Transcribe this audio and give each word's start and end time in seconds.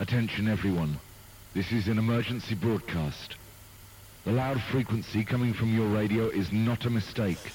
Attention 0.00 0.48
everyone. 0.48 0.98
This 1.52 1.70
is 1.72 1.86
an 1.86 1.98
emergency 1.98 2.54
broadcast. 2.54 3.34
The 4.24 4.32
loud 4.32 4.58
frequency 4.72 5.26
coming 5.26 5.52
from 5.52 5.74
your 5.76 5.88
radio 5.88 6.30
is 6.30 6.50
not 6.50 6.86
a 6.86 6.90
mistake. 6.90 7.52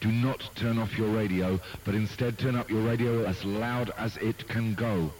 Do 0.00 0.10
not 0.10 0.50
turn 0.56 0.78
off 0.78 0.98
your 0.98 1.10
radio, 1.10 1.60
but 1.84 1.94
instead 1.94 2.40
turn 2.40 2.56
up 2.56 2.68
your 2.68 2.82
radio 2.82 3.24
as 3.24 3.44
loud 3.44 3.92
as 3.96 4.16
it 4.16 4.48
can 4.48 4.74
go. 4.74 5.12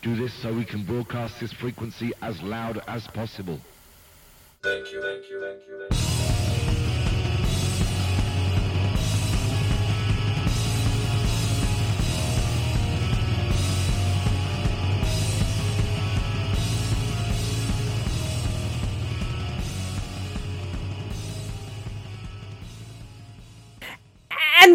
Do 0.00 0.16
this 0.16 0.32
so 0.32 0.54
we 0.54 0.64
can 0.64 0.82
broadcast 0.82 1.38
this 1.40 1.52
frequency 1.52 2.12
as 2.22 2.40
loud 2.40 2.82
as 2.88 3.06
possible. 3.08 3.60
Thank 4.62 4.92
you, 4.92 5.02
thank 5.02 5.28
you, 5.30 5.40
thank 5.42 5.60
you, 5.68 5.78
thank 5.78 5.92
you. 5.92 6.01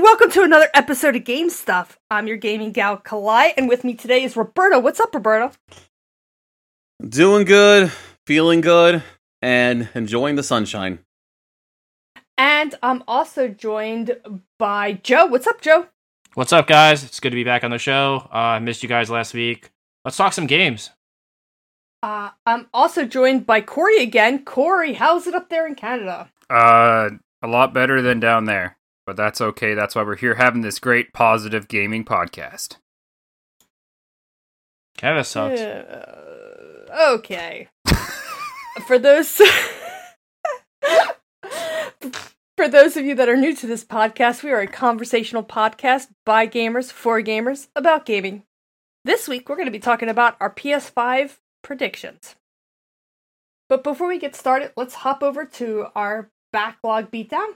Welcome 0.07 0.31
to 0.31 0.41
another 0.41 0.69
episode 0.73 1.17
of 1.17 1.25
Game 1.25 1.49
Stuff. 1.49 1.99
I'm 2.09 2.27
your 2.27 2.37
gaming 2.37 2.71
gal 2.71 2.97
Kalai, 2.97 3.51
and 3.57 3.67
with 3.67 3.83
me 3.83 3.93
today 3.93 4.23
is 4.23 4.37
Roberto. 4.37 4.79
What's 4.79 5.01
up, 5.01 5.13
Roberto? 5.13 5.51
Doing 7.05 7.43
good, 7.43 7.91
feeling 8.25 8.61
good, 8.61 9.03
and 9.41 9.89
enjoying 9.93 10.37
the 10.37 10.43
sunshine. 10.43 10.99
And 12.37 12.73
I'm 12.81 13.03
also 13.05 13.49
joined 13.49 14.15
by 14.57 14.93
Joe. 14.93 15.25
What's 15.25 15.45
up, 15.45 15.59
Joe? 15.59 15.87
What's 16.35 16.53
up, 16.53 16.67
guys? 16.67 17.03
It's 17.03 17.19
good 17.19 17.31
to 17.31 17.35
be 17.35 17.43
back 17.43 17.65
on 17.65 17.71
the 17.71 17.77
show. 17.77 18.29
Uh, 18.31 18.37
I 18.37 18.59
missed 18.59 18.83
you 18.83 18.87
guys 18.87 19.09
last 19.09 19.33
week. 19.33 19.71
Let's 20.05 20.15
talk 20.15 20.31
some 20.31 20.47
games. 20.47 20.89
Uh, 22.01 22.29
I'm 22.45 22.67
also 22.73 23.03
joined 23.03 23.45
by 23.45 23.59
Corey 23.59 24.01
again. 24.01 24.45
Corey, 24.45 24.93
how's 24.93 25.27
it 25.27 25.35
up 25.35 25.49
there 25.49 25.67
in 25.67 25.75
Canada? 25.75 26.31
Uh, 26.49 27.09
a 27.41 27.47
lot 27.47 27.73
better 27.73 28.01
than 28.01 28.21
down 28.21 28.45
there, 28.45 28.77
but 29.07 29.15
that's 29.15 29.41
okay. 29.41 29.73
That's 29.73 29.95
why 29.95 30.03
we're 30.03 30.17
here 30.17 30.35
having 30.35 30.61
this 30.61 30.77
great 30.77 31.13
positive 31.13 31.69
gaming 31.69 32.03
podcast. 32.03 32.75
Kind 34.97 35.17
of 35.17 35.25
sucks. 35.25 35.61
Uh, 35.61 37.13
okay. 37.13 37.69
For 38.85 38.99
those 38.99 39.29
For 42.57 42.67
those 42.67 42.97
of 42.97 43.05
you 43.05 43.15
that 43.15 43.29
are 43.29 43.37
new 43.37 43.55
to 43.55 43.65
this 43.67 43.85
podcast, 43.85 44.43
we 44.43 44.51
are 44.51 44.59
a 44.59 44.67
conversational 44.67 45.43
podcast 45.43 46.07
by 46.25 46.45
gamers 46.45 46.91
for 46.91 47.21
gamers 47.21 47.67
about 47.75 48.05
gaming. 48.05 48.43
This 49.05 49.27
week 49.27 49.47
we're 49.47 49.55
going 49.55 49.67
to 49.67 49.71
be 49.71 49.79
talking 49.79 50.09
about 50.09 50.35
our 50.41 50.53
PS5 50.53 51.37
predictions. 51.63 52.35
But 53.69 53.83
before 53.83 54.07
we 54.07 54.19
get 54.19 54.35
started, 54.35 54.73
let's 54.75 54.95
hop 54.95 55.23
over 55.23 55.45
to 55.45 55.85
our 55.95 56.29
backlog 56.51 57.09
beatdown. 57.09 57.53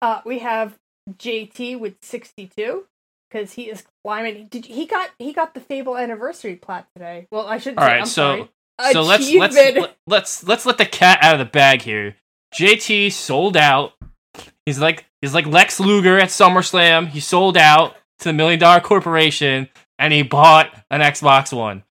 Uh, 0.00 0.20
we 0.24 0.38
have 0.40 0.78
JT 1.10 1.78
with 1.80 1.94
62 2.02 2.86
because 3.30 3.52
he 3.52 3.64
is 3.70 3.84
climbing. 4.04 4.46
Did 4.48 4.66
he 4.66 4.86
got 4.86 5.10
he 5.18 5.32
got 5.32 5.54
the 5.54 5.60
Fable 5.60 5.96
anniversary 5.96 6.56
plat 6.56 6.86
today? 6.94 7.26
Well, 7.30 7.46
I 7.46 7.58
shouldn't. 7.58 7.78
All 7.78 7.84
say, 7.86 7.90
right, 7.92 8.00
I'm 8.00 8.06
so 8.06 8.48
sorry. 8.80 8.92
so 8.92 9.02
let's 9.02 9.32
let's 9.32 9.54
let- 9.56 9.96
let's 10.06 10.44
let's 10.46 10.66
let 10.66 10.78
the 10.78 10.86
cat 10.86 11.18
out 11.22 11.34
of 11.34 11.38
the 11.38 11.50
bag 11.50 11.82
here. 11.82 12.16
JT 12.54 13.12
sold 13.12 13.56
out. 13.56 13.92
He's 14.64 14.78
like 14.78 15.04
he's 15.20 15.34
like 15.34 15.46
Lex 15.46 15.80
Luger 15.80 16.18
at 16.18 16.28
SummerSlam. 16.28 17.08
He 17.08 17.20
sold 17.20 17.56
out 17.56 17.96
to 18.20 18.24
the 18.28 18.32
Million 18.32 18.58
Dollar 18.60 18.80
Corporation, 18.80 19.68
and 19.98 20.12
he 20.12 20.22
bought 20.22 20.72
an 20.90 21.00
Xbox 21.00 21.52
One. 21.56 21.82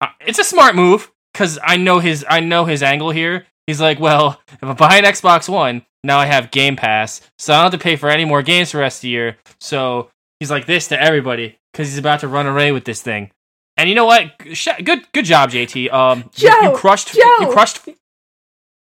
Uh, 0.00 0.08
it's 0.20 0.38
a 0.38 0.44
smart 0.44 0.74
move 0.74 1.12
because 1.32 1.58
I 1.62 1.76
know 1.76 1.98
his 1.98 2.24
I 2.28 2.40
know 2.40 2.64
his 2.64 2.82
angle 2.82 3.10
here. 3.10 3.46
He's 3.66 3.80
like, 3.80 3.98
well, 3.98 4.40
if 4.52 4.62
I 4.64 4.72
buy 4.74 4.96
an 4.98 5.04
Xbox 5.04 5.48
One, 5.48 5.84
now 6.06 6.18
I 6.18 6.26
have 6.26 6.50
Game 6.50 6.76
Pass, 6.76 7.20
so 7.38 7.52
I 7.52 7.56
don't 7.62 7.72
have 7.72 7.80
to 7.80 7.82
pay 7.82 7.96
for 7.96 8.08
any 8.08 8.24
more 8.24 8.42
games 8.42 8.70
for 8.70 8.78
the 8.78 8.82
rest 8.82 8.98
of 8.98 9.02
the 9.02 9.08
year. 9.08 9.36
So 9.60 10.10
he's 10.40 10.50
like 10.50 10.66
this 10.66 10.88
to 10.88 11.00
everybody 11.00 11.58
because 11.72 11.88
he's 11.88 11.98
about 11.98 12.20
to 12.20 12.28
run 12.28 12.46
away 12.46 12.72
with 12.72 12.84
this 12.84 13.02
thing. 13.02 13.30
And 13.76 13.88
you 13.88 13.94
know 13.94 14.06
what? 14.06 14.32
Good, 14.38 15.12
good 15.12 15.24
job, 15.24 15.50
JT. 15.50 15.92
Um, 15.92 16.30
you- 16.36 16.48
Joe, 16.50 16.60
you, 16.70 16.76
crushed. 16.76 17.12
Joe. 17.14 17.20
You 17.40 17.48
crushed. 17.52 17.80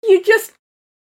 you 0.08 0.24
just 0.24 0.52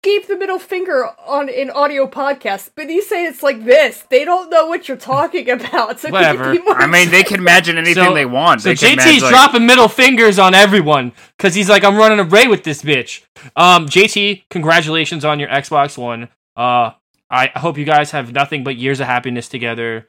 gave 0.01 0.27
the 0.27 0.37
middle 0.37 0.59
finger 0.59 1.07
on 1.27 1.49
an 1.49 1.69
audio 1.71 2.07
podcast, 2.07 2.71
but 2.75 2.89
you 2.89 3.01
say 3.01 3.25
it's 3.25 3.43
like 3.43 3.65
this. 3.65 4.05
They 4.09 4.23
don't 4.23 4.49
know 4.49 4.65
what 4.67 4.87
you're 4.87 4.95
talking 4.97 5.49
about. 5.49 5.99
So 5.99 6.07
could 6.09 6.13
you 6.13 6.13
Whatever. 6.13 6.51
be 6.53 6.59
more 6.61 6.75
I 6.81 6.87
mean, 6.87 7.11
they 7.11 7.23
can 7.23 7.39
imagine 7.39 7.77
anything 7.77 8.03
So- 8.05 8.13
they 8.13 8.25
want. 8.25 8.61
So 8.61 8.69
they 8.69 8.75
JT's 8.75 8.93
imagine, 8.93 9.21
like, 9.23 9.29
dropping 9.31 9.65
middle 9.65 9.87
fingers 9.89 10.39
on 10.39 10.53
everyone 10.53 11.11
because 11.37 11.53
he's 11.53 11.69
like, 11.69 11.83
I'm 11.83 11.97
running 11.97 12.19
away 12.19 12.47
with 12.47 12.63
this 12.63 12.81
bitch. 12.81 13.23
Um, 13.55 13.87
JT, 13.87 14.43
congratulations 14.49 15.25
on 15.25 15.39
your 15.39 15.49
Xbox 15.49 15.97
One. 15.97 16.29
Uh, 16.55 16.91
I 17.29 17.47
hope 17.55 17.77
you 17.77 17.85
guys 17.85 18.11
have 18.11 18.31
nothing 18.33 18.63
but 18.63 18.75
years 18.75 18.99
of 18.99 19.05
happiness 19.07 19.47
together, 19.47 20.07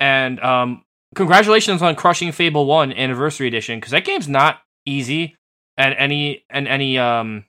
and 0.00 0.40
um, 0.40 0.82
congratulations 1.14 1.80
on 1.80 1.94
crushing 1.94 2.32
Fable 2.32 2.66
One 2.66 2.92
Anniversary 2.92 3.46
Edition 3.46 3.78
because 3.78 3.92
that 3.92 4.04
game's 4.04 4.26
not 4.28 4.60
easy 4.84 5.36
at 5.78 5.94
any 5.98 6.44
and 6.50 6.66
any 6.66 6.98
um 6.98 7.44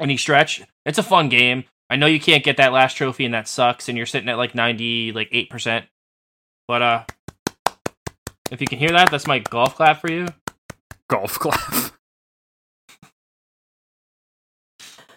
any 0.00 0.16
stretch. 0.16 0.62
It's 0.86 0.98
a 0.98 1.02
fun 1.02 1.28
game. 1.28 1.64
I 1.90 1.96
know 1.96 2.06
you 2.06 2.20
can't 2.20 2.44
get 2.44 2.56
that 2.56 2.72
last 2.72 2.96
trophy 2.96 3.24
and 3.24 3.34
that 3.34 3.48
sucks, 3.48 3.88
and 3.88 3.98
you're 3.98 4.06
sitting 4.06 4.28
at 4.28 4.38
like 4.38 4.54
ninety 4.54 5.12
like 5.12 5.28
eight 5.32 5.50
percent. 5.50 5.86
But 6.68 6.82
uh, 6.82 7.04
if 8.50 8.60
you 8.60 8.66
can 8.66 8.78
hear 8.78 8.90
that, 8.92 9.10
that's 9.10 9.26
my 9.26 9.40
golf 9.40 9.74
clap 9.74 10.00
for 10.00 10.10
you. 10.10 10.28
golf 11.08 11.38
clap. 11.38 11.92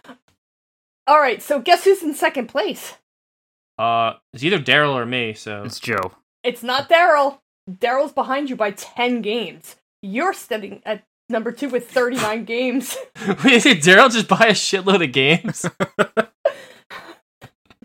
All 1.07 1.19
right, 1.19 1.41
so 1.41 1.59
guess 1.59 1.85
who's 1.85 2.03
in 2.03 2.13
second 2.13 2.47
place? 2.47 2.93
Uh, 3.79 4.13
it's 4.33 4.43
either 4.43 4.59
Daryl 4.59 4.93
or 4.93 5.05
me. 5.07 5.33
So 5.33 5.63
It's 5.63 5.79
Joe. 5.79 6.11
It's 6.43 6.61
not 6.61 6.87
Daryl. 6.89 7.39
Daryl's 7.69 8.13
behind 8.13 8.49
you 8.49 8.55
by 8.55 8.71
10 8.71 9.21
games. 9.23 9.75
You're 10.03 10.33
sitting 10.33 10.81
at 10.85 11.03
number 11.29 11.51
two 11.51 11.69
with 11.69 11.89
39 11.89 12.45
games. 12.45 12.97
Wait, 13.43 13.63
did 13.63 13.79
Daryl 13.79 14.11
just 14.11 14.27
buy 14.27 14.47
a 14.47 14.53
shitload 14.53 15.03
of 15.03 15.11
games? 15.11 15.65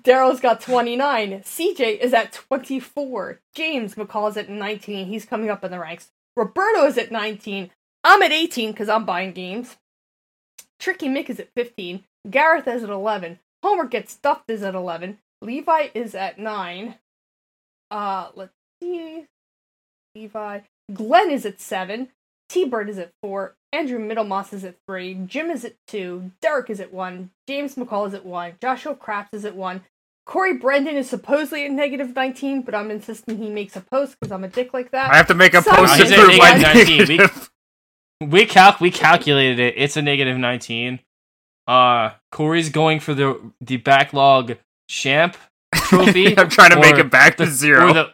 Daryl's 0.00 0.40
got 0.40 0.60
29. 0.60 1.40
CJ 1.40 1.98
is 1.98 2.12
at 2.12 2.32
24. 2.32 3.40
James 3.54 3.94
McCall 3.94 4.30
is 4.30 4.36
at 4.36 4.50
19. 4.50 5.06
He's 5.06 5.24
coming 5.24 5.48
up 5.48 5.64
in 5.64 5.70
the 5.70 5.78
ranks. 5.78 6.10
Roberto 6.36 6.84
is 6.84 6.98
at 6.98 7.10
19. 7.10 7.70
I'm 8.02 8.22
at 8.22 8.32
18 8.32 8.72
because 8.72 8.90
I'm 8.90 9.06
buying 9.06 9.32
games. 9.32 9.76
Tricky 10.78 11.08
Mick 11.08 11.30
is 11.30 11.40
at 11.40 11.48
15. 11.56 12.04
Gareth 12.28 12.68
is 12.68 12.84
at 12.84 12.90
11. 12.90 13.38
Homer 13.62 13.86
gets 13.86 14.12
stuffed 14.12 14.50
is 14.50 14.62
at 14.62 14.74
11. 14.74 15.18
Levi 15.40 15.88
is 15.94 16.14
at 16.14 16.38
9. 16.38 16.96
Uh, 17.90 18.28
let's 18.34 18.52
see. 18.82 19.24
Levi. 20.14 20.60
Glenn 20.92 21.30
is 21.30 21.46
at 21.46 21.60
7. 21.60 22.08
T 22.48 22.64
Bird 22.64 22.88
is 22.88 22.98
at 22.98 23.10
4. 23.22 23.54
Andrew 23.72 23.98
Middlemoss 23.98 24.52
is 24.52 24.64
at 24.64 24.76
3. 24.86 25.14
Jim 25.26 25.50
is 25.50 25.64
at 25.64 25.74
2. 25.88 26.30
Derek 26.40 26.70
is 26.70 26.80
at 26.80 26.92
1. 26.92 27.30
James 27.48 27.74
McCall 27.74 28.06
is 28.06 28.14
at 28.14 28.24
1. 28.24 28.54
Joshua 28.60 28.94
Craps 28.94 29.30
is 29.32 29.44
at 29.44 29.56
1. 29.56 29.82
Corey 30.26 30.54
Brendan 30.54 30.96
is 30.96 31.08
supposedly 31.10 31.66
at 31.66 31.70
negative 31.72 32.14
19, 32.14 32.62
but 32.62 32.74
I'm 32.74 32.90
insisting 32.90 33.36
he 33.38 33.50
makes 33.50 33.76
a 33.76 33.80
post 33.80 34.16
because 34.18 34.32
I'm 34.32 34.44
a 34.44 34.48
dick 34.48 34.72
like 34.72 34.90
that. 34.92 35.10
I 35.12 35.16
have 35.16 35.26
to 35.26 35.34
make 35.34 35.52
a 35.54 35.62
Simon 35.62 35.86
post 35.86 35.98
to 35.98 36.14
prove 36.14 36.38
my 36.38 36.52
negative 36.54 36.74
19. 36.88 36.98
We- 37.08 37.16
negative. 37.18 37.50
we 38.22 38.46
calc 38.46 38.80
we 38.80 38.90
calculated 38.90 39.58
it. 39.58 39.74
It's 39.76 39.96
a 39.96 40.02
negative 40.02 40.38
nineteen. 40.38 41.00
Uh, 41.66 42.10
Corey's 42.30 42.70
going 42.70 43.00
for 43.00 43.12
the 43.12 43.38
the 43.60 43.76
backlog 43.78 44.56
champ 44.88 45.36
trophy. 45.74 46.38
I'm 46.38 46.48
trying 46.48 46.70
to 46.70 46.80
make 46.80 46.96
it 46.96 47.10
back 47.10 47.36
to 47.38 47.46
zero. 47.46 47.90
Or 47.90 47.92
the 47.92 48.12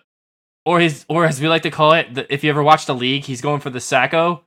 or 0.65 0.81
his 0.81 1.05
or 1.09 1.25
as 1.25 1.41
we 1.41 1.49
like 1.49 1.63
to 1.63 1.71
call 1.71 1.93
it, 1.93 2.15
the, 2.15 2.33
if 2.33 2.45
you 2.45 2.51
ever 2.51 2.63
watched 2.63 2.87
the 2.87 2.95
league, 2.95 3.25
he's 3.25 3.41
going 3.41 3.61
for 3.61 3.71
the 3.71 3.79
Sacko. 3.79 4.43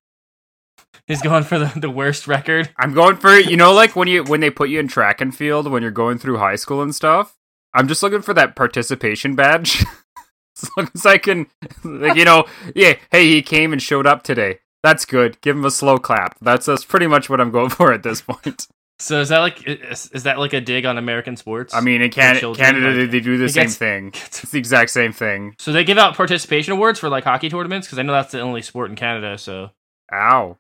He's 1.08 1.22
going 1.22 1.44
for 1.44 1.60
the, 1.60 1.80
the 1.80 1.90
worst 1.90 2.28
record. 2.28 2.70
I'm 2.78 2.94
going 2.94 3.18
for 3.18 3.38
you 3.38 3.58
know 3.58 3.74
like 3.74 3.96
when 3.96 4.08
you 4.08 4.24
when 4.24 4.40
they 4.40 4.50
put 4.50 4.70
you 4.70 4.80
in 4.80 4.88
track 4.88 5.22
and 5.22 5.36
field 5.36 5.70
when 5.70 5.82
you're 5.82 5.92
going 5.92 6.18
through 6.18 6.38
high 6.38 6.56
school 6.56 6.82
and 6.82 6.94
stuff. 6.94 7.38
I'm 7.74 7.88
just 7.88 8.04
looking 8.04 8.22
for 8.22 8.34
that 8.36 8.56
participation 8.56 9.36
badge. 9.36 9.84
as 10.62 10.70
long 10.78 10.90
as 10.94 11.06
I 11.06 11.18
can, 11.18 11.48
like 11.84 12.16
you 12.16 12.26
know, 12.26 12.46
yeah. 12.76 12.96
Hey, 13.12 13.28
he 13.28 13.42
came 13.42 13.74
and 13.74 13.82
showed 13.82 14.06
up 14.06 14.24
today. 14.24 14.60
That's 14.84 15.06
good. 15.06 15.40
Give 15.42 15.56
him 15.56 15.66
a 15.66 15.72
slow 15.72 15.98
clap. 15.98 16.38
That's 16.42 16.66
that's 16.66 16.86
pretty 16.86 17.08
much 17.08 17.30
what 17.30 17.42
I'm 17.42 17.52
going 17.52 17.70
for 17.72 17.92
at 17.92 18.04
this 18.04 18.22
point. 18.22 18.68
So 19.04 19.20
is 19.20 19.28
that 19.30 19.40
like 19.40 19.68
is, 19.68 20.10
is 20.14 20.24
that 20.24 20.40
like 20.40 20.54
a 20.54 20.62
dig 20.62 20.86
on 20.86 20.98
American 20.98 21.36
sports? 21.36 21.74
I 21.74 21.82
mean, 21.82 22.02
in 22.02 22.10
Can- 22.10 22.38
children, 22.38 22.66
Canada, 22.66 22.88
like, 22.88 22.96
they, 22.96 23.06
they 23.06 23.20
do 23.20 23.38
the 23.38 23.50
same 23.50 23.64
gets- 23.64 23.76
thing. 23.76 24.08
It's 24.16 24.50
the 24.50 24.58
exact 24.58 24.92
same 24.92 25.12
thing. 25.12 25.56
so 25.60 25.74
they 25.74 25.84
give 25.84 25.98
out 25.98 26.16
participation 26.16 26.72
awards 26.72 27.00
for 27.00 27.10
like 27.10 27.26
hockey 27.26 27.50
tournaments 27.50 27.86
because 27.86 28.00
I 28.00 28.04
know 28.04 28.14
that's 28.14 28.32
the 28.32 28.40
only 28.40 28.62
sport 28.62 28.90
in 28.90 28.96
Canada. 28.96 29.38
So 29.38 29.72
Ow, 30.14 30.58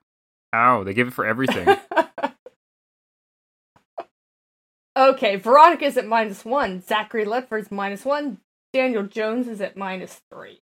ow! 0.53 0.83
They 0.83 0.93
give 0.93 1.07
it 1.07 1.13
for 1.13 1.25
everything. 1.25 1.67
okay, 4.97 5.35
Veronica's 5.37 5.95
at 5.95 6.05
minus 6.07 6.43
1. 6.43 6.81
Zachary 6.81 7.25
Ledford's 7.25 7.71
minus 7.71 8.03
1. 8.03 8.39
Daniel 8.73 9.03
Jones 9.03 9.47
is 9.47 9.61
at 9.61 9.77
minus 9.77 10.21
3. 10.31 10.59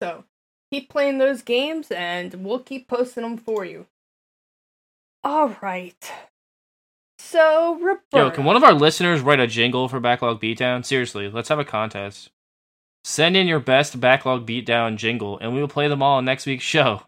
So, 0.00 0.24
keep 0.72 0.88
playing 0.88 1.18
those 1.18 1.42
games, 1.42 1.90
and 1.90 2.32
we'll 2.44 2.58
keep 2.60 2.88
posting 2.88 3.22
them 3.22 3.36
for 3.36 3.64
you. 3.64 3.86
All 5.22 5.56
right. 5.60 6.10
So, 7.30 7.74
Roberto. 7.80 8.02
Yo, 8.16 8.30
can 8.30 8.44
one 8.44 8.56
of 8.56 8.62
our 8.64 8.72
listeners 8.72 9.20
write 9.20 9.40
a 9.40 9.46
jingle 9.46 9.88
for 9.88 9.98
Backlog 10.00 10.40
Beatdown? 10.40 10.84
Seriously, 10.84 11.28
let's 11.28 11.48
have 11.48 11.58
a 11.58 11.64
contest. 11.64 12.30
Send 13.04 13.36
in 13.36 13.46
your 13.48 13.58
best 13.60 14.00
Backlog 14.00 14.46
Beatdown 14.46 14.96
jingle, 14.96 15.38
and 15.40 15.52
we 15.52 15.60
will 15.60 15.68
play 15.68 15.88
them 15.88 16.02
all 16.02 16.18
on 16.18 16.24
next 16.24 16.46
week's 16.46 16.64
show. 16.64 17.02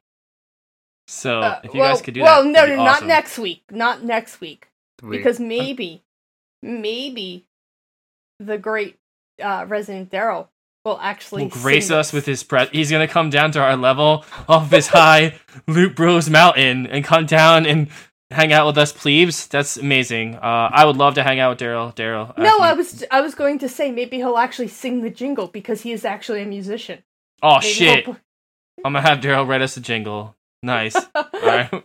So, 1.06 1.40
Uh, 1.40 1.60
if 1.62 1.72
you 1.72 1.80
well, 1.80 1.92
guys 1.94 2.02
could 2.02 2.14
do 2.14 2.22
well, 2.22 2.42
that, 2.42 2.48
no, 2.48 2.52
that'd 2.52 2.70
no, 2.76 2.82
be 2.82 2.84
not 2.84 3.06
next 3.06 3.38
week. 3.38 3.62
Not 3.70 4.02
next 4.02 4.40
week. 4.40 4.68
We- 5.02 5.16
because 5.16 5.38
maybe, 5.40 6.02
maybe 6.62 7.46
the 8.40 8.58
great 8.58 8.96
uh, 9.42 9.66
Resident 9.68 10.10
Daryl 10.10 10.48
will 10.84 10.98
actually 11.00 11.44
will 11.44 11.50
grace 11.50 11.86
sing 11.88 11.96
us 11.96 12.08
this. 12.08 12.12
with 12.14 12.26
his 12.26 12.42
pre- 12.42 12.66
he's 12.72 12.90
gonna 12.90 13.06
come 13.08 13.30
down 13.30 13.52
to 13.52 13.60
our 13.60 13.76
level 13.76 14.24
off 14.48 14.70
his 14.70 14.88
high 14.88 15.38
loot 15.68 15.94
bros 15.94 16.28
mountain 16.28 16.86
and 16.88 17.04
come 17.04 17.24
down 17.26 17.66
and 17.66 17.88
hang 18.30 18.52
out 18.52 18.66
with 18.66 18.76
us 18.78 18.92
plebes 18.92 19.46
that's 19.48 19.76
amazing. 19.76 20.34
Uh 20.36 20.70
i 20.72 20.84
would 20.84 20.96
love 20.96 21.14
to 21.14 21.22
hang 21.22 21.40
out 21.40 21.50
with 21.50 21.58
daryl 21.58 21.94
daryl 21.94 22.36
No, 22.36 22.48
after 22.50 22.62
I 22.62 22.72
was 22.74 23.04
I 23.10 23.20
was 23.20 23.34
going 23.34 23.58
to 23.60 23.68
say 23.68 23.90
maybe 23.90 24.16
he'll 24.18 24.36
actually 24.36 24.68
sing 24.68 25.00
the 25.02 25.10
jingle 25.10 25.46
because 25.46 25.80
he 25.82 25.92
is 25.92 26.04
actually 26.04 26.42
a 26.42 26.46
musician. 26.46 27.02
oh 27.42 27.58
Maybe 27.60 27.66
shit. 27.72 28.04
he'll 28.04 28.16
i'm 28.84 28.92
gonna 28.92 29.00
have 29.00 29.18
daryl 29.20 29.46
write 29.48 29.62
us 29.62 29.76
a 29.76 29.80
jingle. 29.80 30.36
Nice. 30.62 30.94
All 31.14 31.24
right 31.42 31.84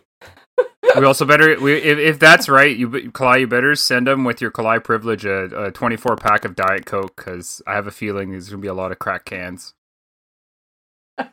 we 0.96 1.04
also 1.04 1.24
better 1.24 1.58
we, 1.60 1.74
if, 1.74 1.98
if 1.98 2.18
that's 2.20 2.48
right 2.48 2.76
you 2.76 2.88
be- 2.88 3.02
Kalai, 3.08 3.40
you 3.40 3.46
better 3.48 3.74
send 3.74 4.06
them 4.06 4.22
with 4.22 4.40
your 4.40 4.50
Kalai 4.52 4.82
privilege 4.84 5.24
a, 5.24 5.64
a 5.66 5.70
24 5.72 6.16
pack 6.16 6.44
of 6.44 6.54
diet 6.54 6.86
coke 6.86 7.16
because 7.16 7.60
i 7.66 7.74
have 7.74 7.86
a 7.88 7.90
feeling 7.90 8.30
there's 8.30 8.48
gonna 8.50 8.60
be 8.62 8.68
a 8.68 8.74
lot 8.74 8.92
of 8.92 8.98
crack 9.00 9.24
cans. 9.24 9.74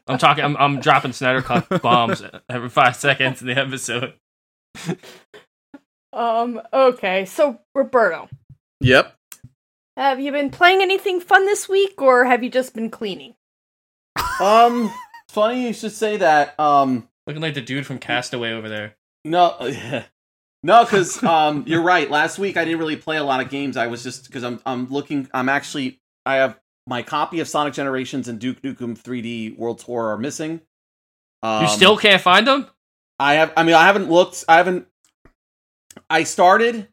I'm 0.07 0.17
talking 0.17 0.43
i'm, 0.43 0.55
I'm 0.57 0.79
dropping 0.79 1.13
snyder 1.13 1.41
cut 1.41 1.67
bombs 1.81 2.23
every 2.49 2.69
five 2.69 2.95
seconds 2.95 3.41
in 3.41 3.47
the 3.47 3.57
episode 3.59 4.13
Um. 6.13 6.61
Okay. 6.73 7.23
So 7.23 7.59
Roberto, 7.73 8.27
Yep. 8.81 9.15
have 9.95 10.19
you 10.19 10.33
been 10.33 10.49
playing 10.49 10.81
anything 10.81 11.21
fun 11.21 11.45
this 11.45 11.69
week, 11.69 12.01
or 12.01 12.25
have 12.25 12.43
you 12.43 12.49
just 12.49 12.73
been 12.73 12.89
cleaning? 12.89 13.35
Um, 14.41 14.91
funny 15.29 15.67
you 15.67 15.73
should 15.73 15.93
say 15.93 16.17
that. 16.17 16.59
Um, 16.59 17.07
looking 17.27 17.41
like 17.41 17.53
the 17.53 17.61
dude 17.61 17.85
from 17.85 17.97
castaway 17.97 18.51
over 18.51 18.67
there 18.67 18.95
no, 19.23 19.55
no, 20.63 20.83
because 20.83 21.23
um, 21.23 21.63
you're 21.67 21.83
right. 21.83 22.09
Last 22.09 22.39
week 22.39 22.57
I 22.57 22.65
didn't 22.65 22.79
really 22.79 22.95
play 22.95 23.17
a 23.17 23.23
lot 23.23 23.41
of 23.41 23.49
games. 23.49 23.77
I 23.77 23.87
was 23.87 24.03
just 24.03 24.25
because 24.25 24.43
I'm 24.43 24.59
I'm 24.65 24.87
looking. 24.87 25.27
I'm 25.33 25.49
actually 25.49 25.99
I 26.25 26.35
have 26.35 26.59
my 26.87 27.03
copy 27.03 27.39
of 27.39 27.47
Sonic 27.47 27.73
Generations 27.73 28.27
and 28.27 28.39
Duke 28.39 28.61
Nukem 28.61 28.99
3D 28.99 29.57
World 29.57 29.79
Tour 29.79 30.07
are 30.07 30.17
missing. 30.17 30.61
Um, 31.43 31.63
you 31.63 31.69
still 31.69 31.97
can't 31.97 32.21
find 32.21 32.47
them 32.47 32.67
I 33.21 33.33
have. 33.35 33.53
I 33.55 33.63
mean, 33.63 33.75
I 33.75 33.85
haven't 33.85 34.09
looked. 34.09 34.43
I 34.47 34.57
haven't. 34.57 34.87
I 36.09 36.23
started, 36.23 36.87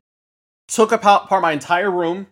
took 0.68 0.92
apart 0.92 1.28
part 1.28 1.42
my 1.42 1.52
entire 1.52 1.90
room, 1.90 2.26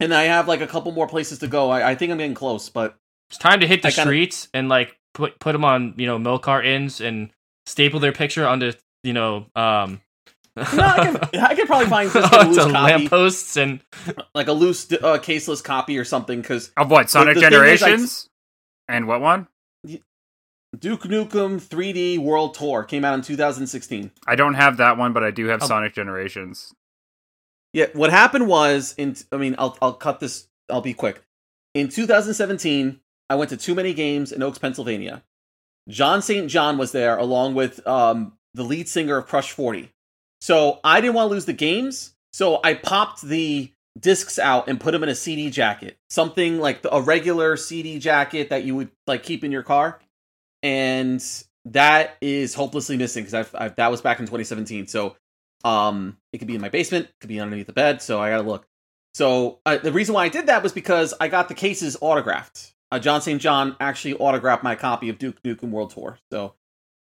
and 0.00 0.12
I 0.14 0.24
have 0.24 0.48
like 0.48 0.60
a 0.60 0.66
couple 0.66 0.92
more 0.92 1.06
places 1.08 1.38
to 1.40 1.46
go. 1.48 1.70
I, 1.70 1.90
I 1.90 1.94
think 1.94 2.12
I'm 2.12 2.18
getting 2.18 2.34
close, 2.34 2.68
but 2.68 2.96
It's 3.30 3.38
time 3.38 3.60
to 3.60 3.66
hit 3.66 3.82
the 3.82 3.88
I 3.88 3.90
kinda- 3.92 4.08
streets 4.08 4.48
and 4.52 4.68
like 4.68 4.96
put 5.14 5.38
put 5.38 5.52
them 5.52 5.64
on 5.64 5.94
you 5.96 6.06
know 6.06 6.18
milk 6.18 6.42
cartons 6.42 7.00
and 7.00 7.30
staple 7.66 8.00
their 8.00 8.12
picture 8.12 8.46
onto 8.46 8.72
you 9.02 9.12
know 9.12 9.46
um 9.56 10.00
no, 10.56 10.64
I 10.64 10.96
can, 11.04 11.16
I 11.40 11.54
can 11.54 11.66
probably 11.68 11.86
find 11.86 12.10
just 12.10 12.32
get 12.32 12.44
a 12.46 12.48
loose 12.48 12.56
copy, 12.58 12.72
lampposts 12.72 13.56
and 13.56 13.80
like 14.34 14.48
a 14.48 14.52
loose 14.52 14.90
uh, 14.92 15.18
caseless 15.18 15.62
copy 15.62 15.96
or 15.98 16.04
something. 16.04 16.40
Because 16.40 16.72
of 16.76 16.90
what 16.90 17.08
sonic 17.10 17.34
the 17.34 17.40
thing 17.42 17.52
is, 17.52 17.54
I- 17.54 17.86
generations 17.86 18.28
and 18.88 19.06
what 19.06 19.20
one 19.20 19.46
Duke 20.78 21.02
Nukem 21.04 21.60
3D 21.60 22.18
World 22.18 22.54
Tour 22.54 22.84
came 22.84 23.04
out 23.04 23.14
in 23.14 23.22
2016. 23.22 24.10
i 24.26 24.34
don't 24.36 24.54
have 24.54 24.76
that 24.76 24.96
one 24.98 25.12
but 25.12 25.24
i 25.24 25.30
do 25.30 25.46
have 25.46 25.62
Oh. 25.62 25.66
sonic 25.66 25.94
generations 25.94 26.74
Yeah, 27.72 27.86
what 27.94 28.10
happened 28.10 28.48
was 28.48 28.94
in 28.98 29.16
I 29.32 29.36
mean, 29.36 29.54
I'll 29.58 29.76
I'll 29.80 29.94
cut 29.94 30.20
this 30.20 30.48
I'll 30.70 30.80
be 30.82 30.94
quick. 30.94 31.22
In 31.74 31.88
2017, 31.88 33.00
I 33.30 33.34
went 33.34 33.50
to 33.50 33.56
too 33.56 33.74
many 33.74 33.94
games 33.94 34.32
in 34.32 34.42
Oaks, 34.42 34.58
Pennsylvania. 34.58 35.22
John 35.88 36.20
St. 36.22 36.50
John 36.50 36.76
was 36.76 36.92
there 36.92 37.16
along 37.16 37.54
with 37.54 37.86
um 37.86 38.32
the 38.54 38.62
lead 38.64 38.88
singer 38.88 39.16
of 39.18 39.26
Crush 39.26 39.52
40. 39.52 39.90
So, 40.40 40.78
I 40.84 41.00
didn't 41.00 41.14
want 41.14 41.28
to 41.28 41.34
lose 41.34 41.44
the 41.46 41.52
games, 41.52 42.14
so 42.32 42.60
I 42.62 42.74
popped 42.74 43.22
the 43.22 43.72
discs 43.98 44.38
out 44.38 44.68
and 44.68 44.80
put 44.80 44.92
them 44.92 45.02
in 45.02 45.08
a 45.08 45.14
CD 45.14 45.50
jacket. 45.50 45.98
Something 46.08 46.58
like 46.60 46.82
the, 46.82 46.94
a 46.94 47.00
regular 47.02 47.56
CD 47.56 47.98
jacket 47.98 48.48
that 48.50 48.62
you 48.64 48.76
would 48.76 48.90
like 49.06 49.22
keep 49.24 49.42
in 49.44 49.50
your 49.52 49.62
car. 49.64 50.00
And 50.62 51.24
that 51.66 52.16
is 52.20 52.54
hopelessly 52.54 52.96
missing 52.96 53.24
because 53.24 53.34
I've, 53.34 53.54
I've 53.54 53.76
that 53.76 53.90
was 53.90 54.00
back 54.00 54.20
in 54.20 54.26
2017. 54.26 54.86
So, 54.86 55.16
um, 55.64 56.16
it 56.32 56.38
could 56.38 56.48
be 56.48 56.54
in 56.54 56.60
my 56.60 56.68
basement, 56.68 57.08
could 57.20 57.28
be 57.28 57.40
underneath 57.40 57.66
the 57.66 57.72
bed, 57.72 58.00
so 58.00 58.20
I 58.20 58.30
gotta 58.30 58.42
look. 58.42 58.66
So 59.14 59.58
uh, 59.66 59.78
the 59.78 59.92
reason 59.92 60.14
why 60.14 60.24
I 60.24 60.28
did 60.28 60.46
that 60.46 60.62
was 60.62 60.72
because 60.72 61.14
I 61.20 61.28
got 61.28 61.48
the 61.48 61.54
cases 61.54 61.96
autographed. 62.00 62.74
Uh, 62.90 62.98
John 62.98 63.20
St. 63.20 63.40
John 63.40 63.76
actually 63.80 64.14
autographed 64.14 64.62
my 64.62 64.74
copy 64.74 65.08
of 65.08 65.18
Duke 65.18 65.42
Nukem 65.42 65.70
World 65.70 65.90
Tour. 65.90 66.18
So, 66.30 66.54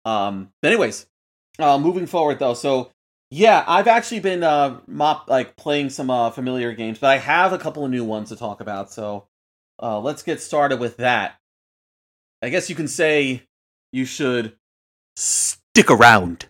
um, 0.05 0.51
but 0.61 0.71
anyways, 0.71 1.07
uh, 1.59 1.77
moving 1.77 2.05
forward 2.07 2.39
though, 2.39 2.53
so 2.53 2.91
yeah, 3.29 3.63
I've 3.67 3.87
actually 3.87 4.21
been 4.21 4.43
uh 4.43 4.79
mop 4.87 5.29
like 5.29 5.57
playing 5.57 5.89
some 5.89 6.09
uh 6.09 6.29
familiar 6.31 6.71
games, 6.73 6.99
but 6.99 7.09
I 7.09 7.17
have 7.17 7.53
a 7.53 7.57
couple 7.57 7.83
of 7.83 7.91
new 7.91 8.05
ones 8.05 8.29
to 8.29 8.35
talk 8.35 8.61
about. 8.61 8.91
So, 8.91 9.27
uh, 9.81 9.99
let's 9.99 10.23
get 10.23 10.41
started 10.41 10.79
with 10.79 10.97
that. 10.97 11.39
I 12.45 12.49
guess 12.49 12.69
you 12.69 12.75
can 12.75 12.87
say 12.87 13.41
you 13.91 14.05
should 14.05 14.55
stick 15.15 15.89
around. 15.89 16.45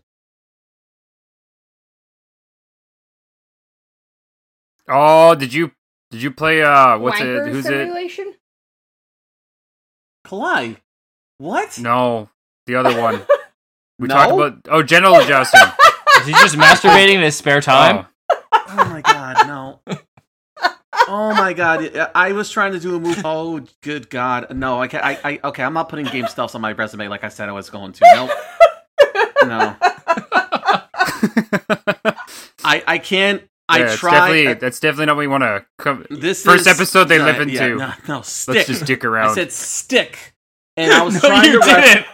oh 4.88 5.36
did 5.36 5.54
you 5.54 5.72
did 6.12 6.22
you 6.22 6.32
play 6.32 6.62
uh 6.62 6.98
what's 6.98 7.20
Wanker 7.20 7.48
it 7.48 7.52
who's 7.52 7.66
it 7.66 7.70
simulation? 7.70 8.34
Kalai, 10.28 10.78
what? 11.38 11.80
no 11.80 12.30
the 12.68 12.76
other 12.76 13.00
one 13.00 13.22
we 14.00 14.08
No? 14.08 14.16
talked 14.16 14.34
about 14.34 14.58
oh 14.70 14.84
general 14.84 15.16
adjusting 15.16 15.62
is 16.20 16.28
he 16.28 16.34
just 16.34 16.56
masturbating 16.56 17.16
in 17.16 17.22
his 17.22 17.36
spare 17.36 17.62
time 17.74 18.06
Oh. 18.30 18.66
Oh 18.68 18.90
my 18.90 19.02
god, 19.02 19.48
no. 19.48 19.80
Oh 21.08 21.34
my 21.36 21.54
god, 21.54 22.10
I 22.16 22.32
was 22.32 22.50
trying 22.50 22.72
to 22.74 22.80
do 22.80 22.96
a 22.96 23.00
move. 23.00 23.22
Oh, 23.24 23.62
good 23.82 24.10
god, 24.10 24.56
no! 24.56 24.82
I 24.82 24.88
can't. 24.88 25.04
I, 25.04 25.20
I 25.24 25.40
okay. 25.50 25.64
I'm 25.64 25.74
not 25.74 25.90
putting 25.90 26.06
game 26.08 26.28
stuffs 26.28 26.56
on 26.56 26.62
my 26.62 26.72
resume 26.72 27.08
like 27.08 27.24
I 27.24 27.30
said 27.30 27.48
I 27.50 27.52
was 27.52 27.70
going 27.70 27.92
to. 27.94 28.02
No, 28.14 29.48
no. 29.48 29.76
I 32.64 32.84
I 32.88 32.98
can't. 32.98 33.44
I 33.68 33.80
Yeah, 33.80 33.96
tried. 33.96 34.12
definitely, 34.14 34.54
that's 34.56 34.80
definitely 34.80 35.06
not 35.08 35.16
what 35.16 35.22
we 35.22 35.28
want 35.28 35.44
to 35.44 35.66
come 35.80 36.06
this 36.10 36.44
first 36.44 36.68
is- 36.68 36.80
episode 36.80 37.06
they 37.06 37.18
no, 37.18 37.26
live 37.26 37.50
yeah, 37.50 37.66
into. 37.66 37.78
no, 37.78 37.94
no, 38.08 38.22
stick. 38.22 38.56
let's 38.56 38.68
just 38.68 38.84
stick 38.84 39.04
around 39.04 39.32
I 39.32 39.34
said 39.36 39.52
stick, 39.52 40.36
and 40.78 40.92
I 40.92 41.02
was 41.04 41.16
no, 41.24 41.30
trying 41.30 41.52
you 41.52 41.60
to. 41.62 41.66
didn't 41.66 42.06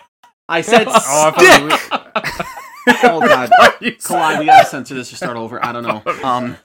I 0.47 0.61
said 0.61 0.87
Oh, 0.89 1.33
stick. 1.37 1.79
thought 1.89 2.45
oh 2.87 3.19
god. 3.27 3.49
you 3.81 3.91
Kalai, 3.93 4.39
we 4.39 4.45
gotta 4.45 4.67
censor 4.67 4.93
this 4.95 5.11
or 5.13 5.15
start 5.15 5.37
over. 5.37 5.63
I 5.63 5.71
don't 5.71 5.83
know. 5.83 6.01
Um, 6.23 6.57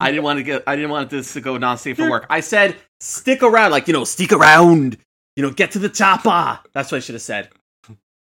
I 0.00 0.10
didn't 0.10 0.24
want 0.24 0.38
to 0.38 0.42
get. 0.42 0.62
I 0.66 0.76
didn't 0.76 0.90
want 0.90 1.10
this 1.10 1.32
to 1.34 1.40
go 1.40 1.56
non-safe 1.58 1.96
for 1.96 2.08
work. 2.10 2.26
I 2.30 2.40
said 2.40 2.76
stick 3.00 3.42
around, 3.42 3.70
like 3.72 3.86
you 3.88 3.92
know, 3.92 4.04
stick 4.04 4.32
around. 4.32 4.96
You 5.36 5.42
know, 5.42 5.50
get 5.50 5.72
to 5.72 5.78
the 5.78 5.88
chopper. 5.88 6.60
That's 6.72 6.90
what 6.90 6.98
I 6.98 7.00
should 7.00 7.14
have 7.14 7.22
said. 7.22 7.50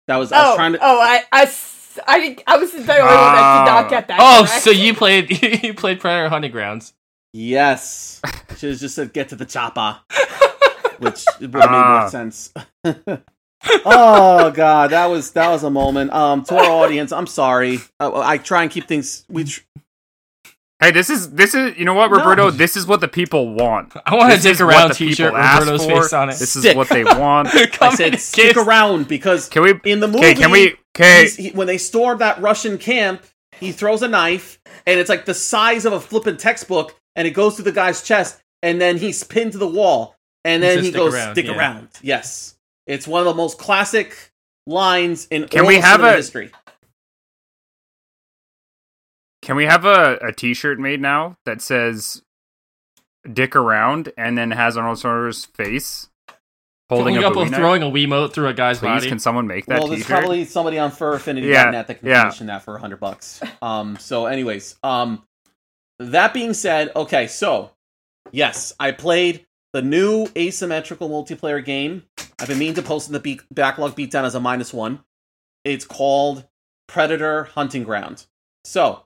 That 0.07 0.17
was. 0.17 0.31
I 0.31 0.41
was 0.43 0.53
Oh, 0.53 0.55
trying 0.55 0.73
to. 0.73 0.79
oh, 0.81 0.99
I, 1.01 1.23
I, 1.31 1.43
s- 1.43 1.99
I, 2.07 2.19
didn't- 2.19 2.43
I 2.47 2.57
was 2.57 2.71
the 2.71 2.77
only 2.77 2.89
one 2.89 2.97
that 2.97 3.65
did 3.65 3.71
Ah. 3.71 3.81
not 3.81 3.89
get 3.89 4.07
that. 4.07 4.19
oh 4.21 4.43
correct. 4.45 4.63
so 4.63 4.69
you 4.71 4.93
played 4.93 5.43
you 5.63 5.73
played 5.73 5.99
predator 5.99 6.29
hunting 6.29 6.51
grounds 6.51 6.93
Yes, 7.33 8.21
should 8.57 8.71
have 8.71 8.79
just 8.79 8.95
said 8.95 9.11
get 9.11 9.29
to 9.29 9.35
the 9.35 9.45
chopper, 9.45 9.99
which 10.99 11.25
would 11.41 11.53
have 11.55 11.71
made 11.71 11.77
Ah. 11.77 11.99
more 12.01 12.09
sense. 12.09 12.53
Oh 13.85 14.51
god, 14.51 14.91
that 14.91 15.05
was 15.07 15.31
that 15.31 15.49
was 15.49 15.63
a 15.63 15.69
moment. 15.69 16.11
Um, 16.11 16.43
to 16.45 16.55
our 16.55 16.69
audience, 16.69 17.11
I'm 17.11 17.27
sorry. 17.27 17.79
Uh, 17.99 18.19
I 18.19 18.37
try 18.37 18.63
and 18.63 18.71
keep 18.71 18.87
things. 18.87 19.25
We 19.29 19.45
tr- 19.45 19.61
Hey, 20.79 20.91
this 20.91 21.09
is 21.09 21.31
this 21.31 21.53
is 21.55 21.77
you 21.77 21.85
know 21.85 21.93
what, 21.93 22.11
No. 22.11 22.17
Roberto? 22.17 22.51
This 22.51 22.75
is 22.75 22.85
what 22.85 22.99
the 22.99 23.07
people 23.07 23.53
want. 23.53 23.93
i 24.05 24.13
want 24.15 24.31
to 24.31 24.35
This 24.35 24.43
dick 24.43 24.51
is 24.53 24.61
what 24.61 24.73
around 24.75 24.89
the 24.89 24.95
t-shirt 24.95 25.27
people 25.31 25.37
asked 25.37 25.59
roberto's 25.61 25.85
for. 25.85 26.01
face 26.01 26.13
on 26.13 26.29
it 26.29 26.35
This 26.37 26.49
Stick. 26.49 26.71
is 26.71 26.75
what 26.75 26.89
they 26.89 27.05
want. 27.05 27.55
I 27.55 27.67
Come 27.67 27.95
said 27.95 28.19
stick 28.19 28.53
kiss. 28.55 28.57
around 28.67 29.07
because 29.07 29.47
Can 29.47 29.61
we? 29.63 29.79
in 29.85 30.01
the 30.01 30.07
movie, 30.07 30.19
Okay, 30.19 30.33
can 30.35 30.51
we? 30.51 30.75
Okay, 30.95 31.29
he- 31.29 31.51
when 31.51 31.67
they 31.67 31.77
storm 31.77 32.17
that 32.17 32.41
Russian 32.41 32.77
camp, 32.77 33.23
he 33.61 33.71
throws 33.71 34.01
a 34.01 34.09
knife, 34.09 34.59
and 34.85 34.99
it's 34.99 35.09
like 35.09 35.23
the 35.25 35.33
size 35.33 35.85
of 35.85 35.93
a 35.93 36.01
flippin' 36.01 36.35
textbook, 36.35 36.99
and 37.15 37.25
it 37.27 37.31
goes 37.31 37.55
through 37.55 37.63
the 37.65 37.71
guy's 37.71 38.03
chest, 38.03 38.41
and 38.61 38.81
then 38.81 38.97
he's 38.97 39.23
pinned 39.23 39.53
to 39.53 39.57
the 39.57 39.67
wall, 39.67 40.17
and 40.43 40.61
then 40.61 40.77
says 40.79 40.85
he 40.87 40.91
goes, 40.91 41.13
around, 41.13 41.33
"Stick 41.35 41.45
yeah. 41.45 41.57
around." 41.57 41.87
Yes, 42.01 42.52
it's 42.87 43.07
one 43.07 43.19
of 43.21 43.25
the 43.25 43.33
most 43.33 43.57
classic 43.57 44.31
lines 44.67 45.27
in 45.27 45.47
Can 45.47 45.61
all 45.61 45.67
we 45.67 45.77
of 45.77 45.83
have 45.83 45.93
cinema 45.99 46.13
a- 46.13 46.15
history. 46.15 46.51
can 49.41 49.55
we 49.55 49.65
have 49.65 49.85
a, 49.85 50.17
a 50.21 50.31
T-shirt 50.31 50.79
made 50.79 51.01
now 51.01 51.37
that 51.45 51.61
says 51.61 52.21
"Dick 53.31 53.55
around" 53.55 54.11
and 54.17 54.37
then 54.37 54.51
has 54.51 54.77
Arnold 54.77 54.97
Schwarzenegger's 54.99 55.45
face 55.45 56.09
holding 56.89 57.15
Going 57.15 57.23
a 57.25 57.27
up 57.27 57.33
Bowie 57.33 57.49
throwing 57.49 57.81
a 57.83 57.87
Wiimote 57.87 58.33
through 58.33 58.47
a 58.47 58.53
guy's 58.53 58.77
Please, 58.79 58.85
body. 58.87 59.09
can 59.09 59.17
someone 59.19 59.47
make 59.47 59.65
that 59.65 59.79
well, 59.79 59.87
there's 59.87 60.01
T-shirt? 60.01 60.19
probably 60.19 60.45
somebody 60.45 60.77
on 60.79 60.91
furaffinity.net 60.91 61.43
Yeah, 61.45 61.71
that 61.83 61.99
can 61.99 62.07
yeah. 62.07 62.21
commission 62.23 62.47
that 62.47 62.61
for 62.63 62.77
hundred 62.77 62.99
bucks. 62.99 63.41
Um. 63.61 63.97
So, 63.97 64.25
anyways, 64.27 64.75
um, 64.83 65.23
that 65.99 66.33
being 66.33 66.53
said, 66.53 66.91
okay, 66.95 67.27
so 67.27 67.71
yes, 68.31 68.73
I 68.79 68.91
played 68.91 69.45
the 69.73 69.81
new 69.81 70.27
asymmetrical 70.37 71.09
multiplayer 71.09 71.63
game. 71.63 72.03
I've 72.39 72.47
been 72.47 72.59
meaning 72.59 72.75
to 72.75 72.81
post 72.81 73.07
in 73.07 73.13
the 73.13 73.19
be- 73.19 73.39
backlog 73.51 73.95
beatdown 73.95 74.23
as 74.23 74.35
a 74.35 74.39
minus 74.39 74.73
one. 74.73 74.99
It's 75.63 75.85
called 75.85 76.45
Predator 76.87 77.45
Hunting 77.45 77.83
Ground. 77.83 78.25
So, 78.65 79.03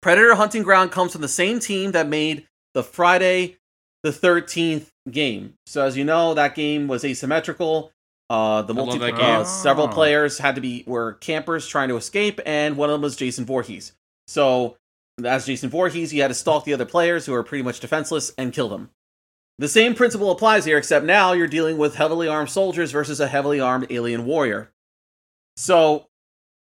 Predator 0.00 0.34
Hunting 0.34 0.62
Ground 0.62 0.90
comes 0.90 1.12
from 1.12 1.20
the 1.20 1.28
same 1.28 1.60
team 1.60 1.92
that 1.92 2.08
made 2.08 2.46
the 2.74 2.82
Friday 2.82 3.58
the 4.02 4.10
13th 4.10 4.88
game. 5.10 5.54
So, 5.66 5.84
as 5.84 5.96
you 5.96 6.04
know, 6.04 6.34
that 6.34 6.54
game 6.54 6.88
was 6.88 7.04
asymmetrical. 7.04 7.92
Uh, 8.30 8.62
the 8.62 8.72
I 8.74 8.76
love 8.78 8.98
multi 8.98 9.12
uh, 9.12 9.44
several 9.44 9.86
Oh. 9.88 9.92
players 9.92 10.38
had 10.38 10.54
to 10.54 10.60
be 10.60 10.84
were 10.86 11.14
campers 11.14 11.66
trying 11.68 11.88
to 11.90 11.96
escape, 11.96 12.40
and 12.46 12.76
one 12.76 12.88
of 12.88 12.94
them 12.94 13.02
was 13.02 13.14
Jason 13.14 13.44
Voorhees. 13.44 13.92
So, 14.26 14.76
as 15.22 15.44
Jason 15.46 15.68
Voorhees, 15.70 16.12
you 16.14 16.22
had 16.22 16.28
to 16.28 16.34
stalk 16.34 16.64
the 16.64 16.72
other 16.72 16.86
players 16.86 17.26
who 17.26 17.34
are 17.34 17.42
pretty 17.42 17.62
much 17.62 17.78
defenseless 17.80 18.32
and 18.38 18.52
kill 18.52 18.68
them. 18.70 18.90
The 19.58 19.68
same 19.68 19.94
principle 19.94 20.30
applies 20.30 20.64
here, 20.64 20.78
except 20.78 21.04
now 21.04 21.32
you're 21.32 21.46
dealing 21.46 21.78
with 21.78 21.94
heavily 21.94 22.26
armed 22.28 22.50
soldiers 22.50 22.90
versus 22.90 23.20
a 23.20 23.28
heavily 23.28 23.60
armed 23.60 23.86
alien 23.90 24.24
warrior. 24.24 24.72
So, 25.56 26.08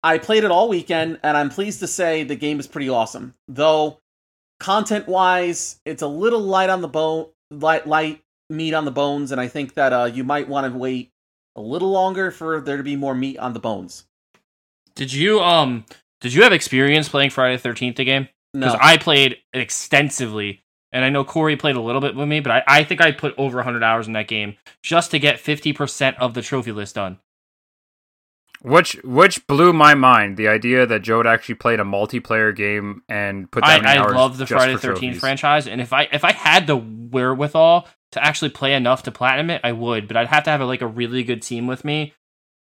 I 0.04 0.18
played 0.20 0.44
it 0.44 0.52
all 0.52 0.70
weekend, 0.70 1.20
and 1.24 1.36
I'm 1.36 1.50
pleased 1.50 1.80
to 1.80 1.88
say 1.88 2.24
the 2.24 2.36
game 2.36 2.60
is 2.60 2.68
pretty 2.68 2.90
awesome. 2.90 3.34
Though, 3.48 4.00
content 4.60 5.08
wise, 5.08 5.80
it's 5.86 6.04
a 6.04 6.08
little 6.08 6.42
light 6.42 6.70
on 6.70 6.82
the 6.82 6.88
bone, 6.88 7.28
light, 7.50 7.88
light 7.88 8.22
meat 8.50 8.74
on 8.74 8.86
the 8.86 8.92
bones, 8.92 9.32
and 9.32 9.42
I 9.42 9.48
think 9.48 9.74
that 9.76 9.94
uh, 9.94 10.06
you 10.06 10.24
might 10.24 10.48
want 10.48 10.72
to 10.72 10.78
wait 10.78 11.12
a 11.56 11.62
little 11.62 11.92
longer 11.92 12.32
for 12.32 12.62
there 12.62 12.78
to 12.78 12.84
be 12.84 12.96
more 12.96 13.16
meat 13.16 13.38
on 13.38 13.54
the 13.54 13.60
bones. 13.60 14.06
Did 14.96 15.12
you 15.12 15.42
um 15.42 15.86
did 16.22 16.34
you 16.34 16.44
have 16.44 16.54
experience 16.54 17.10
playing 17.10 17.30
Friday 17.30 17.56
the 17.56 17.62
Thirteenth 17.62 17.98
the 17.98 18.06
game? 18.06 18.28
No, 18.54 18.68
Because 18.68 18.80
I 18.82 18.98
played 18.98 19.38
extensively, 19.54 20.64
and 20.96 21.04
I 21.04 21.10
know 21.10 21.26
Corey 21.26 21.58
played 21.58 21.76
a 21.76 21.82
little 21.82 22.00
bit 22.00 22.16
with 22.16 22.30
me, 22.30 22.40
but 22.40 22.52
I, 22.54 22.64
I 22.66 22.84
think 22.86 23.02
I 23.02 23.12
put 23.12 23.36
over 23.38 23.62
hundred 23.62 23.84
hours 23.84 24.08
in 24.08 24.14
that 24.14 24.30
game 24.30 24.56
just 24.82 25.12
to 25.12 25.20
get 25.20 25.42
fifty 25.42 25.74
percent 25.74 26.18
of 26.20 26.34
the 26.34 26.42
trophy 26.42 26.72
list 26.72 26.96
done. 26.96 27.20
Which 28.62 28.94
which 29.04 29.46
blew 29.46 29.74
my 29.74 29.94
mind. 29.94 30.38
The 30.38 30.48
idea 30.48 30.86
that 30.86 31.02
Joe 31.02 31.18
had 31.18 31.28
actually 31.28 31.56
played 31.56 31.82
a 31.82 31.84
multiplayer 31.84 32.56
game 32.56 33.04
and 33.10 33.52
put 33.52 33.66
that 33.66 33.86
I, 33.86 33.98
I 33.98 34.08
love 34.10 34.38
the 34.38 34.48
Friday 34.48 34.72
the 34.72 34.80
for 34.80 34.94
Thirteenth 34.94 35.20
franchise, 35.20 35.68
and 35.68 35.82
if 35.82 35.92
I 35.92 36.04
if 36.14 36.24
I 36.24 36.32
had 36.32 36.66
the 36.66 36.78
wherewithal 36.78 37.90
to 38.14 38.24
actually 38.24 38.52
play 38.52 38.74
enough 38.74 39.04
to 39.04 39.12
platinum 39.12 39.50
it, 39.50 39.62
I 39.66 39.74
would. 39.74 40.08
But 40.08 40.16
I'd 40.16 40.28
have 40.28 40.46
to 40.46 40.50
have 40.50 40.62
like 40.62 40.82
a 40.82 40.88
really 40.88 41.24
good 41.24 41.42
team 41.42 41.68
with 41.68 41.84
me, 41.84 42.14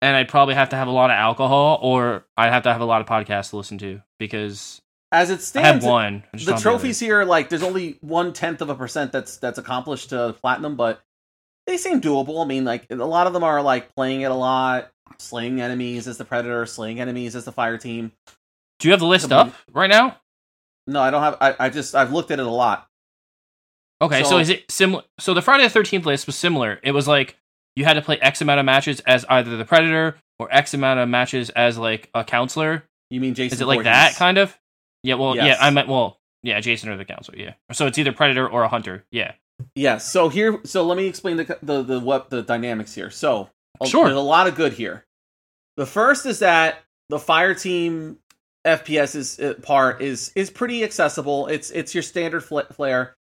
and 0.01 0.15
I'd 0.15 0.29
probably 0.29 0.55
have 0.55 0.69
to 0.69 0.77
have 0.77 0.87
a 0.87 0.93
lot 0.93 1.11
of 1.11 1.15
alcohol, 1.15 1.81
or 1.83 2.25
I'd 2.37 2.53
have 2.53 2.63
to 2.63 2.73
have 2.73 2.83
a 2.83 2.87
lot 2.87 3.01
of 3.01 3.09
podcasts 3.09 3.51
to 3.51 3.57
listen 3.57 3.79
to 3.79 4.01
because 4.21 4.81
as 5.13 5.31
it 5.31 5.35
I 5.35 5.37
have 5.37 5.43
stands, 5.43 5.85
one. 5.85 6.25
The 6.33 6.39
don't 6.39 6.41
have 6.41 6.49
other. 6.55 6.63
trophies 6.63 6.99
here, 6.99 7.23
like, 7.25 7.49
there's 7.51 7.63
only 7.63 7.99
one 8.01 8.33
tenth 8.33 8.61
of 8.63 8.71
a 8.71 8.75
percent 8.75 9.13
that's 9.13 9.37
that's 9.37 9.59
accomplished 9.59 10.09
to 10.11 10.35
platinum, 10.41 10.75
but 10.75 11.03
they 11.67 11.77
seem 11.77 12.01
doable. 12.01 12.43
I 12.43 12.47
mean, 12.49 12.65
like, 12.65 12.87
a 12.91 12.97
lot 12.97 13.27
of 13.27 13.33
them 13.33 13.45
are 13.45 13.63
like 13.63 13.95
playing 13.95 14.23
it 14.23 14.31
a 14.31 14.35
lot, 14.35 14.91
slaying 15.19 15.61
enemies 15.61 16.09
as 16.09 16.19
the 16.19 16.25
predator, 16.25 16.67
slaying 16.67 16.99
enemies 17.01 17.37
as 17.37 17.45
the 17.45 17.53
fire 17.53 17.79
team. 17.79 18.11
Do 18.81 18.89
you 18.89 18.93
have 18.93 19.01
the 19.01 19.07
list 19.07 19.31
up 19.31 19.55
right 19.73 19.91
now? 19.91 20.17
No, 20.89 21.01
I 21.01 21.11
don't 21.11 21.23
have. 21.23 21.37
I, 21.41 21.55
I 21.61 21.69
just 21.69 21.95
I've 21.95 22.13
looked 22.13 22.31
at 22.33 22.41
it 22.41 22.47
a 22.47 22.51
lot. 22.51 22.89
Okay, 24.01 24.25
so, 24.25 24.31
So- 24.31 24.39
is 24.39 24.49
it 24.49 24.69
similar? 24.71 25.05
So 25.21 25.35
the 25.35 25.43
Friday 25.43 25.63
the 25.63 25.71
Thirteenth 25.71 26.07
list 26.07 26.27
was 26.27 26.35
similar. 26.37 26.81
It 26.83 26.91
was 26.93 27.07
like 27.07 27.37
you 27.77 27.85
had 27.85 27.95
to 27.95 28.03
play 28.03 28.19
X 28.19 28.41
amount 28.41 28.59
of 28.61 28.67
matches 28.67 29.01
as 29.01 29.25
either 29.29 29.57
the 29.57 29.65
Predator 29.65 30.17
or 30.39 30.49
X 30.53 30.75
amount 30.75 30.99
of 31.01 31.09
matches 31.09 31.51
as 31.51 31.79
like 31.79 32.11
a 32.15 32.25
counselor. 32.25 32.83
You 33.11 33.21
mean 33.21 33.35
Jason? 33.35 33.55
Is 33.57 33.61
it 33.61 33.67
like 33.67 33.85
that 33.85 34.17
kind 34.17 34.39
of? 34.39 34.59
Yeah. 35.03 35.15
Well, 35.15 35.37
Yes. 35.37 35.59
yeah. 35.61 35.67
I 35.67 35.71
meant 35.71 35.89
well, 35.89 36.19
yeah. 36.43 36.61
Jason 36.61 36.89
or 36.91 36.97
the 36.97 37.05
counselor. 37.05 37.39
Yeah. 37.39 37.55
So 37.73 37.87
it's 37.87 37.99
either 37.99 38.13
Predator 38.13 38.49
or 38.49 38.63
a 38.63 38.69
hunter. 38.69 39.05
Yeah. 39.11 39.33
Yeah. 39.75 39.99
So 39.99 40.29
here, 40.29 40.61
so 40.65 40.85
let 40.85 40.97
me 40.97 41.07
explain 41.07 41.37
the 41.37 41.59
the 41.63 41.83
the 41.83 42.01
what 42.01 42.31
the 42.31 42.43
dynamics 42.43 42.95
here. 42.95 43.11
So 43.11 43.49
Sure. 43.87 44.05
there's 44.05 44.17
a 44.17 44.21
lot 44.21 44.47
of 44.47 44.55
good 44.55 44.75
here. 44.75 45.05
The 45.77 45.87
first 45.87 46.27
is 46.27 46.41
that 46.41 46.83
the 47.09 47.19
fire 47.19 47.55
team 47.55 48.19
FPS 48.67 49.17
is 49.17 49.41
uh, 49.41 49.55
part 49.63 50.01
is 50.03 50.31
is 50.37 50.51
pretty 50.51 50.85
accessible. 50.85 51.47
It's 51.49 51.71
it's 51.71 51.95
your 51.95 52.03
standard 52.03 52.43
fl- 52.45 52.61
flare. 52.73 53.15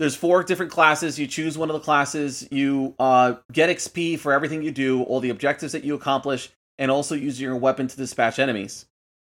There's 0.00 0.16
four 0.16 0.42
different 0.42 0.72
classes. 0.72 1.18
You 1.18 1.26
choose 1.26 1.56
one 1.56 1.70
of 1.70 1.74
the 1.74 1.80
classes. 1.80 2.48
You 2.50 2.94
uh, 2.98 3.34
get 3.52 3.70
XP 3.70 4.18
for 4.18 4.32
everything 4.32 4.62
you 4.62 4.72
do, 4.72 5.02
all 5.04 5.20
the 5.20 5.30
objectives 5.30 5.72
that 5.72 5.84
you 5.84 5.94
accomplish, 5.94 6.50
and 6.78 6.90
also 6.90 7.14
use 7.14 7.40
your 7.40 7.54
weapon 7.56 7.86
to 7.86 7.96
dispatch 7.96 8.38
enemies. 8.40 8.86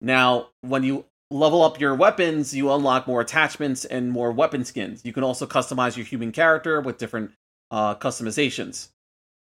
Now, 0.00 0.48
when 0.62 0.82
you 0.82 1.04
level 1.30 1.62
up 1.62 1.80
your 1.80 1.94
weapons, 1.94 2.54
you 2.54 2.72
unlock 2.72 3.06
more 3.06 3.20
attachments 3.20 3.84
and 3.84 4.10
more 4.10 4.32
weapon 4.32 4.64
skins. 4.64 5.04
You 5.04 5.12
can 5.12 5.24
also 5.24 5.46
customize 5.46 5.96
your 5.96 6.06
human 6.06 6.32
character 6.32 6.80
with 6.80 6.98
different 6.98 7.32
uh, 7.70 7.96
customizations. 7.96 8.88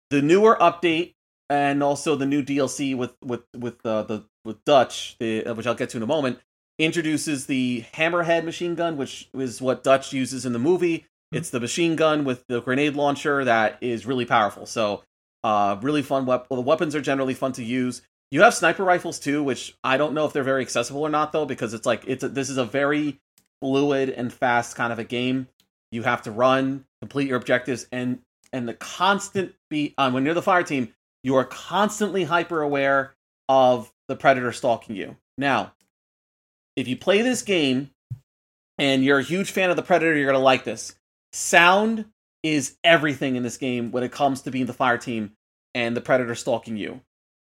The 0.10 0.22
newer 0.22 0.58
update 0.60 1.14
and 1.50 1.82
also 1.82 2.16
the 2.16 2.26
new 2.26 2.44
DLC 2.44 2.96
with 2.96 3.14
with 3.24 3.42
with 3.56 3.86
uh, 3.86 4.04
the 4.04 4.26
with 4.46 4.64
Dutch, 4.66 5.18
the, 5.20 5.46
uh, 5.46 5.54
which 5.54 5.68
I'll 5.68 5.76
get 5.76 5.90
to 5.90 5.98
in 5.98 6.04
a 6.04 6.08
moment, 6.08 6.40
introduces 6.78 7.46
the 7.46 7.86
hammerhead 7.94 8.44
machine 8.46 8.76
gun, 8.76 8.98
which 8.98 9.30
is 9.34 9.62
what 9.62 9.84
Dutch 9.84 10.14
uses 10.14 10.46
in 10.46 10.54
the 10.54 10.60
movie. 10.60 11.06
It's 11.32 11.50
the 11.50 11.60
machine 11.60 11.96
gun 11.96 12.24
with 12.24 12.46
the 12.48 12.62
grenade 12.62 12.96
launcher 12.96 13.44
that 13.44 13.78
is 13.82 14.06
really 14.06 14.26
powerful. 14.26 14.66
So, 14.66 15.04
uh, 15.44 15.78
really 15.82 16.02
fun. 16.02 16.26
Wep- 16.26 16.48
well, 16.50 16.62
the 16.62 16.68
weapons 16.68 16.96
are 16.96 17.02
generally 17.02 17.34
fun 17.36 17.52
to 17.54 17.64
use. 17.64 18.02
You 18.32 18.42
have 18.44 18.54
sniper 18.54 18.84
rifles 18.84 19.20
too, 19.20 19.44
which 19.44 19.76
I 19.84 19.98
don't 19.98 20.14
know 20.14 20.26
if 20.26 20.34
they're 20.34 20.44
very 20.44 20.62
accessible 20.62 21.02
or 21.02 21.10
not 21.10 21.32
though, 21.32 21.46
because 21.46 21.74
it's 21.74 21.86
like 21.86 22.04
it's 22.06 22.24
a, 22.24 22.30
this 22.30 22.50
is 22.50 22.58
a 22.58 22.66
very 22.66 23.20
fluid 23.62 24.10
and 24.10 24.32
fast 24.32 24.76
kind 24.76 24.94
of 24.94 25.00
a 25.00 25.04
game. 25.04 25.48
You 25.92 26.04
have 26.04 26.22
to 26.24 26.32
run, 26.32 26.86
complete 27.02 27.28
your 27.28 27.38
objectives, 27.38 27.88
and 27.92 28.20
and 28.54 28.68
the 28.68 28.76
constant 28.76 29.56
be 29.70 29.96
um, 29.98 30.14
when 30.14 30.26
you're 30.26 30.34
the 30.36 30.42
fire 30.42 30.64
team, 30.64 30.94
you 31.24 31.36
are 31.36 31.46
constantly 31.46 32.24
hyper 32.24 32.62
aware 32.62 33.16
of 33.48 33.92
the 34.08 34.16
predator 34.16 34.52
stalking 34.52 34.96
you. 34.96 35.18
Now, 35.38 35.74
if 36.76 36.88
you 36.88 36.96
play 36.98 37.22
this 37.22 37.42
game 37.42 37.90
and 38.78 39.04
you're 39.04 39.20
a 39.20 39.24
huge 39.24 39.52
fan 39.52 39.72
of 39.72 39.76
the 39.76 39.82
predator, 39.82 40.16
you're 40.16 40.32
gonna 40.32 40.44
like 40.44 40.66
this. 40.66 40.96
Sound 41.34 42.06
is 42.44 42.78
everything 42.84 43.36
in 43.36 43.44
this 43.44 43.58
game 43.58 43.92
when 43.92 44.04
it 44.04 44.12
comes 44.12 44.42
to 44.42 44.52
being 44.52 44.68
the 44.68 44.74
fire 44.74 44.98
team 44.98 45.32
and 45.74 45.98
the 45.98 46.02
predator 46.02 46.36
stalking 46.36 46.78
you. 46.78 47.02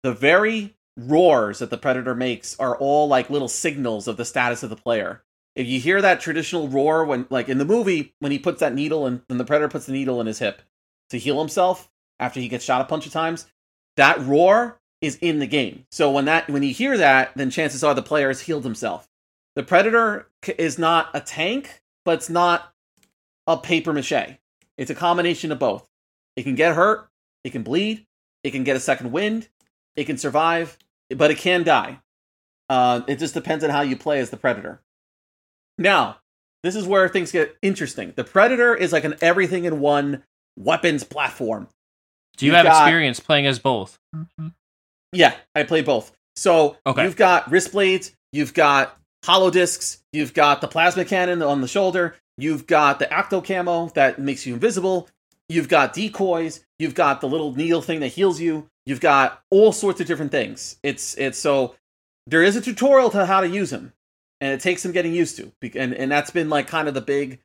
The 0.03 0.13
very 0.13 0.77
roars 0.97 1.59
that 1.59 1.71
the 1.71 1.79
predator 1.79 2.15
makes 2.15 2.59
are 2.59 2.77
all 2.77 3.09
like 3.09 3.29
little 3.31 3.49
signals 3.49 4.09
of 4.09 4.17
the 4.17 4.25
status 4.25 4.63
of 4.63 4.71
the 4.71 4.77
player. 4.77 5.23
If 5.55 5.67
you 5.67 5.81
hear 5.81 6.03
that 6.03 6.21
traditional 6.21 6.69
roar 6.69 7.05
when 7.05 7.27
like 7.31 7.49
in 7.49 7.59
the 7.59 7.65
movie 7.65 8.15
when 8.19 8.33
he 8.33 8.39
puts 8.39 8.61
that 8.61 8.75
needle 8.75 9.07
and 9.07 9.23
when 9.27 9.39
the 9.39 9.45
predator 9.45 9.69
puts 9.69 9.87
the 9.87 9.93
needle 9.93 10.21
in 10.21 10.27
his 10.27 10.39
hip 10.39 10.63
to 11.11 11.19
heal 11.19 11.39
himself 11.39 11.91
after 12.19 12.41
he 12.41 12.49
gets 12.49 12.65
shot 12.65 12.81
a 12.81 12.85
bunch 12.85 13.07
of 13.07 13.13
times, 13.13 13.47
that 13.97 14.21
roar 14.21 14.81
is 15.01 15.17
in 15.17 15.39
the 15.39 15.47
game. 15.47 15.85
So 15.91 16.11
when 16.11 16.25
that 16.27 16.49
when 16.49 16.63
you 16.63 16.73
hear 16.73 16.97
that, 16.99 17.33
then 17.37 17.51
chances 17.51 17.85
are 17.85 17.95
the 17.95 18.03
player 18.03 18.29
has 18.29 18.43
healed 18.43 18.65
himself. 18.65 19.09
The 19.55 19.63
predator 19.63 20.29
is 20.59 20.79
not 20.79 21.09
a 21.15 21.21
tank, 21.21 21.81
but 22.05 22.19
it's 22.19 22.31
not 22.31 22.73
a 23.47 23.57
paper 23.57 23.93
mache. 23.93 24.39
It's 24.77 24.91
a 24.91 24.95
combination 24.95 25.53
of 25.53 25.59
both. 25.59 25.89
It 26.37 26.43
can 26.43 26.55
get 26.55 26.75
hurt, 26.75 27.09
it 27.45 27.51
can 27.51 27.63
bleed, 27.63 28.07
it 28.45 28.51
can 28.51 28.65
get 28.65 28.77
a 28.77 28.81
second 28.81 29.13
wind, 29.13 29.49
it 29.97 30.05
can 30.05 30.19
survive, 30.19 30.79
but 31.17 31.31
it 31.31 31.39
can 31.39 31.63
die. 31.65 31.99
Uh, 32.69 33.03
it 33.07 33.19
just 33.19 33.35
depends 33.35 33.65
on 33.65 33.71
how 33.71 33.81
you 33.81 33.97
play 33.97 34.21
as 34.21 34.31
the 34.31 34.37
predator. 34.37 34.81
Now, 35.79 36.19
this 36.63 36.75
is 36.77 36.87
where 36.87 37.09
things 37.09 37.33
get 37.33 37.57
interesting. 37.63 38.13
The 38.17 38.25
predator 38.25 38.75
is 38.75 38.93
like 38.93 39.05
an 39.05 39.15
everything 39.21 39.65
in 39.65 39.81
one 39.81 40.23
weapons 40.59 41.05
platform. 41.05 41.69
Do 42.37 42.47
you 42.47 42.53
You've 42.53 42.57
have 42.57 42.67
got- 42.67 42.83
experience 42.87 43.21
playing 43.21 43.47
as 43.47 43.59
both? 43.59 43.99
Yeah, 45.13 45.35
I 45.55 45.63
play 45.63 45.83
both. 45.83 46.13
So 46.35 46.77
Okay. 46.87 47.05
you've 47.05 47.17
got 47.17 47.51
wrist 47.51 47.73
blades, 47.73 48.13
you've 48.33 48.53
got 48.55 48.99
hollow 49.25 49.51
discs, 49.51 50.03
you've 50.13 50.35
got 50.35 50.61
the 50.61 50.69
plasma 50.69 51.05
cannon 51.05 51.43
on 51.43 51.61
the 51.61 51.69
shoulder, 51.69 52.17
you've 52.37 52.67
got 52.67 52.99
the 52.99 53.07
acto 53.07 53.43
camo 53.45 53.89
that 53.95 54.19
makes 54.19 54.45
you 54.45 54.55
invisible, 54.55 55.09
you've 55.49 55.69
got 55.69 55.95
decoys, 55.95 56.61
you've 56.79 56.95
got 56.95 57.21
the 57.21 57.29
little 57.29 57.55
needle 57.55 57.81
thing 57.81 58.01
that 58.01 58.09
heals 58.09 58.41
you, 58.41 58.69
you've 58.87 59.01
got 59.01 59.43
all 59.51 59.73
sorts 59.73 60.01
of 60.01 60.07
different 60.07 60.31
things. 60.33 60.79
It's 60.83 61.15
it's 61.17 61.39
so 61.39 61.75
there 62.27 62.43
is 62.43 62.57
a 62.57 62.61
tutorial 62.61 63.11
to 63.11 63.27
how 63.27 63.41
to 63.43 63.49
use 63.49 63.71
them, 63.71 63.93
and 64.41 64.53
it 64.53 64.61
takes 64.61 64.83
some 64.83 64.93
getting 64.93 65.13
used 65.15 65.37
to. 65.37 65.53
And 65.75 65.93
and 65.95 66.11
that's 66.11 66.31
been 66.31 66.49
like 66.49 66.67
kind 66.69 66.89
of 66.89 66.95
the 66.95 67.01
big 67.01 67.41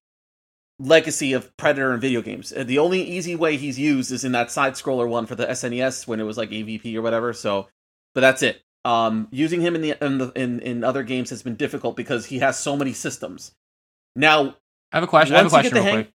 legacy 0.80 1.34
of 1.34 1.56
Predator 1.58 1.92
and 1.92 2.02
video 2.02 2.22
games. 2.22 2.52
Uh, 2.52 2.64
The 2.64 2.80
only 2.80 3.02
easy 3.04 3.36
way 3.36 3.58
he's 3.58 3.78
used 3.78 4.12
is 4.12 4.24
in 4.24 4.32
that 4.32 4.50
side 4.50 4.74
scroller 4.74 5.08
one 5.08 5.26
for 5.28 5.36
the 5.36 5.46
SNES 5.46 6.08
when 6.08 6.20
it 6.20 6.24
was 6.24 6.38
like 6.38 6.50
AVP 6.50 6.96
or 6.96 7.02
whatever. 7.04 7.34
So, 7.34 7.68
but 8.16 8.22
that's 8.22 8.42
it. 8.42 8.64
Um, 8.84 9.28
using 9.32 9.62
him 9.62 9.76
in 9.76 9.82
the 9.82 10.04
in 10.04 10.18
the 10.18 10.32
in, 10.36 10.60
in 10.62 10.84
other 10.84 11.04
games 11.04 11.30
has 11.30 11.44
been 11.44 11.56
difficult 11.56 11.96
because 11.96 12.26
he 12.26 12.40
has 12.40 12.58
so 12.58 12.76
many 12.76 12.94
systems. 12.94 13.52
Now, 14.16 14.56
I 14.92 14.98
have 14.98 15.04
a 15.04 15.08
question. 15.08 15.36
I 15.36 15.40
have 15.44 15.48
a 15.52 15.54
Once 15.54 15.66
you 15.66 15.70
get 15.70 15.72
question 15.74 15.86
real 15.86 15.96
hang- 15.96 16.04
quick. 16.06 16.14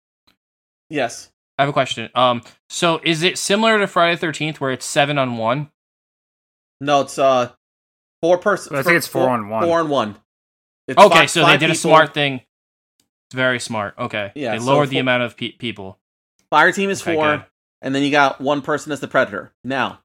yes, 0.89 1.31
I 1.59 1.63
have 1.63 1.69
a 1.69 1.73
question. 1.73 2.11
Um, 2.15 2.43
so 2.69 3.01
is 3.05 3.23
it 3.23 3.39
similar 3.39 3.79
to 3.79 3.87
Friday 3.87 4.17
Thirteenth 4.17 4.61
where 4.61 4.73
it's 4.73 4.85
seven 4.87 5.19
on 5.19 5.37
one? 5.39 5.71
No, 6.81 7.03
it's 7.03 7.19
uh 7.19 7.51
four 8.21 8.39
person. 8.39 8.77
I 8.77 8.83
think 8.83 8.97
it's 8.97 9.07
four 9.07 9.29
on 9.29 9.49
one. 9.49 9.65
Four 9.65 9.81
on 9.81 9.89
one. 9.89 10.17
It's 10.89 10.99
Okay, 10.99 11.19
five- 11.21 11.31
so 11.31 11.41
they 11.41 11.47
five 11.53 11.61
did 11.61 11.71
a 11.71 11.75
smart 11.75 12.13
thing. 12.15 12.41
It's 13.29 13.35
very 13.35 13.59
smart. 13.61 13.95
Okay, 13.99 14.33
Yeah, 14.35 14.53
they 14.53 14.59
so 14.59 14.65
lowered 14.67 14.91
the 14.91 14.97
for- 14.97 15.01
amount 15.01 15.23
of 15.23 15.37
pe- 15.37 15.53
people. 15.53 15.99
Fire 16.51 16.73
team 16.73 16.91
is 16.91 17.01
Okay, 17.03 17.15
four, 17.15 17.37
good. 17.39 17.45
and 17.83 17.95
then 17.95 18.03
you 18.03 18.11
got 18.11 18.41
one 18.41 18.61
person 18.61 18.93
as 18.93 19.01
the 19.01 19.09
predator. 19.09 19.53
Now, 19.65 20.01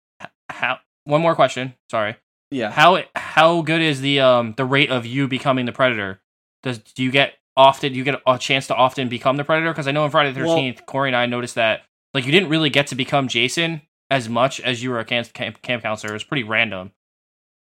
How? 0.49 0.79
One 1.03 1.21
more 1.21 1.35
question. 1.35 1.73
Sorry. 1.89 2.15
yeah, 2.51 2.71
How 2.71 3.03
how 3.15 3.61
good 3.63 3.81
is 3.81 4.01
the 4.01 4.19
um 4.19 4.53
the 4.55 4.65
rate 4.65 4.91
of 4.91 5.05
you 5.07 5.27
becoming 5.27 5.65
the 5.65 5.71
predator? 5.71 6.21
Does 6.61 6.77
do 6.77 7.03
you 7.03 7.09
get 7.11 7.33
often 7.57 7.93
you 7.93 8.03
get 8.03 8.21
a 8.25 8.37
chance 8.37 8.67
to 8.67 8.75
often 8.75 9.09
become 9.09 9.37
the 9.37 9.43
predator? 9.43 9.71
Because 9.71 9.87
I 9.87 9.91
know 9.91 10.05
in 10.05 10.11
Friday 10.11 10.31
the 10.31 10.41
Well- 10.45 10.55
Thirteenth, 10.55 10.85
Corey 10.85 11.09
and 11.09 11.15
I 11.15 11.25
noticed 11.25 11.55
that 11.55 11.81
like 12.13 12.25
you 12.25 12.31
didn't 12.31 12.49
really 12.49 12.69
get 12.69 12.87
to 12.87 12.95
become 12.95 13.27
Jason 13.27 13.81
as 14.09 14.27
much 14.27 14.59
as 14.61 14.81
you 14.81 14.89
were 14.89 14.99
a 14.99 15.05
camp 15.05 15.31
camp, 15.33 15.61
camp 15.61 15.83
counselor. 15.83 16.11
It 16.11 16.15
was 16.15 16.23
pretty 16.23 16.43
random. 16.43 16.91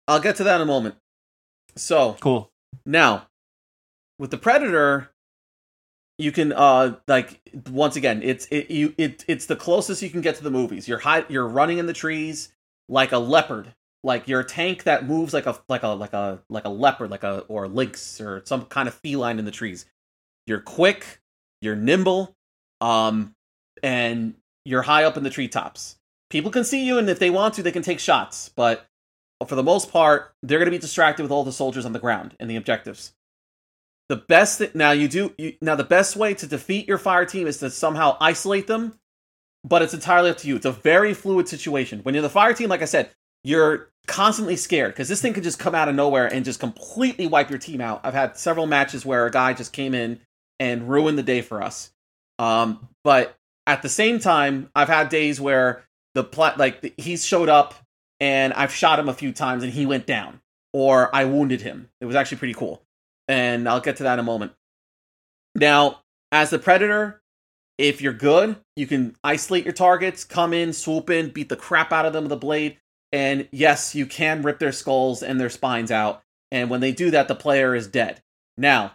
I'll 0.09 0.21
get 0.21 0.37
to 0.37 0.45
that 0.45 0.57
in 0.57 0.61
a 0.63 0.67
moment. 0.67 0.95
So 1.75 2.17
Cool. 2.21 2.51
now, 2.85 3.27
with 4.19 4.31
the 4.31 4.39
predator, 4.39 5.11
you 6.19 6.33
can 6.33 6.53
uh 6.53 6.97
like 7.09 7.41
once 7.71 7.97
again, 7.97 8.23
it's 8.23 8.47
it 8.47 8.71
you 8.71 8.95
it 8.97 9.25
it's 9.29 9.47
the 9.47 9.57
closest 9.57 10.01
you 10.03 10.09
can 10.11 10.21
get 10.23 10.37
to 10.37 10.43
the 10.45 10.51
movies. 10.51 10.89
You're 10.89 11.01
high, 11.01 11.25
you're 11.29 11.47
running 11.49 11.79
in 11.79 11.87
the 11.87 11.93
trees 11.93 12.51
like 12.89 13.13
a 13.13 13.19
leopard. 13.19 13.75
Like 14.07 14.29
you're 14.29 14.39
a 14.39 14.45
tank 14.45 14.85
that 14.85 15.05
moves 15.05 15.35
like 15.35 15.47
a 15.47 15.59
like 15.69 15.83
a 15.83 15.89
like 15.89 16.13
a 16.13 16.41
like 16.49 16.65
a 16.65 16.69
leopard, 16.69 17.11
like 17.11 17.25
a 17.25 17.41
or 17.49 17.65
a 17.65 17.69
lynx 17.69 18.21
or 18.21 18.41
some 18.47 18.67
kind 18.67 18.87
of 18.87 18.95
feline 18.95 19.41
in 19.41 19.45
the 19.45 19.51
trees. 19.51 19.85
You're 20.47 20.61
quick, 20.61 21.21
you're 21.61 21.75
nimble, 21.75 22.37
um, 22.81 23.35
and 23.83 24.35
you're 24.65 24.83
high 24.83 25.03
up 25.03 25.17
in 25.17 25.25
the 25.25 25.31
treetops. 25.31 25.99
People 26.31 26.53
can 26.53 26.63
see 26.63 26.87
you, 26.87 26.99
and 26.99 27.11
if 27.11 27.19
they 27.19 27.31
want 27.31 27.55
to, 27.55 27.65
they 27.65 27.73
can 27.73 27.83
take 27.83 27.99
shots. 27.99 28.49
But 28.55 28.87
for 29.45 29.57
the 29.57 29.65
most 29.65 29.91
part, 29.91 30.33
they're 30.41 30.61
going 30.61 30.67
to 30.67 30.71
be 30.71 30.79
distracted 30.79 31.25
with 31.25 31.33
all 31.33 31.43
the 31.43 31.51
soldiers 31.51 31.85
on 31.85 31.93
the 31.93 31.99
ground 31.99 32.37
and 32.39 32.49
the 32.49 32.55
objectives. 32.55 33.13
The 34.09 34.15
best 34.15 34.63
now 34.73 34.93
you 34.93 35.09
do 35.09 35.35
you, 35.37 35.55
now 35.61 35.75
the 35.75 35.83
best 35.83 36.15
way 36.15 36.33
to 36.35 36.47
defeat 36.47 36.87
your 36.87 36.99
fire 36.99 37.25
team 37.25 37.49
is 37.49 37.59
to 37.59 37.71
somehow 37.71 38.17
isolate 38.21 38.69
them, 38.69 39.01
but 39.65 39.83
it's 39.83 39.95
entirely 39.95 40.31
up 40.31 40.39
to 40.39 40.47
you. 40.47 40.55
It's 40.55 40.65
a 40.65 40.71
very 40.71 41.13
fluid 41.13 41.49
situation. 41.49 42.03
When 42.05 42.15
you're 42.15 42.23
the 42.23 42.31
fire 42.31 42.55
team, 42.55 42.69
like 42.69 42.83
I 42.83 42.85
said, 42.85 43.11
you're 43.45 43.91
constantly 44.07 44.57
scared 44.57 44.93
because 44.93 45.09
this 45.09 45.21
thing 45.21 45.33
could 45.33 45.43
just 45.43 45.59
come 45.59 45.75
out 45.75 45.89
of 45.89 45.95
nowhere 45.95 46.33
and 46.33 46.45
just 46.45 46.61
completely 46.61 47.27
wipe 47.27 47.51
your 47.51 47.59
team 47.59 47.81
out. 47.81 48.01
I've 48.05 48.15
had 48.15 48.37
several 48.37 48.67
matches 48.67 49.05
where 49.05 49.27
a 49.27 49.31
guy 49.31 49.53
just 49.53 49.73
came 49.73 49.95
in 49.95 50.21
and 50.59 50.89
ruined 50.89 51.19
the 51.19 51.23
day 51.23 51.43
for 51.43 51.63
us. 51.63 51.91
Um, 52.39 52.89
but 53.05 53.37
at 53.67 53.83
the 53.83 53.89
same 53.89 54.19
time, 54.19 54.71
I've 54.75 54.89
had 54.89 55.09
days 55.09 55.41
where 55.41 55.85
the 56.15 56.25
pla- 56.25 56.55
like 56.57 56.81
the, 56.81 56.95
he's 56.97 57.25
showed 57.25 57.49
up 57.49 57.75
and 58.21 58.53
I've 58.55 58.73
shot 58.73 58.99
him 58.99 59.09
a 59.09 59.15
few 59.15 59.33
times 59.33 59.63
and 59.63 59.73
he 59.73 59.87
went 59.87 60.07
down, 60.07 60.41
or 60.73 61.15
I 61.15 61.25
wounded 61.25 61.61
him. 61.61 61.89
It 62.01 62.07
was 62.07 62.17
actually 62.17 62.39
pretty 62.39 62.55
cool, 62.55 62.83
and 63.29 63.69
I'll 63.69 63.81
get 63.81 63.97
to 63.97 64.05
that 64.05 64.15
in 64.15 64.21
a 64.21 64.23
moment. 64.23 64.53
Now, 65.55 66.01
as 66.33 66.51
the 66.51 66.59
predator, 66.59 67.21
if 67.79 68.01
you're 68.01 68.13
good, 68.13 68.57
you 68.75 68.87
can 68.87 69.17
isolate 69.23 69.65
your 69.65 69.75
targets, 69.75 70.25
come 70.25 70.53
in, 70.53 70.73
swoop 70.73 71.11
in, 71.11 71.31
beat 71.31 71.49
the 71.49 71.57
crap 71.57 71.93
out 71.93 72.07
of 72.07 72.13
them 72.13 72.25
with 72.25 72.33
a 72.33 72.37
blade, 72.37 72.79
and 73.13 73.49
yes, 73.53 73.95
you 73.95 74.07
can 74.07 74.43
rip 74.43 74.59
their 74.59 74.73
skulls 74.73 75.23
and 75.23 75.41
their 75.41 75.51
spines 75.51 75.91
out. 75.91 76.23
And 76.51 76.71
when 76.71 76.81
they 76.81 76.93
do 76.93 77.11
that, 77.11 77.29
the 77.29 77.35
player 77.35 77.75
is 77.75 77.89
dead. 77.89 78.23
Now, 78.57 78.93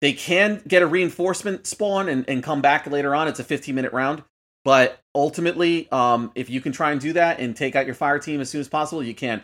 they 0.00 0.12
can 0.12 0.62
get 0.66 0.82
a 0.82 0.86
reinforcement 0.86 1.66
spawn 1.66 2.08
and, 2.08 2.28
and 2.28 2.42
come 2.42 2.62
back 2.62 2.86
later 2.86 3.14
on. 3.14 3.28
It's 3.28 3.40
a 3.40 3.44
15 3.44 3.74
minute 3.74 3.92
round. 3.92 4.22
But 4.64 5.00
ultimately, 5.14 5.90
um, 5.90 6.32
if 6.34 6.50
you 6.50 6.60
can 6.60 6.72
try 6.72 6.92
and 6.92 7.00
do 7.00 7.14
that 7.14 7.40
and 7.40 7.56
take 7.56 7.76
out 7.76 7.86
your 7.86 7.94
fire 7.94 8.18
team 8.18 8.40
as 8.40 8.50
soon 8.50 8.60
as 8.60 8.68
possible, 8.68 9.02
you 9.02 9.14
can. 9.14 9.42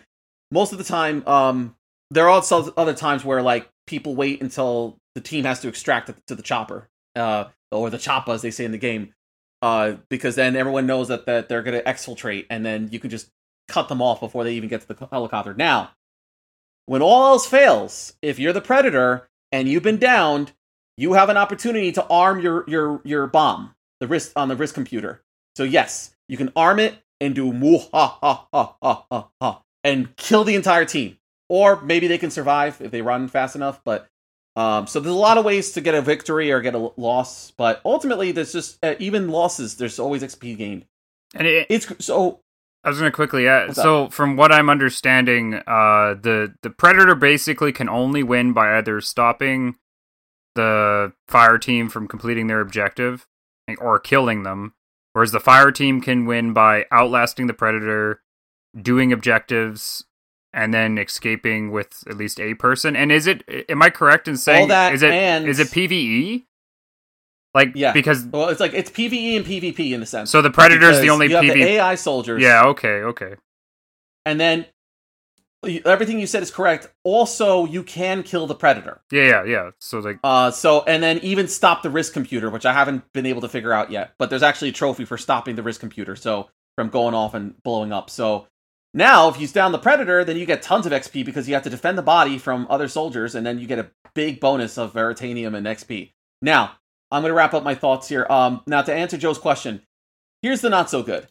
Most 0.50 0.72
of 0.72 0.78
the 0.78 0.84
time, 0.84 1.26
um, 1.26 1.74
there 2.10 2.24
are 2.26 2.30
also 2.30 2.72
other 2.76 2.94
times 2.94 3.24
where 3.24 3.42
like 3.42 3.68
people 3.86 4.14
wait 4.14 4.42
until 4.42 4.98
the 5.14 5.20
team 5.20 5.44
has 5.44 5.60
to 5.60 5.68
extract 5.68 6.10
to 6.26 6.34
the 6.34 6.42
chopper, 6.42 6.88
uh, 7.16 7.44
or 7.72 7.88
the 7.88 7.96
choppa 7.96 8.28
as 8.28 8.42
they 8.42 8.50
say 8.50 8.64
in 8.64 8.72
the 8.72 8.78
game, 8.78 9.14
uh, 9.62 9.94
because 10.10 10.36
then 10.36 10.54
everyone 10.54 10.86
knows 10.86 11.08
that, 11.08 11.26
that 11.26 11.48
they're 11.48 11.62
going 11.62 11.78
to 11.78 11.84
exfiltrate, 11.84 12.46
and 12.50 12.64
then 12.64 12.88
you 12.92 13.00
can 13.00 13.10
just 13.10 13.30
cut 13.68 13.88
them 13.88 14.02
off 14.02 14.20
before 14.20 14.44
they 14.44 14.54
even 14.54 14.68
get 14.68 14.82
to 14.82 14.88
the 14.88 15.08
helicopter. 15.10 15.54
Now, 15.54 15.90
when 16.86 17.02
all 17.02 17.26
else 17.32 17.46
fails, 17.46 18.14
if 18.22 18.38
you're 18.38 18.52
the 18.52 18.60
predator 18.60 19.28
and 19.52 19.68
you've 19.68 19.82
been 19.82 19.98
downed, 19.98 20.52
you 20.96 21.14
have 21.14 21.28
an 21.28 21.36
opportunity 21.36 21.92
to 21.92 22.06
arm 22.06 22.40
your 22.40 22.64
your 22.68 23.00
your 23.04 23.26
bomb, 23.26 23.74
the 24.00 24.06
wrist 24.06 24.32
on 24.36 24.48
the 24.48 24.56
wrist 24.56 24.74
computer. 24.74 25.22
So 25.56 25.64
yes, 25.64 26.14
you 26.28 26.36
can 26.36 26.52
arm 26.56 26.78
it 26.78 26.94
and 27.20 27.34
do 27.34 27.52
moo 27.52 27.78
ha 27.78 28.18
ha 28.20 28.46
ha 28.52 28.76
ha 28.82 29.04
ha 29.10 29.28
ha 29.40 29.62
and 29.84 30.14
kill 30.16 30.44
the 30.44 30.54
entire 30.54 30.84
team. 30.84 31.18
Or 31.48 31.80
maybe 31.80 32.08
they 32.08 32.18
can 32.18 32.30
survive 32.30 32.80
if 32.80 32.90
they 32.90 33.02
run 33.02 33.28
fast 33.28 33.54
enough. 33.54 33.80
But 33.84 34.08
um, 34.56 34.86
so 34.86 34.98
there's 35.00 35.14
a 35.14 35.18
lot 35.18 35.38
of 35.38 35.44
ways 35.44 35.72
to 35.72 35.80
get 35.80 35.94
a 35.94 36.02
victory 36.02 36.50
or 36.50 36.60
get 36.60 36.74
a 36.74 36.90
loss. 36.96 37.52
But 37.56 37.80
ultimately, 37.84 38.32
there's 38.32 38.52
just 38.52 38.78
uh, 38.82 38.94
even 38.98 39.28
losses. 39.28 39.76
There's 39.76 39.98
always 39.98 40.22
XP 40.22 40.56
gained. 40.56 40.86
And 41.34 41.46
it, 41.46 41.66
It's 41.70 42.04
so 42.04 42.40
I 42.86 42.88
was 42.88 42.98
gonna 42.98 43.10
quickly 43.10 43.48
add. 43.48 43.66
What's 43.66 43.78
up? 43.80 43.82
So, 43.82 44.08
from 44.10 44.36
what 44.36 44.52
I'm 44.52 44.70
understanding, 44.70 45.54
uh, 45.54 46.14
the 46.14 46.54
the 46.62 46.70
predator 46.70 47.16
basically 47.16 47.72
can 47.72 47.88
only 47.88 48.22
win 48.22 48.52
by 48.52 48.78
either 48.78 49.00
stopping 49.00 49.74
the 50.54 51.12
fire 51.26 51.58
team 51.58 51.88
from 51.88 52.06
completing 52.06 52.46
their 52.46 52.60
objective 52.60 53.26
or 53.78 53.98
killing 53.98 54.44
them, 54.44 54.74
whereas 55.14 55.32
the 55.32 55.40
fire 55.40 55.72
team 55.72 56.00
can 56.00 56.26
win 56.26 56.52
by 56.52 56.86
outlasting 56.92 57.48
the 57.48 57.54
predator, 57.54 58.22
doing 58.80 59.12
objectives, 59.12 60.04
and 60.52 60.72
then 60.72 60.96
escaping 60.96 61.72
with 61.72 62.04
at 62.08 62.16
least 62.16 62.38
a 62.38 62.54
person. 62.54 62.94
And 62.94 63.10
is 63.10 63.26
it? 63.26 63.42
Am 63.68 63.82
I 63.82 63.90
correct 63.90 64.28
in 64.28 64.36
saying 64.36 64.68
that 64.68 64.94
is 64.94 65.02
it 65.02 65.10
and- 65.10 65.48
is 65.48 65.58
it 65.58 65.72
PVE? 65.72 66.44
Like 67.56 67.72
Yeah. 67.74 67.92
because 67.92 68.24
well, 68.26 68.50
it's 68.50 68.60
like 68.60 68.74
it's 68.74 68.90
PVE 68.90 69.36
and 69.38 69.44
PvP 69.44 69.92
in 69.92 70.02
a 70.02 70.06
sense. 70.06 70.30
so 70.30 70.42
the 70.42 70.50
predator's 70.50 70.96
the 70.98 71.02
Because 71.02 71.08
only 71.10 71.28
you 71.30 71.34
have 71.36 71.44
the 71.44 71.50
PvE. 71.50 71.64
AI 71.80 71.94
soldiers. 71.96 72.40
Yeah. 72.42 72.66
Okay. 72.66 73.02
Okay. 73.12 73.34
and 74.24 74.38
then 74.38 74.66
everything 75.84 76.20
you 76.20 76.26
said 76.28 76.42
is 76.42 76.50
correct. 76.50 76.88
Also, 77.02 77.64
you 77.64 77.82
can 77.82 78.22
kill 78.22 78.46
the 78.46 78.54
predator. 78.54 79.00
Yeah. 79.10 79.22
Yeah. 79.24 79.44
Yeah. 79.44 79.70
So 79.80 79.98
like. 79.98 80.18
Uh, 80.22 80.50
so 80.52 80.82
and 80.86 81.02
then 81.02 81.18
even 81.20 81.48
stop 81.48 81.82
the 81.82 81.90
wrist 81.90 82.12
computer, 82.12 82.50
which 82.50 82.66
I 82.66 82.72
haven't 82.72 83.10
been 83.12 83.26
able 83.26 83.40
to 83.40 83.48
figure 83.48 83.72
out 83.72 83.90
yet. 83.90 84.12
But 84.18 84.30
there's 84.30 84.42
actually 84.44 84.68
a 84.68 84.72
trophy 84.72 85.04
for 85.04 85.16
stopping 85.18 85.56
the 85.56 85.62
wrist 85.64 85.80
computer, 85.80 86.14
so 86.14 86.48
from 86.76 86.88
going 86.90 87.14
off 87.14 87.34
and 87.34 87.60
blowing 87.64 87.92
up. 87.92 88.10
So 88.10 88.46
now, 88.94 89.28
if 89.28 89.40
you 89.40 89.48
down 89.48 89.72
the 89.72 89.78
predator, 89.78 90.24
then 90.24 90.36
you 90.36 90.46
get 90.46 90.62
tons 90.62 90.86
of 90.86 90.92
XP 90.92 91.24
because 91.24 91.48
you 91.48 91.54
have 91.54 91.64
to 91.64 91.70
defend 91.70 91.96
the 91.98 92.02
body 92.02 92.38
from 92.38 92.66
other 92.70 92.86
soldiers, 92.86 93.34
and 93.34 93.44
then 93.46 93.58
you 93.58 93.66
get 93.66 93.78
a 93.78 93.90
big 94.14 94.40
bonus 94.40 94.76
of 94.78 94.92
veritanium 94.92 95.54
and 95.56 95.66
XP. 95.66 96.12
Now, 96.42 96.72
I'm 97.10 97.22
going 97.22 97.30
to 97.30 97.34
wrap 97.34 97.54
up 97.54 97.62
my 97.62 97.74
thoughts 97.74 98.08
here. 98.08 98.26
Um, 98.28 98.62
now 98.66 98.82
to 98.82 98.92
answer 98.94 99.16
Joe's 99.16 99.38
question, 99.38 99.82
here's 100.42 100.60
the 100.60 100.70
not 100.70 100.90
so 100.90 101.02
good. 101.02 101.26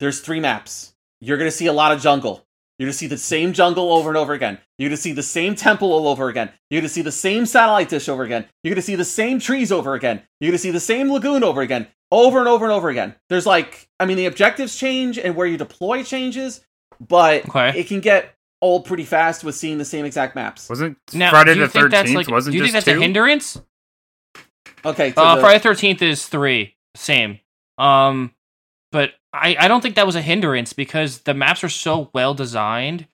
There's 0.00 0.20
three 0.20 0.40
maps. 0.40 0.94
You're 1.20 1.38
going 1.38 1.50
to 1.50 1.56
see 1.56 1.66
a 1.66 1.72
lot 1.72 1.92
of 1.92 2.00
jungle. 2.02 2.44
You're 2.78 2.86
going 2.86 2.92
to 2.92 2.98
see 2.98 3.06
the 3.06 3.16
same 3.16 3.52
jungle 3.52 3.92
over 3.92 4.08
and 4.10 4.16
over 4.18 4.32
again. 4.32 4.58
You're 4.78 4.88
going 4.90 4.96
to 4.96 5.02
see 5.02 5.12
the 5.12 5.22
same 5.22 5.54
temple 5.54 5.92
all 5.92 6.08
over 6.08 6.28
again. 6.28 6.50
You're 6.70 6.80
going 6.80 6.88
to 6.88 6.92
see 6.92 7.02
the 7.02 7.12
same 7.12 7.46
satellite 7.46 7.88
dish 7.88 8.08
over 8.08 8.24
again. 8.24 8.46
You're 8.64 8.72
going 8.72 8.80
to 8.80 8.86
see 8.86 8.96
the 8.96 9.04
same 9.04 9.38
trees 9.38 9.70
over 9.70 9.94
again. 9.94 10.22
You're 10.40 10.48
going 10.50 10.56
to 10.58 10.62
see 10.62 10.72
the 10.72 10.80
same 10.80 11.10
lagoon 11.12 11.44
over 11.44 11.60
again, 11.62 11.86
over 12.10 12.40
and 12.40 12.48
over 12.48 12.64
and 12.64 12.72
over 12.72 12.88
again. 12.90 13.14
There's 13.28 13.46
like, 13.46 13.88
I 14.00 14.06
mean, 14.06 14.16
the 14.16 14.26
objectives 14.26 14.74
change 14.76 15.18
and 15.18 15.36
where 15.36 15.46
you 15.46 15.56
deploy 15.56 16.02
changes, 16.02 16.62
but 17.00 17.48
Okay. 17.48 17.78
it 17.78 17.86
can 17.86 18.00
get 18.00 18.34
old 18.60 18.84
pretty 18.86 19.04
fast 19.04 19.44
with 19.44 19.54
seeing 19.54 19.78
the 19.78 19.84
same 19.84 20.04
exact 20.04 20.34
maps. 20.34 20.68
Wasn't 20.68 20.98
Now, 21.12 21.30
Friday 21.30 21.54
you 21.54 21.60
the 21.60 21.68
think 21.68 21.90
that's 21.92 22.02
Thirteenth 22.10 22.26
like? 22.26 22.28
wasn't 22.34 22.52
do 22.54 22.58
you 22.58 22.64
just 22.64 22.72
think 22.72 22.84
that's 22.84 22.92
two? 22.96 23.00
a 23.00 23.02
hindrance? 23.02 23.62
Okay, 24.84 25.12
so 25.12 25.22
Uh, 25.22 25.34
the- 25.36 25.40
Friday 25.40 25.58
Thirteenth 25.60 26.02
is 26.02 26.26
three, 26.26 26.76
same. 26.94 27.40
Um, 27.78 28.32
but 28.92 29.12
I 29.32 29.56
I 29.58 29.68
don't 29.68 29.80
think 29.80 29.94
that 29.96 30.06
was 30.06 30.16
a 30.16 30.22
hindrance 30.22 30.72
because 30.72 31.20
the 31.20 31.34
maps 31.34 31.64
are 31.64 31.68
so 31.68 32.10
well 32.12 32.34
designed. 32.34 33.06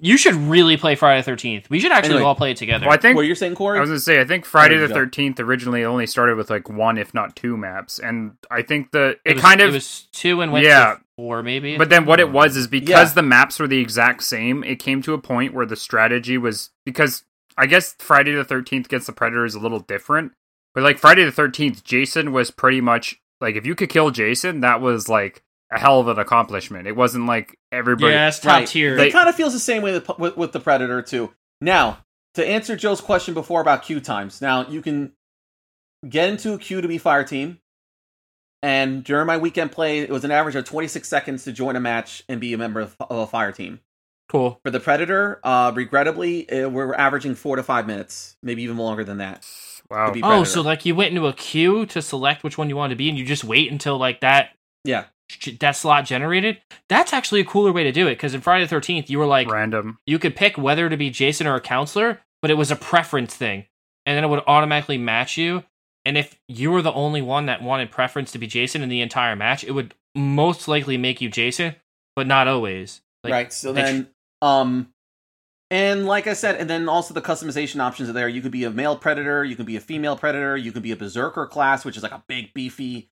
You 0.00 0.16
should 0.16 0.34
really 0.36 0.76
play 0.76 0.94
Friday 0.94 1.22
Thirteenth. 1.22 1.68
We 1.68 1.80
should 1.80 1.90
actually 1.90 2.14
Anyway. 2.14 2.28
all 2.28 2.34
play 2.36 2.52
it 2.52 2.56
together. 2.56 2.86
Well, 2.86 2.94
I 2.94 2.98
think 2.98 3.16
what 3.16 3.26
you're 3.26 3.34
saying, 3.34 3.56
Corey? 3.56 3.78
I 3.78 3.80
was 3.80 3.90
gonna 3.90 3.98
say 4.00 4.20
I 4.20 4.24
think 4.24 4.44
Friday 4.44 4.76
the. 4.76 4.86
Thirteenth 4.88 5.40
originally 5.40 5.84
only 5.84 6.06
started 6.06 6.36
with 6.36 6.50
like 6.50 6.68
one, 6.68 6.96
if 6.98 7.12
not 7.12 7.34
two 7.34 7.56
maps, 7.56 7.98
and 7.98 8.36
I 8.50 8.62
think 8.62 8.92
the 8.92 9.18
it, 9.24 9.34
was, 9.34 9.42
kind 9.42 9.60
of 9.60 9.70
it 9.70 9.72
was 9.72 10.06
two 10.12 10.40
and 10.40 10.52
went 10.52 10.64
Yeah. 10.64 10.94
to 10.94 11.00
four 11.16 11.42
maybe. 11.42 11.76
But 11.76 11.90
then 11.90 12.06
what 12.06 12.20
it 12.20 12.30
was 12.30 12.56
is 12.56 12.68
because 12.68 13.10
Yeah. 13.10 13.14
the 13.14 13.22
maps 13.22 13.58
were 13.58 13.66
the 13.66 13.80
exact 13.80 14.22
same, 14.22 14.62
it 14.62 14.76
came 14.76 15.02
to 15.02 15.14
a 15.14 15.18
point 15.18 15.52
where 15.52 15.66
the 15.66 15.74
strategy 15.76 16.38
was 16.38 16.70
because 16.86 17.24
I 17.56 17.66
guess 17.66 17.96
Friday 17.98 18.32
the 18.36 18.44
13th 18.44 18.86
against 18.86 19.08
the 19.08 19.12
Predator 19.12 19.44
is 19.44 19.56
a 19.56 19.60
little 19.60 19.80
different. 19.80 20.30
But 20.78 20.84
like 20.84 20.98
Friday 21.00 21.24
the 21.24 21.32
13th, 21.32 21.82
Jason 21.82 22.30
was 22.30 22.52
pretty 22.52 22.80
much 22.80 23.20
like 23.40 23.56
if 23.56 23.66
you 23.66 23.74
could 23.74 23.88
kill 23.88 24.12
Jason, 24.12 24.60
that 24.60 24.80
was 24.80 25.08
like 25.08 25.42
a 25.72 25.78
hell 25.80 25.98
of 25.98 26.06
an 26.06 26.20
accomplishment. 26.20 26.86
It 26.86 26.94
wasn't 26.94 27.26
like 27.26 27.58
everybody 27.72 28.12
yeah, 28.14 28.28
it's 28.28 28.38
top 28.38 28.60
Right. 28.60 28.68
tier. 28.68 28.94
They- 28.94 29.08
it 29.08 29.12
kind 29.12 29.28
of 29.28 29.34
feels 29.34 29.52
the 29.52 29.58
same 29.58 29.82
way 29.82 29.92
with, 29.94 30.08
with, 30.20 30.36
with 30.36 30.52
the 30.52 30.60
Predator 30.60 31.02
too. 31.02 31.34
Now, 31.60 32.04
to 32.34 32.46
answer 32.46 32.76
Joe's 32.76 33.00
question 33.00 33.34
before 33.34 33.60
about 33.60 33.82
queue 33.82 33.98
times, 33.98 34.40
now 34.40 34.68
you 34.68 34.80
can 34.80 35.14
get 36.08 36.28
into 36.28 36.52
a 36.52 36.58
queue 36.58 36.80
to 36.80 36.86
be 36.86 36.96
fire 36.96 37.24
team. 37.24 37.58
And 38.62 39.02
during 39.02 39.26
my 39.26 39.36
weekend 39.36 39.72
play, 39.72 39.98
it 39.98 40.10
was 40.10 40.22
an 40.22 40.30
average 40.30 40.54
of 40.54 40.64
26 40.64 41.08
seconds 41.08 41.42
to 41.42 41.50
join 41.50 41.74
a 41.74 41.80
match 41.80 42.22
and 42.28 42.40
be 42.40 42.52
a 42.52 42.58
member 42.58 42.78
of, 42.78 42.94
of 43.00 43.18
a 43.18 43.26
fire 43.26 43.50
team. 43.50 43.80
Cool. 44.28 44.60
For 44.64 44.70
the 44.70 44.78
Predator, 44.78 45.40
uh, 45.42 45.72
regrettably, 45.74 46.48
uh, 46.48 46.68
we're 46.68 46.94
averaging 46.94 47.34
four 47.34 47.56
to 47.56 47.64
five 47.64 47.88
minutes, 47.88 48.36
maybe 48.44 48.62
even 48.62 48.76
longer 48.76 49.02
than 49.02 49.18
that. 49.18 49.44
Wow. 49.90 50.12
be 50.12 50.22
Oh, 50.22 50.44
so 50.44 50.60
like 50.60 50.84
you 50.84 50.94
went 50.94 51.10
into 51.10 51.26
a 51.26 51.32
queue 51.32 51.86
to 51.86 52.02
select 52.02 52.44
which 52.44 52.58
one 52.58 52.68
you 52.68 52.76
wanted 52.76 52.94
to 52.94 52.98
be, 52.98 53.08
and 53.08 53.18
you 53.18 53.24
just 53.24 53.44
wait 53.44 53.70
until 53.72 53.96
like 53.98 54.20
that 54.20 54.50
Yeah, 54.84 55.04
that 55.60 55.76
slot 55.76 56.04
generated. 56.04 56.58
That's 56.88 57.12
actually 57.12 57.40
a 57.40 57.44
cooler 57.44 57.72
way 57.72 57.84
to 57.84 57.92
do 57.92 58.06
it 58.06 58.12
because 58.14 58.34
in 58.34 58.40
Friday 58.40 58.64
the 58.64 58.68
Thirteenth, 58.68 59.08
you 59.08 59.18
were 59.18 59.26
like 59.26 59.50
Random. 59.50 59.98
you 60.06 60.18
could 60.18 60.36
pick 60.36 60.58
whether 60.58 60.88
to 60.88 60.96
be 60.96 61.10
Jason 61.10 61.46
or 61.46 61.54
a 61.54 61.60
counselor, 61.60 62.20
but 62.42 62.50
it 62.50 62.54
was 62.54 62.70
a 62.70 62.76
preference 62.76 63.34
thing, 63.34 63.66
and 64.04 64.16
then 64.16 64.24
it 64.24 64.28
would 64.28 64.42
automatically 64.46 64.98
match 64.98 65.36
you. 65.36 65.64
And 66.04 66.16
if 66.16 66.38
you 66.48 66.70
were 66.70 66.80
the 66.80 66.92
only 66.92 67.20
one 67.20 67.46
that 67.46 67.62
wanted 67.62 67.90
preference 67.90 68.32
to 68.32 68.38
be 68.38 68.46
Jason 68.46 68.82
in 68.82 68.88
the 68.88 69.02
entire 69.02 69.36
match, 69.36 69.64
it 69.64 69.72
would 69.72 69.94
most 70.14 70.66
likely 70.68 70.96
make 70.96 71.20
you 71.20 71.28
Jason, 71.28 71.74
but 72.16 72.26
not 72.26 72.48
always. 72.48 73.02
Like, 73.24 73.32
right. 73.32 73.52
So 73.52 73.72
they 73.72 73.82
tr- 73.82 73.86
then, 73.86 74.08
um, 74.40 74.92
and 75.70 76.06
like 76.06 76.26
I 76.26 76.32
said, 76.32 76.56
and 76.56 76.68
then 76.68 76.88
also 76.88 77.12
the 77.12 77.20
customization 77.20 77.80
options 77.80 78.08
are 78.08 78.12
there. 78.12 78.28
You 78.28 78.40
could 78.40 78.52
be 78.52 78.64
a 78.64 78.70
male 78.70 78.96
predator, 78.96 79.44
you 79.44 79.56
can 79.56 79.66
be 79.66 79.76
a 79.76 79.80
female 79.80 80.16
predator, 80.16 80.56
you 80.56 80.72
can 80.72 80.82
be 80.82 80.92
a 80.92 80.96
berserker 80.96 81.46
class, 81.46 81.84
which 81.84 81.96
is 81.96 82.02
like 82.02 82.12
a 82.12 82.22
big, 82.26 82.54
beefy, 82.54 83.10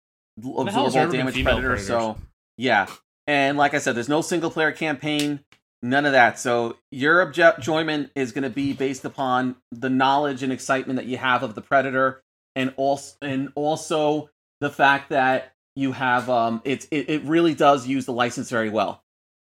absorbable 0.40 0.92
there 0.92 1.02
ever 1.02 1.12
been 1.12 1.20
damage 1.20 1.34
predator. 1.34 1.60
predators? 1.60 1.86
So 1.86 2.16
yeah, 2.56 2.86
and 3.26 3.58
like 3.58 3.74
I 3.74 3.78
said, 3.78 3.94
there's 3.94 4.08
no 4.08 4.22
single 4.22 4.50
player 4.50 4.72
campaign, 4.72 5.40
none 5.82 6.06
of 6.06 6.12
that. 6.12 6.38
So 6.38 6.76
your 6.90 7.20
enjoyment 7.22 8.10
is 8.14 8.32
going 8.32 8.44
to 8.44 8.50
be 8.50 8.72
based 8.72 9.04
upon 9.04 9.56
the 9.70 9.90
knowledge 9.90 10.42
and 10.42 10.52
excitement 10.52 10.96
that 10.96 11.06
you 11.06 11.18
have 11.18 11.42
of 11.42 11.54
the 11.54 11.62
predator, 11.62 12.22
and 12.56 12.72
also 12.76 13.16
and 13.20 13.52
also 13.54 14.30
the 14.60 14.70
fact 14.70 15.10
that 15.10 15.52
you 15.76 15.92
have 15.92 16.30
um, 16.30 16.62
it's 16.64 16.88
it, 16.90 17.08
it 17.10 17.24
really 17.24 17.54
does 17.54 17.86
use 17.86 18.06
the 18.06 18.12
license 18.12 18.50
very 18.50 18.70
well. 18.70 19.02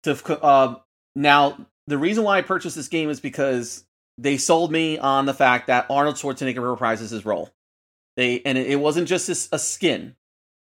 To 0.03 0.43
uh, 0.43 0.77
now, 1.17 1.67
the 1.89 1.99
reason 1.99 2.23
why 2.23 2.39
I 2.39 2.43
purchased 2.43 2.77
this 2.77 2.89
game 2.89 3.09
is 3.09 3.19
because 3.19 3.85
they 4.19 4.37
sold 4.37 4.71
me 4.71 4.99
on 4.99 5.25
the 5.25 5.33
fact 5.33 5.69
that 5.69 5.87
Arnold 5.89 6.17
Schwarzenegger 6.17 6.77
reprises 6.77 7.11
his 7.11 7.25
role. 7.25 7.51
They 8.17 8.43
and 8.45 8.59
it, 8.59 8.79
wasn't 8.79 9.09
just 9.09 9.29
a, 9.29 9.57
a 9.57 9.59
skin; 9.59 10.15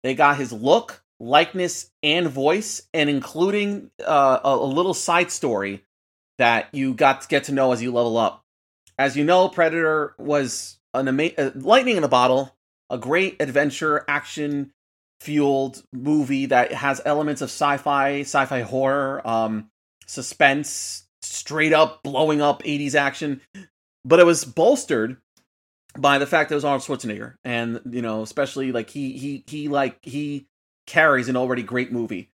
they 0.04 0.16
got 0.16 0.38
his 0.38 0.52
look, 0.52 1.02
likeness, 1.20 1.92
and 2.02 2.28
voice, 2.28 2.82
and 2.94 3.10
including 3.10 3.90
uh, 4.06 4.40
a, 4.44 4.50
a 4.50 4.66
little 4.66 4.94
side 4.94 5.32
story 5.32 5.84
that 6.40 6.68
you 6.74 6.94
got 6.94 7.22
to 7.22 7.28
get 7.28 7.46
to 7.46 7.54
know 7.54 7.72
as 7.72 7.82
you 7.82 7.92
level 7.92 8.18
up. 8.18 8.44
As 8.98 9.16
you 9.16 9.24
know, 9.24 9.48
Predator 9.48 10.16
was 10.18 10.78
an 10.94 11.08
amazing 11.08 11.40
uh, 11.40 11.52
lightning 11.56 11.96
in 11.96 12.04
a 12.04 12.10
bottle, 12.10 12.54
a 12.90 12.98
great 12.98 13.38
adventure 13.40 14.04
action 14.10 14.74
fueled 15.22 15.84
movie 15.94 16.48
that 16.48 16.74
has 16.74 17.02
elements 17.06 17.42
of 17.42 17.48
sci-fi, 17.48 18.22
sci-fi 18.22 18.62
horror, 18.62 19.26
um, 19.26 19.70
suspense, 20.06 21.06
straight 21.24 21.74
up 21.74 22.04
blowing 22.04 22.42
up 22.42 22.64
80s 22.64 22.96
action. 22.96 23.42
But 24.06 24.20
it 24.20 24.26
was 24.26 24.46
bolstered 24.46 25.18
by 25.98 26.18
the 26.18 26.28
fact 26.28 26.50
that 26.50 26.56
it 26.56 26.58
was 26.58 26.66
Arnold 26.66 26.84
Schwarzenegger. 26.84 27.36
And, 27.44 27.82
you 27.90 28.02
know, 28.02 28.22
especially 28.22 28.72
like 28.72 28.90
he 28.90 29.18
he 29.18 29.44
he 29.48 29.68
like 29.70 30.00
he 30.02 30.48
carries 30.88 31.30
an 31.30 31.38
already 31.38 31.64
great 31.64 31.92
movie. 31.92 32.30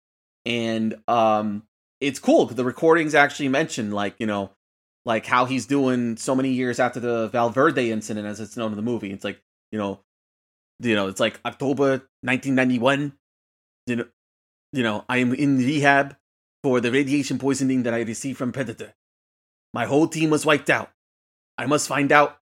And 0.46 0.96
um 1.08 1.64
it's 2.02 2.20
cool 2.20 2.46
because 2.46 2.58
the 2.58 2.66
recordings 2.66 3.16
actually 3.16 3.50
mention 3.50 3.92
like, 3.92 4.16
you 4.20 4.28
know, 4.28 4.52
like 5.06 5.26
how 5.26 5.46
he's 5.46 5.66
doing 5.66 6.18
so 6.18 6.36
many 6.36 6.50
years 6.50 6.80
after 6.80 7.00
the 7.00 7.30
Val 7.30 7.50
Verde 7.50 7.92
incident 7.92 8.28
as 8.28 8.40
it's 8.40 8.58
known 8.58 8.72
in 8.72 8.76
the 8.76 8.84
movie. 8.84 9.12
It's 9.12 9.24
like, 9.24 9.42
you 9.72 9.80
know, 9.80 10.02
you 10.80 10.96
know, 10.96 11.08
it's 11.08 11.20
like 11.20 11.40
October 11.46 12.08
1991. 12.22 13.14
You 13.88 13.96
know, 13.96 14.06
you 14.74 14.84
know, 14.84 15.06
I 15.08 15.18
am 15.18 15.34
in 15.34 15.58
rehab 15.58 16.18
for 16.66 16.82
the 16.82 16.92
radiation 16.92 17.38
poisoning 17.38 17.84
that 17.84 17.94
I 17.94 18.02
received 18.02 18.40
from 18.40 18.52
Predator. 18.52 18.96
My 19.72 19.86
whole 19.86 20.08
team 20.08 20.32
was 20.32 20.48
wiped 20.48 20.72
out. 20.72 20.90
I 21.60 21.68
must 21.68 21.88
find 21.88 22.12
out 22.12 22.40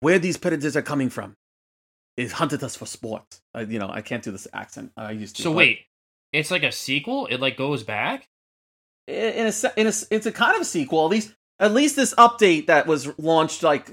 where 0.00 0.18
these 0.18 0.36
predators 0.36 0.76
are 0.76 0.82
coming 0.82 1.08
from. 1.08 1.36
It 2.16 2.32
hunted 2.32 2.64
us 2.64 2.74
for 2.74 2.84
sport. 2.84 3.40
Uh, 3.54 3.60
you 3.68 3.78
know, 3.78 3.88
I 3.88 4.00
can't 4.00 4.24
do 4.24 4.32
this 4.32 4.48
accent. 4.52 4.90
I 4.96 5.12
used 5.12 5.36
to. 5.36 5.42
So 5.42 5.52
wait, 5.52 5.82
it's 6.32 6.50
like 6.50 6.64
a 6.64 6.72
sequel. 6.72 7.26
It 7.26 7.38
like 7.38 7.56
goes 7.56 7.84
back. 7.84 8.26
in 9.06 9.46
a, 9.46 9.52
in 9.76 9.86
a, 9.86 9.92
it's 10.10 10.26
a 10.26 10.32
kind 10.32 10.56
of 10.56 10.62
a 10.62 10.64
sequel. 10.64 11.04
At 11.04 11.10
least, 11.12 11.32
at 11.60 11.72
least 11.72 11.94
this 11.94 12.14
update 12.16 12.66
that 12.66 12.88
was 12.88 13.08
launched 13.20 13.62
like 13.62 13.88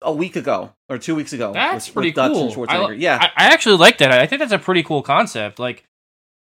a 0.00 0.10
week 0.10 0.36
ago 0.36 0.72
or 0.88 0.96
two 0.96 1.14
weeks 1.14 1.34
ago. 1.34 1.52
That's 1.52 1.88
with- 1.88 1.92
pretty 1.96 2.08
with 2.08 2.16
Dutch 2.16 2.34
and 2.34 2.54
cool. 2.54 2.66
I, 2.66 2.92
yeah, 2.92 3.18
I, 3.20 3.44
I 3.44 3.52
actually 3.52 3.76
like 3.76 3.98
that. 3.98 4.10
I 4.10 4.26
think 4.26 4.40
that's 4.40 4.52
a 4.52 4.58
pretty 4.58 4.82
cool 4.82 5.02
concept. 5.02 5.58
Like 5.58 5.84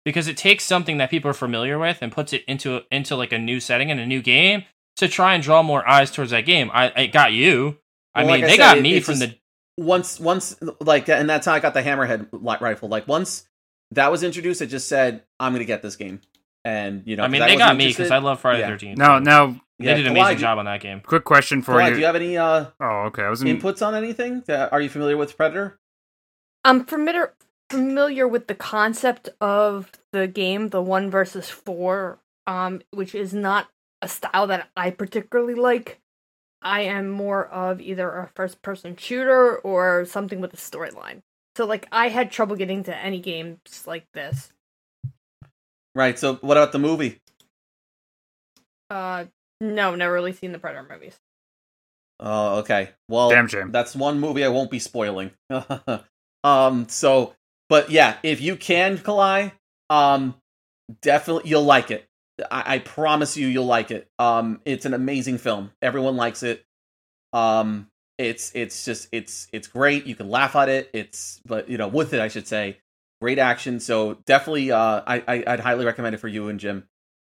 because 0.04 0.28
it 0.28 0.36
takes 0.36 0.64
something 0.64 0.98
that 0.98 1.10
people 1.10 1.30
are 1.30 1.34
familiar 1.34 1.78
with 1.78 1.98
and 2.02 2.10
puts 2.12 2.32
it 2.32 2.44
into 2.46 2.82
into 2.90 3.16
like 3.16 3.32
a 3.32 3.38
new 3.38 3.60
setting 3.60 3.90
and 3.90 4.00
a 4.00 4.06
new 4.06 4.22
game 4.22 4.64
to 4.96 5.08
try 5.08 5.34
and 5.34 5.42
draw 5.42 5.62
more 5.62 5.88
eyes 5.88 6.10
towards 6.10 6.30
that 6.32 6.42
game. 6.42 6.70
I 6.72 6.86
it 6.88 7.08
got 7.12 7.32
you. 7.32 7.78
I 8.14 8.24
Well, 8.24 8.32
mean, 8.32 8.40
like 8.42 8.44
I 8.44 8.46
they 8.46 8.52
said, 8.56 8.58
got 8.58 8.78
it- 8.78 8.82
me 8.82 9.00
from 9.00 9.14
just- 9.16 9.30
the 9.32 9.82
once 9.82 10.20
once 10.20 10.56
like 10.80 11.08
and 11.08 11.28
that's 11.30 11.46
how 11.46 11.52
I 11.54 11.60
got 11.60 11.72
the 11.74 11.82
hammerhead 11.82 12.28
rifle. 12.60 12.88
Like 12.88 13.08
once 13.08 13.46
that 13.92 14.10
was 14.10 14.22
introduced, 14.22 14.60
it 14.62 14.66
just 14.66 14.88
said 14.88 15.22
I'm 15.40 15.52
gonna 15.52 15.64
get 15.64 15.82
this 15.82 15.96
game, 15.96 16.20
and 16.64 17.02
you 17.06 17.16
know. 17.16 17.24
I 17.24 17.28
mean, 17.28 17.40
they 17.40 17.46
wasn't 17.56 17.58
got 17.60 17.76
me 17.76 17.88
because 17.88 18.10
I 18.10 18.18
love 18.18 18.40
Friday 18.40 18.60
Yeah. 18.60 18.66
the 18.66 18.72
Thirteenth. 18.72 18.98
Now, 18.98 19.18
now, 19.18 19.46
they 19.78 19.86
Yeah, 19.86 19.94
did 19.94 20.06
an 20.06 20.12
Kalai, 20.14 20.20
amazing 20.20 20.36
do- 20.36 20.40
job 20.42 20.58
on 20.58 20.64
that 20.66 20.80
game. 20.80 21.00
quick 21.00 21.24
question 21.24 21.62
for 21.62 21.72
Kalai, 21.74 21.88
you. 21.88 21.94
do 21.94 22.00
you 22.00 22.06
have 22.06 22.16
any 22.16 22.36
uh, 22.36 22.66
oh, 22.80 22.86
okay. 23.06 23.22
I 23.22 23.30
was 23.30 23.42
in. 23.42 23.58
inputs 23.58 23.86
on 23.86 23.94
anything? 23.94 24.42
That, 24.46 24.72
are 24.72 24.80
you 24.80 24.88
familiar 24.90 25.16
with 25.16 25.36
Predator? 25.36 25.78
I'm 26.64 26.84
familiar 26.84 27.34
familiar 27.72 28.28
with 28.28 28.46
the 28.46 28.54
concept 28.54 29.30
of 29.40 29.90
the 30.12 30.28
game, 30.28 30.68
the 30.68 30.82
one 30.82 31.10
versus 31.10 31.48
four, 31.48 32.18
um, 32.46 32.82
which 32.90 33.14
is 33.14 33.32
not 33.32 33.68
a 34.02 34.08
style 34.08 34.46
that 34.48 34.68
I 34.76 34.90
particularly 34.90 35.54
like. 35.54 35.98
I 36.60 36.82
am 36.82 37.08
more 37.10 37.46
of 37.48 37.80
either 37.80 38.10
a 38.10 38.28
first 38.36 38.60
person 38.62 38.94
shooter 38.94 39.56
or 39.56 40.04
something 40.04 40.40
with 40.40 40.52
a 40.52 40.58
storyline. 40.58 41.22
So 41.56 41.64
like 41.64 41.88
I 41.90 42.08
had 42.08 42.30
trouble 42.30 42.56
getting 42.56 42.84
to 42.84 42.96
any 42.96 43.20
games 43.20 43.84
like 43.86 44.04
this. 44.12 44.52
Right. 45.94 46.18
So 46.18 46.34
what 46.36 46.56
about 46.56 46.72
the 46.72 46.78
movie? 46.78 47.20
Uh 48.90 49.24
no, 49.60 49.94
never 49.94 50.12
really 50.12 50.32
seen 50.32 50.52
the 50.52 50.58
Predator 50.58 50.86
movies. 50.88 51.18
Oh, 52.20 52.58
okay. 52.58 52.90
Well, 53.08 53.30
Damn 53.30 53.48
shame. 53.48 53.72
that's 53.72 53.96
one 53.96 54.20
movie 54.20 54.44
I 54.44 54.48
won't 54.48 54.70
be 54.70 54.78
spoiling. 54.78 55.32
um. 56.44 56.88
So, 56.88 57.34
but 57.72 57.88
yeah, 57.88 58.18
if 58.22 58.42
you 58.42 58.56
can, 58.56 58.98
Kalai, 58.98 59.50
um, 59.88 60.34
definitely 61.00 61.48
you'll 61.48 61.64
like 61.64 61.90
it. 61.90 62.06
I, 62.50 62.74
I 62.74 62.78
promise 62.80 63.34
you, 63.38 63.46
you'll 63.46 63.64
like 63.64 63.90
it. 63.90 64.10
Um, 64.18 64.60
it's 64.66 64.84
an 64.84 64.92
amazing 64.92 65.38
film. 65.38 65.70
Everyone 65.80 66.14
likes 66.14 66.42
it. 66.42 66.66
Um, 67.32 67.88
it's 68.18 68.52
it's 68.54 68.84
just 68.84 69.08
it's 69.10 69.48
it's 69.54 69.68
great. 69.68 70.04
You 70.04 70.14
can 70.14 70.28
laugh 70.28 70.54
at 70.54 70.68
it. 70.68 70.90
It's 70.92 71.40
but 71.46 71.70
you 71.70 71.78
know 71.78 71.88
with 71.88 72.12
it, 72.12 72.20
I 72.20 72.28
should 72.28 72.46
say, 72.46 72.76
great 73.22 73.38
action. 73.38 73.80
So 73.80 74.18
definitely, 74.26 74.70
uh, 74.70 75.00
I, 75.06 75.24
I 75.26 75.44
I'd 75.46 75.60
highly 75.60 75.86
recommend 75.86 76.14
it 76.14 76.18
for 76.18 76.28
you 76.28 76.48
and 76.48 76.60
Jim. 76.60 76.86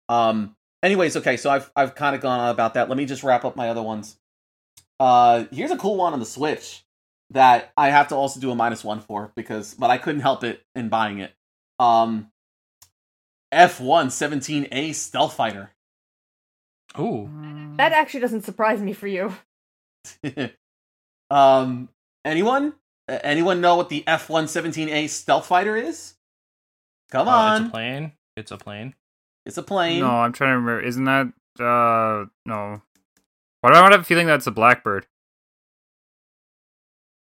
Um. 0.08 0.56
Anyways, 0.82 1.18
okay. 1.18 1.36
So 1.36 1.50
I've 1.50 1.70
I've 1.76 1.94
kind 1.94 2.16
of 2.16 2.22
gone 2.22 2.40
on 2.40 2.48
about 2.48 2.72
that. 2.72 2.88
Let 2.88 2.96
me 2.96 3.04
just 3.04 3.22
wrap 3.22 3.44
up 3.44 3.56
my 3.56 3.68
other 3.68 3.82
ones. 3.82 4.16
Uh, 4.98 5.44
here's 5.52 5.70
a 5.70 5.76
cool 5.76 5.96
one 5.96 6.14
on 6.14 6.18
the 6.18 6.24
Switch 6.24 6.82
that 7.30 7.72
I 7.76 7.90
have 7.90 8.08
to 8.08 8.16
also 8.16 8.40
do 8.40 8.50
a 8.50 8.54
minus 8.54 8.82
one 8.84 9.00
for 9.00 9.32
because, 9.36 9.74
but 9.74 9.90
I 9.90 9.98
couldn't 9.98 10.20
help 10.22 10.42
it 10.44 10.64
in 10.74 10.88
buying 10.88 11.18
it. 11.20 11.32
Um, 11.78 12.30
F-117A 13.52 14.94
Stealth 14.94 15.34
Fighter. 15.34 15.70
Ooh, 16.98 17.30
That 17.76 17.92
actually 17.92 18.20
doesn't 18.20 18.42
surprise 18.44 18.80
me 18.80 18.92
for 18.92 19.06
you. 19.06 19.32
um, 21.30 21.88
anyone? 22.24 22.74
Uh, 23.08 23.18
anyone 23.22 23.60
know 23.60 23.76
what 23.76 23.88
the 23.88 24.04
F-117A 24.06 25.08
Stealth 25.08 25.46
Fighter 25.46 25.76
is? 25.76 26.14
Come 27.10 27.28
Uh, 27.28 27.30
on, 27.30 27.60
it's 27.62 27.68
a 27.68 27.70
plane. 27.70 28.12
It's 28.36 28.50
a 28.50 28.56
plane. 28.58 28.94
it's 29.46 29.58
a 29.58 29.62
plane. 29.62 30.00
no, 30.00 30.10
I'm 30.10 30.32
trying 30.32 30.50
to 30.52 30.56
remember. 30.58 30.80
Isn't 30.80 31.04
that 31.04 31.26
uh 31.58 32.26
no? 32.46 32.80
Why 33.60 33.70
do 33.70 33.76
I 33.76 33.82
have 33.90 34.00
a 34.00 34.04
feeling 34.04 34.26
that's 34.26 34.46
a 34.46 34.50
blackbird? 34.52 35.06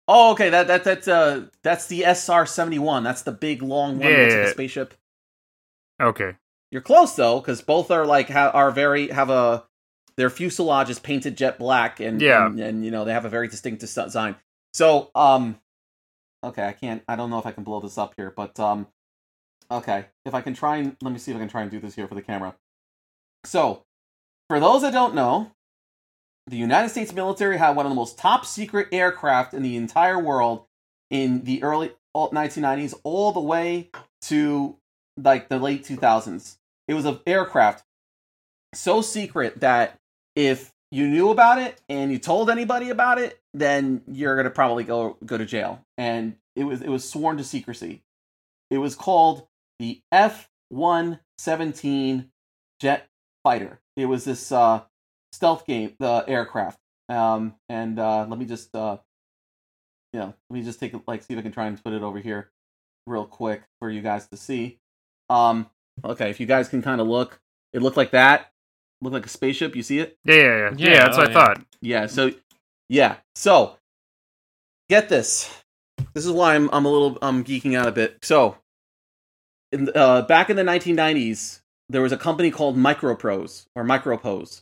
Oh, 0.07 0.31
okay. 0.31 0.49
That 0.49 0.67
that 0.67 0.83
that's 0.83 1.07
uh 1.07 1.47
that's 1.63 1.87
the 1.87 2.03
SR 2.03 2.45
seventy 2.45 2.79
one. 2.79 3.03
That's 3.03 3.23
the 3.23 3.31
big 3.31 3.61
long 3.61 3.99
one. 3.99 4.11
that 4.11 4.19
looks 4.19 4.33
like 4.33 4.43
Yeah. 4.43 4.47
a 4.47 4.51
spaceship. 4.51 4.93
Okay. 6.01 6.35
You're 6.71 6.81
close 6.81 7.15
though, 7.15 7.39
because 7.39 7.61
both 7.61 7.91
are 7.91 8.05
like 8.05 8.29
ha- 8.29 8.51
are 8.53 8.71
very 8.71 9.09
have 9.09 9.29
a 9.29 9.65
their 10.15 10.29
fuselage 10.29 10.89
is 10.89 10.99
painted 10.99 11.37
jet 11.37 11.59
black, 11.59 11.99
and 11.99 12.21
Yeah. 12.21 12.45
and, 12.47 12.59
and, 12.59 12.85
you 12.85 12.91
know 12.91 13.05
they 13.05 13.13
have 13.13 13.25
a 13.25 13.29
very 13.29 13.47
distinct 13.47 13.81
design. 13.81 14.35
So 14.73 15.11
um, 15.15 15.59
okay, 16.43 16.65
I 16.67 16.73
can't. 16.73 17.03
I 17.07 17.15
don't 17.15 17.29
know 17.29 17.39
if 17.39 17.45
I 17.45 17.51
can 17.51 17.63
blow 17.63 17.79
this 17.79 17.97
up 17.97 18.13
here, 18.17 18.31
but 18.35 18.59
um, 18.59 18.87
okay, 19.69 20.05
if 20.25 20.33
I 20.33 20.41
can 20.41 20.53
try 20.53 20.77
and 20.77 20.95
let 21.01 21.11
me 21.11 21.19
see 21.19 21.31
if 21.31 21.37
I 21.37 21.39
can 21.39 21.49
try 21.49 21.61
and 21.61 21.71
do 21.71 21.79
this 21.79 21.95
here 21.95 22.07
for 22.07 22.15
the 22.15 22.21
camera. 22.21 22.55
So, 23.43 23.83
for 24.49 24.59
those 24.59 24.81
that 24.81 24.91
don't 24.93 25.15
know, 25.15 25.51
the 26.47 26.57
United 26.57 26.89
States 26.89 27.13
military 27.13 27.57
had 27.57 27.75
one 27.75 27.85
of 27.85 27.91
the 27.91 27.95
most 27.95 28.17
top 28.17 28.45
secret 28.45 28.87
aircraft 28.91 29.53
in 29.53 29.63
the 29.63 29.75
entire 29.75 30.19
world 30.19 30.65
in 31.09 31.43
the 31.43 31.61
early 31.61 31.91
1990s 32.15 32.93
all 33.03 33.31
the 33.31 33.41
way 33.41 33.89
to 34.21 34.77
like 35.17 35.49
the 35.49 35.59
late 35.59 35.83
2000s. 35.83 36.55
It 36.87 36.93
was 36.93 37.05
an 37.05 37.19
aircraft 37.27 37.83
so 38.73 39.01
secret 39.01 39.59
that 39.59 39.99
if 40.35 40.71
you 40.91 41.07
knew 41.07 41.31
about 41.31 41.59
it 41.59 41.81
and 41.89 42.11
you 42.11 42.17
told 42.17 42.49
anybody 42.49 42.89
about 42.89 43.19
it, 43.19 43.39
then 43.53 44.01
you're 44.07 44.35
gonna 44.37 44.49
probably 44.49 44.83
go 44.83 45.17
go 45.25 45.37
to 45.37 45.45
jail. 45.45 45.81
And 45.97 46.37
it 46.55 46.63
was 46.63 46.81
it 46.81 46.89
was 46.89 47.07
sworn 47.07 47.37
to 47.37 47.43
secrecy. 47.43 48.03
It 48.69 48.77
was 48.77 48.95
called 48.95 49.47
the 49.79 49.99
F 50.11 50.49
one 50.69 51.19
seventeen 51.37 52.29
jet 52.79 53.07
fighter. 53.43 53.79
It 53.97 54.05
was 54.05 54.23
this 54.23 54.51
uh, 54.51 54.81
stealth 55.37 55.65
game, 55.67 55.93
the 55.99 56.25
aircraft. 56.27 56.79
Um, 57.09 57.55
and 57.69 57.99
uh, 57.99 58.25
let 58.27 58.37
me 58.39 58.45
just 58.45 58.75
uh, 58.75 58.97
yeah, 60.11 60.31
let 60.49 60.57
me 60.57 60.63
just 60.63 60.79
take 60.79 60.93
a, 60.93 61.01
like 61.07 61.23
see 61.23 61.33
if 61.33 61.39
I 61.39 61.43
can 61.43 61.51
try 61.51 61.67
and 61.67 61.81
put 61.81 61.93
it 61.93 62.01
over 62.01 62.19
here 62.19 62.49
real 63.05 63.25
quick 63.25 63.61
for 63.79 63.89
you 63.89 64.01
guys 64.01 64.27
to 64.29 64.37
see. 64.37 64.79
Um, 65.29 65.69
okay, 66.03 66.29
if 66.29 66.39
you 66.39 66.47
guys 66.47 66.67
can 66.67 66.81
kind 66.81 66.99
of 66.99 67.07
look, 67.07 67.39
it 67.71 67.81
looked 67.81 67.97
like 67.97 68.11
that. 68.11 68.51
Looked 69.01 69.13
like 69.13 69.25
a 69.27 69.29
spaceship. 69.29 69.75
You 69.75 69.83
see 69.83 69.99
it? 69.99 70.17
Yeah, 70.25 70.35
yeah, 70.35 70.43
yeah. 70.43 70.71
Yeah, 70.75 70.89
Yeah, 70.89 71.03
that's 71.05 71.17
oh, 71.17 71.21
what 71.21 71.27
I 71.27 71.31
yeah. 71.31 71.45
thought. 71.45 71.65
Yeah. 71.81 72.05
So, 72.07 72.31
yeah. 72.89 73.15
So, 73.35 73.77
get 74.89 75.07
this. 75.07 75.53
This 76.15 76.25
is 76.25 76.31
why 76.31 76.55
I'm 76.55 76.69
I'm 76.73 76.85
a 76.85 76.89
little 76.91 77.17
I'm 77.21 77.43
geeking 77.43 77.77
out 77.77 77.87
a 77.87 77.91
bit. 77.91 78.17
So, 78.23 78.57
in 79.71 79.89
uh, 79.93 80.23
back 80.23 80.49
in 80.49 80.55
the 80.55 80.63
1990s, 80.63 81.61
there 81.89 82.01
was 82.01 82.11
a 82.11 82.17
company 82.17 82.49
called 82.49 82.75
Microprose 82.75 83.65
or 83.75 83.83
Micropose. 83.83 84.61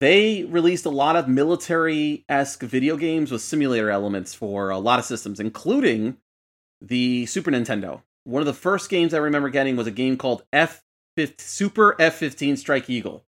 They 0.00 0.44
released 0.44 0.86
a 0.86 0.90
lot 0.90 1.16
of 1.16 1.28
military 1.28 2.24
esque 2.28 2.62
video 2.62 2.96
games 2.96 3.30
with 3.30 3.42
simulator 3.42 3.90
elements 3.90 4.34
for 4.34 4.70
a 4.70 4.78
lot 4.78 4.98
of 4.98 5.04
systems, 5.04 5.40
including 5.40 6.16
the 6.80 7.26
Super 7.26 7.50
Nintendo. 7.50 8.02
One 8.24 8.40
of 8.40 8.46
the 8.46 8.54
first 8.54 8.88
games 8.88 9.12
I 9.12 9.18
remember 9.18 9.50
getting 9.50 9.76
was 9.76 9.86
a 9.86 9.92
game 9.92 10.16
called 10.16 10.42
F 10.52 10.82
Super 11.38 11.94
F15 11.98 12.56
Strike 12.56 12.88
Eagle 12.88 13.24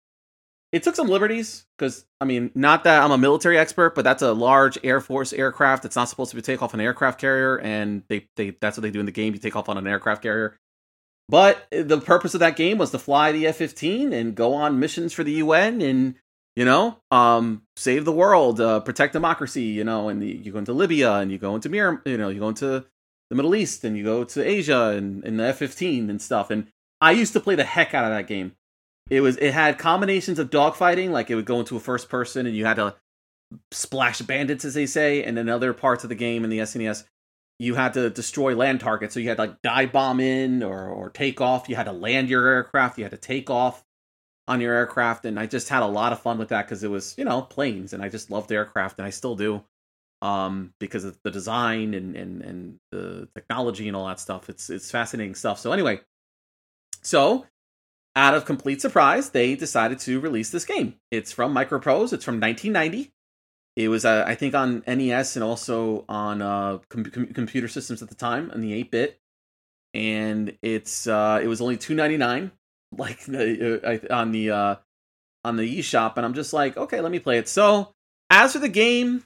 it 0.72 0.84
took 0.84 0.96
some 0.96 1.08
liberties 1.08 1.66
because 1.78 2.06
I 2.20 2.26
mean, 2.26 2.52
not 2.54 2.84
that 2.84 3.02
I'm 3.02 3.12
a 3.12 3.18
military 3.18 3.58
expert, 3.58 3.96
but 3.96 4.04
that's 4.04 4.22
a 4.22 4.34
large 4.34 4.78
Air 4.84 5.00
Force 5.00 5.32
aircraft. 5.32 5.86
It's 5.86 5.96
not 5.96 6.10
supposed 6.10 6.32
to 6.32 6.36
be 6.36 6.42
take 6.42 6.62
off 6.62 6.74
an 6.74 6.82
aircraft 6.82 7.20
carrier, 7.20 7.58
and 7.58 8.04
they 8.10 8.28
they 8.36 8.52
that's 8.62 8.78
what 8.78 8.82
they 8.82 8.92
do 8.92 9.00
in 9.00 9.06
the 9.06 9.12
game. 9.12 9.34
You 9.34 9.40
take 9.40 9.56
off 9.56 9.70
on 9.70 9.78
an 9.78 9.88
aircraft 9.88 10.24
carrier. 10.24 10.58
But 11.30 11.68
eh, 11.72 11.84
the 11.84 12.00
purpose 12.00 12.34
of 12.34 12.42
that 12.42 12.56
game 12.56 12.78
was 12.78 12.92
to 12.92 13.00
fly 13.00 13.32
the 13.32 13.48
F-15 13.48 14.14
and 14.14 14.36
go 14.36 14.54
on 14.54 14.80
missions 14.80 15.14
for 15.14 15.24
the 15.24 15.34
UN 15.34 15.82
and 15.82 16.16
you 16.58 16.66
know 16.66 16.98
um, 17.12 17.62
save 17.78 18.04
the 18.04 18.12
world, 18.12 18.60
uh, 18.60 18.82
protect 18.82 19.14
democracy. 19.14 19.64
You 19.64 19.86
know, 19.86 20.10
and 20.10 20.22
the, 20.22 20.28
you 20.28 20.52
go 20.52 20.60
into 20.60 20.74
Libya 20.74 21.14
and 21.14 21.32
you 21.32 21.38
go 21.38 21.56
into 21.56 21.70
Mir, 21.70 22.02
you 22.06 22.18
know, 22.18 22.28
you 22.28 22.42
go 22.42 22.50
into 22.50 22.86
the 23.30 23.36
Middle 23.36 23.56
East 23.56 23.86
and 23.86 23.98
you 23.98 24.04
go 24.04 24.26
to 24.26 24.44
Asia 24.44 24.94
and, 24.98 25.24
and 25.24 25.40
the 25.40 25.46
F-15 25.46 26.10
and 26.10 26.22
stuff. 26.22 26.50
And 26.50 26.68
I 27.02 27.12
used 27.12 27.34
to 27.34 27.40
play 27.40 27.56
the 27.56 27.64
heck 27.64 27.94
out 27.94 28.06
of 28.06 28.12
that 28.12 28.28
game 28.28 28.54
it 29.10 29.22
was 29.22 29.38
it 29.38 29.54
had 29.54 29.78
combinations 29.78 30.40
of 30.40 30.50
dogfighting 30.50 31.10
like 31.10 31.30
it 31.30 31.36
would 31.36 31.46
go 31.46 31.60
into 31.60 31.78
a 31.78 31.80
first 31.80 32.10
person 32.10 32.46
and 32.46 32.56
you 32.56 32.66
had 32.66 32.76
to 32.76 32.96
splash 33.72 34.22
bandits 34.22 34.66
as 34.66 34.74
they 34.74 34.86
say 34.86 35.24
and 35.24 35.38
then 35.38 35.48
other 35.48 35.74
parts 35.74 36.04
of 36.04 36.10
the 36.10 36.16
game 36.16 36.44
in 36.44 36.50
the 36.50 36.60
SNES 36.60 37.06
you 37.60 37.76
had 37.76 37.94
to 37.94 38.10
destroy 38.10 38.56
land 38.56 38.80
targets 38.80 39.14
so 39.14 39.20
you 39.20 39.30
had 39.30 39.38
to 39.38 39.44
like 39.44 39.62
dive 39.62 39.92
bomb 39.92 40.20
in 40.20 40.64
or 40.64 40.88
or 40.88 41.10
take 41.10 41.40
off 41.40 41.70
you 41.70 41.76
had 41.76 41.86
to 41.86 41.92
land 41.92 42.30
your 42.30 42.46
aircraft 42.46 42.98
you 42.98 43.04
had 43.04 43.12
to 43.12 43.18
take 43.18 43.50
off 43.50 43.84
on 44.48 44.62
your 44.62 44.74
aircraft 44.74 45.26
and 45.26 45.40
I 45.40 45.46
just 45.46 45.70
had 45.70 45.84
a 45.84 45.88
lot 45.88 46.14
of 46.14 46.22
fun 46.22 46.38
with 46.38 46.50
that 46.50 46.68
cuz 46.68 46.84
it 46.84 46.90
was 46.90 47.16
you 47.18 47.26
know 47.26 47.42
planes 47.42 47.94
and 47.94 48.04
I 48.04 48.10
just 48.10 48.32
loved 48.32 48.52
aircraft 48.52 48.98
and 49.00 49.06
I 49.06 49.10
still 49.10 49.36
do 49.36 49.64
um 50.22 50.74
because 50.80 51.04
of 51.04 51.20
the 51.24 51.32
design 51.32 51.94
and 51.94 52.16
and 52.16 52.42
and 52.42 52.80
the 52.92 53.28
technology 53.36 53.88
and 53.88 53.96
all 53.96 54.08
that 54.08 54.20
stuff 54.20 54.50
it's 54.50 54.70
it's 54.70 54.90
fascinating 54.90 55.36
stuff 55.36 55.60
so 55.60 55.72
anyway 55.72 56.00
so 57.04 57.46
out 58.18 58.34
of 58.34 58.46
complete 58.46 58.82
surprise, 58.82 59.30
they 59.30 59.56
decided 59.56 60.00
to 60.00 60.20
release 60.20 60.50
this 60.50 60.66
game. 60.66 60.96
It's 61.12 61.32
from 61.32 61.54
Microprose. 61.54 62.14
It's 62.14 62.26
from 62.26 62.42
1990. 62.42 63.14
It 63.76 63.90
was, 63.90 64.06
uh, 64.06 64.24
I 64.26 64.34
think, 64.34 64.56
on 64.56 64.84
NES 64.88 65.36
and 65.36 65.44
also 65.44 66.04
on 66.10 66.42
uh, 66.42 66.80
com- 66.90 67.06
com- 67.06 67.28
computer 67.28 67.68
systems 67.68 68.02
at 68.02 68.10
the 68.10 68.16
time, 68.16 68.50
on 68.52 68.62
the 68.62 68.72
8-bit. 68.84 69.20
And 69.94 70.58
it's 70.64 71.06
uh, 71.06 71.40
it 71.44 71.48
was 71.48 71.62
only 71.62 71.78
2.99, 71.78 72.52
like 72.92 73.28
uh, 73.30 73.98
on 74.14 74.32
the 74.32 74.52
uh, 74.52 74.76
on 75.44 75.56
the 75.58 75.80
eShop. 75.80 76.18
And 76.18 76.26
I'm 76.26 76.34
just 76.34 76.54
like, 76.54 76.78
okay, 76.78 77.02
let 77.02 77.12
me 77.12 77.20
play 77.20 77.38
it. 77.38 77.48
So, 77.48 77.94
as 78.30 78.54
for 78.54 78.60
the 78.60 78.70
game, 78.70 79.24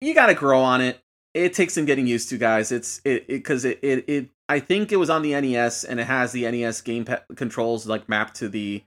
you 0.00 0.14
got 0.14 0.26
to 0.26 0.34
grow 0.34 0.60
on 0.60 0.80
it. 0.80 1.00
It 1.34 1.54
takes 1.54 1.74
some 1.74 1.84
getting 1.84 2.06
used 2.06 2.30
to, 2.30 2.38
guys. 2.38 2.72
It's 2.72 3.00
it 3.04 3.28
because 3.28 3.64
it, 3.64 3.78
it 3.82 4.04
it 4.08 4.30
I 4.48 4.60
think 4.60 4.92
it 4.92 4.96
was 4.96 5.10
on 5.10 5.22
the 5.22 5.38
NES 5.38 5.84
and 5.84 6.00
it 6.00 6.06
has 6.06 6.32
the 6.32 6.50
NES 6.50 6.80
game 6.80 7.06
controls 7.36 7.86
like 7.86 8.08
mapped 8.08 8.36
to 8.36 8.48
the 8.48 8.82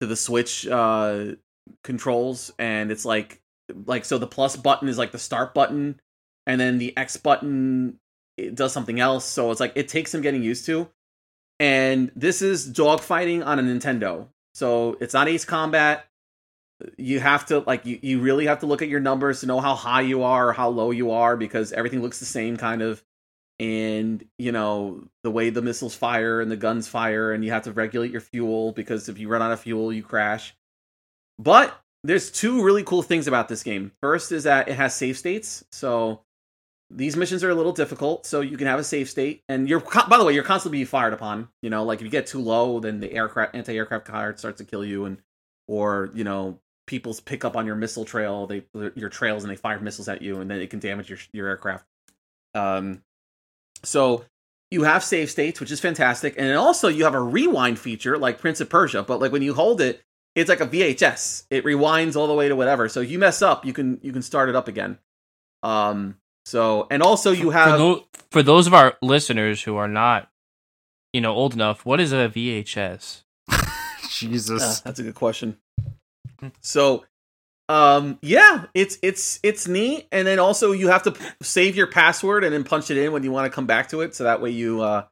to 0.00 0.06
the 0.06 0.16
Switch 0.16 0.66
uh 0.66 1.34
controls 1.82 2.52
and 2.58 2.90
it's 2.90 3.04
like 3.04 3.40
like 3.86 4.04
so 4.04 4.18
the 4.18 4.26
plus 4.26 4.56
button 4.56 4.88
is 4.88 4.98
like 4.98 5.12
the 5.12 5.18
start 5.18 5.54
button 5.54 6.00
and 6.46 6.60
then 6.60 6.78
the 6.78 6.96
X 6.96 7.16
button 7.16 7.98
it 8.36 8.54
does 8.54 8.72
something 8.72 9.00
else 9.00 9.24
so 9.24 9.50
it's 9.50 9.60
like 9.60 9.72
it 9.74 9.88
takes 9.88 10.10
some 10.10 10.20
getting 10.20 10.42
used 10.42 10.66
to 10.66 10.88
and 11.60 12.10
this 12.16 12.42
is 12.42 12.68
dogfighting 12.68 13.44
on 13.44 13.58
a 13.58 13.62
Nintendo. 13.62 14.28
So 14.54 14.96
it's 15.00 15.14
not 15.14 15.28
Ace 15.28 15.44
Combat. 15.44 16.06
You 16.98 17.20
have 17.20 17.46
to 17.46 17.60
like 17.60 17.86
you, 17.86 17.98
you 18.02 18.20
really 18.20 18.46
have 18.46 18.60
to 18.60 18.66
look 18.66 18.82
at 18.82 18.88
your 18.88 19.00
numbers 19.00 19.40
to 19.40 19.46
know 19.46 19.60
how 19.60 19.74
high 19.74 20.02
you 20.02 20.22
are 20.22 20.48
or 20.48 20.52
how 20.52 20.68
low 20.68 20.90
you 20.90 21.12
are 21.12 21.36
because 21.36 21.72
everything 21.72 22.02
looks 22.02 22.18
the 22.18 22.24
same 22.24 22.56
kind 22.56 22.82
of. 22.82 23.02
And 23.60 24.24
you 24.36 24.50
know 24.50 25.04
the 25.22 25.30
way 25.30 25.50
the 25.50 25.62
missiles 25.62 25.94
fire 25.94 26.40
and 26.40 26.50
the 26.50 26.56
guns 26.56 26.88
fire 26.88 27.32
and 27.32 27.44
you 27.44 27.52
have 27.52 27.62
to 27.62 27.72
regulate 27.72 28.10
your 28.10 28.20
fuel 28.20 28.72
because 28.72 29.08
if 29.08 29.18
you 29.18 29.28
run 29.28 29.42
out 29.42 29.52
of 29.52 29.60
fuel 29.60 29.92
you 29.92 30.02
crash. 30.02 30.56
But 31.38 31.78
there's 32.02 32.30
two 32.30 32.64
really 32.64 32.82
cool 32.82 33.02
things 33.02 33.28
about 33.28 33.48
this 33.48 33.62
game. 33.62 33.92
First 34.02 34.32
is 34.32 34.44
that 34.44 34.68
it 34.68 34.74
has 34.74 34.94
save 34.94 35.16
states. 35.16 35.64
So 35.70 36.20
these 36.90 37.16
missions 37.16 37.42
are 37.42 37.50
a 37.50 37.54
little 37.54 37.72
difficult 37.72 38.26
so 38.26 38.40
you 38.40 38.56
can 38.56 38.66
have 38.66 38.78
a 38.78 38.84
save 38.84 39.08
state 39.08 39.42
and 39.48 39.68
you're 39.68 39.80
by 40.08 40.18
the 40.18 40.24
way 40.24 40.32
you're 40.32 40.44
constantly 40.44 40.78
being 40.78 40.86
fired 40.86 41.12
upon 41.12 41.48
you 41.62 41.70
know 41.70 41.84
like 41.84 41.98
if 41.98 42.04
you 42.04 42.10
get 42.10 42.26
too 42.26 42.40
low 42.40 42.78
then 42.78 43.00
the 43.00 43.12
aircraft 43.12 43.54
anti-aircraft 43.54 44.04
card 44.04 44.38
starts 44.38 44.58
to 44.58 44.64
kill 44.64 44.84
you 44.84 45.04
and 45.04 45.18
or 45.66 46.10
you 46.14 46.24
know 46.24 46.58
people's 46.86 47.20
pick 47.20 47.44
up 47.44 47.56
on 47.56 47.66
your 47.66 47.74
missile 47.74 48.04
trail 48.04 48.46
they 48.46 48.62
your 48.94 49.08
trails 49.08 49.42
and 49.42 49.50
they 49.50 49.56
fire 49.56 49.80
missiles 49.80 50.08
at 50.08 50.20
you 50.20 50.40
and 50.40 50.50
then 50.50 50.60
it 50.60 50.68
can 50.68 50.78
damage 50.78 51.08
your 51.08 51.18
your 51.32 51.48
aircraft 51.48 51.86
um 52.54 53.02
so 53.82 54.24
you 54.74 54.82
have 54.82 55.04
save 55.04 55.30
states, 55.30 55.60
which 55.60 55.70
is 55.70 55.80
fantastic, 55.80 56.34
and 56.36 56.54
also 56.56 56.88
you 56.88 57.04
have 57.04 57.14
a 57.14 57.22
rewind 57.22 57.78
feature 57.78 58.18
like 58.18 58.40
Prince 58.40 58.60
of 58.60 58.68
Persia. 58.68 59.02
But 59.02 59.20
like 59.20 59.32
when 59.32 59.42
you 59.42 59.54
hold 59.54 59.80
it, 59.80 60.02
it's 60.34 60.48
like 60.48 60.60
a 60.60 60.66
VHS. 60.66 61.46
It 61.48 61.64
rewinds 61.64 62.16
all 62.16 62.26
the 62.26 62.34
way 62.34 62.48
to 62.48 62.56
whatever. 62.56 62.88
So 62.88 63.00
if 63.00 63.10
you 63.10 63.18
mess 63.18 63.40
up, 63.40 63.64
you 63.64 63.72
can 63.72 64.00
you 64.02 64.12
can 64.12 64.22
start 64.22 64.48
it 64.48 64.56
up 64.56 64.68
again. 64.68 64.98
Um. 65.62 66.16
So 66.44 66.86
and 66.90 67.02
also 67.02 67.30
you 67.30 67.50
For, 67.50 67.56
have 67.56 68.00
for 68.30 68.42
those 68.42 68.66
of 68.66 68.74
our 68.74 68.96
listeners 69.00 69.62
who 69.62 69.76
are 69.76 69.88
not, 69.88 70.30
you 71.12 71.20
know, 71.20 71.32
old 71.32 71.54
enough, 71.54 71.86
what 71.86 72.00
is 72.00 72.12
a 72.12 72.28
VHS? 72.28 73.22
Jesus. 74.10 74.80
Ah, 74.80 74.82
that's 74.84 74.98
a 74.98 75.02
good 75.02 75.14
question. 75.14 75.56
So, 76.60 77.04
um, 77.68 78.18
yeah, 78.20 78.66
it's 78.74 78.98
it's 79.02 79.40
it's 79.42 79.66
neat, 79.66 80.06
and 80.12 80.26
then 80.26 80.38
also 80.38 80.72
you 80.72 80.88
have 80.88 81.04
to 81.04 81.12
p- 81.12 81.24
save 81.42 81.76
your 81.76 81.86
password 81.86 82.44
and 82.44 82.52
then 82.52 82.64
punch 82.64 82.90
it 82.90 82.98
in 82.98 83.12
when 83.12 83.22
you 83.22 83.32
want 83.32 83.50
to 83.50 83.54
come 83.54 83.66
back 83.66 83.88
to 83.90 84.02
it, 84.02 84.14
so 84.14 84.24
that 84.24 84.42
way 84.42 84.50
you 84.50 84.82
uh 84.82 85.06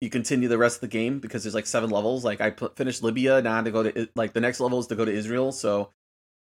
you 0.00 0.08
continue 0.08 0.48
the 0.48 0.58
rest 0.58 0.76
of 0.76 0.80
the 0.82 0.88
game 0.88 1.18
because 1.18 1.42
there's 1.42 1.54
like 1.54 1.66
seven 1.66 1.90
levels. 1.90 2.24
Like 2.24 2.40
I 2.40 2.50
put, 2.50 2.76
finished 2.76 3.02
Libya, 3.02 3.42
now 3.42 3.52
I 3.52 3.56
have 3.56 3.64
to 3.64 3.70
go 3.70 3.82
to 3.82 4.08
like 4.14 4.32
the 4.32 4.40
next 4.40 4.60
level 4.60 4.78
is 4.78 4.86
to 4.86 4.94
go 4.94 5.04
to 5.04 5.12
Israel. 5.12 5.50
So, 5.50 5.90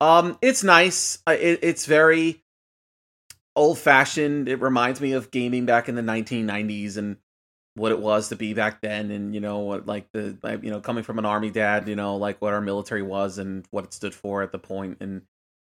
um, 0.00 0.38
it's 0.40 0.62
nice. 0.62 1.18
It, 1.26 1.58
it's 1.62 1.86
very 1.86 2.43
old 3.56 3.78
fashioned. 3.78 4.48
It 4.48 4.60
reminds 4.60 5.00
me 5.00 5.12
of 5.12 5.30
gaming 5.30 5.66
back 5.66 5.88
in 5.88 5.94
the 5.94 6.02
1990s 6.02 6.96
and 6.96 7.16
what 7.74 7.92
it 7.92 7.98
was 7.98 8.28
to 8.28 8.36
be 8.36 8.54
back 8.54 8.80
then 8.82 9.10
and 9.10 9.34
you 9.34 9.40
know 9.40 9.58
what 9.58 9.84
like 9.84 10.06
the 10.12 10.38
you 10.62 10.70
know 10.70 10.80
coming 10.80 11.02
from 11.02 11.18
an 11.18 11.24
army 11.24 11.50
dad 11.50 11.88
you 11.88 11.96
know 11.96 12.14
like 12.14 12.40
what 12.40 12.52
our 12.52 12.60
military 12.60 13.02
was 13.02 13.36
and 13.36 13.66
what 13.72 13.82
it 13.82 13.92
stood 13.92 14.14
for 14.14 14.42
at 14.42 14.52
the 14.52 14.60
point 14.60 14.96
and 15.00 15.22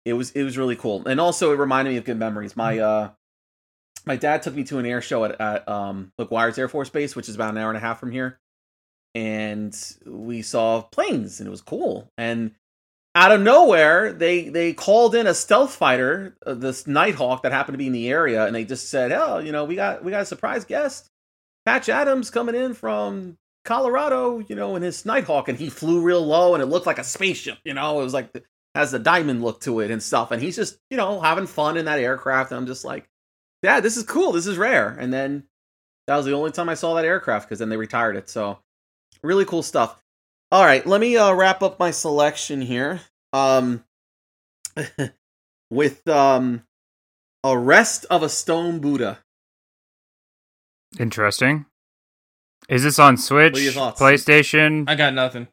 it 0.06 0.12
was 0.12 0.30
it 0.30 0.44
was 0.44 0.56
really 0.56 0.76
cool. 0.76 1.02
And 1.06 1.20
also 1.20 1.52
it 1.52 1.58
reminded 1.58 1.90
me 1.90 1.96
of 1.98 2.04
good 2.04 2.16
memories. 2.18 2.56
My 2.56 2.78
uh 2.78 3.10
my 4.06 4.16
dad 4.16 4.42
took 4.42 4.54
me 4.54 4.62
to 4.64 4.78
an 4.78 4.86
air 4.86 5.02
show 5.02 5.24
at, 5.24 5.38
at 5.40 5.68
um 5.68 6.12
mcguire's 6.18 6.58
air 6.58 6.68
force 6.68 6.88
base 6.88 7.16
which 7.16 7.28
is 7.28 7.34
about 7.34 7.50
an 7.50 7.58
hour 7.58 7.68
and 7.68 7.76
a 7.76 7.80
half 7.80 7.98
from 7.98 8.12
here 8.12 8.38
and 9.16 9.76
we 10.06 10.42
saw 10.42 10.82
planes 10.82 11.40
and 11.40 11.48
it 11.48 11.50
was 11.50 11.60
cool. 11.60 12.12
And 12.16 12.52
out 13.16 13.32
of 13.32 13.40
nowhere 13.40 14.12
they 14.12 14.48
they 14.48 14.72
called 14.72 15.16
in 15.16 15.26
a 15.26 15.34
stealth 15.34 15.74
fighter 15.74 16.36
uh, 16.46 16.54
this 16.54 16.86
nighthawk 16.86 17.42
that 17.42 17.50
happened 17.50 17.74
to 17.74 17.78
be 17.78 17.88
in 17.88 17.92
the 17.92 18.08
area 18.08 18.46
and 18.46 18.54
they 18.54 18.64
just 18.64 18.88
said 18.88 19.10
oh 19.10 19.38
you 19.38 19.50
know 19.50 19.64
we 19.64 19.74
got 19.74 20.04
we 20.04 20.12
got 20.12 20.22
a 20.22 20.26
surprise 20.26 20.64
guest 20.64 21.10
Patch 21.64 21.88
Adams 21.88 22.30
coming 22.30 22.54
in 22.54 22.74
from 22.74 23.36
Colorado, 23.64 24.38
you 24.38 24.54
know, 24.54 24.76
in 24.76 24.82
his 24.82 25.04
Nighthawk, 25.04 25.48
and 25.48 25.58
he 25.58 25.68
flew 25.68 26.00
real 26.00 26.24
low, 26.24 26.54
and 26.54 26.62
it 26.62 26.66
looked 26.66 26.86
like 26.86 27.00
a 27.00 27.04
spaceship. 27.04 27.58
You 27.64 27.74
know, 27.74 28.00
it 28.00 28.04
was 28.04 28.14
like 28.14 28.30
has 28.76 28.94
a 28.94 28.98
diamond 28.98 29.42
look 29.42 29.60
to 29.62 29.80
it 29.80 29.90
and 29.90 30.02
stuff. 30.02 30.30
And 30.30 30.40
he's 30.40 30.54
just, 30.54 30.78
you 30.90 30.96
know, 30.96 31.20
having 31.20 31.46
fun 31.46 31.76
in 31.76 31.86
that 31.86 31.98
aircraft. 31.98 32.52
And 32.52 32.58
I'm 32.58 32.66
just 32.66 32.84
like, 32.84 33.08
yeah, 33.62 33.80
this 33.80 33.96
is 33.96 34.04
cool. 34.04 34.32
This 34.32 34.46
is 34.46 34.58
rare. 34.58 34.90
And 34.90 35.12
then 35.12 35.44
that 36.06 36.16
was 36.16 36.26
the 36.26 36.34
only 36.34 36.52
time 36.52 36.68
I 36.68 36.74
saw 36.74 36.94
that 36.94 37.04
aircraft 37.04 37.48
because 37.48 37.58
then 37.58 37.70
they 37.70 37.78
retired 37.78 38.16
it. 38.16 38.28
So 38.28 38.58
really 39.22 39.46
cool 39.46 39.62
stuff. 39.62 39.98
All 40.52 40.64
right, 40.64 40.86
let 40.86 41.00
me 41.00 41.16
uh, 41.16 41.32
wrap 41.34 41.62
up 41.62 41.78
my 41.78 41.90
selection 41.90 42.60
here. 42.60 43.00
Um, 43.32 43.84
with 45.70 46.06
um, 46.08 46.62
Arrest 47.44 48.06
of 48.10 48.22
a 48.22 48.28
Stone 48.28 48.78
Buddha. 48.80 49.18
Interesting. 50.98 51.66
Is 52.68 52.82
this 52.82 52.98
on 52.98 53.16
Switch, 53.16 53.52
What 53.52 53.60
are 53.60 53.64
your? 53.64 53.72
PlayStation? 53.92 54.84
I 54.88 54.94
got 54.94 55.14
nothing. 55.14 55.48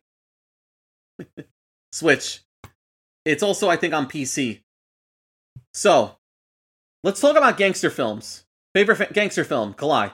Switch. 1.92 2.42
It's 3.26 3.44
also, 3.44 3.70
I 3.70 3.76
think, 3.76 3.94
on 3.94 4.08
PC. 4.08 4.62
So, 5.74 6.18
let's 7.04 7.20
talk 7.20 7.36
about 7.36 7.58
gangster 7.58 7.90
films. 7.90 8.46
Favorite 8.76 8.96
fa- 8.98 9.14
gangster 9.14 9.44
film, 9.44 9.74
Kalai. 9.74 10.12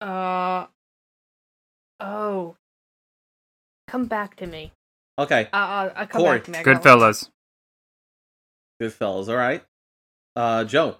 Uh. 0.00 0.66
Oh. 2.00 2.56
Come 3.88 4.06
back 4.06 4.36
to 4.36 4.46
me. 4.46 4.72
Okay, 5.18 5.48
Uh, 5.52 5.56
uh, 5.56 5.92
uh 5.94 6.06
come 6.06 6.22
Corey, 6.22 6.38
back 6.38 6.44
to 6.44 6.50
me. 6.52 6.58
I 6.58 6.62
got 6.62 6.72
one. 6.72 6.82
Goodfellas. 6.82 7.28
Goodfellas. 8.80 9.28
All 9.28 9.36
right. 9.36 9.62
Uh, 10.34 10.64
Joe, 10.64 10.96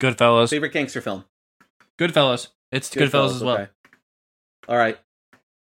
Goodfellas. 0.00 0.50
favorite 0.50 0.72
gangster 0.72 1.00
film. 1.00 1.24
Goodfellas. 1.98 2.48
It's 2.72 2.90
Goodfellas, 2.90 3.36
as 3.36 3.44
well. 3.44 3.54
okay. 3.58 3.70
All 4.68 4.76
right. 4.76 4.98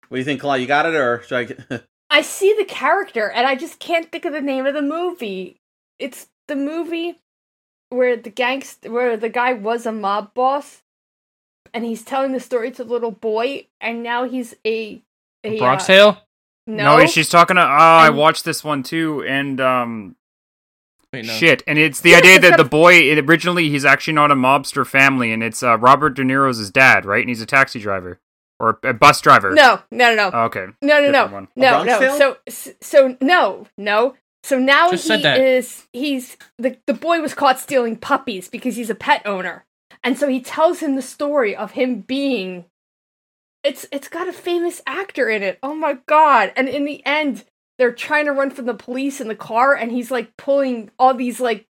What 0.09 0.17
do 0.17 0.19
you 0.19 0.25
think, 0.25 0.43
Kalai? 0.43 0.61
You 0.61 0.67
got 0.67 0.87
it, 0.87 0.95
or 0.95 1.23
should 1.23 1.39
I? 1.39 1.45
Get... 1.45 1.85
I 2.11 2.23
see 2.23 2.55
the 2.57 2.65
character 2.65 3.31
and 3.31 3.47
I 3.47 3.55
just 3.55 3.79
can't 3.79 4.11
think 4.11 4.25
of 4.25 4.33
the 4.33 4.41
name 4.41 4.67
of 4.67 4.75
the 4.75 4.83
movie. 4.83 5.61
It's 5.99 6.29
the 6.49 6.57
movie 6.57 7.17
where 7.89 8.17
the 8.17 8.31
gangster, 8.31 8.91
where 8.91 9.17
the 9.17 9.29
guy 9.29 9.53
was 9.53 9.87
a 9.87 9.93
mob 9.93 10.35
boss, 10.35 10.83
and 11.75 11.85
he's 11.85 12.03
telling 12.05 12.33
the 12.33 12.41
story 12.41 12.71
to 12.73 12.85
the 12.85 12.93
little 12.93 13.11
boy, 13.11 13.67
and 13.81 14.03
now 14.03 14.25
he's 14.25 14.55
a, 14.67 15.03
a 15.45 15.59
Bronx 15.59 15.85
uh, 15.85 15.87
Tale. 15.87 16.19
No, 16.67 16.99
No, 16.99 17.07
she's 17.07 17.29
talking 17.29 17.57
to. 17.57 17.63
Oh, 17.63 17.67
I 17.67 18.11
watched 18.11 18.45
this 18.45 18.63
one 18.63 18.83
too, 18.83 19.25
and 19.25 19.61
um, 19.61 20.17
Wait, 21.13 21.25
no. 21.27 21.33
shit, 21.33 21.63
and 21.67 21.79
it's 21.79 22.01
the 22.01 22.11
Yeah, 22.11 22.19
idea 22.19 22.37
it's 22.37 22.49
that 22.51 22.57
the 22.57 22.65
boy 22.65 22.95
it, 22.95 23.19
originally 23.29 23.69
he's 23.71 23.85
actually 23.85 24.15
not 24.15 24.31
a 24.31 24.37
mobster 24.37 24.87
family, 24.87 25.33
and 25.33 25.43
it's 25.43 25.63
uh, 25.63 25.77
Robert 25.79 26.11
De 26.11 26.23
Niro's 26.23 26.59
his 26.59 26.71
dad, 26.71 27.05
right? 27.05 27.21
And 27.21 27.29
he's 27.29 27.41
a 27.43 27.47
taxi 27.47 27.81
driver 27.81 28.21
or 28.61 28.79
a 28.85 28.93
bus 28.93 29.21
driver. 29.21 29.51
no, 29.51 29.81
no, 29.91 30.15
no, 30.15 30.15
no, 30.15 30.31
Oh, 30.33 30.43
okay. 30.45 30.67
no, 30.83 31.01
no, 31.01 31.07
different 31.13 31.31
no, 31.31 31.35
one. 31.35 31.49
no, 31.57 31.85
no. 31.85 31.99
Tale? 31.99 32.19
So, 32.49 32.75
so 32.81 33.17
no, 33.21 33.67
no. 33.77 34.15
So 34.43 34.59
now 34.59 34.91
Just 34.93 35.09
he 35.09 35.23
is 35.27 35.87
he's 35.93 36.37
the 36.59 36.79
the 36.87 36.95
boy 36.95 37.21
was 37.21 37.35
caught 37.35 37.59
stealing 37.59 37.97
puppies 37.97 38.49
because 38.49 38.77
he's 38.77 38.89
a 38.91 38.95
pet 38.95 39.23
owner, 39.27 39.65
and 40.03 40.19
so 40.19 40.29
he 40.29 40.41
tells 40.41 40.81
him 40.81 40.95
the 40.97 41.03
story 41.03 41.55
of 41.57 41.73
him 41.73 42.01
being. 42.01 42.65
It's 43.63 43.87
it's 43.93 44.09
got 44.09 44.29
a 44.29 44.33
famous 44.33 44.81
actor 44.87 45.29
in 45.29 45.43
it. 45.43 45.59
Oh 45.63 45.75
my 45.75 45.99
god! 46.07 46.53
And 46.57 46.69
in 46.69 46.85
the 46.85 47.05
end, 47.05 47.45
they're 47.79 47.93
trying 47.93 48.25
to 48.25 48.33
run 48.33 48.51
from 48.51 48.67
the 48.67 48.75
police 48.75 49.21
in 49.21 49.29
the 49.29 49.35
car, 49.37 49.75
and 49.75 49.93
he's 49.93 50.11
like 50.11 50.35
pulling 50.39 50.91
all 50.99 51.13
these 51.15 51.41
like, 51.41 51.67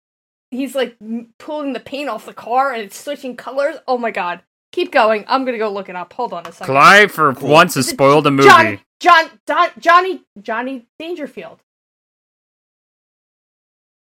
he's 0.51 0.75
like 0.75 0.95
m- 1.01 1.33
pulling 1.39 1.73
the 1.73 1.79
paint 1.79 2.09
off 2.09 2.25
the 2.27 2.33
car, 2.33 2.71
and 2.73 2.83
it's 2.83 2.99
switching 2.99 3.35
colors. 3.35 3.77
Oh 3.87 3.97
my 3.97 4.11
god! 4.11 4.41
Keep 4.71 4.91
going. 4.91 5.25
I'm 5.27 5.45
gonna 5.45 5.57
go 5.57 5.71
look 5.71 5.89
it 5.89 5.95
up. 5.95 6.13
Hold 6.13 6.31
on 6.33 6.45
a 6.45 6.51
second. 6.51 6.71
Clive 6.73 7.11
for 7.11 7.33
Cool. 7.33 7.49
once 7.49 7.73
has 7.73 7.87
spoiled 7.87 8.27
a 8.27 8.31
movie. 8.31 8.47
John, 8.47 8.79
John, 8.99 9.29
Don, 9.47 9.69
Johnny, 9.79 10.21
Johnny 10.39 10.85
Dangerfield. 10.99 11.59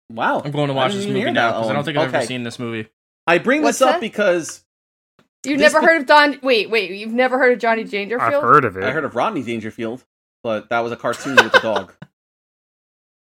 Wow. 0.09 0.41
I'm 0.45 0.51
going 0.51 0.67
to 0.67 0.73
watch 0.73 0.93
this 0.93 1.05
movie 1.07 1.31
now 1.31 1.51
because 1.53 1.69
I 1.69 1.73
don't 1.73 1.83
think 1.83 1.97
I've 1.97 2.09
Okay. 2.09 2.17
ever 2.19 2.25
seen 2.27 2.43
this 2.43 2.59
movie. 2.59 2.87
I 3.27 3.37
bring 3.39 3.61
What's 3.63 3.79
this 3.79 3.87
up 3.87 3.95
that? 3.95 4.01
because 4.01 4.63
You've 5.45 5.59
This 5.59 5.73
never 5.73 5.81
pa- 5.85 5.91
heard 5.93 6.01
of 6.01 6.07
Don? 6.07 6.39
Wait, 6.41 6.69
wait. 6.69 6.91
You've 6.91 7.13
never 7.13 7.37
heard 7.37 7.53
of 7.53 7.59
Johnny 7.59 7.83
Dangerfield? 7.83 8.33
I've 8.33 8.41
heard 8.41 8.65
of 8.65 8.77
it. 8.77 8.83
I 8.83 8.91
heard 8.91 9.03
of 9.05 9.15
Rodney 9.15 9.43
Dangerfield, 9.43 10.03
but 10.43 10.69
that 10.69 10.79
was 10.79 10.91
a 10.91 10.95
cartoon 10.95 11.35
with 11.35 11.53
a 11.55 11.59
dog. 11.59 11.93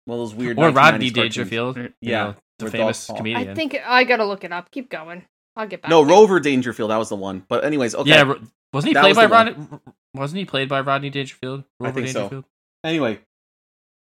Well, 0.05 0.17
those 0.17 0.35
weird. 0.35 0.59
Or 0.59 0.69
Rodney 0.69 1.09
cartoons. 1.09 1.13
Dangerfield. 1.13 1.77
you 1.77 1.93
Yeah, 2.01 2.23
know, 2.25 2.35
the 2.59 2.69
famous 2.71 3.07
comedian. 3.07 3.49
I 3.51 3.53
think 3.53 3.77
I 3.85 4.03
gotta 4.03 4.25
look 4.25 4.43
it 4.43 4.51
up. 4.51 4.69
Keep 4.69 4.89
going. 4.89 5.23
I'll 5.55 5.65
get 5.65 5.81
back. 5.81 5.89
No. 5.89 6.01
Rover 6.03 6.41
Dangerfield. 6.41 6.91
That 6.91 6.97
was 6.97 7.07
the 7.07 7.15
one. 7.15 7.45
But 7.47 7.63
anyways, 7.63 7.95
okay. 7.95 8.09
Yeah, 8.09 8.33
wasn't 8.73 8.89
he 8.89 8.93
That 8.95 8.99
played 9.01 9.09
was 9.15 9.17
by. 9.17 9.25
Rodney? 9.27 9.55
Wasn't 10.13 10.37
he 10.37 10.43
played 10.43 10.67
by 10.67 10.81
Rodney 10.81 11.09
Dangerfield? 11.09 11.63
I 11.79 11.85
Robert 11.85 11.93
think 12.01 12.07
so. 12.09 12.19
Dangerfield. 12.19 12.45
Anyway, 12.83 13.19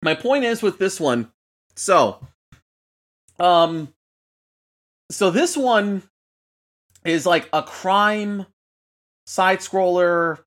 my 0.03 0.13
point 0.13 0.43
is 0.43 0.61
with 0.61 0.77
this 0.77 0.99
one. 0.99 1.31
So, 1.77 2.19
um, 3.39 3.93
so 5.10 5.32
this 5.32 5.56
one 5.56 6.04
is 7.06 7.26
like 7.26 7.50
a 7.54 7.63
crime 7.63 8.46
side 9.26 9.60
scroller 9.60 10.39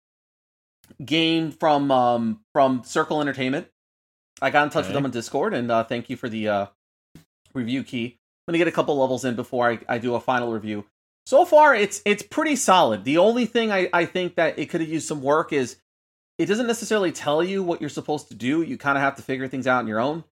game 1.04 1.50
from 1.50 1.90
um 1.90 2.40
from 2.52 2.82
Circle 2.84 3.20
Entertainment. 3.20 3.68
I 4.42 4.50
got 4.50 4.64
in 4.64 4.70
touch 4.70 4.86
with 4.86 4.94
them 4.94 5.04
on 5.04 5.10
Discord, 5.10 5.52
and 5.52 5.70
uh, 5.70 5.84
thank 5.84 6.08
you 6.08 6.16
for 6.16 6.28
the 6.28 6.48
uh, 6.48 6.66
review 7.52 7.84
key. 7.84 8.18
I'm 8.46 8.52
gonna 8.52 8.58
get 8.58 8.68
a 8.68 8.72
couple 8.72 8.98
levels 8.98 9.24
in 9.24 9.36
before 9.36 9.70
I, 9.70 9.78
I 9.88 9.98
do 9.98 10.14
a 10.14 10.20
final 10.20 10.50
review. 10.52 10.86
So 11.26 11.44
far, 11.44 11.74
it's 11.74 12.02
it's 12.04 12.22
pretty 12.22 12.56
solid. 12.56 13.04
The 13.04 13.18
only 13.18 13.46
thing 13.46 13.70
I, 13.70 13.88
I 13.92 14.06
think 14.06 14.36
that 14.36 14.58
it 14.58 14.70
could 14.70 14.80
have 14.80 14.90
used 14.90 15.06
some 15.06 15.22
work 15.22 15.52
is 15.52 15.76
it 16.38 16.46
doesn't 16.46 16.66
necessarily 16.66 17.12
tell 17.12 17.44
you 17.44 17.62
what 17.62 17.80
you're 17.80 17.90
supposed 17.90 18.28
to 18.28 18.34
do. 18.34 18.62
You 18.62 18.78
kind 18.78 18.96
of 18.96 19.02
have 19.02 19.16
to 19.16 19.22
figure 19.22 19.46
things 19.46 19.66
out 19.66 19.80
on 19.80 19.86
your 19.86 20.00
own. 20.00 20.24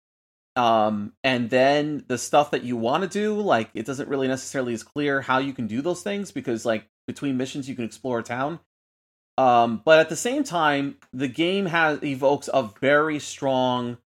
Um, 0.59 1.13
and 1.23 1.49
then 1.51 2.05
the 2.09 2.19
stuff 2.19 2.51
that 2.51 2.65
you 2.65 2.77
want 2.77 3.05
to 3.05 3.09
do, 3.09 3.41
like 3.41 3.71
it 3.75 3.87
doesn't 3.87 4.09
really 4.09 4.27
necessarily 4.27 4.73
is 4.73 4.83
clear 4.83 5.21
how 5.21 5.39
you 5.39 5.53
can 5.53 5.69
do 5.69 5.81
those 5.81 6.03
things 6.03 6.33
because 6.33 6.67
like 6.67 6.89
between 7.07 7.37
missions 7.37 7.69
you 7.69 7.77
can 7.77 7.85
explore 7.85 8.19
a 8.19 8.23
town. 8.25 8.59
Um, 9.39 9.83
but 9.85 10.01
at 10.01 10.09
the 10.09 10.17
same 10.17 10.43
time, 10.43 10.97
the 11.13 11.29
game 11.29 11.67
has 11.67 12.03
evokes 12.03 12.51
a 12.53 12.65
very 12.81 13.21
strong 13.21 13.99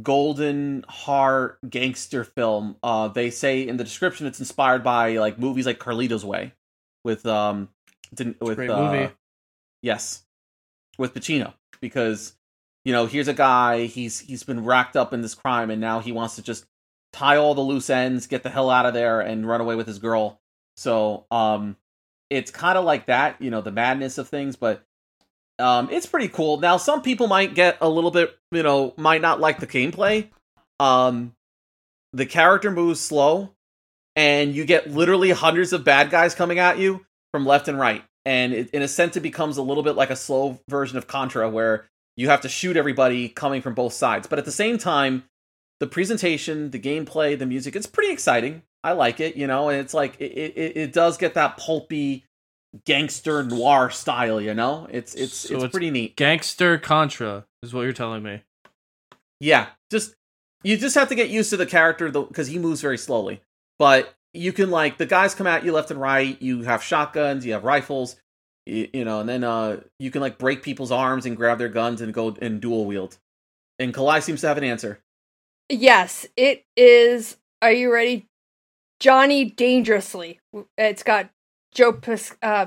golden 0.00 0.84
heart 0.88 1.58
gangster 1.68 2.22
film. 2.22 2.76
Uh, 2.80 3.08
they 3.08 3.30
say 3.30 3.66
in 3.66 3.78
the 3.78 3.84
description 3.84 4.28
it's 4.28 4.38
inspired 4.38 4.84
by 4.84 5.16
like 5.16 5.40
movies 5.40 5.66
like 5.66 5.80
Carlito's 5.80 6.24
Way 6.24 6.52
with 7.02 7.26
um 7.26 7.68
with 8.12 8.56
Great 8.56 8.70
uh, 8.70 8.92
movie. 8.92 9.12
yes 9.82 10.22
with 10.98 11.14
Pacino 11.14 11.52
because 11.80 12.37
you 12.84 12.92
know 12.92 13.06
here's 13.06 13.28
a 13.28 13.34
guy 13.34 13.86
he's 13.86 14.20
he's 14.20 14.42
been 14.42 14.64
racked 14.64 14.96
up 14.96 15.12
in 15.12 15.22
this 15.22 15.34
crime 15.34 15.70
and 15.70 15.80
now 15.80 16.00
he 16.00 16.12
wants 16.12 16.36
to 16.36 16.42
just 16.42 16.64
tie 17.12 17.36
all 17.36 17.54
the 17.54 17.60
loose 17.60 17.90
ends, 17.90 18.26
get 18.26 18.42
the 18.42 18.50
hell 18.50 18.70
out 18.70 18.86
of 18.86 18.94
there, 18.94 19.20
and 19.20 19.46
run 19.46 19.60
away 19.60 19.74
with 19.74 19.86
his 19.86 19.98
girl. 19.98 20.40
So 20.76 21.26
um, 21.30 21.76
it's 22.30 22.50
kind 22.50 22.78
of 22.78 22.84
like 22.84 23.06
that, 23.06 23.40
you 23.40 23.50
know, 23.50 23.60
the 23.60 23.72
madness 23.72 24.18
of 24.18 24.28
things, 24.28 24.56
but 24.56 24.84
um, 25.58 25.88
it's 25.90 26.06
pretty 26.06 26.28
cool. 26.28 26.58
Now, 26.58 26.76
some 26.76 27.02
people 27.02 27.26
might 27.26 27.54
get 27.54 27.78
a 27.80 27.88
little 27.88 28.10
bit, 28.10 28.38
you 28.52 28.62
know, 28.62 28.94
might 28.96 29.20
not 29.20 29.40
like 29.40 29.58
the 29.58 29.66
gameplay. 29.66 30.28
Um, 30.78 31.34
the 32.12 32.26
character 32.26 32.70
moves 32.70 33.00
slow, 33.00 33.50
and 34.14 34.54
you 34.54 34.64
get 34.64 34.90
literally 34.90 35.30
hundreds 35.30 35.72
of 35.72 35.84
bad 35.84 36.10
guys 36.10 36.34
coming 36.34 36.58
at 36.58 36.78
you 36.78 37.04
from 37.32 37.44
left 37.44 37.68
and 37.68 37.78
right. 37.78 38.04
And 38.24 38.52
it, 38.52 38.70
in 38.70 38.82
a 38.82 38.88
sense, 38.88 39.16
it 39.16 39.20
becomes 39.20 39.56
a 39.56 39.62
little 39.62 39.82
bit 39.82 39.96
like 39.96 40.10
a 40.10 40.16
slow 40.16 40.60
version 40.68 40.96
of 40.96 41.06
Contra, 41.08 41.50
where 41.50 41.86
you 42.18 42.28
have 42.28 42.40
to 42.40 42.48
shoot 42.48 42.76
everybody 42.76 43.28
coming 43.28 43.62
from 43.62 43.74
both 43.74 43.92
sides. 43.92 44.26
But 44.26 44.40
at 44.40 44.44
the 44.44 44.50
same 44.52 44.76
time, 44.76 45.22
the 45.78 45.86
presentation, 45.86 46.72
the 46.72 46.78
gameplay, 46.80 47.38
the 47.38 47.46
music, 47.46 47.76
it's 47.76 47.86
pretty 47.86 48.12
exciting. 48.12 48.62
I 48.82 48.92
like 48.92 49.20
it, 49.20 49.36
you 49.36 49.46
know, 49.46 49.68
and 49.68 49.78
it's 49.80 49.94
like 49.94 50.20
it, 50.20 50.24
it, 50.32 50.76
it 50.76 50.92
does 50.92 51.16
get 51.16 51.34
that 51.34 51.56
pulpy 51.56 52.24
gangster 52.84 53.42
noir 53.44 53.88
style, 53.90 54.40
you 54.40 54.52
know? 54.52 54.88
It's 54.90 55.14
it's 55.14 55.32
So 55.34 55.54
it's, 55.54 55.64
it's- 55.64 55.70
pretty 55.70 55.90
neat. 55.92 56.16
Gangster 56.16 56.76
Contra 56.76 57.46
is 57.62 57.72
what 57.72 57.82
you're 57.82 57.92
telling 57.92 58.24
me. 58.24 58.42
Yeah, 59.40 59.68
just 59.90 60.14
you 60.64 60.76
just 60.76 60.96
have 60.96 61.08
to 61.10 61.14
get 61.14 61.30
used 61.30 61.50
to 61.50 61.56
the 61.56 61.66
character 61.66 62.10
because 62.10 62.48
he 62.48 62.58
moves 62.58 62.80
very 62.80 62.98
slowly. 62.98 63.40
But 63.78 64.12
you 64.34 64.52
can 64.52 64.70
like 64.72 64.98
the 64.98 65.06
guys 65.06 65.34
come 65.36 65.46
at 65.46 65.64
you 65.64 65.72
left 65.72 65.92
and 65.92 66.00
right. 66.00 66.40
You 66.42 66.62
have 66.62 66.82
shotguns, 66.82 67.46
you 67.46 67.52
have 67.52 67.62
rifles, 67.62 68.16
you, 68.68 68.88
you 68.92 69.04
know, 69.04 69.20
and 69.20 69.28
then 69.28 69.44
uh 69.44 69.80
you 69.98 70.10
can 70.10 70.20
like 70.20 70.38
break 70.38 70.62
people's 70.62 70.92
arms 70.92 71.26
and 71.26 71.36
grab 71.36 71.58
their 71.58 71.68
guns 71.68 72.00
and 72.00 72.12
go 72.14 72.36
and 72.40 72.60
dual 72.60 72.84
wield. 72.86 73.18
And 73.78 73.94
Kalai 73.94 74.22
seems 74.22 74.40
to 74.42 74.48
have 74.48 74.58
an 74.58 74.64
answer. 74.64 75.00
Yes, 75.68 76.26
it 76.36 76.64
is. 76.76 77.36
Are 77.62 77.72
you 77.72 77.92
ready? 77.92 78.26
Johnny 79.00 79.44
Dangerously. 79.44 80.40
It's 80.76 81.02
got 81.02 81.30
Joe 81.72 81.92
Pis- 81.92 82.36
uh, 82.42 82.66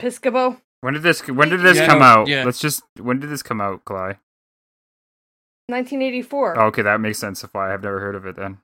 Piscopo. 0.00 0.60
When 0.80 0.94
did 0.94 1.02
this? 1.02 1.26
When 1.26 1.48
did 1.50 1.60
this 1.60 1.76
Yeah, 1.78 1.86
come 1.86 1.98
no, 1.98 2.04
out? 2.04 2.28
yeah. 2.28 2.44
Let's 2.44 2.60
just. 2.60 2.82
When 2.98 3.18
did 3.20 3.30
this 3.30 3.42
come 3.42 3.60
out, 3.60 3.84
Cly? 3.84 4.18
1984. 5.66 6.58
Oh, 6.58 6.66
okay, 6.66 6.82
that 6.82 7.00
makes 7.00 7.18
sense. 7.18 7.44
If 7.44 7.54
I 7.54 7.68
have 7.70 7.82
never 7.82 8.00
heard 8.00 8.14
of 8.14 8.24
it, 8.24 8.36
then 8.36 8.58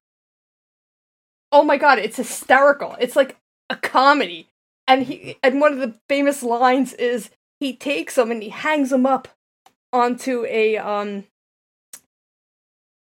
oh 1.53 1.63
my 1.63 1.77
god, 1.77 1.99
it's 1.99 2.17
hysterical. 2.17 2.97
It's 2.99 3.17
like 3.17 3.37
a 3.69 3.77
comedy. 3.77 4.49
And 4.87 5.05
he 5.05 5.37
and 5.43 5.61
one 5.61 5.73
of 5.73 5.79
the 5.79 5.95
famous 6.09 6.43
lines 6.43 6.93
is 6.95 7.31
he 7.61 7.75
takes 7.75 8.17
them 8.17 8.31
and 8.31 8.43
he 8.43 8.51
hangs 8.51 8.91
them 8.91 9.07
up 9.07 9.29
onto 9.93 10.45
a 10.47 10.77
um 10.77 11.25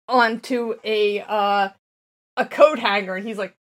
onto 0.08 0.74
a 0.84 1.20
uh 1.20 1.70
a 2.36 2.46
coat 2.46 2.78
hanger, 2.78 3.14
and 3.14 3.26
he's 3.26 3.38
like, 3.38 3.56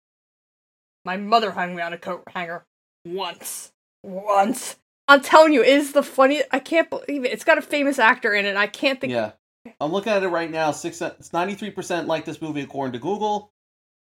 "My 1.05 1.17
mother 1.17 1.51
hung 1.51 1.75
me 1.75 1.83
on 1.83 1.93
a 1.93 1.99
coat 1.99 2.25
hanger 2.29 2.65
once, 3.05 3.73
once." 4.03 4.77
I'm 5.09 5.23
telling 5.23 5.53
you, 5.53 5.63
is 5.63 5.93
the 5.93 6.05
funny. 6.05 6.43
I 6.53 6.61
can't 6.61 6.89
believe 6.89 7.25
it. 7.25 7.33
It's 7.33 7.43
got 7.43 7.59
a 7.59 7.63
famous 7.63 7.99
actor 7.99 8.33
in 8.33 8.47
it. 8.47 8.57
I 8.57 8.69
can't 8.69 9.01
think. 9.01 9.13
Yeah. 9.13 9.33
I'm 9.81 9.93
looking 9.93 10.13
at 10.13 10.23
it 10.23 10.29
right 10.29 10.51
now. 10.51 10.71
Six, 10.71 11.03
it's 11.03 11.31
93% 11.31 12.07
like 12.07 12.25
this 12.25 12.41
movie 12.41 12.63
according 12.63 12.93
to 12.93 12.99
Google. 12.99 13.53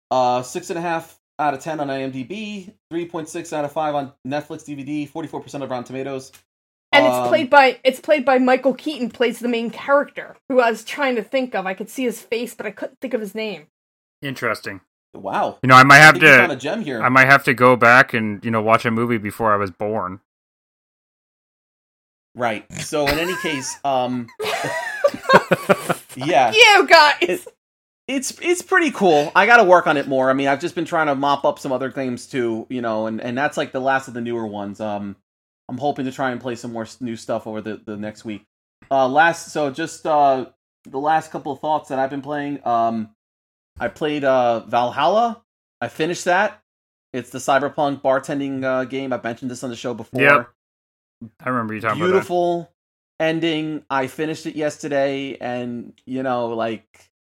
Uh, 0.09 0.41
six 0.43 0.70
and 0.70 0.80
a 0.80 0.82
half 0.82 1.20
out 1.39 1.53
of 1.53 1.59
10 1.61 1.79
on 1.79 1.88
IMDb. 1.88 2.73
3.6 2.91 3.53
out 3.53 3.65
of 3.65 3.71
five 3.71 3.95
on 3.95 4.13
Netflix 4.27 4.63
DVD. 4.65 5.09
44% 5.09 5.61
of 5.63 5.69
Rotten 5.69 5.84
Tomatoes. 5.86 6.31
And 6.91 7.05
Um, 7.07 7.21
it's 7.21 7.27
played 7.29 7.49
by 7.49 7.79
it's 7.84 7.99
played 7.99 8.23
by 8.23 8.38
Michael 8.38 8.73
Keaton. 8.75 9.09
Plays 9.09 9.39
the 9.39 9.47
main 9.47 9.71
character, 9.71 10.36
who 10.47 10.59
I 10.59 10.69
was 10.69 10.84
trying 10.84 11.15
to 11.15 11.23
think 11.23 11.55
of. 11.55 11.65
I 11.65 11.73
could 11.73 11.89
see 11.89 12.03
his 12.03 12.21
face, 12.21 12.53
but 12.53 12.65
I 12.67 12.71
couldn't 12.71 12.99
think 13.01 13.15
of 13.15 13.21
his 13.21 13.34
name. 13.34 13.65
Interesting. 14.21 14.81
Wow. 15.15 15.57
You 15.63 15.67
know, 15.67 15.75
I 15.75 15.84
might 15.84 15.97
have 15.97 16.13
think 16.13 16.23
you 16.25 16.29
found 16.38 16.51
a 16.51 16.55
to. 16.55 16.61
gem 16.61 16.81
here. 16.84 17.01
I 17.01 17.09
might 17.09 17.25
have 17.27 17.43
to 17.45 17.53
go 17.55 17.75
back 17.75 18.13
and 18.13 18.43
you 18.45 18.51
know 18.51 18.61
watch 18.61 18.86
a 18.86 18.91
movie 18.91 19.17
before 19.17 19.51
I 19.51 19.57
was 19.57 19.71
born. 19.71 20.19
Right. 22.36 22.71
So 22.81 23.07
in 23.07 23.17
any 23.19 23.36
case, 23.38 23.75
um, 23.84 24.27
yeah, 26.15 26.51
You 26.51 26.88
guys. 26.88 27.15
It- 27.21 27.47
it's 28.08 28.38
it's 28.41 28.62
pretty 28.62 28.91
cool. 28.91 29.32
I 29.36 29.45
got 29.45 29.58
to 29.58 29.64
work 29.64 29.88
on 29.88 29.97
it 29.97 30.08
more. 30.08 30.30
I 30.30 30.34
mean, 30.34 30.47
I've 30.47 30.60
just 30.60 30.76
been 30.76 30.86
trying 30.86 31.08
to 31.08 31.16
mop 31.16 31.45
up 31.45 31.60
some 31.60 31.72
other 31.72 31.89
games 31.89 32.28
too, 32.28 32.68
you 32.70 32.82
know, 32.82 33.08
and 33.08 33.22
and 33.22 33.38
that's 33.38 33.58
like 33.58 33.72
the 33.72 33.80
last 33.80 34.08
of 34.08 34.14
the 34.14 34.22
newer 34.22 34.45
ones. 34.45 34.80
Um, 34.80 35.16
I'm 35.70 35.78
hoping 35.78 36.06
to 36.06 36.12
try 36.12 36.32
and 36.32 36.41
play 36.41 36.56
some 36.56 36.74
more 36.74 36.88
new 36.99 37.16
stuff 37.16 37.47
over 37.47 37.62
the 37.62 37.82
the 37.86 37.97
next 37.97 38.26
week. 38.26 38.45
Uh, 38.91 39.08
last 39.08 39.51
so 39.51 39.72
just 39.72 40.06
uh 40.06 40.47
the 40.86 40.99
last 40.99 41.32
couple 41.32 41.51
of 41.54 41.60
thoughts 41.60 41.89
that 41.89 41.99
I've 41.99 42.10
been 42.10 42.22
playing. 42.22 42.66
Um, 42.68 43.16
I 43.80 43.88
played 43.88 44.24
uh 44.24 44.62
Valhalla. 44.62 45.41
I 45.80 45.88
finished 45.88 46.26
that. 46.26 46.62
It's 47.14 47.30
the 47.30 47.39
cyberpunk 47.39 48.01
bartending 48.01 48.64
uh, 48.64 48.86
game. 48.86 49.14
I've 49.14 49.24
mentioned 49.24 49.51
this 49.51 49.64
on 49.64 49.70
the 49.70 49.76
show 49.76 49.93
before 49.93 50.22
Yep. 50.22 50.49
I 51.39 51.49
remember 51.49 51.76
you 51.76 51.82
talking 51.82 52.01
about 52.01 52.12
beautiful 52.12 52.74
ending. 53.20 53.86
I 53.89 54.08
finished 54.08 54.45
it 54.45 54.56
yesterday, 54.56 55.38
and 55.39 55.93
you 56.06 56.24
know, 56.24 56.47
like, 56.47 57.12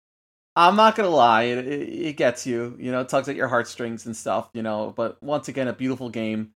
I'm 0.54 0.76
not 0.76 0.96
gonna 0.96 1.08
lie, 1.08 1.44
it, 1.44 1.66
it, 1.66 1.88
it 1.88 2.16
gets 2.16 2.46
you. 2.46 2.76
You 2.78 2.92
know, 2.92 3.00
it 3.00 3.08
tugs 3.08 3.28
at 3.28 3.36
your 3.36 3.48
heartstrings 3.48 4.06
and 4.06 4.16
stuff. 4.16 4.50
You 4.52 4.62
know, 4.62 4.92
but 4.96 5.22
once 5.22 5.48
again, 5.48 5.68
a 5.68 5.72
beautiful 5.72 6.10
game. 6.10 6.52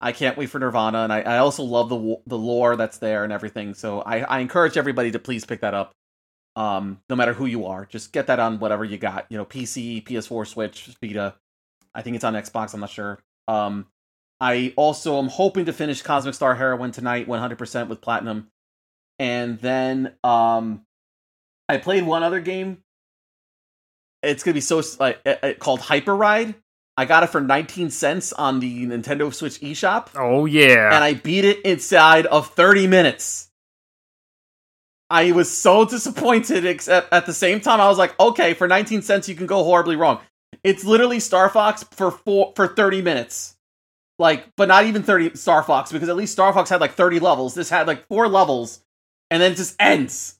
I 0.00 0.12
can't 0.12 0.36
wait 0.36 0.50
for 0.50 0.60
Nirvana, 0.60 0.98
and 0.98 1.12
I, 1.12 1.22
I 1.22 1.38
also 1.38 1.62
love 1.64 1.88
the 1.88 2.20
the 2.26 2.38
lore 2.38 2.76
that's 2.76 2.98
there 2.98 3.24
and 3.24 3.32
everything. 3.32 3.74
So 3.74 4.00
I, 4.00 4.20
I 4.20 4.38
encourage 4.40 4.76
everybody 4.76 5.10
to 5.12 5.18
please 5.18 5.44
pick 5.44 5.60
that 5.60 5.74
up. 5.74 5.92
Um, 6.56 7.00
no 7.08 7.14
matter 7.16 7.32
who 7.32 7.46
you 7.46 7.66
are, 7.66 7.84
just 7.86 8.12
get 8.12 8.26
that 8.26 8.40
on 8.40 8.58
whatever 8.58 8.84
you 8.84 8.98
got. 8.98 9.26
You 9.28 9.38
know, 9.38 9.44
PC, 9.44 10.04
PS4, 10.04 10.46
Switch, 10.46 10.90
Vita. 11.00 11.34
I 11.94 12.02
think 12.02 12.16
it's 12.16 12.24
on 12.24 12.34
Xbox. 12.34 12.74
I'm 12.74 12.80
not 12.80 12.90
sure. 12.90 13.20
Um, 13.46 13.86
I 14.40 14.72
also 14.76 15.18
am 15.18 15.28
hoping 15.28 15.66
to 15.66 15.72
finish 15.72 16.02
Cosmic 16.02 16.34
Star 16.34 16.54
Heroine 16.54 16.92
tonight, 16.92 17.26
100% 17.26 17.88
with 17.88 18.00
platinum, 18.00 18.50
and 19.18 19.58
then 19.60 20.14
um, 20.22 20.82
I 21.68 21.78
played 21.78 22.04
one 22.04 22.22
other 22.22 22.40
game. 22.40 22.82
It's 24.22 24.42
gonna 24.42 24.54
be 24.54 24.60
so 24.60 24.82
like 24.98 25.20
uh, 25.24 25.34
uh, 25.42 25.52
called 25.58 25.80
Hyper 25.80 26.14
Ride. 26.14 26.54
I 26.96 27.04
got 27.04 27.22
it 27.22 27.28
for 27.28 27.40
19 27.40 27.90
cents 27.90 28.32
on 28.32 28.58
the 28.58 28.86
Nintendo 28.86 29.32
Switch 29.32 29.60
eShop. 29.60 30.08
Oh 30.16 30.46
yeah. 30.46 30.94
and 30.94 31.04
I 31.04 31.14
beat 31.14 31.44
it 31.44 31.60
inside 31.64 32.26
of 32.26 32.48
30 32.54 32.88
minutes. 32.88 33.48
I 35.10 35.32
was 35.32 35.50
so 35.50 35.84
disappointed, 35.84 36.66
except 36.66 37.12
at 37.12 37.24
the 37.26 37.32
same 37.32 37.60
time, 37.60 37.80
I 37.80 37.88
was 37.88 37.98
like, 37.98 38.18
okay, 38.18 38.52
for 38.54 38.68
19 38.68 39.02
cents, 39.02 39.28
you 39.28 39.34
can 39.34 39.46
go 39.46 39.64
horribly 39.64 39.96
wrong. 39.96 40.20
It's 40.64 40.84
literally 40.84 41.20
Star 41.20 41.48
Fox 41.48 41.84
for 41.92 42.10
four, 42.10 42.52
for 42.56 42.66
30 42.66 43.02
minutes. 43.02 43.56
Like, 44.18 44.54
but 44.56 44.68
not 44.68 44.84
even 44.84 45.02
30 45.02 45.36
Star 45.36 45.62
Fox, 45.62 45.92
because 45.92 46.08
at 46.08 46.16
least 46.16 46.32
Star 46.32 46.52
Fox 46.52 46.68
had 46.68 46.80
like 46.80 46.92
30 46.92 47.20
levels. 47.20 47.54
This 47.54 47.70
had 47.70 47.86
like 47.86 48.06
four 48.08 48.28
levels, 48.28 48.82
and 49.30 49.40
then 49.40 49.52
it 49.52 49.56
just 49.56 49.76
ends. 49.78 50.37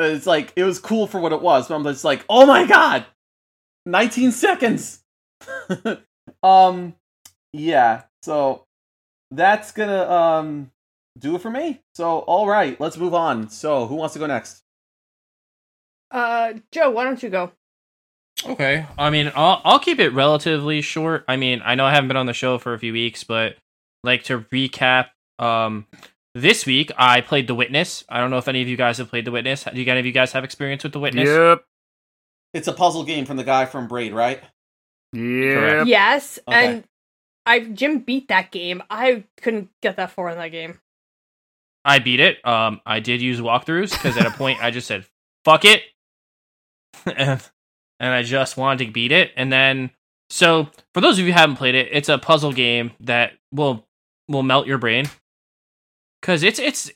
It's 0.00 0.26
like, 0.26 0.52
it 0.56 0.64
was 0.64 0.78
cool 0.78 1.06
for 1.06 1.20
what 1.20 1.32
it 1.32 1.42
was, 1.42 1.68
but 1.68 1.74
I'm 1.74 1.84
just 1.84 2.04
like, 2.04 2.24
oh 2.28 2.46
my 2.46 2.66
god! 2.66 3.06
19 3.86 4.32
seconds! 4.32 5.02
um, 6.42 6.94
yeah, 7.52 8.02
so 8.22 8.64
that's 9.30 9.72
gonna, 9.72 10.10
um, 10.10 10.70
do 11.18 11.34
it 11.34 11.42
for 11.42 11.50
me. 11.50 11.80
So, 11.94 12.20
all 12.20 12.48
right, 12.48 12.80
let's 12.80 12.96
move 12.96 13.14
on. 13.14 13.50
So, 13.50 13.86
who 13.86 13.94
wants 13.96 14.14
to 14.14 14.18
go 14.18 14.26
next? 14.26 14.62
Uh, 16.10 16.54
Joe, 16.72 16.90
why 16.90 17.04
don't 17.04 17.22
you 17.22 17.30
go? 17.30 17.52
Okay. 18.44 18.86
I 18.98 19.10
mean, 19.10 19.30
I'll 19.34 19.60
I'll 19.64 19.78
keep 19.78 20.00
it 20.00 20.10
relatively 20.10 20.80
short. 20.80 21.24
I 21.28 21.36
mean, 21.36 21.60
I 21.64 21.74
know 21.74 21.84
I 21.84 21.92
haven't 21.92 22.08
been 22.08 22.16
on 22.16 22.26
the 22.26 22.32
show 22.32 22.58
for 22.58 22.74
a 22.74 22.78
few 22.78 22.92
weeks, 22.92 23.22
but 23.22 23.56
like 24.02 24.24
to 24.24 24.40
recap, 24.40 25.08
um, 25.38 25.86
this 26.34 26.66
week 26.66 26.90
I 26.96 27.20
played 27.20 27.46
The 27.46 27.54
Witness. 27.54 28.04
I 28.08 28.20
don't 28.20 28.30
know 28.30 28.38
if 28.38 28.48
any 28.48 28.62
of 28.62 28.68
you 28.68 28.76
guys 28.76 28.98
have 28.98 29.08
played 29.08 29.24
The 29.24 29.30
Witness. 29.32 29.64
Do 29.64 29.80
you 29.80 29.90
any 29.90 30.00
of 30.00 30.06
you 30.06 30.12
guys 30.12 30.32
have 30.32 30.44
experience 30.44 30.82
with 30.82 30.92
The 30.92 31.00
Witness? 31.00 31.28
Yep. 31.28 31.64
It's 32.54 32.68
a 32.68 32.72
puzzle 32.72 33.04
game 33.04 33.26
from 33.26 33.36
the 33.36 33.44
guy 33.44 33.66
from 33.66 33.86
Braid, 33.88 34.12
right? 34.12 34.42
Yeah. 35.12 35.84
Yes, 35.84 36.38
Okay. 36.46 36.66
and 36.66 36.84
I 37.46 37.60
Jim 37.60 37.98
beat 38.00 38.28
that 38.28 38.50
game. 38.50 38.82
I 38.90 39.24
couldn't 39.40 39.70
get 39.82 39.96
that 39.96 40.10
far 40.12 40.30
in 40.30 40.38
that 40.38 40.48
game. 40.48 40.78
I 41.84 41.98
beat 41.98 42.20
it. 42.20 42.44
Um, 42.46 42.80
I 42.84 43.00
did 43.00 43.20
use 43.22 43.40
walkthroughs 43.40 43.90
because 43.92 44.16
at 44.16 44.26
a 44.26 44.30
point 44.30 44.62
I 44.62 44.70
just 44.70 44.86
said 44.86 45.06
"fuck 45.44 45.64
it," 45.64 45.82
and 47.06 47.40
and 47.98 48.14
I 48.14 48.22
just 48.22 48.56
wanted 48.56 48.84
to 48.86 48.92
beat 48.92 49.12
it. 49.12 49.32
And 49.36 49.52
then, 49.52 49.90
so 50.28 50.68
for 50.94 51.00
those 51.00 51.18
of 51.18 51.24
you 51.26 51.32
who 51.32 51.38
haven't 51.38 51.56
played 51.56 51.74
it, 51.74 51.88
it's 51.92 52.08
a 52.08 52.18
puzzle 52.18 52.52
game 52.52 52.92
that 53.00 53.32
will 53.52 53.86
will 54.28 54.42
melt 54.42 54.66
your 54.66 54.78
brain 54.78 55.06
because 56.20 56.42
it's 56.42 56.58
it's 56.58 56.90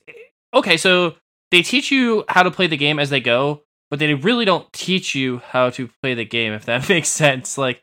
okay. 0.52 0.76
So 0.76 1.14
they 1.50 1.62
teach 1.62 1.90
you 1.90 2.24
how 2.28 2.42
to 2.42 2.50
play 2.50 2.66
the 2.66 2.76
game 2.76 2.98
as 2.98 3.10
they 3.10 3.20
go, 3.20 3.62
but 3.90 3.98
they 3.98 4.14
really 4.14 4.44
don't 4.44 4.72
teach 4.72 5.14
you 5.14 5.38
how 5.38 5.70
to 5.70 5.88
play 6.02 6.14
the 6.14 6.24
game. 6.24 6.52
If 6.52 6.66
that 6.66 6.88
makes 6.88 7.08
sense, 7.08 7.58
like 7.58 7.82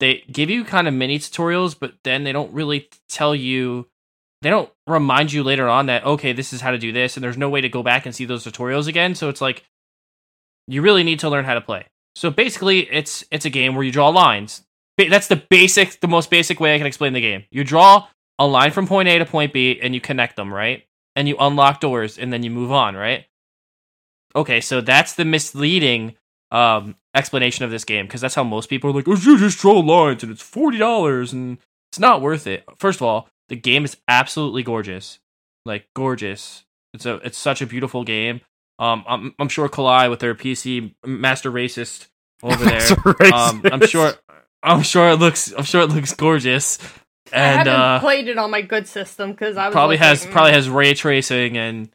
they 0.00 0.24
give 0.30 0.50
you 0.50 0.64
kind 0.64 0.88
of 0.88 0.94
mini 0.94 1.18
tutorials, 1.18 1.76
but 1.78 1.94
then 2.04 2.24
they 2.24 2.32
don't 2.32 2.52
really 2.52 2.88
tell 3.08 3.34
you 3.34 3.88
they 4.42 4.50
don't 4.50 4.70
remind 4.86 5.32
you 5.32 5.42
later 5.42 5.68
on 5.68 5.86
that 5.86 6.04
okay 6.04 6.32
this 6.32 6.52
is 6.52 6.60
how 6.60 6.70
to 6.70 6.78
do 6.78 6.92
this 6.92 7.16
and 7.16 7.24
there's 7.24 7.36
no 7.36 7.48
way 7.48 7.60
to 7.60 7.68
go 7.68 7.82
back 7.82 8.06
and 8.06 8.14
see 8.14 8.24
those 8.24 8.44
tutorials 8.44 8.86
again 8.86 9.14
so 9.14 9.28
it's 9.28 9.40
like 9.40 9.64
you 10.66 10.82
really 10.82 11.02
need 11.02 11.20
to 11.20 11.28
learn 11.28 11.44
how 11.44 11.54
to 11.54 11.60
play 11.60 11.86
so 12.14 12.30
basically 12.30 12.80
it's 12.92 13.24
it's 13.30 13.44
a 13.44 13.50
game 13.50 13.74
where 13.74 13.84
you 13.84 13.92
draw 13.92 14.08
lines 14.08 14.64
that's 14.96 15.28
the 15.28 15.36
basic 15.36 16.00
the 16.00 16.08
most 16.08 16.30
basic 16.30 16.60
way 16.60 16.74
i 16.74 16.78
can 16.78 16.86
explain 16.86 17.12
the 17.12 17.20
game 17.20 17.44
you 17.50 17.64
draw 17.64 18.06
a 18.38 18.46
line 18.46 18.70
from 18.70 18.86
point 18.86 19.08
a 19.08 19.18
to 19.18 19.24
point 19.26 19.52
b 19.52 19.78
and 19.82 19.94
you 19.94 20.00
connect 20.00 20.36
them 20.36 20.52
right 20.52 20.84
and 21.16 21.28
you 21.28 21.36
unlock 21.38 21.80
doors 21.80 22.18
and 22.18 22.32
then 22.32 22.42
you 22.42 22.50
move 22.50 22.72
on 22.72 22.94
right 22.94 23.26
okay 24.36 24.60
so 24.60 24.80
that's 24.80 25.14
the 25.14 25.24
misleading 25.24 26.14
um 26.50 26.96
explanation 27.14 27.64
of 27.64 27.70
this 27.70 27.84
game 27.84 28.06
because 28.06 28.20
that's 28.20 28.34
how 28.34 28.44
most 28.44 28.68
people 28.70 28.90
are 28.90 28.94
like 28.94 29.08
oh 29.08 29.16
you 29.16 29.38
just 29.38 29.58
draw 29.58 29.78
lines 29.78 30.22
and 30.22 30.32
it's 30.32 30.42
$40 30.42 31.32
and 31.32 31.58
it's 31.90 31.98
not 31.98 32.22
worth 32.22 32.46
it 32.46 32.64
first 32.78 33.00
of 33.00 33.02
all 33.02 33.28
the 33.48 33.56
game 33.56 33.84
is 33.84 33.96
absolutely 34.06 34.62
gorgeous, 34.62 35.18
like 35.64 35.88
gorgeous. 35.94 36.64
It's 36.94 37.06
a 37.06 37.14
it's 37.16 37.38
such 37.38 37.62
a 37.62 37.66
beautiful 37.66 38.04
game. 38.04 38.40
Um, 38.78 39.04
I'm 39.08 39.34
I'm 39.38 39.48
sure 39.48 39.68
Kalai 39.68 40.08
with 40.10 40.20
their 40.20 40.34
PC 40.34 40.94
master 41.04 41.50
racist 41.50 42.08
over 42.42 42.64
there. 42.64 43.34
um, 43.34 43.62
I'm 43.64 43.86
sure 43.86 44.12
I'm 44.62 44.82
sure 44.82 45.10
it 45.10 45.16
looks 45.16 45.52
I'm 45.56 45.64
sure 45.64 45.82
it 45.82 45.90
looks 45.90 46.14
gorgeous, 46.14 46.78
I 47.32 47.36
and 47.36 47.68
haven't 47.68 47.80
uh, 47.80 48.00
played 48.00 48.28
it 48.28 48.38
on 48.38 48.50
my 48.50 48.62
good 48.62 48.86
system 48.86 49.32
because 49.32 49.56
I 49.56 49.68
was 49.68 49.72
probably 49.72 49.96
like, 49.96 50.06
has 50.06 50.26
mm. 50.26 50.30
probably 50.30 50.52
has 50.52 50.68
ray 50.68 50.94
tracing 50.94 51.56
and 51.56 51.90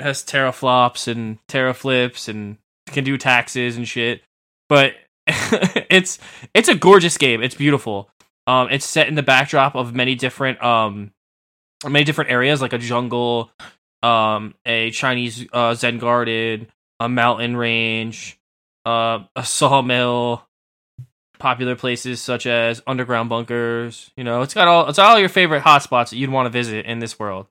has 0.00 0.24
teraflops 0.24 1.08
and 1.08 1.38
teraflips 1.48 2.28
and 2.28 2.58
can 2.86 3.04
do 3.04 3.16
taxes 3.16 3.76
and 3.76 3.86
shit. 3.86 4.22
But 4.68 4.94
it's 5.26 6.18
it's 6.54 6.68
a 6.68 6.74
gorgeous 6.74 7.18
game. 7.18 7.42
It's 7.42 7.54
beautiful. 7.54 8.10
Um, 8.46 8.68
it's 8.70 8.86
set 8.86 9.08
in 9.08 9.14
the 9.14 9.22
backdrop 9.22 9.74
of 9.74 9.94
many 9.94 10.14
different 10.14 10.62
um 10.62 11.12
many 11.86 12.04
different 12.04 12.30
areas 12.30 12.60
like 12.62 12.72
a 12.72 12.78
jungle, 12.78 13.50
um, 14.02 14.54
a 14.64 14.90
Chinese 14.90 15.46
uh, 15.52 15.74
Zen 15.74 15.98
garden, 15.98 16.68
a 16.98 17.08
mountain 17.08 17.56
range, 17.56 18.38
uh, 18.84 19.20
a 19.36 19.44
sawmill, 19.44 20.47
popular 21.38 21.76
places 21.76 22.20
such 22.20 22.46
as 22.46 22.82
underground 22.86 23.28
bunkers. 23.28 24.10
You 24.16 24.24
know, 24.24 24.42
it's 24.42 24.54
got 24.54 24.68
all 24.68 24.88
it's 24.88 24.98
all 24.98 25.18
your 25.18 25.28
favorite 25.28 25.62
hotspots 25.62 26.10
that 26.10 26.16
you'd 26.16 26.30
want 26.30 26.46
to 26.46 26.50
visit 26.50 26.86
in 26.86 26.98
this 26.98 27.18
world. 27.18 27.46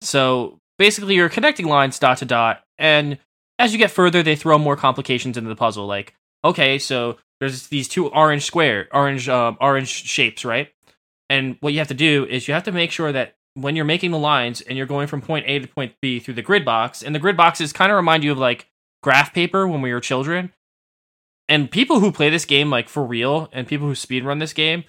So 0.00 0.58
basically, 0.78 1.14
you're 1.14 1.28
connecting 1.28 1.66
lines 1.66 1.98
dot 1.98 2.18
to 2.18 2.24
dot, 2.24 2.62
and 2.78 3.18
as 3.58 3.72
you 3.72 3.78
get 3.78 3.90
further, 3.90 4.22
they 4.22 4.36
throw 4.36 4.58
more 4.58 4.76
complications 4.76 5.36
into 5.36 5.48
the 5.48 5.56
puzzle. 5.56 5.86
Like, 5.86 6.14
okay, 6.44 6.78
so 6.78 7.18
there's 7.40 7.68
these 7.68 7.88
two 7.88 8.08
orange 8.08 8.44
square, 8.44 8.88
orange, 8.92 9.28
um, 9.28 9.56
orange 9.60 9.88
shapes, 9.88 10.44
right? 10.44 10.68
And 11.30 11.56
what 11.60 11.72
you 11.72 11.78
have 11.78 11.88
to 11.88 11.94
do 11.94 12.26
is 12.26 12.46
you 12.46 12.54
have 12.54 12.64
to 12.64 12.72
make 12.72 12.90
sure 12.90 13.12
that 13.12 13.36
when 13.54 13.76
you're 13.76 13.84
making 13.84 14.10
the 14.10 14.18
lines 14.18 14.60
and 14.60 14.76
you're 14.76 14.86
going 14.86 15.06
from 15.06 15.22
point 15.22 15.46
A 15.46 15.58
to 15.58 15.68
point 15.68 15.94
B 16.00 16.20
through 16.20 16.34
the 16.34 16.42
grid 16.42 16.64
box, 16.64 17.02
and 17.02 17.14
the 17.14 17.18
grid 17.18 17.36
boxes 17.36 17.72
kind 17.72 17.90
of 17.90 17.96
remind 17.96 18.24
you 18.24 18.32
of 18.32 18.38
like 18.38 18.68
graph 19.02 19.32
paper 19.34 19.66
when 19.66 19.82
we 19.82 19.92
were 19.92 20.00
children. 20.00 20.52
And 21.48 21.70
people 21.70 22.00
who 22.00 22.12
play 22.12 22.30
this 22.30 22.44
game 22.44 22.70
like 22.70 22.88
for 22.88 23.04
real 23.04 23.48
and 23.52 23.66
people 23.66 23.86
who 23.86 23.94
speedrun 23.94 24.40
this 24.40 24.52
game 24.52 24.84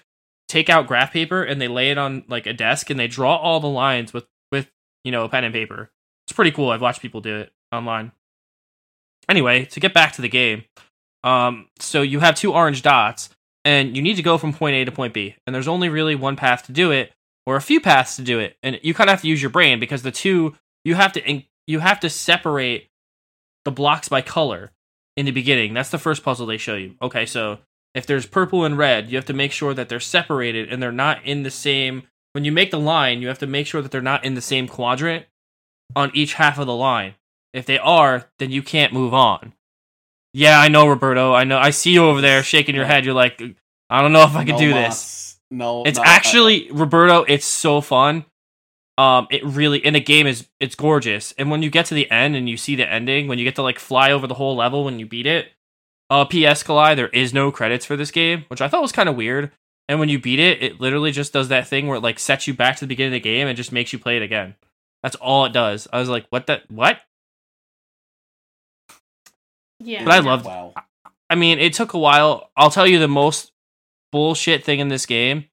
take 0.48 0.68
out 0.68 0.86
graph 0.86 1.12
paper 1.12 1.42
and 1.42 1.60
they 1.60 1.68
lay 1.68 1.90
it 1.90 1.98
on 1.98 2.24
like 2.28 2.46
a 2.46 2.52
desk 2.52 2.90
and 2.90 2.98
they 2.98 3.08
draw 3.08 3.36
all 3.36 3.60
the 3.60 3.68
lines 3.68 4.12
with 4.12 4.26
with 4.52 4.70
you 5.02 5.12
know 5.12 5.28
pen 5.28 5.44
and 5.44 5.54
paper. 5.54 5.90
It's 6.26 6.32
pretty 6.32 6.52
cool. 6.52 6.70
I've 6.70 6.80
watched 6.80 7.02
people 7.02 7.20
do 7.20 7.36
it 7.36 7.52
online. 7.72 8.12
Anyway 9.28 9.64
to 9.66 9.80
get 9.80 9.94
back 9.94 10.12
to 10.12 10.22
the 10.22 10.28
game 10.28 10.64
um 11.22 11.68
so 11.78 12.02
you 12.02 12.20
have 12.20 12.34
two 12.34 12.52
orange 12.52 12.82
dots 12.82 13.30
and 13.64 13.96
you 13.96 14.02
need 14.02 14.16
to 14.16 14.22
go 14.22 14.36
from 14.36 14.52
point 14.52 14.76
a 14.76 14.84
to 14.84 14.92
point 14.92 15.14
b. 15.14 15.36
And 15.46 15.54
there's 15.54 15.68
only 15.68 15.88
really 15.88 16.14
one 16.14 16.36
path 16.36 16.64
to 16.66 16.72
do 16.72 16.90
it 16.90 17.12
or 17.46 17.56
a 17.56 17.62
few 17.62 17.80
paths 17.80 18.16
to 18.16 18.22
do 18.22 18.38
it. 18.38 18.56
And 18.62 18.78
you 18.82 18.94
kind 18.94 19.08
of 19.08 19.14
have 19.14 19.22
to 19.22 19.28
use 19.28 19.42
your 19.42 19.50
brain 19.50 19.80
because 19.80 20.02
the 20.02 20.10
two 20.10 20.54
you 20.84 20.94
have 20.94 21.12
to 21.12 21.42
you 21.66 21.80
have 21.80 22.00
to 22.00 22.10
separate 22.10 22.90
the 23.64 23.70
blocks 23.70 24.08
by 24.08 24.20
color 24.20 24.70
in 25.16 25.26
the 25.26 25.32
beginning. 25.32 25.74
That's 25.74 25.90
the 25.90 25.98
first 25.98 26.22
puzzle 26.22 26.46
they 26.46 26.56
show 26.58 26.74
you. 26.74 26.94
Okay, 27.02 27.26
so 27.26 27.58
if 27.94 28.06
there's 28.06 28.26
purple 28.26 28.64
and 28.64 28.76
red, 28.76 29.10
you 29.10 29.16
have 29.16 29.24
to 29.26 29.32
make 29.32 29.52
sure 29.52 29.74
that 29.74 29.88
they're 29.88 30.00
separated 30.00 30.72
and 30.72 30.82
they're 30.82 30.92
not 30.92 31.24
in 31.24 31.42
the 31.42 31.50
same. 31.50 32.04
When 32.32 32.44
you 32.44 32.50
make 32.52 32.70
the 32.70 32.80
line, 32.80 33.22
you 33.22 33.28
have 33.28 33.38
to 33.38 33.46
make 33.46 33.66
sure 33.66 33.80
that 33.82 33.90
they're 33.92 34.00
not 34.00 34.24
in 34.24 34.34
the 34.34 34.40
same 34.40 34.66
quadrant 34.66 35.26
on 35.94 36.10
each 36.14 36.34
half 36.34 36.58
of 36.58 36.66
the 36.66 36.74
line. 36.74 37.14
If 37.52 37.66
they 37.66 37.78
are, 37.78 38.28
then 38.40 38.50
you 38.50 38.62
can't 38.62 38.92
move 38.92 39.14
on. 39.14 39.52
Yeah, 40.32 40.58
I 40.58 40.66
know, 40.66 40.88
Roberto. 40.88 41.32
I 41.32 41.44
know. 41.44 41.58
I 41.58 41.70
see 41.70 41.92
you 41.92 42.04
over 42.04 42.20
there 42.20 42.42
shaking 42.42 42.74
your 42.74 42.86
head. 42.86 43.04
You're 43.04 43.14
like, 43.14 43.40
I 43.88 44.02
don't 44.02 44.12
know 44.12 44.24
if 44.24 44.34
I 44.34 44.44
can 44.44 44.54
No 44.56 44.58
do 44.58 44.72
this. 44.74 45.38
No, 45.52 45.84
It's 45.84 45.98
no, 45.98 46.02
I- 46.04 46.08
actually 46.08 46.68
Roberto. 46.72 47.22
It's 47.22 47.46
so 47.46 47.80
fun. 47.80 48.24
Um, 48.96 49.26
it 49.30 49.44
really 49.44 49.84
and 49.84 49.96
the 49.96 50.00
game 50.00 50.26
is 50.26 50.46
it's 50.60 50.76
gorgeous. 50.76 51.34
And 51.36 51.50
when 51.50 51.62
you 51.62 51.70
get 51.70 51.86
to 51.86 51.94
the 51.94 52.10
end 52.10 52.36
and 52.36 52.48
you 52.48 52.56
see 52.56 52.76
the 52.76 52.90
ending, 52.90 53.26
when 53.26 53.38
you 53.38 53.44
get 53.44 53.56
to 53.56 53.62
like 53.62 53.78
fly 53.78 54.12
over 54.12 54.26
the 54.26 54.34
whole 54.34 54.54
level 54.56 54.84
when 54.84 55.00
you 55.00 55.06
beat 55.06 55.26
it, 55.26 55.48
uh, 56.10 56.24
P.S. 56.24 56.62
Kalai, 56.62 56.94
there 56.94 57.08
is 57.08 57.34
no 57.34 57.50
credits 57.50 57.84
for 57.84 57.96
this 57.96 58.10
game, 58.10 58.44
which 58.48 58.60
I 58.60 58.68
thought 58.68 58.82
was 58.82 58.92
kind 58.92 59.08
of 59.08 59.16
weird. 59.16 59.50
And 59.88 59.98
when 59.98 60.08
you 60.08 60.18
beat 60.18 60.38
it, 60.38 60.62
it 60.62 60.80
literally 60.80 61.10
just 61.10 61.32
does 61.32 61.48
that 61.48 61.66
thing 61.66 61.86
where 61.86 61.96
it 61.96 62.02
like 62.02 62.18
sets 62.18 62.46
you 62.46 62.54
back 62.54 62.76
to 62.76 62.80
the 62.80 62.86
beginning 62.86 63.12
of 63.14 63.22
the 63.22 63.28
game 63.28 63.48
and 63.48 63.56
just 63.56 63.72
makes 63.72 63.92
you 63.92 63.98
play 63.98 64.16
it 64.16 64.22
again. 64.22 64.54
That's 65.02 65.16
all 65.16 65.44
it 65.44 65.52
does. 65.52 65.86
I 65.92 65.98
was 65.98 66.08
like, 66.08 66.26
what 66.30 66.46
the 66.46 66.62
what? 66.68 67.00
Yeah. 69.80 70.04
But 70.04 70.14
I 70.14 70.18
loved 70.20 70.46
Wow. 70.46 70.72
I 71.28 71.34
mean, 71.34 71.58
it 71.58 71.72
took 71.72 71.94
a 71.94 71.98
while. 71.98 72.50
I'll 72.56 72.70
tell 72.70 72.86
you 72.86 72.98
the 72.98 73.08
most 73.08 73.52
bullshit 74.12 74.64
thing 74.64 74.78
in 74.78 74.88
this 74.88 75.04
game. 75.04 75.46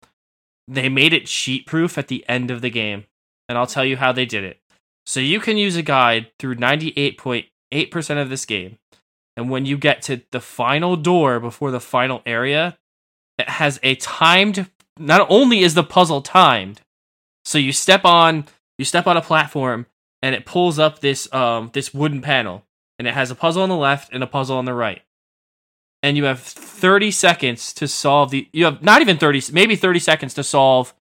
They 0.67 0.89
made 0.89 1.11
it 1.11 1.25
cheat 1.25 1.65
proof 1.65 1.97
at 1.97 2.07
the 2.07 2.23
end 2.29 2.51
of 2.51 2.61
the 2.61 2.69
game. 2.69 3.05
And 3.51 3.57
I'll 3.57 3.67
tell 3.67 3.83
you 3.83 3.97
how 3.97 4.13
they 4.13 4.25
did 4.25 4.45
it. 4.45 4.61
So 5.05 5.19
you 5.19 5.41
can 5.41 5.57
use 5.57 5.75
a 5.75 5.81
guide 5.81 6.27
through 6.39 6.55
98.8% 6.55 8.21
of 8.21 8.29
this 8.29 8.45
game. 8.45 8.77
And 9.35 9.49
when 9.49 9.65
you 9.65 9.77
get 9.77 10.01
to 10.03 10.21
the 10.31 10.39
final 10.39 10.95
door 10.95 11.41
before 11.41 11.69
the 11.69 11.81
final 11.81 12.21
area, 12.25 12.77
it 13.37 13.49
has 13.49 13.77
a 13.83 13.95
timed 13.95 14.69
not 14.97 15.27
only 15.29 15.59
is 15.59 15.73
the 15.73 15.83
puzzle 15.83 16.21
timed, 16.21 16.79
so 17.43 17.57
you 17.57 17.73
step 17.73 18.05
on 18.05 18.45
you 18.77 18.85
step 18.85 19.05
on 19.05 19.17
a 19.17 19.21
platform 19.21 19.87
and 20.21 20.33
it 20.33 20.45
pulls 20.45 20.79
up 20.79 20.99
this 20.99 21.31
um 21.33 21.71
this 21.73 21.93
wooden 21.93 22.21
panel 22.21 22.63
and 22.97 23.05
it 23.05 23.13
has 23.13 23.31
a 23.31 23.35
puzzle 23.35 23.63
on 23.63 23.69
the 23.69 23.75
left 23.75 24.13
and 24.13 24.23
a 24.23 24.27
puzzle 24.27 24.57
on 24.57 24.63
the 24.63 24.73
right 24.73 25.01
and 26.03 26.17
you 26.17 26.23
have 26.23 26.39
30 26.39 27.11
seconds 27.11 27.73
to 27.73 27.87
solve 27.87 28.31
the 28.31 28.47
you 28.53 28.65
have 28.65 28.81
not 28.81 29.01
even 29.01 29.17
30 29.17 29.51
maybe 29.51 29.75
30 29.75 29.99
seconds 29.99 30.33
to 30.35 30.43
solve 30.43 30.93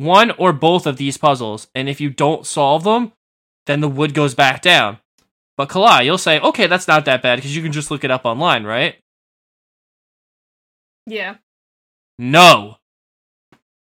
one 0.00 0.30
or 0.32 0.52
both 0.52 0.86
of 0.86 0.96
these 0.96 1.16
puzzles 1.18 1.68
and 1.74 1.88
if 1.88 2.00
you 2.00 2.10
don't 2.10 2.46
solve 2.46 2.84
them 2.84 3.12
then 3.66 3.80
the 3.80 3.88
wood 3.88 4.14
goes 4.14 4.34
back 4.34 4.62
down. 4.62 4.98
But 5.56 5.68
Kalai, 5.68 6.04
you'll 6.04 6.18
say 6.18 6.40
okay 6.40 6.66
that's 6.66 6.88
not 6.88 7.04
that 7.04 7.22
bad 7.22 7.36
because 7.36 7.54
you 7.54 7.62
can 7.62 7.72
just 7.72 7.90
look 7.90 8.04
it 8.04 8.10
up 8.10 8.24
online 8.24 8.64
right? 8.64 8.96
Yeah. 11.06 11.36
no. 12.18 12.76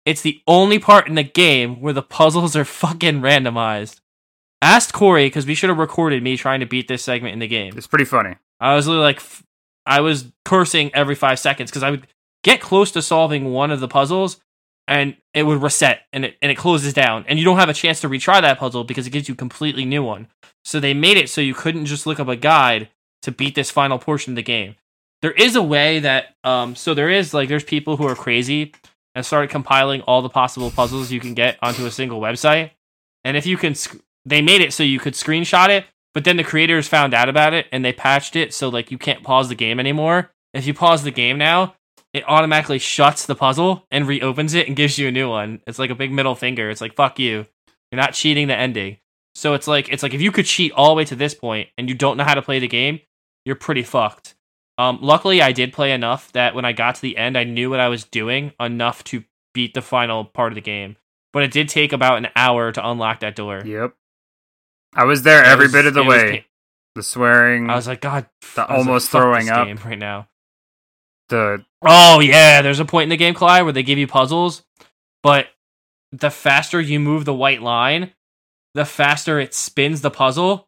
It's 0.05 0.21
the 0.21 0.41
only 0.47 0.79
part 0.79 1.07
in 1.07 1.15
the 1.15 1.23
game 1.23 1.79
where 1.79 1.93
the 1.93 2.01
puzzles 2.01 2.55
are 2.57 2.65
fucking 2.83 3.21
randomized. 3.21 4.01
Asked 4.61 4.91
corey 4.93 5.27
because 5.27 5.45
we 5.45 5.55
should 5.55 5.69
have 5.69 5.77
recorded 5.77 6.21
me 6.23 6.35
trying 6.35 6.59
to 6.59 6.65
beat 6.65 6.87
this 6.89 7.03
segment 7.03 7.33
in 7.33 7.39
the 7.39 7.47
game. 7.47 7.73
It's 7.77 7.87
pretty 7.87 8.05
funny. 8.05 8.35
I 8.59 8.75
was 8.75 8.87
literally 8.87 9.05
like, 9.05 9.17
f- 9.17 9.43
I 9.85 10.01
was 10.01 10.31
cursing 10.45 10.93
every 10.93 11.15
five 11.15 11.39
seconds 11.39 11.69
because 11.71 11.83
I 11.83 11.91
would 11.91 12.07
get 12.43 12.59
close 12.61 12.91
to 12.91 13.01
solving 13.01 13.51
one 13.51 13.71
of 13.71 13.79
the 13.79 13.87
puzzles, 13.87 14.39
and 14.87 15.15
it 15.33 15.43
would 15.43 15.61
reset 15.61 16.01
and 16.11 16.25
it 16.25 16.37
and 16.41 16.51
it 16.51 16.55
closes 16.55 16.93
down, 16.93 17.25
and 17.27 17.39
you 17.39 17.45
don't 17.45 17.57
have 17.57 17.69
a 17.69 17.73
chance 17.73 18.01
to 18.01 18.09
retry 18.09 18.41
that 18.41 18.59
puzzle 18.59 18.83
because 18.83 19.07
it 19.07 19.11
gives 19.11 19.27
you 19.27 19.33
a 19.33 19.37
completely 19.37 19.85
new 19.85 20.03
one. 20.03 20.27
So 20.63 20.79
they 20.79 20.93
made 20.93 21.17
it 21.17 21.29
so 21.29 21.41
you 21.41 21.53
couldn't 21.53 21.85
just 21.85 22.05
look 22.05 22.19
up 22.19 22.27
a 22.27 22.35
guide 22.35 22.89
to 23.23 23.31
beat 23.31 23.55
this 23.55 23.71
final 23.71 23.99
portion 23.99 24.33
of 24.33 24.35
the 24.35 24.43
game. 24.43 24.75
There 25.21 25.31
is 25.31 25.55
a 25.55 25.63
way 25.63 25.99
that, 25.99 26.35
um, 26.43 26.75
so 26.75 26.93
there 26.93 27.09
is 27.09 27.33
like 27.33 27.49
there's 27.49 27.63
people 27.63 27.97
who 27.97 28.07
are 28.07 28.15
crazy 28.15 28.73
and 29.15 29.25
started 29.25 29.49
compiling 29.49 30.01
all 30.01 30.21
the 30.21 30.29
possible 30.29 30.71
puzzles 30.71 31.11
you 31.11 31.19
can 31.19 31.33
get 31.33 31.57
onto 31.61 31.85
a 31.85 31.91
single 31.91 32.19
website, 32.19 32.71
and 33.23 33.37
if 33.37 33.45
you 33.45 33.57
can, 33.57 33.75
sc- 33.75 33.97
they 34.25 34.41
made 34.41 34.61
it 34.61 34.73
so 34.73 34.83
you 34.83 34.99
could 34.99 35.13
screenshot 35.13 35.69
it 35.69 35.85
but 36.13 36.23
then 36.23 36.37
the 36.37 36.43
creators 36.43 36.87
found 36.87 37.13
out 37.13 37.29
about 37.29 37.53
it 37.53 37.67
and 37.71 37.83
they 37.83 37.91
patched 37.91 38.35
it 38.35 38.53
so 38.53 38.69
like 38.69 38.91
you 38.91 38.97
can't 38.97 39.23
pause 39.23 39.49
the 39.49 39.55
game 39.55 39.79
anymore. 39.79 40.31
If 40.53 40.67
you 40.67 40.73
pause 40.73 41.03
the 41.03 41.11
game 41.11 41.37
now, 41.37 41.75
it 42.13 42.23
automatically 42.27 42.79
shuts 42.79 43.25
the 43.25 43.35
puzzle 43.35 43.85
and 43.91 44.07
reopens 44.07 44.53
it 44.53 44.67
and 44.67 44.75
gives 44.75 44.97
you 44.97 45.07
a 45.07 45.11
new 45.11 45.29
one. 45.29 45.61
It's 45.67 45.79
like 45.79 45.89
a 45.89 45.95
big 45.95 46.11
middle 46.11 46.35
finger. 46.35 46.69
It's 46.69 46.81
like 46.81 46.95
fuck 46.95 47.19
you. 47.19 47.45
You're 47.91 48.01
not 48.01 48.13
cheating 48.13 48.47
the 48.47 48.55
ending. 48.55 48.97
So 49.35 49.53
it's 49.55 49.67
like 49.67 49.89
it's 49.91 50.03
like 50.03 50.13
if 50.13 50.21
you 50.21 50.31
could 50.31 50.45
cheat 50.45 50.71
all 50.73 50.89
the 50.89 50.95
way 50.95 51.05
to 51.05 51.15
this 51.15 51.33
point 51.33 51.69
and 51.77 51.89
you 51.89 51.95
don't 51.95 52.17
know 52.17 52.23
how 52.23 52.35
to 52.35 52.41
play 52.41 52.59
the 52.59 52.67
game, 52.67 52.99
you're 53.45 53.55
pretty 53.55 53.83
fucked. 53.83 54.35
Um, 54.77 54.99
luckily, 55.01 55.41
I 55.41 55.51
did 55.51 55.73
play 55.73 55.91
enough 55.91 56.31
that 56.33 56.55
when 56.55 56.65
I 56.65 56.71
got 56.71 56.95
to 56.95 57.01
the 57.01 57.17
end, 57.17 57.37
I 57.37 57.43
knew 57.43 57.69
what 57.69 57.79
I 57.79 57.89
was 57.89 58.03
doing 58.05 58.53
enough 58.59 59.03
to 59.05 59.23
beat 59.53 59.73
the 59.75 59.81
final 59.83 60.25
part 60.25 60.51
of 60.51 60.55
the 60.55 60.61
game. 60.61 60.97
But 61.31 61.43
it 61.43 61.51
did 61.51 61.69
take 61.69 61.93
about 61.93 62.17
an 62.17 62.27
hour 62.35 62.71
to 62.71 62.87
unlock 62.87 63.19
that 63.19 63.35
door. 63.35 63.61
Yep. 63.65 63.93
I 64.95 65.03
was 65.05 65.23
there 65.23 65.43
It 65.43 65.47
every 65.47 65.65
was- 65.65 65.71
bit 65.73 65.85
of 65.87 65.93
the 65.93 66.03
was 66.03 66.15
way. 66.15 66.45
The 66.95 67.01
swearing, 67.03 67.71
I 67.71 67.75
was 67.75 67.87
like, 67.87 68.01
God, 68.01 68.27
The 68.55 68.61
was 68.61 68.69
like, 68.69 68.69
almost 68.69 69.09
throwing 69.11 69.49
up. 69.49 69.65
game 69.67 69.79
right 69.83 69.97
now. 69.97 70.27
The 71.29 71.63
Oh 71.81 72.19
yeah, 72.19 72.61
there's 72.61 72.79
a 72.79 72.85
point 72.85 73.03
in 73.03 73.09
the 73.09 73.17
game, 73.17 73.33
Clyde, 73.33 73.63
where 73.63 73.73
they 73.73 73.83
give 73.83 73.97
you 73.97 74.07
puzzles, 74.07 74.63
but 75.21 75.47
the 76.11 76.29
faster 76.29 76.79
you 76.79 76.99
move 76.99 77.25
the 77.25 77.33
white 77.33 77.61
line, 77.61 78.11
the 78.73 78.85
faster 78.85 79.39
it 79.39 79.53
spins 79.53 80.01
the 80.01 80.11
puzzle 80.11 80.67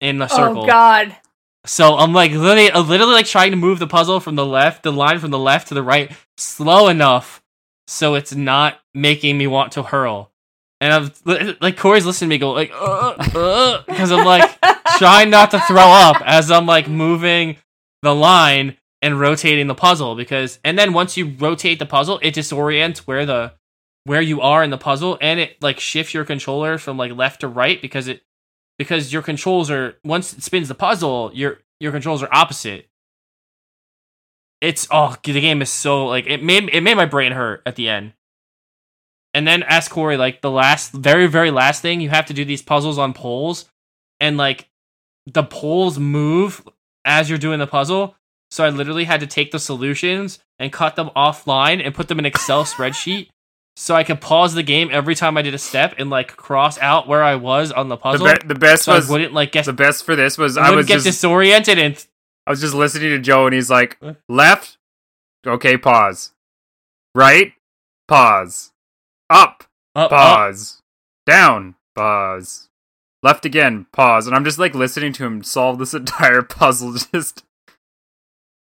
in 0.00 0.18
the 0.18 0.28
oh, 0.30 0.36
circle. 0.36 0.64
Oh 0.64 0.66
God. 0.66 1.16
So 1.64 1.96
I'm 1.96 2.12
like 2.12 2.32
literally, 2.32 2.70
literally 2.72 3.12
like 3.12 3.26
trying 3.26 3.52
to 3.52 3.56
move 3.56 3.78
the 3.78 3.86
puzzle 3.86 4.18
from 4.18 4.34
the 4.34 4.44
left, 4.44 4.82
the 4.82 4.92
line 4.92 5.20
from 5.20 5.30
the 5.30 5.38
left 5.38 5.68
to 5.68 5.74
the 5.74 5.82
right, 5.82 6.10
slow 6.36 6.88
enough 6.88 7.42
so 7.86 8.14
it's 8.14 8.34
not 8.34 8.80
making 8.94 9.38
me 9.38 9.46
want 9.46 9.72
to 9.72 9.82
hurl. 9.82 10.32
And 10.80 10.92
I'm 10.92 11.56
like 11.60 11.76
Corey's 11.76 12.04
listening 12.04 12.30
to 12.30 12.34
me 12.34 12.38
go 12.38 12.50
like, 12.50 12.72
uh, 12.72 13.14
uh, 13.34 13.38
uh, 13.38 13.82
because 13.86 14.10
I'm 14.10 14.26
like 14.26 14.58
trying 14.98 15.30
not 15.30 15.52
to 15.52 15.60
throw 15.60 15.76
up 15.76 16.16
as 16.24 16.50
I'm 16.50 16.66
like 16.66 16.88
moving 16.88 17.56
the 18.02 18.14
line 18.14 18.76
and 19.02 19.18
rotating 19.18 19.66
the 19.66 19.74
puzzle 19.74 20.14
because 20.14 20.60
and 20.64 20.78
then 20.78 20.92
once 20.92 21.16
you 21.16 21.34
rotate 21.38 21.80
the 21.80 21.86
puzzle, 21.86 22.20
it 22.22 22.34
disorients 22.34 22.98
where 22.98 23.26
the 23.26 23.52
where 24.04 24.20
you 24.20 24.40
are 24.40 24.64
in 24.64 24.70
the 24.70 24.78
puzzle 24.78 25.18
and 25.20 25.38
it 25.38 25.60
like 25.60 25.78
shifts 25.78 26.14
your 26.14 26.24
controller 26.24 26.78
from 26.78 26.96
like 26.96 27.12
left 27.12 27.40
to 27.40 27.48
right 27.48 27.82
because 27.82 28.08
it 28.08 28.22
because 28.78 29.12
your 29.12 29.22
controls 29.22 29.70
are 29.70 29.96
once 30.04 30.32
it 30.32 30.42
spins 30.42 30.68
the 30.68 30.74
puzzle, 30.74 31.30
your 31.34 31.58
your 31.80 31.92
controls 31.92 32.22
are 32.22 32.32
opposite. 32.32 32.88
It's 34.60 34.86
oh 34.90 35.16
the 35.24 35.40
game 35.40 35.60
is 35.60 35.70
so 35.70 36.06
like 36.06 36.26
it 36.26 36.42
made 36.42 36.70
it 36.72 36.80
made 36.82 36.96
my 36.96 37.06
brain 37.06 37.32
hurt 37.32 37.62
at 37.66 37.76
the 37.76 37.88
end. 37.88 38.12
And 39.34 39.46
then 39.48 39.62
ask 39.62 39.90
Corey 39.90 40.16
like 40.16 40.42
the 40.42 40.50
last 40.50 40.92
very 40.92 41.26
very 41.26 41.50
last 41.50 41.82
thing 41.82 42.00
you 42.00 42.10
have 42.10 42.26
to 42.26 42.34
do 42.34 42.44
these 42.44 42.62
puzzles 42.62 42.98
on 42.98 43.12
poles 43.12 43.68
and 44.20 44.36
like 44.36 44.68
the 45.26 45.42
poles 45.42 45.98
move 45.98 46.66
as 47.04 47.28
you're 47.28 47.38
doing 47.38 47.58
the 47.58 47.66
puzzle. 47.66 48.14
So 48.52 48.64
I 48.64 48.68
literally 48.68 49.04
had 49.04 49.20
to 49.20 49.26
take 49.26 49.50
the 49.50 49.58
solutions 49.58 50.38
and 50.58 50.70
cut 50.70 50.94
them 50.94 51.10
offline 51.16 51.82
and 51.82 51.94
put 51.94 52.08
them 52.08 52.18
in 52.18 52.26
Excel 52.26 52.64
spreadsheet 52.64 53.28
so 53.76 53.94
I 53.94 54.04
could 54.04 54.20
pause 54.20 54.52
the 54.52 54.62
game 54.62 54.90
every 54.92 55.14
time 55.14 55.38
I 55.38 55.42
did 55.42 55.54
a 55.54 55.58
step 55.58 55.94
and 55.96 56.10
like 56.10 56.36
cross 56.36 56.78
out 56.78 57.08
where 57.08 57.22
I 57.22 57.36
was 57.36 57.72
on 57.72 57.88
the 57.88 57.96
the, 57.96 58.02
puzzle. 58.02 58.26
be- 58.26 58.46
the 58.46 58.54
best 58.54 58.82
so 58.82 58.94
was 58.94 59.08
I 59.08 59.12
wouldn't 59.12 59.32
like 59.32 59.52
get 59.52 59.64
the 59.64 59.72
best 59.72 60.04
for 60.04 60.14
this 60.14 60.36
was 60.36 60.58
I 60.58 60.66
I 60.66 60.70
was 60.72 60.84
get 60.84 60.96
just 60.96 61.06
disoriented 61.06 61.78
and 61.78 62.06
I 62.46 62.50
was 62.50 62.60
just 62.60 62.74
listening 62.74 63.08
to 63.08 63.18
Joe 63.20 63.46
and 63.46 63.54
he's 63.54 63.70
like 63.70 63.98
left, 64.28 64.76
okay, 65.46 65.78
pause, 65.78 66.32
right, 67.14 67.54
pause, 68.06 68.72
up, 69.30 69.64
up, 69.94 70.04
up. 70.04 70.10
pause, 70.10 70.82
down, 71.24 71.76
pause, 71.96 72.68
left 73.22 73.46
again, 73.46 73.86
pause, 73.92 74.26
and 74.26 74.36
I'm 74.36 74.44
just 74.44 74.58
like 74.58 74.74
listening 74.74 75.14
to 75.14 75.24
him 75.24 75.42
solve 75.42 75.78
this 75.78 75.94
entire 75.94 76.42
puzzle. 76.42 76.92
Just 77.14 77.44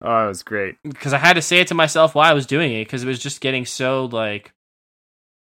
oh, 0.01 0.25
it 0.25 0.27
was 0.27 0.43
great. 0.43 0.77
because 0.83 1.13
I 1.13 1.17
had 1.17 1.33
to 1.33 1.41
say 1.41 1.59
it 1.59 1.67
to 1.67 1.73
myself 1.75 2.15
while 2.15 2.29
I 2.29 2.33
was 2.33 2.45
doing 2.45 2.73
it 2.73 2.85
because 2.85 3.03
it 3.03 3.07
was 3.07 3.19
just 3.19 3.41
getting 3.41 3.65
so 3.65 4.05
like 4.05 4.53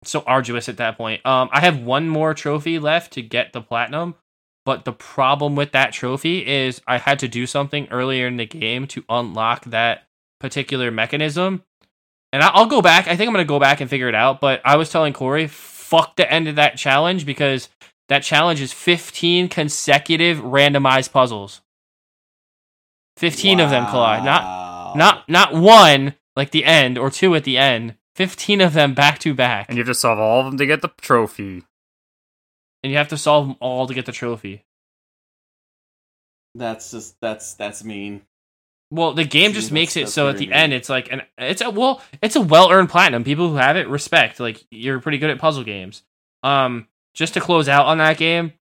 so 0.03 0.23
arduous 0.25 0.69
at 0.69 0.77
that 0.77 0.97
point. 0.97 1.25
Um, 1.25 1.49
I 1.51 1.59
have 1.61 1.81
one 1.81 2.07
more 2.07 2.33
trophy 2.33 2.79
left 2.79 3.13
to 3.13 3.21
get 3.21 3.53
the 3.53 3.61
platinum, 3.61 4.15
But 4.65 4.85
the 4.85 4.93
problem 4.93 5.55
with 5.55 5.71
that 5.71 5.93
trophy 5.93 6.45
is 6.45 6.81
I 6.87 6.97
had 6.97 7.19
to 7.19 7.27
do 7.27 7.45
something 7.45 7.87
earlier 7.91 8.27
in 8.27 8.37
the 8.37 8.45
game 8.45 8.87
to 8.87 9.03
unlock 9.09 9.65
that 9.65 10.03
particular 10.39 10.91
mechanism. 10.91 11.63
And 12.31 12.43
I'll 12.43 12.67
go 12.67 12.81
back. 12.81 13.07
I 13.07 13.15
think 13.15 13.27
I'm 13.27 13.35
to 13.35 13.45
go 13.45 13.59
back 13.59 13.81
and 13.81 13.89
figure 13.89 14.07
it 14.09 14.15
out. 14.15 14.39
But 14.39 14.61
I 14.63 14.75
was 14.75 14.89
telling 14.89 15.13
Corey, 15.13 15.47
fuck 15.47 16.15
the 16.15 16.31
end 16.31 16.47
of 16.47 16.55
that 16.57 16.77
challenge 16.77 17.25
because 17.25 17.69
that 18.09 18.23
challenge 18.23 18.61
is 18.61 18.71
15 18.71 19.49
consecutive 19.49 20.37
randomized 20.37 21.11
puzzles. 21.11 21.61
15 23.19 23.59
of 23.59 23.69
them 23.69 23.85
Kalai. 23.85 24.23
Not 24.23 24.95
not 24.95 25.27
not 25.29 25.53
one 25.53 26.15
like 26.35 26.51
the 26.51 26.65
end 26.65 26.97
or 26.97 27.09
two 27.11 27.35
at 27.35 27.43
the 27.43 27.57
end. 27.57 27.95
15 28.15 28.59
of 28.61 28.73
them 28.73 28.93
back 28.93 29.19
to 29.19 29.33
back. 29.33 29.67
And 29.69 29.77
you 29.77 29.83
have 29.83 29.89
to 29.89 29.95
solve 29.95 30.19
all 30.19 30.39
of 30.41 30.45
them 30.47 30.57
to 30.57 30.65
get 30.65 30.81
the 30.81 30.89
trophy. 30.99 31.63
and 32.83 32.91
you 32.91 32.97
have 32.97 33.07
to 33.09 33.17
solve 33.17 33.47
them 33.47 33.55
all 33.59 33.87
to 33.87 33.93
get 33.93 34.05
the 34.05 34.11
trophy. 34.11 34.65
That's 36.55 36.91
just 36.91 37.15
that's 37.21 37.53
that's 37.53 37.83
mean. 37.83 38.21
Well, 38.91 39.13
the 39.13 39.23
game 39.23 39.53
just 39.53 39.71
makes 39.71 39.95
it 39.95 40.09
so 40.09 40.29
at 40.29 40.37
the 40.37 40.47
mean. 40.47 40.53
end 40.53 40.73
it's 40.73 40.89
like 40.89 41.11
an 41.11 41.21
it's 41.37 41.61
a 41.61 41.69
well 41.69 42.01
it's 42.21 42.35
a 42.35 42.41
well 42.41 42.71
earned 42.71 42.89
platinum. 42.89 43.23
People 43.23 43.49
who 43.49 43.55
have 43.57 43.77
it 43.77 43.87
respect. 43.87 44.39
Like 44.39 44.65
you're 44.71 44.99
pretty 44.99 45.19
good 45.19 45.29
at 45.29 45.39
puzzle 45.39 45.63
games. 45.63 46.03
Um, 46.41 46.87
just 47.13 47.35
to 47.35 47.41
close 47.41 47.69
out 47.69 47.85
on 47.85 47.97
that 47.99 48.17
game, 48.17 48.53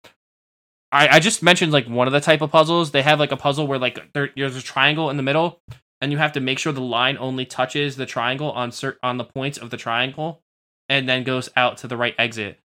I 0.92 1.08
I 1.08 1.20
just 1.20 1.42
mentioned 1.42 1.72
like 1.72 1.86
one 1.88 2.06
of 2.06 2.12
the 2.12 2.20
type 2.20 2.40
of 2.42 2.50
puzzles. 2.50 2.90
They 2.90 3.02
have 3.02 3.18
like 3.18 3.32
a 3.32 3.36
puzzle 3.36 3.66
where 3.66 3.78
like 3.78 4.12
there, 4.12 4.30
there's 4.36 4.56
a 4.56 4.62
triangle 4.62 5.10
in 5.10 5.16
the 5.16 5.22
middle, 5.22 5.60
and 6.00 6.12
you 6.12 6.18
have 6.18 6.32
to 6.32 6.40
make 6.40 6.58
sure 6.58 6.72
the 6.72 6.80
line 6.80 7.16
only 7.18 7.44
touches 7.44 7.96
the 7.96 8.06
triangle 8.06 8.50
on 8.52 8.70
cert- 8.70 8.96
on 9.02 9.16
the 9.16 9.24
points 9.24 9.58
of 9.58 9.70
the 9.70 9.76
triangle, 9.76 10.42
and 10.88 11.08
then 11.08 11.24
goes 11.24 11.48
out 11.56 11.78
to 11.78 11.88
the 11.88 11.96
right 11.96 12.14
exit. 12.18 12.58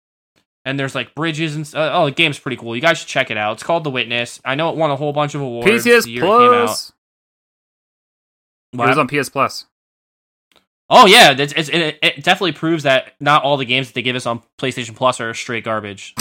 And 0.67 0.79
there's 0.79 0.95
like 0.95 1.15
bridges 1.15 1.57
and 1.57 1.65
uh, 1.75 1.91
oh, 1.95 2.05
the 2.07 2.11
game's 2.11 2.39
pretty 2.39 2.57
cool. 2.57 2.77
You 2.77 2.83
guys 2.83 2.99
should 2.99 3.09
check 3.09 3.31
it 3.31 3.39
out. 3.39 3.55
It's 3.55 3.63
called 3.63 3.83
The 3.83 3.91
Witness. 3.91 4.41
I 4.45 4.55
know 4.57 4.69
it 4.69 4.77
won 4.77 4.91
a 4.91 4.97
whole 4.97 5.15
bunch 5.15 5.35
of 5.35 5.41
awards. 5.41 5.67
PCS 5.67 6.05
the 6.05 6.11
year 6.11 6.23
it. 6.25 6.27
Plus. 6.27 6.93
It 8.73 8.77
What? 8.77 8.89
was 8.89 8.99
on 8.99 9.09
PS 9.09 9.31
Plus. 9.31 9.65
Oh 10.91 11.07
yeah, 11.07 11.31
it's, 11.33 11.53
it's, 11.57 11.69
it, 11.69 11.99
it 12.03 12.17
definitely 12.25 12.53
proves 12.53 12.83
that 12.83 13.15
not 13.21 13.43
all 13.43 13.57
the 13.57 13.65
games 13.65 13.87
that 13.87 13.95
they 13.95 14.03
give 14.03 14.17
us 14.17 14.27
on 14.27 14.43
PlayStation 14.61 14.95
Plus 14.95 15.21
are 15.21 15.33
straight 15.33 15.65
garbage. 15.65 16.15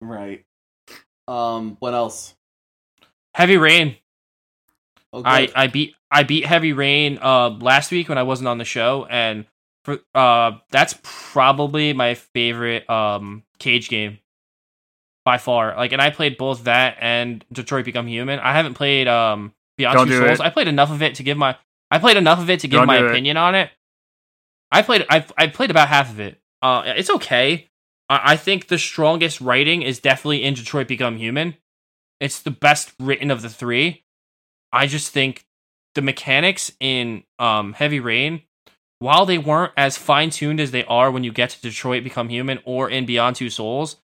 Right. 0.00 0.44
Um. 1.26 1.76
What 1.80 1.94
else? 1.94 2.34
Heavy 3.34 3.56
Rain, 3.56 3.96
Oh, 5.12 5.22
I. 5.24 5.50
I 5.54 5.66
beat 5.66 5.94
I 6.10 6.22
beat 6.22 6.46
Heavy 6.46 6.72
Rain 6.72 7.18
uh 7.20 7.50
last 7.50 7.90
week 7.90 8.08
when 8.08 8.18
I 8.18 8.22
wasn't 8.22 8.48
on 8.48 8.58
the 8.58 8.64
show, 8.64 9.06
and 9.10 9.46
for 9.84 9.98
uh 10.14 10.52
that's 10.70 10.98
probably 11.02 11.92
my 11.92 12.14
favorite 12.14 12.88
um 12.88 13.42
cage 13.58 13.88
game 13.88 14.18
by 15.24 15.38
far. 15.38 15.76
Like, 15.76 15.92
and 15.92 16.00
I 16.00 16.10
played 16.10 16.38
both 16.38 16.64
that 16.64 16.96
and 17.00 17.44
Detroit 17.52 17.84
Become 17.84 18.06
Human. 18.06 18.38
I 18.38 18.52
haven't 18.54 18.74
played 18.74 19.06
um 19.08 19.52
Beyond 19.76 19.96
Don't 19.96 20.06
Two 20.08 20.20
do 20.20 20.26
Souls. 20.26 20.40
it. 20.40 20.44
I 20.44 20.50
played 20.50 20.68
enough 20.68 20.90
of 20.90 21.02
it 21.02 21.16
to 21.16 21.22
give 21.22 21.36
my 21.36 21.56
I 21.90 21.98
played 21.98 22.16
enough 22.16 22.38
of 22.40 22.48
it 22.50 22.60
to 22.60 22.68
give 22.68 22.78
Don't 22.78 22.86
my 22.86 22.98
do 22.98 23.06
it. 23.06 23.10
opinion 23.10 23.36
on 23.36 23.54
it. 23.54 23.70
I 24.72 24.82
played 24.82 25.04
I 25.10 25.24
I 25.36 25.46
played 25.48 25.70
about 25.70 25.88
half 25.88 26.10
of 26.10 26.20
it. 26.20 26.40
Uh, 26.62 26.82
it's 26.86 27.10
okay. 27.10 27.68
I, 28.08 28.32
I 28.32 28.36
think 28.36 28.68
the 28.68 28.78
strongest 28.78 29.40
writing 29.40 29.82
is 29.82 30.00
definitely 30.00 30.44
in 30.44 30.54
Detroit 30.54 30.88
Become 30.88 31.16
Human. 31.16 31.56
It's 32.20 32.40
the 32.40 32.50
best 32.50 32.92
written 32.98 33.30
of 33.30 33.42
the 33.42 33.48
three. 33.48 34.04
I 34.72 34.86
just 34.86 35.12
think 35.12 35.46
the 35.94 36.02
mechanics 36.02 36.72
in 36.80 37.24
um 37.38 37.72
Heavy 37.72 38.00
Rain, 38.00 38.42
while 38.98 39.26
they 39.26 39.38
weren't 39.38 39.72
as 39.76 39.96
fine 39.96 40.30
tuned 40.30 40.60
as 40.60 40.70
they 40.70 40.84
are 40.84 41.10
when 41.10 41.24
you 41.24 41.32
get 41.32 41.50
to 41.50 41.60
Detroit 41.60 42.04
Become 42.04 42.28
Human 42.28 42.60
or 42.64 42.90
in 42.90 43.06
Beyond 43.06 43.36
Two 43.36 43.50
Souls, 43.50 43.96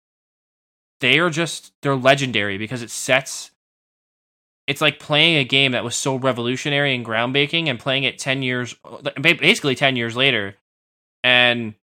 they 1.01 1.20
are 1.20 1.30
just 1.30 1.74
they're 1.82 1.95
legendary 1.95 2.58
because 2.58 2.82
it 2.82 2.89
sets 2.89 3.51
it's 4.68 4.82
like 4.82 4.99
playing 4.99 5.38
a 5.38 5.43
game 5.43 5.74
that 5.74 5.84
was 5.84 5.95
so 5.95 6.16
revolutionary 6.16 6.95
and 6.95 7.06
groundbreaking 7.06 7.68
and 7.68 7.80
playing 7.80 8.04
it 8.04 8.18
10 8.18 8.41
years 8.41 8.76
basically 9.22 9.76
10 9.76 9.97
years 9.97 10.16
later 10.16 10.56
and 11.24 11.74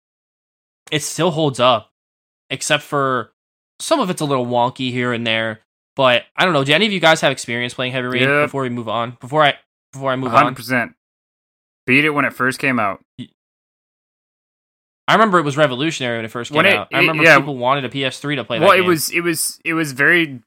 it 0.90 1.02
still 1.02 1.30
holds 1.30 1.60
up 1.60 1.89
except 2.50 2.82
for 2.82 3.32
some 3.78 4.00
of 4.00 4.10
it's 4.10 4.20
a 4.20 4.24
little 4.24 4.46
wonky 4.46 4.90
here 4.90 5.12
and 5.12 5.26
there 5.26 5.60
but 5.96 6.24
i 6.36 6.44
don't 6.44 6.52
know 6.54 6.64
do 6.64 6.72
any 6.72 6.86
of 6.86 6.92
you 6.92 7.00
guys 7.00 7.20
have 7.20 7.32
experience 7.32 7.72
playing 7.74 7.92
heavy 7.92 8.06
rain 8.08 8.22
Yeah. 8.22 8.42
before 8.44 8.62
we 8.62 8.68
move 8.68 8.88
on 8.88 9.16
before 9.20 9.42
i 9.44 9.54
before 9.92 10.10
i 10.12 10.16
move 10.16 10.30
hundred 10.32 10.46
on 10.48 10.54
percent. 10.54 10.94
Beat 11.86 12.04
it 12.04 12.10
when 12.10 12.24
it 12.24 12.32
first 12.34 12.58
came 12.58 12.78
out. 12.78 13.00
i 15.08 15.14
remember 15.14 15.38
it 15.38 15.44
was 15.44 15.56
revolutionary 15.56 16.18
when 16.18 16.24
it 16.24 16.30
first 16.30 16.52
came 16.52 16.64
it- 16.66 16.74
out 16.74 16.88
i 16.92 16.98
it- 16.98 17.00
remember 17.00 17.22
yeah. 17.24 17.38
people 17.38 17.56
wanted 17.56 17.84
a 17.84 17.88
ps3 17.88 18.36
to 18.36 18.44
play 18.44 18.58
that 18.58 18.66
Well, 18.68 18.76
it 18.76 18.82
was 18.84 19.10
it 19.10 19.20
was 19.22 19.58
it 19.64 19.74
was 19.74 19.92
very. 19.92 20.40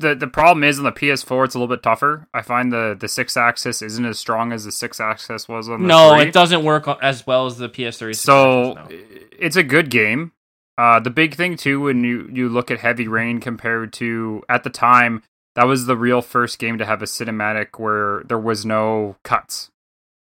The, 0.00 0.14
the 0.14 0.28
problem 0.28 0.62
is 0.62 0.78
on 0.78 0.84
the 0.84 0.92
PS4 0.92 1.44
it's 1.46 1.56
a 1.56 1.58
little 1.58 1.74
bit 1.74 1.82
tougher. 1.82 2.28
I 2.32 2.40
find 2.40 2.70
the 2.72 2.96
the 2.96 3.08
Sixaxis 3.08 3.82
isn't 3.82 4.04
as 4.06 4.16
strong 4.16 4.52
as 4.52 4.62
the 4.64 4.70
Sixaxis 4.70 5.48
was 5.48 5.68
on 5.68 5.82
the 5.82 5.88
no 5.88 6.14
three. 6.14 6.28
it 6.28 6.32
doesn't 6.32 6.62
work 6.62 6.86
as 7.02 7.26
well 7.26 7.46
as 7.46 7.58
the 7.58 7.68
ps3 7.68 8.14
So 8.14 8.74
no. 8.74 8.86
it's 8.90 9.56
a 9.56 9.64
good 9.64 9.90
game. 9.90 10.30
Uh, 10.78 11.00
the 11.00 11.10
big 11.10 11.34
thing 11.34 11.56
too, 11.56 11.80
when 11.80 12.04
you 12.04 12.30
you 12.32 12.48
look 12.48 12.70
at 12.70 12.78
Heavy 12.78 13.08
Rain 13.08 13.40
compared 13.40 13.92
to 13.94 14.44
at 14.48 14.62
the 14.62 14.70
time, 14.70 15.24
that 15.56 15.66
was 15.66 15.86
the 15.86 15.96
real 15.96 16.22
first 16.22 16.60
game 16.60 16.78
to 16.78 16.86
have 16.86 17.02
a 17.02 17.06
cinematic 17.06 17.80
where 17.80 18.22
there 18.28 18.38
was 18.38 18.64
no 18.64 19.16
cuts. 19.24 19.70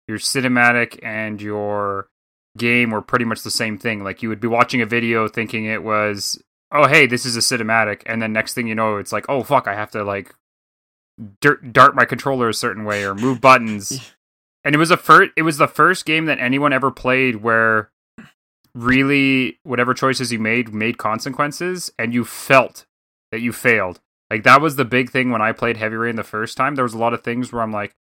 Your 0.09 0.19
cinematic 0.19 0.99
and 1.01 1.41
your 1.41 2.09
game 2.59 2.91
were 2.91 3.03
pretty 3.03 3.25
much 3.25 3.43
the 3.43 3.53
same 3.53 3.79
thing. 3.79 4.03
Like 4.03 4.21
you 4.21 4.29
would 4.31 4.41
be 4.41 4.49
watching 4.49 4.83
a 4.83 4.87
video 4.87 5.29
thinking 5.29 5.65
it 5.65 5.85
was, 5.85 6.43
oh 6.73 6.89
hey, 6.89 7.07
this 7.07 7.25
is 7.25 7.37
a 7.37 7.41
cinematic, 7.41 8.03
and 8.05 8.21
then 8.21 8.33
next 8.33 8.55
thing 8.55 8.67
you 8.67 8.75
know, 8.75 8.97
it's 8.97 9.13
like, 9.13 9.27
oh 9.29 9.45
fuck, 9.45 9.69
I 9.69 9.77
have 9.77 9.93
to 9.93 10.03
like 10.03 10.35
dirt, 11.41 11.73
dart 11.73 11.95
my 11.95 12.05
controller 12.05 12.49
a 12.49 12.55
certain 12.55 12.85
way 12.85 13.05
or 13.05 13.15
move 13.15 13.41
buttons. 13.41 14.13
and 14.65 14.75
it 14.75 14.79
was 14.79 14.91
a 14.91 14.97
first, 14.97 15.31
it 15.37 15.43
was 15.43 15.59
the 15.59 15.69
first 15.69 16.05
game 16.05 16.25
that 16.25 16.41
anyone 16.41 16.73
ever 16.73 16.91
played 16.91 17.37
where 17.37 17.92
really 18.75 19.59
whatever 19.65 19.95
choices 19.95 20.33
you 20.33 20.39
made 20.39 20.73
made 20.73 20.99
consequences 20.99 21.93
and 21.99 22.15
you 22.15 22.25
felt 22.25 22.87
that 23.31 23.41
you 23.41 23.53
failed. 23.53 24.01
Like 24.31 24.45
that 24.45 24.63
was 24.63 24.77
the 24.77 24.85
big 24.85 25.11
thing 25.11 25.31
when 25.31 25.43
i 25.43 25.53
played 25.53 25.77
heavy 25.77 25.97
rain 25.97 26.17
the 26.17 26.23
first 26.23 26.57
time. 26.57 26.75
There 26.75 26.85
was 26.85 26.95
a 26.95 26.99
lot 26.99 27.15
of 27.15 27.23
things 27.23 27.53
where 27.53 27.63
i'm 27.63 27.73
like 27.73 27.95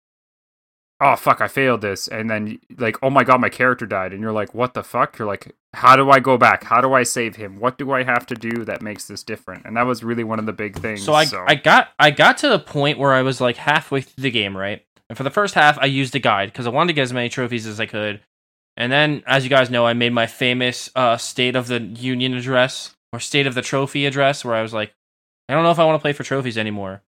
oh 1.01 1.17
fuck 1.17 1.41
i 1.41 1.49
failed 1.49 1.81
this. 1.83 2.09
And 2.09 2.31
then 2.31 2.59
like 2.79 2.97
oh 3.03 3.11
my 3.11 3.25
god 3.25 3.41
my 3.41 3.51
character 3.51 3.85
died. 3.85 4.13
And 4.13 4.23
you're 4.23 4.33
like 4.33 4.55
what 4.55 4.73
the 4.73 4.83
fuck? 4.83 5.19
You're 5.19 5.29
like 5.29 5.55
how 5.75 5.97
do 5.97 6.11
i 6.11 6.21
go 6.21 6.39
back? 6.39 6.65
How 6.65 6.81
do 6.81 6.95
i 6.95 7.03
save 7.03 7.37
him? 7.37 7.59
What 7.59 7.77
do 7.77 7.93
i 7.93 8.03
have 8.03 8.27
to 8.27 8.35
do 8.35 8.65
that 8.65 8.81
makes 8.81 9.07
this 9.07 9.23
different? 9.23 9.67
And 9.67 9.77
that 9.77 9.87
was 9.87 10.03
really 10.03 10.25
one 10.25 10.39
of 10.39 10.47
the 10.47 10.53
big 10.55 10.79
things 10.79 11.03
So 11.03 11.13
I 11.13 11.27
I 11.47 11.55
got 11.55 11.89
I 11.99 12.11
got 12.11 12.39
to 12.39 12.49
the 12.49 12.59
point 12.59 12.99
where 12.99 13.13
I 13.13 13.21
was 13.21 13.43
like 13.43 13.57
halfway 13.57 14.01
through 14.01 14.23
the 14.23 14.31
game, 14.31 14.57
right? 14.57 14.83
And 15.11 15.17
for 15.19 15.25
the 15.25 15.31
first 15.31 15.53
half, 15.53 15.79
I 15.79 15.85
used 15.85 16.15
a 16.15 16.19
guide 16.19 16.51
because 16.51 16.67
I 16.67 16.71
wanted 16.71 16.89
to 16.89 16.93
get 16.95 17.03
as 17.03 17.13
many 17.13 17.29
trophies 17.29 17.67
as 17.67 17.79
I 17.79 17.85
could. 17.85 18.23
And 18.77 18.91
then, 18.91 19.23
as 19.27 19.45
you 19.45 19.51
guys 19.51 19.71
know, 19.71 19.87
I 19.87 19.93
made 19.93 20.13
my 20.13 20.27
famous 20.27 20.91
uh, 20.97 21.17
State 21.17 21.57
of 21.57 21.67
the 21.67 21.81
Union 21.81 22.35
address 22.35 22.95
or 23.13 23.21
State 23.21 23.47
of 23.47 23.55
the 23.55 23.63
Trophy 23.63 24.07
address, 24.07 24.45
where 24.45 24.55
I 24.55 24.63
was 24.63 24.73
like, 24.73 24.95
I 25.49 25.55
don't 25.55 25.63
know 25.63 25.71
if 25.71 25.79
I 25.79 25.85
want 25.85 25.99
to 25.99 26.03
play 26.03 26.13
for 26.13 26.23
trophies 26.23 26.57
anymore. 26.57 27.03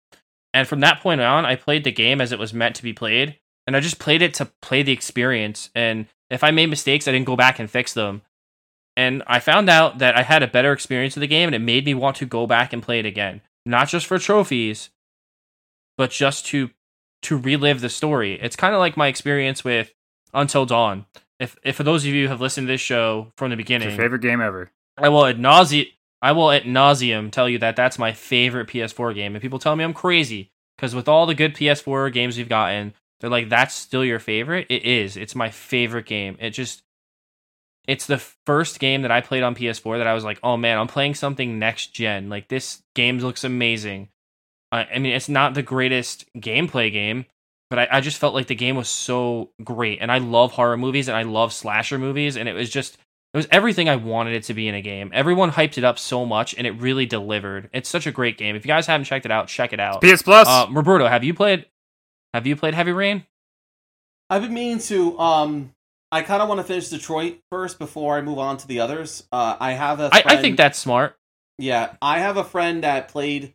And 0.52 0.68
from 0.68 0.80
that 0.80 1.00
point 1.00 1.20
on, 1.20 1.46
I 1.46 1.56
played 1.56 1.84
the 1.84 1.92
game 1.92 2.20
as 2.20 2.32
it 2.32 2.38
was 2.38 2.52
meant 2.52 2.76
to 2.76 2.82
be 2.82 2.92
played, 2.92 3.38
and 3.66 3.76
I 3.76 3.80
just 3.80 3.98
played 3.98 4.22
it 4.22 4.34
to 4.34 4.50
play 4.60 4.82
the 4.82 4.92
experience. 4.92 5.70
And 5.74 6.06
if 6.30 6.44
I 6.44 6.50
made 6.50 6.70
mistakes, 6.70 7.08
I 7.08 7.12
didn't 7.12 7.26
go 7.26 7.36
back 7.36 7.58
and 7.58 7.70
fix 7.70 7.94
them. 7.94 8.22
And 8.96 9.22
I 9.26 9.40
found 9.40 9.70
out 9.70 9.98
that 9.98 10.16
I 10.16 10.22
had 10.22 10.42
a 10.42 10.48
better 10.48 10.72
experience 10.72 11.16
of 11.16 11.20
the 11.20 11.26
game, 11.26 11.48
and 11.48 11.54
it 11.54 11.60
made 11.60 11.86
me 11.86 11.94
want 11.94 12.16
to 12.16 12.26
go 12.26 12.46
back 12.46 12.72
and 12.72 12.82
play 12.82 12.98
it 12.98 13.06
again 13.06 13.40
not 13.66 13.88
just 13.88 14.06
for 14.06 14.18
trophies, 14.18 14.90
but 15.96 16.10
just 16.10 16.46
to 16.46 16.70
to 17.22 17.38
relive 17.38 17.80
the 17.80 17.88
story. 17.88 18.38
It's 18.40 18.56
kind 18.56 18.74
of 18.74 18.80
like 18.80 18.98
my 18.98 19.06
experience 19.06 19.64
with 19.64 19.94
Until 20.34 20.66
Dawn. 20.66 21.06
If 21.40 21.56
if 21.62 21.76
for 21.76 21.82
those 21.82 22.04
of 22.04 22.12
you 22.12 22.24
who 22.24 22.30
have 22.30 22.40
listened 22.40 22.66
to 22.66 22.72
this 22.72 22.80
show 22.80 23.32
from 23.36 23.50
the 23.50 23.54
It's 23.54 23.58
beginning, 23.58 23.88
your 23.88 23.98
favorite 23.98 24.22
game 24.22 24.40
ever 24.40 24.70
I 24.96 25.08
will 25.08 25.26
at 25.26 25.36
nauseum 25.36 25.86
I 26.24 26.32
will 26.32 26.50
at 26.50 26.64
nauseum 26.64 27.30
tell 27.30 27.50
you 27.50 27.58
that 27.58 27.76
that's 27.76 27.98
my 27.98 28.12
favorite 28.12 28.68
PS4 28.68 29.14
game, 29.14 29.34
and 29.34 29.42
people 29.42 29.58
tell 29.58 29.76
me 29.76 29.84
I'm 29.84 29.92
crazy 29.92 30.50
because 30.76 30.94
with 30.94 31.06
all 31.06 31.26
the 31.26 31.34
good 31.34 31.54
PS4 31.54 32.10
games 32.12 32.38
we've 32.38 32.48
gotten, 32.48 32.94
they're 33.20 33.28
like, 33.28 33.50
"That's 33.50 33.74
still 33.74 34.04
your 34.04 34.18
favorite." 34.18 34.66
It 34.70 34.84
is. 34.84 35.18
It's 35.18 35.34
my 35.34 35.50
favorite 35.50 36.06
game. 36.06 36.38
It 36.40 36.50
just, 36.50 36.82
it's 37.86 38.06
the 38.06 38.16
first 38.18 38.80
game 38.80 39.02
that 39.02 39.10
I 39.10 39.20
played 39.20 39.42
on 39.42 39.54
PS4 39.54 39.98
that 39.98 40.06
I 40.06 40.14
was 40.14 40.24
like, 40.24 40.38
"Oh 40.42 40.56
man, 40.56 40.78
I'm 40.78 40.86
playing 40.86 41.14
something 41.14 41.58
next 41.58 41.88
gen. 41.88 42.30
Like 42.30 42.48
this 42.48 42.82
game 42.94 43.18
looks 43.18 43.44
amazing." 43.44 44.08
I 44.72 44.84
I 44.94 44.98
mean, 44.98 45.12
it's 45.12 45.28
not 45.28 45.52
the 45.52 45.62
greatest 45.62 46.24
gameplay 46.34 46.90
game, 46.90 47.26
but 47.70 47.78
I, 47.78 47.88
I 47.92 48.00
just 48.00 48.18
felt 48.18 48.34
like 48.34 48.46
the 48.46 48.54
game 48.54 48.76
was 48.76 48.88
so 48.88 49.50
great, 49.62 49.98
and 50.00 50.10
I 50.12 50.18
love 50.18 50.52
horror 50.52 50.76
movies 50.76 51.08
and 51.08 51.16
I 51.16 51.22
love 51.22 51.52
slasher 51.52 51.98
movies, 51.98 52.36
and 52.36 52.48
it 52.48 52.52
was 52.54 52.70
just 52.70 52.94
it 53.32 53.36
was 53.36 53.48
everything 53.50 53.88
I 53.88 53.96
wanted 53.96 54.34
it 54.34 54.44
to 54.44 54.54
be 54.54 54.68
in 54.68 54.74
a 54.76 54.80
game. 54.80 55.10
Everyone 55.12 55.50
hyped 55.50 55.76
it 55.78 55.82
up 55.84 55.98
so 55.98 56.24
much, 56.24 56.54
and 56.56 56.66
it 56.66 56.72
really 56.80 57.04
delivered. 57.06 57.68
It's 57.72 57.88
such 57.88 58.06
a 58.06 58.12
great 58.12 58.38
game. 58.38 58.54
If 58.54 58.64
you 58.64 58.68
guys 58.68 58.86
haven't 58.86 59.06
checked 59.06 59.24
it 59.26 59.32
out, 59.32 59.48
check 59.48 59.72
it 59.72 59.80
out. 59.80 60.00
ps 60.02 60.22
plus 60.22 60.46
Uh, 60.48 60.66
Roberto, 60.70 61.06
have 61.08 61.24
you 61.24 61.34
played? 61.34 61.66
Have 62.32 62.46
you 62.46 62.54
played 62.56 62.74
Heavy 62.74 62.92
Rain? 62.92 63.24
I've 64.30 64.42
been 64.42 64.54
meaning 64.54 64.78
to. 64.80 65.18
Um, 65.18 65.72
I 66.12 66.22
kind 66.22 66.42
of 66.42 66.48
want 66.48 66.60
to 66.60 66.64
finish 66.64 66.88
Detroit 66.90 67.40
first 67.50 67.78
before 67.80 68.16
I 68.16 68.20
move 68.22 68.38
on 68.38 68.56
to 68.58 68.68
the 68.68 68.78
others. 68.80 69.26
Uh, 69.32 69.56
I 69.58 69.72
have 69.72 69.98
a. 69.98 70.10
I, 70.12 70.18
I 70.18 70.22
friend- 70.22 70.40
think 70.40 70.56
that's 70.56 70.78
smart. 70.78 71.16
Yeah, 71.58 71.94
I 72.00 72.20
have 72.20 72.36
a 72.36 72.44
friend 72.44 72.84
that 72.84 73.08
played 73.08 73.54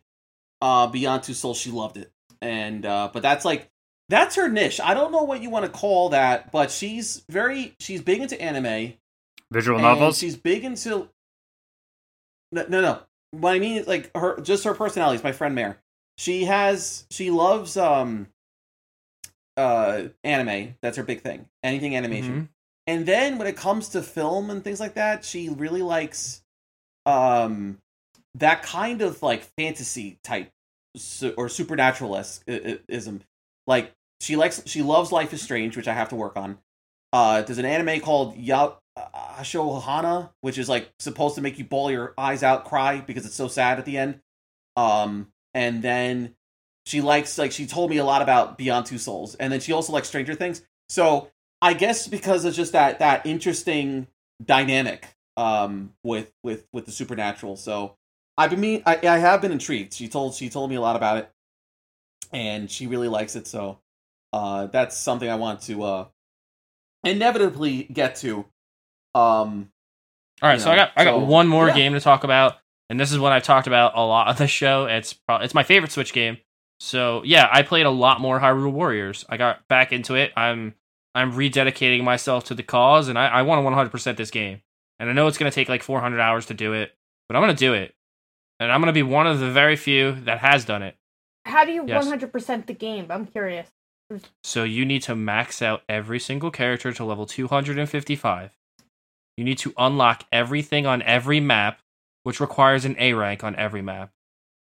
uh 0.60 0.88
Beyond 0.88 1.22
Two 1.22 1.32
Souls. 1.34 1.58
She 1.58 1.70
loved 1.70 1.96
it, 1.96 2.10
and 2.42 2.84
uh 2.84 3.08
but 3.12 3.22
that's 3.22 3.44
like 3.46 3.69
that's 4.10 4.34
her 4.36 4.48
niche. 4.48 4.80
I 4.80 4.92
don't 4.92 5.12
know 5.12 5.22
what 5.22 5.40
you 5.40 5.50
want 5.50 5.64
to 5.64 5.70
call 5.70 6.10
that, 6.10 6.50
but 6.52 6.70
she's 6.70 7.22
very 7.30 7.74
she's 7.78 8.02
big 8.02 8.20
into 8.20 8.40
anime. 8.40 8.94
Visual 9.52 9.78
novels. 9.78 10.18
She's 10.18 10.36
big 10.36 10.64
into. 10.64 11.08
No, 12.52 12.66
no, 12.68 12.80
no. 12.80 13.00
What 13.30 13.54
I 13.54 13.58
mean 13.60 13.78
is 13.78 13.86
like 13.86 14.10
her, 14.16 14.40
just 14.40 14.64
her 14.64 14.74
personality. 14.74 15.16
Is 15.16 15.24
my 15.24 15.32
friend 15.32 15.54
Mare. 15.54 15.80
She 16.18 16.44
has, 16.44 17.06
she 17.10 17.30
loves 17.30 17.78
um, 17.78 18.26
uh, 19.56 20.02
anime. 20.22 20.74
That's 20.82 20.98
her 20.98 21.02
big 21.02 21.22
thing. 21.22 21.46
Anything 21.62 21.96
animation. 21.96 22.34
Mhm. 22.34 22.48
And 22.86 23.06
then 23.06 23.38
when 23.38 23.46
it 23.46 23.56
comes 23.56 23.90
to 23.90 24.02
film 24.02 24.50
and 24.50 24.62
things 24.62 24.80
like 24.80 24.94
that, 24.94 25.24
she 25.24 25.48
really 25.48 25.80
likes, 25.80 26.42
um, 27.06 27.78
that 28.34 28.62
kind 28.62 29.00
of 29.00 29.22
like 29.22 29.44
fantasy 29.56 30.18
type 30.22 30.50
or 31.38 31.48
supernaturalism. 31.48 33.22
Like 33.66 33.94
she 34.20 34.36
likes, 34.36 34.62
she 34.66 34.82
loves 34.82 35.12
Life 35.12 35.32
is 35.32 35.42
Strange, 35.42 35.76
which 35.76 35.88
I 35.88 35.94
have 35.94 36.10
to 36.10 36.16
work 36.16 36.36
on. 36.36 36.58
Uh, 37.12 37.42
there's 37.42 37.58
an 37.58 37.64
anime 37.64 38.00
called 38.00 38.36
Ya 38.36 38.74
Asho 38.96 39.82
Hana, 39.82 40.32
which 40.40 40.58
is 40.58 40.68
like 40.68 40.90
supposed 40.98 41.34
to 41.36 41.40
make 41.40 41.58
you 41.58 41.64
bawl 41.64 41.90
your 41.90 42.14
eyes 42.16 42.42
out, 42.42 42.64
cry 42.64 43.00
because 43.00 43.26
it's 43.26 43.34
so 43.34 43.48
sad 43.48 43.78
at 43.78 43.84
the 43.84 43.98
end. 43.98 44.20
Um, 44.76 45.28
and 45.54 45.82
then 45.82 46.34
she 46.86 47.00
likes 47.00 47.38
like 47.38 47.52
she 47.52 47.66
told 47.66 47.90
me 47.90 47.98
a 47.98 48.04
lot 48.04 48.22
about 48.22 48.58
Beyond 48.58 48.86
Two 48.86 48.98
Souls, 48.98 49.34
and 49.34 49.52
then 49.52 49.60
she 49.60 49.72
also 49.72 49.92
likes 49.92 50.08
Stranger 50.08 50.34
Things. 50.34 50.62
So 50.88 51.30
I 51.62 51.74
guess 51.74 52.06
because 52.06 52.44
it's 52.44 52.56
just 52.56 52.72
that 52.72 52.98
that 53.00 53.26
interesting 53.26 54.06
dynamic 54.44 55.06
um 55.36 55.92
with 56.02 56.32
with 56.42 56.66
with 56.72 56.86
the 56.86 56.92
supernatural. 56.92 57.56
So 57.56 57.96
I've 58.36 58.50
been 58.50 58.60
mean 58.60 58.82
I, 58.86 58.98
I 59.06 59.18
have 59.18 59.40
been 59.40 59.52
intrigued. 59.52 59.94
She 59.94 60.08
told 60.08 60.34
she 60.34 60.48
told 60.48 60.70
me 60.70 60.76
a 60.76 60.80
lot 60.80 60.96
about 60.96 61.18
it, 61.18 61.30
and 62.32 62.70
she 62.70 62.86
really 62.86 63.08
likes 63.08 63.36
it. 63.36 63.46
So 63.46 63.78
uh 64.32 64.66
that's 64.66 64.96
something 64.96 65.28
I 65.28 65.34
want 65.36 65.62
to 65.62 65.82
uh 65.82 66.06
inevitably 67.04 67.84
get 67.84 68.16
to. 68.16 68.44
Um 69.14 69.70
All 70.42 70.48
right, 70.48 70.54
you 70.54 70.60
so 70.60 70.70
I 70.70 70.76
got 70.76 70.92
I 70.96 71.04
got 71.04 71.12
so- 71.20 71.24
one 71.24 71.48
more 71.48 71.68
yeah. 71.68 71.74
game 71.74 71.92
to 71.94 72.00
talk 72.00 72.24
about, 72.24 72.56
and 72.88 72.98
this 72.98 73.12
is 73.12 73.18
what 73.18 73.32
I've 73.32 73.42
talked 73.42 73.66
about 73.66 73.92
a 73.96 74.00
lot 74.02 74.28
on 74.28 74.36
the 74.36 74.46
show. 74.46 74.86
It's 74.86 75.12
pro- 75.12 75.38
it's 75.38 75.54
my 75.54 75.62
favorite 75.62 75.92
Switch 75.92 76.12
game. 76.12 76.38
So 76.78 77.22
yeah, 77.24 77.48
I 77.50 77.62
played 77.62 77.86
a 77.86 77.90
lot 77.90 78.20
more 78.20 78.40
Hyrule 78.40 78.72
Warriors. 78.72 79.24
I 79.28 79.36
got 79.36 79.66
back 79.68 79.92
into 79.92 80.14
it. 80.14 80.32
I'm 80.36 80.74
I'm 81.14 81.32
rededicating 81.32 82.04
myself 82.04 82.44
to 82.44 82.54
the 82.54 82.62
cause, 82.62 83.08
and 83.08 83.18
I, 83.18 83.26
I 83.26 83.42
want 83.42 83.58
to 83.58 83.62
100 83.64 83.90
percent 83.90 84.16
this 84.16 84.30
game. 84.30 84.62
And 84.98 85.08
I 85.08 85.12
know 85.12 85.26
it's 85.26 85.38
gonna 85.38 85.50
take 85.50 85.68
like 85.68 85.82
400 85.82 86.20
hours 86.20 86.46
to 86.46 86.54
do 86.54 86.72
it, 86.74 86.92
but 87.28 87.36
I'm 87.36 87.42
gonna 87.42 87.54
do 87.54 87.72
it, 87.74 87.94
and 88.60 88.70
I'm 88.70 88.80
gonna 88.80 88.92
be 88.92 89.02
one 89.02 89.26
of 89.26 89.40
the 89.40 89.50
very 89.50 89.76
few 89.76 90.12
that 90.26 90.38
has 90.38 90.64
done 90.64 90.82
it. 90.82 90.96
How 91.46 91.64
do 91.64 91.72
you 91.72 91.84
Yes. 91.86 92.06
100% 92.06 92.66
the 92.66 92.74
game? 92.74 93.06
I'm 93.10 93.26
curious. 93.26 93.68
So 94.42 94.64
you 94.64 94.84
need 94.84 95.02
to 95.04 95.14
max 95.14 95.62
out 95.62 95.82
every 95.88 96.18
single 96.18 96.50
character 96.50 96.92
to 96.92 97.04
level 97.04 97.26
255. 97.26 98.50
You 99.36 99.44
need 99.44 99.58
to 99.58 99.72
unlock 99.78 100.24
everything 100.32 100.86
on 100.86 101.02
every 101.02 101.40
map, 101.40 101.80
which 102.24 102.40
requires 102.40 102.84
an 102.84 102.96
A 102.98 103.12
rank 103.14 103.44
on 103.44 103.56
every 103.56 103.82
map. 103.82 104.10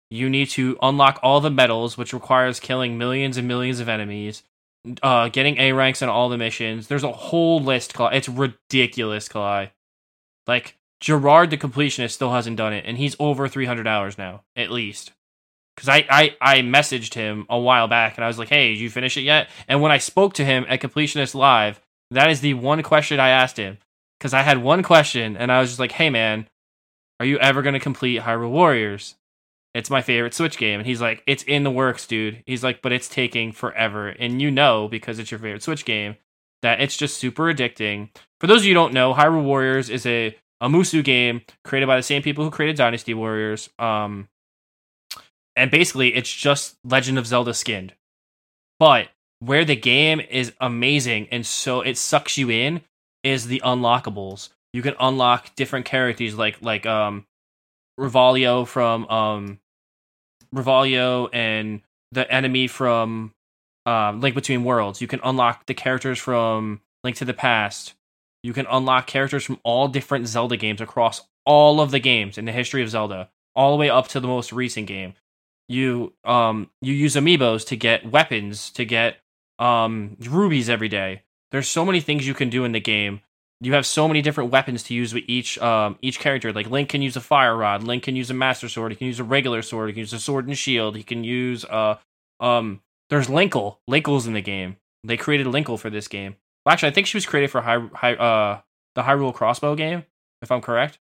You 0.10 0.30
need 0.30 0.50
to 0.52 0.78
unlock 0.82 1.20
all 1.24 1.42
the 1.42 1.50
medals, 1.50 1.98
which 1.98 2.14
requires 2.14 2.60
killing 2.60 2.98
millions 2.98 3.36
and 3.38 3.48
millions 3.48 3.80
of 3.80 3.90
enemies, 3.90 4.44
uh, 5.02 5.30
getting 5.30 5.58
A 5.58 5.72
ranks 5.72 6.02
on 6.02 6.10
all 6.10 6.30
the 6.30 6.38
missions. 6.38 6.88
There's 6.88 7.04
a 7.04 7.12
whole 7.12 7.60
list. 7.62 7.94
Kal- 7.94 8.10
It's 8.10 8.30
ridiculous, 8.30 9.28
Kalai. 9.28 9.72
Like 10.46 10.78
Jirard, 11.02 11.50
the 11.50 11.58
completionist, 11.58 12.12
still 12.12 12.32
hasn't 12.32 12.58
done 12.58 12.74
it, 12.74 12.86
and 12.86 12.98
he's 12.98 13.16
over 13.20 13.48
300 13.48 13.88
hours 13.88 14.18
now, 14.18 14.44
at 14.56 14.72
least. 14.72 15.12
Because 15.76 15.90
I, 15.90 16.06
I, 16.10 16.36
I 16.40 16.60
messaged 16.60 17.16
him 17.16 17.46
a 17.50 17.60
while 17.60 17.88
back, 17.88 18.18
and 18.18 18.24
I 18.24 18.28
was 18.28 18.38
like, 18.38 18.50
"Hey, 18.50 18.70
did 18.70 18.80
you 18.80 18.90
finish 18.90 19.18
it 19.18 19.22
yet?" 19.22 19.50
And 19.68 19.82
when 19.82 19.92
I 19.92 19.98
spoke 19.98 20.34
to 20.36 20.46
him 20.46 20.66
at 20.70 20.82
Completionist 20.82 21.36
Live, 21.36 21.82
that 22.12 22.30
is 22.30 22.42
the 22.42 22.54
one 22.54 22.84
question 22.84 23.20
I 23.20 23.30
asked 23.30 23.58
him. 23.58 23.78
Because 24.20 24.34
I 24.34 24.42
had 24.42 24.64
one 24.64 24.84
question, 24.84 25.36
and 25.36 25.52
I 25.52 25.60
was 25.60 25.72
just 25.72 25.80
like, 25.80 25.94
"Hey, 25.94 26.10
man, 26.10 26.48
are 27.20 27.26
you 27.26 27.38
ever 27.40 27.62
going 27.62 27.74
to 27.74 27.80
complete 27.80 28.22
Hyrule 28.22 28.52
Warriors? 28.52 29.16
It's 29.74 29.90
my 29.90 30.02
favorite 30.02 30.36
Switch 30.36 30.58
game." 30.58 30.80
And 30.80 30.88
he's 30.88 31.02
like, 31.02 31.24
"It's 31.26 31.44
in 31.44 31.64
the 31.64 31.72
works, 31.72 32.06
dude." 32.06 32.44
He's 32.46 32.64
like, 32.64 32.82
"But 32.82 32.92
it's 32.92 33.10
taking 33.10 33.52
forever." 33.52 34.10
And 34.10 34.42
you 34.42 34.52
know, 34.52 34.88
because 34.88 35.18
it's 35.18 35.32
your 35.32 35.40
favorite 35.40 35.64
Switch 35.64 35.86
game, 35.86 36.18
that 36.62 36.82
it's 36.82 36.96
just 36.96 37.18
super 37.18 37.54
addicting. 37.54 38.10
For 38.40 38.48
those 38.48 38.62
of 38.62 38.66
you 38.66 38.72
who 38.72 38.76
don't 38.76 38.94
know, 38.94 39.14
Hyrule 39.14 39.44
Warriors 39.44 39.90
is 39.90 40.06
a 40.06 40.36
a 40.62 40.70
Musou 40.70 41.04
game 41.04 41.42
created 41.66 41.88
by 41.88 41.98
the 41.98 42.04
same 42.04 42.22
people 42.22 42.46
who 42.46 42.50
created 42.50 42.78
Dynasty 42.78 43.14
Warriors. 43.14 43.70
Um, 43.80 44.30
and 45.56 45.70
basically, 45.70 46.16
it's 46.16 46.34
just 46.34 46.78
Legend 46.84 47.18
of 47.18 47.28
Zelda 47.28 47.54
skinned. 47.54 47.94
But 48.80 49.10
where 49.40 49.66
the 49.66 49.76
game 49.76 50.22
is 50.22 50.54
amazing 50.62 51.28
and 51.32 51.46
so 51.46 51.82
it 51.82 51.98
sucks 51.98 52.38
you 52.38 52.50
in 52.50 52.82
is 53.24 53.48
the 53.48 53.62
unlockables. 53.66 54.50
You 54.72 54.82
can 54.82 54.96
unlock 55.00 55.54
different 55.56 55.86
characters 55.86 56.38
like 56.38 56.62
like 56.62 56.86
um 56.86 57.26
Rivalio 58.00 58.66
from 58.66 59.06
um 59.08 59.60
Rivalio 60.56 61.30
and 61.34 61.82
the 62.12 62.30
enemy 62.32 62.68
from 62.68 63.34
um 63.86 64.22
Link 64.22 64.36
Between 64.36 64.64
Worlds. 64.64 65.02
You 65.02 65.08
can 65.08 65.20
unlock 65.24 65.66
the 65.66 65.74
characters 65.74 66.20
from 66.20 66.82
Link 67.04 67.18
to 67.18 67.26
the 67.26 67.34
Past. 67.34 67.94
You 68.44 68.54
can 68.54 68.66
unlock 68.70 69.08
characters 69.08 69.44
from 69.44 69.60
all 69.64 69.88
different 69.88 70.28
Zelda 70.28 70.58
games 70.58 70.82
across 70.82 71.22
all 71.46 71.82
of 71.82 71.92
the 71.92 72.00
games 72.00 72.38
in 72.38 72.46
the 72.46 72.52
history 72.52 72.82
of 72.82 72.90
Zelda, 72.90 73.30
all 73.56 73.72
the 73.72 73.78
way 73.78 73.90
up 73.90 74.08
to 74.10 74.20
the 74.20 74.28
most 74.28 74.52
recent 74.54 74.88
game. 74.88 75.14
You 75.74 76.14
um 76.24 76.70
you 76.82 76.94
use 76.94 77.16
amiibos 77.16 77.66
to 77.68 77.76
get 77.76 78.10
weapons, 78.10 78.70
to 78.72 78.86
get 78.86 79.18
um 79.60 80.18
rubies 80.20 80.70
every 80.70 80.90
day. 80.90 81.24
There's 81.52 81.68
so 81.68 81.86
many 81.86 82.00
things 82.00 82.28
you 82.28 82.34
can 82.34 82.50
do 82.50 82.64
in 82.64 82.72
the 82.74 82.80
game. 82.80 83.22
You 83.62 83.74
have 83.74 83.86
so 83.86 84.08
many 84.08 84.22
different 84.22 84.52
weapons 84.52 84.84
to 84.84 84.94
use 84.94 85.14
with 85.14 85.24
each 85.28 85.58
um 85.60 85.98
each 86.02 86.20
character. 86.20 86.54
Like 86.54 86.70
Link 86.70 86.90
can 86.90 87.02
use 87.02 87.16
a 87.16 87.22
fire 87.22 87.56
rod, 87.58 87.84
Link 87.84 88.04
can 88.04 88.16
use 88.16 88.30
a 88.30 88.34
master 88.36 88.70
sword, 88.70 88.92
he 88.92 88.96
can 88.96 89.08
use 89.08 89.20
a 89.20 89.24
regular 89.24 89.62
sword, 89.62 89.90
he 89.90 89.94
can 89.94 90.02
use 90.02 90.14
a 90.14 90.20
sword 90.20 90.48
and 90.48 90.58
shield, 90.58 90.96
he 90.96 91.04
can 91.04 91.24
use 91.24 91.66
uh 91.66 91.96
um 92.40 92.82
there's 93.10 93.28
Linkle. 93.28 93.78
Linkle's 93.90 94.28
in 94.28 94.34
the 94.34 94.42
game. 94.42 94.78
They 95.04 95.18
created 95.18 95.48
Linkle 95.48 95.80
for 95.80 95.90
this 95.90 96.08
game. 96.08 96.36
Well, 96.66 96.74
actually, 96.74 96.90
I 96.90 96.94
think 96.94 97.08
she 97.08 97.18
was 97.18 97.26
created 97.26 97.52
for 97.52 97.62
Hy- 97.62 97.90
Hy- 97.94 98.16
uh 98.30 98.62
the 98.96 99.04
Hyrule 99.04 99.34
Crossbow 99.34 99.76
game, 99.76 100.04
if 100.44 100.52
I'm 100.52 100.62
correct. 100.62 101.00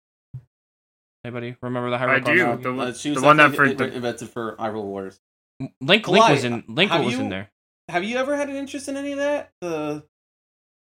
Anybody 1.24 1.56
remember 1.60 1.90
the 1.90 1.96
Hyrule 1.98 2.08
I 2.10 2.18
do. 2.20 2.44
Crossbow? 2.44 2.62
The 2.62 2.72
one- 2.74 2.86
uh, 2.88 2.92
she 2.94 3.10
was 3.10 3.20
the 3.20 3.26
one 3.26 3.36
that 3.38 3.54
for 3.54 3.64
in- 3.64 3.76
the- 3.76 3.92
invented 3.94 4.28
for 4.30 4.56
Hyrule 4.56 4.84
Warriors. 4.84 5.20
Link 5.60 5.72
Link 5.80 6.04
Kalai, 6.24 6.30
was 6.30 6.44
in 6.44 6.64
Link 6.68 6.90
have 6.92 7.04
was 7.04 7.18
in 7.18 7.28
there. 7.30 7.50
Have 7.88 8.04
you 8.04 8.16
ever 8.18 8.36
had 8.36 8.48
an 8.48 8.56
interest 8.56 8.86
in 8.88 8.96
any 8.96 9.12
of 9.12 9.18
that? 9.18 9.50
The 9.60 10.04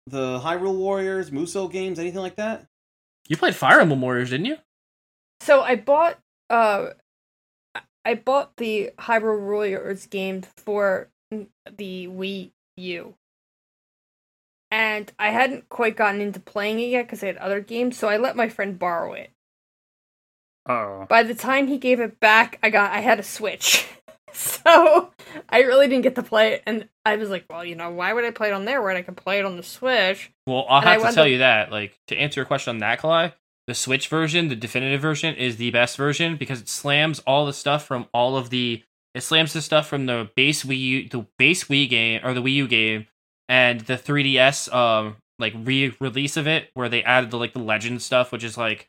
the 0.09 0.41
Hyrule 0.41 0.75
Warriors, 0.77 1.31
Musou 1.31 1.71
games, 1.71 1.99
anything 1.99 2.21
like 2.21 2.37
that? 2.37 2.67
You 3.29 3.37
played 3.37 3.55
Fire 3.55 3.81
Emblem 3.81 4.01
Warriors, 4.01 4.31
didn't 4.31 4.47
you? 4.47 4.57
So 5.41 5.61
I 5.61 5.77
bought 5.77 6.19
uh 6.51 6.89
I 8.05 8.15
bought 8.15 8.57
the 8.57 8.91
Hyrule 8.99 9.41
Warriors 9.41 10.07
game 10.07 10.43
for 10.43 11.11
the 11.31 12.09
Wii 12.09 12.51
U. 12.79 13.15
And 14.71 15.13
I 15.19 15.29
hadn't 15.31 15.69
quite 15.69 15.97
gotten 15.97 16.21
into 16.21 16.41
playing 16.41 16.81
it 16.81 16.89
yet 16.89 17.07
because 17.07 17.23
I 17.23 17.27
had 17.27 17.37
other 17.37 17.61
games, 17.61 17.97
so 17.97 18.09
I 18.09 18.17
let 18.17 18.35
my 18.37 18.49
friend 18.49 18.79
borrow 18.79 19.13
it. 19.13 19.31
Oh. 20.69 21.07
By 21.09 21.23
the 21.23 21.35
time 21.35 21.67
he 21.67 21.79
gave 21.79 22.01
it 22.01 22.21
back, 22.21 22.59
I 22.63 22.71
got 22.71 22.93
I 22.93 23.01
had 23.01 23.19
a 23.19 23.23
Switch. 23.23 23.87
so 24.33 25.11
I 25.49 25.61
really 25.63 25.89
didn't 25.89 26.03
get 26.03 26.15
to 26.17 26.23
play 26.23 26.53
it 26.55 26.63
and 26.67 26.89
I 27.05 27.17
was 27.17 27.31
like, 27.31 27.47
well, 27.49 27.65
you 27.65 27.75
know, 27.75 27.91
why 27.91 28.13
would 28.13 28.25
I 28.25 28.31
play 28.31 28.49
it 28.49 28.53
on 28.53 28.65
there 28.67 28.83
when 28.83 28.97
I 28.97 29.03
can 29.03 29.15
play 29.15 29.39
it 29.39 29.45
on 29.45 29.57
the 29.57 29.63
Switch? 29.63 30.31
Well, 30.47 30.67
I'll 30.69 30.81
And 30.81 30.89
I 30.89 30.93
have 30.99 31.09
to 31.09 31.13
tell 31.15 31.25
up- 31.25 31.31
you 31.31 31.39
that. 31.39 31.73
Like 31.73 31.99
to 32.09 32.17
answer 32.17 32.41
your 32.41 32.47
question 32.47 32.71
on 32.73 32.79
that, 32.79 33.01
Kalai, 33.01 33.33
the 33.67 33.75
Switch 33.75 34.09
version, 34.09 34.49
the 34.49 34.57
definitive 34.57 35.01
version, 35.01 35.35
is 35.35 35.57
the 35.57 35.71
best 35.71 35.97
version 35.97 36.37
because 36.37 36.61
it 36.61 36.69
slams 36.69 37.21
all 37.21 37.47
the 37.47 37.53
stuff 37.53 37.85
from 37.87 38.07
all 38.13 38.37
of 38.37 38.51
the. 38.51 38.83
It 39.15 39.23
slams 39.23 39.53
the 39.55 39.63
stuff 39.63 39.89
from 39.89 40.07
the 40.07 40.31
base 40.37 40.65
Wii 40.65 40.79
U, 40.79 41.09
the 41.09 41.27
base 41.39 41.65
Wii 41.65 41.89
game 41.89 42.21
or 42.23 42.35
the 42.35 42.43
Wii 42.43 42.53
U 42.55 42.69
game, 42.69 43.07
and 43.49 43.81
the 43.81 43.95
3DS 43.97 44.73
um 44.73 45.17
like 45.39 45.55
re-release 45.57 46.37
of 46.37 46.47
it, 46.47 46.71
where 46.75 46.89
they 46.89 47.03
added 47.03 47.31
the 47.31 47.39
like 47.39 47.53
the 47.55 47.59
Legend 47.59 48.03
stuff, 48.03 48.31
which 48.33 48.45
is 48.45 48.57
like 48.59 48.89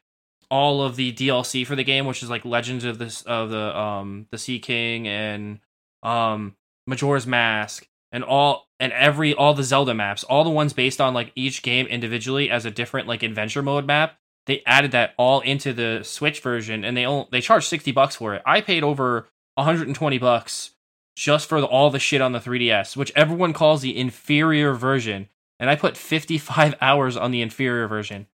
all 0.50 0.82
of 0.82 0.96
the 0.96 1.14
DLC 1.14 1.66
for 1.66 1.76
the 1.76 1.84
game, 1.84 2.06
which 2.06 2.24
is 2.24 2.30
like 2.30 2.46
Legends 2.46 2.84
of 2.84 2.98
this 2.98 3.22
of 3.24 3.50
the 3.50 3.78
um 3.78 4.28
the 4.32 4.38
Sea 4.38 4.60
King 4.60 5.08
and 5.08 5.60
um 6.04 6.56
Majora's 6.88 7.28
Mask 7.28 7.88
and 8.12 8.24
all 8.24 8.68
and 8.80 8.92
every 8.94 9.34
all 9.34 9.54
the 9.54 9.64
Zelda 9.64 9.94
maps, 9.94 10.24
all 10.24 10.44
the 10.44 10.50
ones 10.50 10.74
based 10.74 11.02
on 11.02 11.14
like 11.14 11.32
each 11.36 11.62
game 11.62 11.86
individually 11.88 12.50
as 12.50 12.66
a 12.66 12.72
different 12.72 13.08
like 13.08 13.24
adventure 13.24 13.62
mode 13.62 13.86
map. 13.86 14.18
They 14.46 14.64
added 14.66 14.92
that 14.92 15.14
all 15.18 15.42
into 15.42 15.74
the 15.74 16.02
Switch 16.04 16.42
version, 16.42 16.84
and 16.84 16.98
they 16.98 17.06
only, 17.06 17.28
they 17.32 17.42
charged 17.42 17.68
sixty 17.68 17.92
bucks 17.92 18.16
for 18.16 18.34
it. 18.34 18.42
I 18.46 18.62
paid 18.62 18.84
over 18.84 19.28
one 19.56 19.66
hundred 19.66 19.88
and 19.88 19.96
twenty 19.96 20.18
bucks 20.18 20.72
just 21.16 21.48
for 21.48 21.60
the, 21.60 21.68
all 21.68 21.90
the 21.90 22.00
shit 22.00 22.22
on 22.22 22.32
the 22.32 22.40
3DS, 22.40 22.96
which 22.96 23.12
everyone 23.14 23.52
calls 23.52 23.82
the 23.82 23.98
inferior 23.98 24.74
version, 24.74 25.28
and 25.60 25.70
I 25.70 25.76
put 25.76 25.98
fifty 25.98 26.38
five 26.38 26.76
hours 26.82 27.18
on 27.18 27.32
the 27.32 27.42
inferior 27.42 27.88
version. 27.88 28.28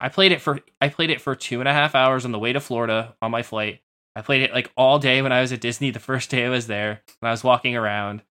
I 0.00 0.08
played 0.08 0.32
it 0.32 0.40
for 0.40 0.60
I 0.80 0.88
played 0.88 1.10
it 1.10 1.20
for 1.20 1.34
two 1.34 1.60
and 1.60 1.68
a 1.68 1.72
half 1.72 1.94
hours 1.94 2.24
on 2.24 2.32
the 2.32 2.38
way 2.38 2.52
to 2.52 2.60
Florida 2.60 3.14
on 3.22 3.30
my 3.30 3.42
flight. 3.42 3.80
I 4.14 4.22
played 4.22 4.42
it 4.42 4.52
like 4.52 4.70
all 4.76 4.98
day 4.98 5.22
when 5.22 5.32
I 5.32 5.40
was 5.40 5.52
at 5.52 5.60
Disney 5.60 5.90
the 5.90 5.98
first 6.10 6.30
day 6.30 6.44
I 6.46 6.50
was 6.50 6.66
there 6.66 7.02
when 7.20 7.28
I 7.28 7.32
was 7.32 7.44
walking 7.44 7.76
around. 7.76 8.22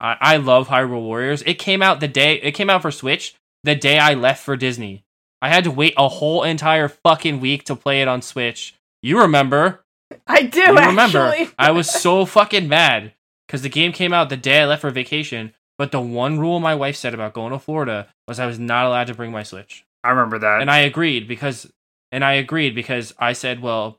I, 0.00 0.16
I 0.20 0.36
love 0.38 0.68
Hyrule 0.68 1.02
Warriors. 1.02 1.42
It 1.42 1.54
came 1.54 1.82
out 1.82 2.00
the 2.00 2.08
day 2.08 2.34
it 2.36 2.52
came 2.52 2.70
out 2.70 2.82
for 2.82 2.90
Switch 2.90 3.34
the 3.62 3.74
day 3.74 3.98
I 3.98 4.14
left 4.14 4.44
for 4.44 4.56
Disney. 4.56 5.04
I 5.40 5.48
had 5.48 5.64
to 5.64 5.70
wait 5.70 5.94
a 5.96 6.08
whole 6.08 6.42
entire 6.42 6.88
fucking 6.88 7.40
week 7.40 7.64
to 7.64 7.76
play 7.76 8.02
it 8.02 8.08
on 8.08 8.22
Switch. 8.22 8.74
You 9.02 9.20
remember? 9.20 9.84
I 10.26 10.42
do 10.42 10.60
You 10.60 10.76
remember? 10.76 11.18
actually. 11.26 11.50
I 11.58 11.70
was 11.70 11.90
so 11.90 12.24
fucking 12.24 12.68
mad 12.68 13.12
because 13.46 13.62
the 13.62 13.68
game 13.68 13.92
came 13.92 14.12
out 14.12 14.28
the 14.30 14.36
day 14.36 14.62
I 14.62 14.66
left 14.66 14.80
for 14.82 14.90
vacation. 14.90 15.52
But 15.76 15.90
the 15.90 16.00
one 16.00 16.38
rule 16.38 16.60
my 16.60 16.74
wife 16.74 16.94
said 16.96 17.14
about 17.14 17.34
going 17.34 17.52
to 17.52 17.58
Florida 17.58 18.06
was 18.28 18.38
I 18.38 18.46
was 18.46 18.58
not 18.60 18.86
allowed 18.86 19.08
to 19.08 19.14
bring 19.14 19.32
my 19.32 19.42
Switch 19.42 19.84
I 20.04 20.10
remember 20.10 20.38
that. 20.38 20.60
and 20.60 20.70
I 20.70 20.78
agreed 20.80 21.26
because 21.26 21.70
and 22.12 22.24
I 22.24 22.34
agreed 22.34 22.74
because 22.74 23.12
I 23.18 23.32
said, 23.32 23.60
well, 23.60 23.98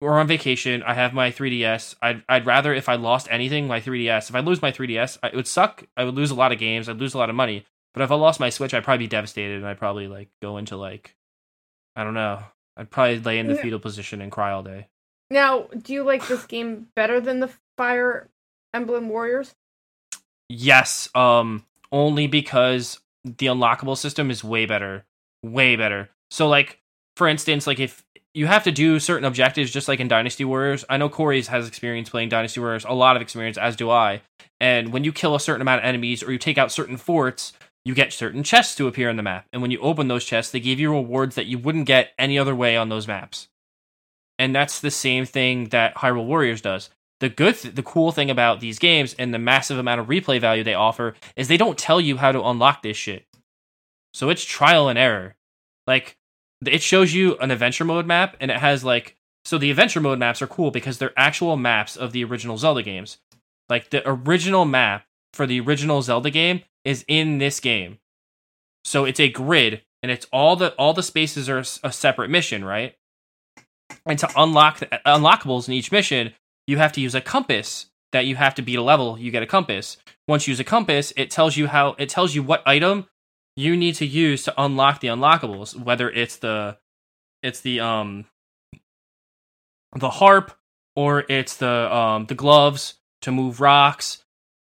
we're 0.00 0.18
on 0.18 0.26
vacation. 0.26 0.82
I 0.82 0.92
have 0.94 1.14
my 1.14 1.30
3DS. 1.30 1.94
I'd 2.02 2.22
I'd 2.28 2.44
rather 2.44 2.74
if 2.74 2.88
I 2.88 2.96
lost 2.96 3.28
anything, 3.30 3.66
my 3.66 3.80
3DS. 3.80 4.28
If 4.28 4.34
I 4.34 4.40
lose 4.40 4.60
my 4.60 4.72
3DS, 4.72 5.18
I, 5.22 5.28
it 5.28 5.36
would 5.36 5.46
suck. 5.46 5.84
I 5.96 6.04
would 6.04 6.14
lose 6.14 6.30
a 6.30 6.34
lot 6.34 6.52
of 6.52 6.58
games. 6.58 6.88
I'd 6.88 6.98
lose 6.98 7.14
a 7.14 7.18
lot 7.18 7.30
of 7.30 7.36
money. 7.36 7.64
But 7.94 8.02
if 8.02 8.10
I 8.10 8.16
lost 8.16 8.40
my 8.40 8.50
Switch, 8.50 8.74
I'd 8.74 8.84
probably 8.84 9.06
be 9.06 9.08
devastated, 9.08 9.56
and 9.56 9.66
I'd 9.66 9.78
probably 9.78 10.06
like 10.06 10.28
go 10.42 10.58
into 10.58 10.76
like, 10.76 11.16
I 11.94 12.04
don't 12.04 12.12
know. 12.12 12.40
I'd 12.76 12.90
probably 12.90 13.20
lay 13.20 13.38
in 13.38 13.46
the 13.46 13.54
fetal 13.54 13.78
position 13.78 14.20
and 14.20 14.30
cry 14.30 14.52
all 14.52 14.62
day. 14.62 14.88
Now, 15.30 15.68
do 15.82 15.94
you 15.94 16.02
like 16.02 16.28
this 16.28 16.44
game 16.44 16.88
better 16.94 17.20
than 17.20 17.40
the 17.40 17.50
Fire 17.78 18.28
Emblem 18.74 19.08
Warriors? 19.08 19.54
Yes, 20.50 21.08
um, 21.14 21.64
only 21.90 22.26
because 22.26 23.00
the 23.26 23.46
unlockable 23.46 23.96
system 23.96 24.30
is 24.30 24.44
way 24.44 24.66
better, 24.66 25.04
way 25.42 25.76
better. 25.76 26.10
So, 26.30 26.48
like, 26.48 26.80
for 27.16 27.28
instance, 27.28 27.66
like 27.66 27.80
if 27.80 28.04
you 28.34 28.46
have 28.46 28.64
to 28.64 28.72
do 28.72 29.00
certain 29.00 29.24
objectives, 29.24 29.70
just 29.70 29.88
like 29.88 30.00
in 30.00 30.08
Dynasty 30.08 30.44
Warriors, 30.44 30.84
I 30.88 30.96
know 30.96 31.08
Corey's 31.08 31.48
has 31.48 31.66
experience 31.66 32.10
playing 32.10 32.28
Dynasty 32.28 32.60
Warriors, 32.60 32.84
a 32.84 32.92
lot 32.92 33.16
of 33.16 33.22
experience, 33.22 33.58
as 33.58 33.76
do 33.76 33.90
I. 33.90 34.20
And 34.60 34.92
when 34.92 35.04
you 35.04 35.12
kill 35.12 35.34
a 35.34 35.40
certain 35.40 35.62
amount 35.62 35.80
of 35.80 35.86
enemies 35.86 36.22
or 36.22 36.32
you 36.32 36.38
take 36.38 36.58
out 36.58 36.72
certain 36.72 36.96
forts, 36.96 37.52
you 37.84 37.94
get 37.94 38.12
certain 38.12 38.42
chests 38.42 38.74
to 38.76 38.88
appear 38.88 39.08
in 39.08 39.16
the 39.16 39.22
map. 39.22 39.46
And 39.52 39.62
when 39.62 39.70
you 39.70 39.78
open 39.80 40.08
those 40.08 40.24
chests, 40.24 40.52
they 40.52 40.60
give 40.60 40.80
you 40.80 40.92
rewards 40.92 41.34
that 41.36 41.46
you 41.46 41.58
wouldn't 41.58 41.86
get 41.86 42.12
any 42.18 42.38
other 42.38 42.54
way 42.54 42.76
on 42.76 42.88
those 42.88 43.08
maps. 43.08 43.48
And 44.38 44.54
that's 44.54 44.80
the 44.80 44.90
same 44.90 45.24
thing 45.24 45.70
that 45.70 45.94
Hyrule 45.96 46.26
Warriors 46.26 46.60
does 46.60 46.90
the 47.20 47.28
good 47.28 47.56
th- 47.56 47.74
the 47.74 47.82
cool 47.82 48.12
thing 48.12 48.30
about 48.30 48.60
these 48.60 48.78
games 48.78 49.14
and 49.18 49.32
the 49.32 49.38
massive 49.38 49.78
amount 49.78 50.00
of 50.00 50.06
replay 50.06 50.40
value 50.40 50.62
they 50.62 50.74
offer 50.74 51.14
is 51.34 51.48
they 51.48 51.56
don't 51.56 51.78
tell 51.78 52.00
you 52.00 52.16
how 52.16 52.32
to 52.32 52.42
unlock 52.44 52.82
this 52.82 52.96
shit. 52.96 53.26
So 54.12 54.28
it's 54.30 54.44
trial 54.44 54.88
and 54.88 54.98
error. 54.98 55.36
Like 55.86 56.18
it 56.64 56.82
shows 56.82 57.14
you 57.14 57.36
an 57.38 57.50
adventure 57.50 57.84
mode 57.84 58.06
map 58.06 58.36
and 58.40 58.50
it 58.50 58.58
has 58.58 58.84
like 58.84 59.16
so 59.44 59.58
the 59.58 59.70
adventure 59.70 60.00
mode 60.00 60.18
maps 60.18 60.42
are 60.42 60.46
cool 60.46 60.70
because 60.70 60.98
they're 60.98 61.12
actual 61.16 61.56
maps 61.56 61.96
of 61.96 62.12
the 62.12 62.24
original 62.24 62.58
zelda 62.58 62.82
games. 62.82 63.18
Like 63.68 63.90
the 63.90 64.02
original 64.08 64.64
map 64.64 65.06
for 65.32 65.46
the 65.46 65.60
original 65.60 66.02
zelda 66.02 66.30
game 66.30 66.62
is 66.84 67.04
in 67.08 67.38
this 67.38 67.60
game. 67.60 67.98
So 68.84 69.04
it's 69.04 69.20
a 69.20 69.28
grid 69.28 69.82
and 70.02 70.12
it's 70.12 70.26
all 70.32 70.56
the 70.56 70.74
all 70.74 70.92
the 70.92 71.02
spaces 71.02 71.48
are 71.48 71.58
a 71.58 71.92
separate 71.92 72.30
mission 72.30 72.64
right? 72.64 72.94
And 74.04 74.18
to 74.18 74.30
unlock 74.36 74.80
the 74.80 74.86
unlockables 75.06 75.68
in 75.68 75.74
each 75.74 75.92
mission 75.92 76.34
you 76.66 76.78
have 76.78 76.92
to 76.92 77.00
use 77.00 77.14
a 77.14 77.20
compass 77.20 77.86
that 78.12 78.26
you 78.26 78.36
have 78.36 78.54
to 78.54 78.62
beat 78.62 78.76
a 78.76 78.82
level 78.82 79.18
you 79.18 79.30
get 79.30 79.42
a 79.42 79.46
compass. 79.46 79.96
Once 80.28 80.46
you 80.46 80.52
use 80.52 80.60
a 80.60 80.64
compass 80.64 81.12
it 81.16 81.30
tells 81.30 81.56
you 81.56 81.66
how 81.66 81.94
it 81.98 82.08
tells 82.08 82.34
you 82.34 82.42
what 82.42 82.62
item 82.66 83.06
you 83.56 83.76
need 83.76 83.94
to 83.94 84.06
use 84.06 84.42
to 84.44 84.54
unlock 84.62 85.00
the 85.00 85.08
unlockables 85.08 85.74
whether 85.74 86.10
it's 86.10 86.36
the 86.36 86.76
it's 87.42 87.60
the 87.60 87.80
um 87.80 88.26
the 89.94 90.10
harp 90.10 90.56
or 90.94 91.24
it's 91.28 91.56
the 91.56 91.94
um 91.94 92.26
the 92.26 92.34
gloves 92.34 92.94
to 93.22 93.32
move 93.32 93.60
rocks. 93.60 94.24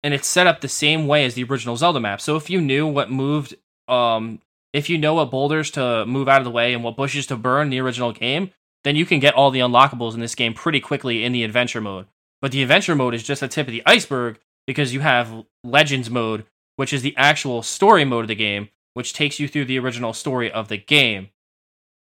And 0.05 0.13
it's 0.13 0.27
set 0.27 0.47
up 0.47 0.59
the 0.59 0.67
same 0.67 1.07
way 1.07 1.23
as 1.25 1.33
the 1.33 1.43
original 1.45 1.77
Zelda 1.77 1.99
map. 1.99 2.19
So 2.19 2.35
if 2.35 2.49
you 2.49 2.59
knew 2.59 2.87
what 2.87 3.11
moved 3.11 3.55
um 3.87 4.39
if 4.73 4.89
you 4.89 4.97
know 4.97 5.13
what 5.13 5.29
boulders 5.29 5.69
to 5.71 6.05
move 6.05 6.27
out 6.27 6.39
of 6.39 6.45
the 6.45 6.51
way 6.51 6.73
and 6.73 6.83
what 6.83 6.97
bushes 6.97 7.27
to 7.27 7.35
burn 7.35 7.67
in 7.67 7.69
the 7.69 7.79
original 7.79 8.11
game 8.11 8.51
then 8.83 8.95
you 8.95 9.05
can 9.05 9.19
get 9.19 9.33
all 9.33 9.51
the 9.51 9.59
unlockables 9.59 10.13
in 10.13 10.19
this 10.19 10.35
game 10.35 10.53
pretty 10.53 10.79
quickly 10.79 11.23
in 11.23 11.31
the 11.31 11.43
adventure 11.43 11.81
mode. 11.81 12.07
But 12.41 12.51
the 12.51 12.61
adventure 12.61 12.95
mode 12.95 13.13
is 13.13 13.23
just 13.23 13.41
the 13.41 13.47
tip 13.47 13.67
of 13.67 13.71
the 13.71 13.83
iceberg 13.85 14.39
because 14.67 14.93
you 14.93 14.99
have 14.99 15.45
Legends 15.63 16.09
mode, 16.09 16.45
which 16.75 16.91
is 16.93 17.01
the 17.01 17.15
actual 17.17 17.63
story 17.63 18.03
mode 18.03 18.25
of 18.25 18.27
the 18.27 18.35
game, 18.35 18.69
which 18.93 19.13
takes 19.13 19.39
you 19.39 19.47
through 19.47 19.65
the 19.65 19.79
original 19.79 20.13
story 20.13 20.51
of 20.51 20.67
the 20.67 20.77
game, 20.77 21.29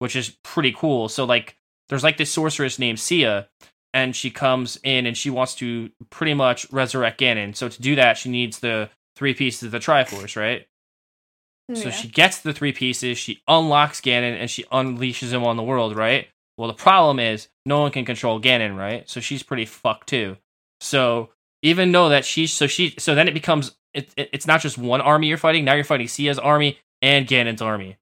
which 0.00 0.16
is 0.16 0.36
pretty 0.42 0.72
cool. 0.72 1.08
So 1.08 1.24
like 1.24 1.56
there's 1.88 2.02
like 2.02 2.16
this 2.16 2.32
sorceress 2.32 2.78
named 2.78 2.98
Cia 2.98 3.46
and 3.92 4.16
she 4.16 4.30
comes 4.30 4.76
in 4.82 5.06
and 5.06 5.16
she 5.16 5.30
wants 5.30 5.54
to 5.56 5.90
pretty 6.10 6.34
much 6.34 6.70
resurrect 6.72 7.20
Ganon. 7.20 7.54
So 7.54 7.68
to 7.68 7.80
do 7.82 7.94
that, 7.94 8.18
she 8.18 8.28
needs 8.28 8.58
the 8.58 8.90
three 9.14 9.34
pieces 9.34 9.62
of 9.62 9.70
the 9.70 9.78
Triforce, 9.78 10.36
right? 10.36 10.66
Hmm, 11.68 11.76
so 11.76 11.84
Yeah. 11.84 11.90
she 11.92 12.08
gets 12.08 12.40
the 12.40 12.52
three 12.52 12.72
pieces, 12.72 13.18
she 13.18 13.40
unlocks 13.46 14.00
Ganon, 14.00 14.36
and 14.36 14.50
she 14.50 14.64
unleashes 14.64 15.30
him 15.30 15.44
on 15.44 15.56
the 15.56 15.62
world, 15.62 15.96
right? 15.96 16.28
Well, 16.56 16.68
the 16.68 16.74
problem 16.74 17.18
is 17.18 17.48
no 17.66 17.80
one 17.80 17.90
can 17.90 18.04
control 18.04 18.40
Ganon, 18.40 18.76
right? 18.76 19.08
So 19.08 19.20
she's 19.20 19.42
pretty 19.42 19.64
fucked 19.64 20.08
too. 20.08 20.36
So 20.80 21.30
even 21.62 21.90
though 21.92 22.08
that 22.10 22.24
she's 22.24 22.52
so 22.52 22.66
she 22.66 22.94
so 22.98 23.14
then 23.14 23.28
it 23.28 23.34
becomes 23.34 23.74
it, 23.92 24.10
it- 24.16 24.30
it's 24.32 24.46
not 24.46 24.60
just 24.60 24.78
one 24.78 25.00
army 25.00 25.26
you're 25.28 25.38
fighting. 25.38 25.64
Now 25.64 25.74
you're 25.74 25.84
fighting 25.84 26.08
Cia's 26.08 26.38
army 26.38 26.78
and 27.02 27.26
Ganon's 27.26 27.62
army. 27.62 27.96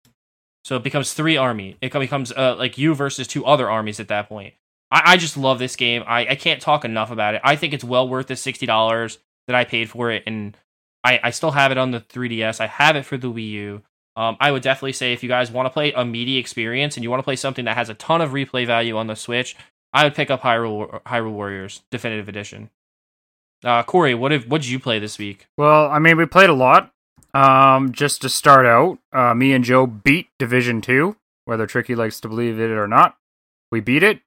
So 0.64 0.76
it 0.76 0.82
becomes 0.84 1.12
three 1.12 1.36
army. 1.36 1.76
It 1.80 1.92
becomes 1.92 2.30
uh, 2.32 2.55
like 2.57 2.78
you 2.78 2.94
versus 2.94 3.26
two 3.26 3.44
other 3.44 3.68
armies 3.70 3.98
at 4.00 4.09
that 4.09 4.28
point. 4.28 4.55
I, 4.90 5.14
I 5.14 5.16
just 5.16 5.36
love 5.36 5.59
this 5.59 5.74
game. 5.76 6.05
I, 6.07 6.26
I 6.28 6.34
can't 6.36 6.61
talk 6.62 6.84
enough 6.84 7.11
about 7.11 7.34
it. 7.34 7.40
I 7.44 7.57
think 7.57 7.72
it's 7.72 7.82
well 7.84 8.09
worth 8.09 8.28
the 8.28 8.36
sixty 8.36 8.66
dollars 8.66 9.18
that 9.48 9.57
I 9.57 9.64
paid 9.64 9.90
for 9.90 10.11
it, 10.12 10.22
and 10.26 10.57
I, 11.03 11.18
I 11.24 11.30
still 11.30 11.50
have 11.50 11.72
it 11.72 11.78
on 11.78 11.90
the 11.90 12.00
3DS. 12.00 12.61
I 12.61 12.68
have 12.68 12.94
it 12.94 13.05
for 13.05 13.16
the 13.16 13.26
Wii 13.32 13.48
U. 13.50 13.82
Um, 14.16 14.36
I 14.40 14.50
would 14.50 14.62
definitely 14.62 14.92
say 14.92 15.12
if 15.12 15.22
you 15.22 15.28
guys 15.28 15.50
want 15.50 15.66
to 15.66 15.70
play 15.70 15.92
a 15.92 16.04
meaty 16.04 16.36
experience 16.36 16.96
and 16.96 17.04
you 17.04 17.10
want 17.10 17.20
to 17.20 17.24
play 17.24 17.36
something 17.36 17.64
that 17.64 17.76
has 17.76 17.88
a 17.88 17.94
ton 17.94 18.20
of 18.20 18.32
replay 18.32 18.66
value 18.66 18.96
on 18.96 19.06
the 19.06 19.16
Switch, 19.16 19.56
I 19.92 20.04
would 20.04 20.14
pick 20.14 20.30
up 20.30 20.42
Hyrule, 20.42 21.02
Hyrule 21.02 21.32
Warriors 21.32 21.82
Definitive 21.90 22.28
Edition. 22.28 22.70
Uh, 23.64 23.82
Corey, 23.82 24.14
what 24.14 24.32
what 24.48 24.60
did 24.60 24.70
you 24.70 24.80
play 24.80 24.98
this 24.98 25.18
week? 25.18 25.46
Well, 25.56 25.88
I 25.90 25.98
mean, 25.98 26.16
we 26.16 26.26
played 26.26 26.50
a 26.50 26.54
lot. 26.54 26.92
Um, 27.34 27.92
just 27.92 28.20
to 28.22 28.28
start 28.28 28.66
out, 28.66 28.98
uh, 29.12 29.34
me 29.34 29.52
and 29.52 29.64
Joe 29.64 29.86
beat 29.86 30.28
Division 30.38 30.80
Two. 30.80 31.16
Whether 31.44 31.66
Tricky 31.66 31.94
likes 31.94 32.20
to 32.20 32.28
believe 32.28 32.58
it 32.58 32.70
or 32.70 32.86
not, 32.86 33.16
we 33.70 33.80
beat 33.80 34.02
it. 34.02 34.20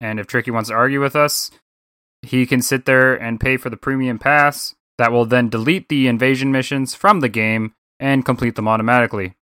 And 0.00 0.18
if 0.18 0.26
Tricky 0.26 0.50
wants 0.50 0.68
to 0.68 0.74
argue 0.74 1.00
with 1.00 1.16
us, 1.16 1.50
he 2.22 2.46
can 2.46 2.62
sit 2.62 2.84
there 2.84 3.14
and 3.14 3.40
pay 3.40 3.56
for 3.56 3.70
the 3.70 3.76
premium 3.76 4.18
pass. 4.18 4.74
That 4.96 5.12
will 5.12 5.26
then 5.26 5.48
delete 5.48 5.88
the 5.88 6.08
invasion 6.08 6.50
missions 6.50 6.94
from 6.94 7.20
the 7.20 7.28
game 7.28 7.74
and 8.00 8.24
complete 8.24 8.54
them 8.54 8.68
automatically. 8.68 9.34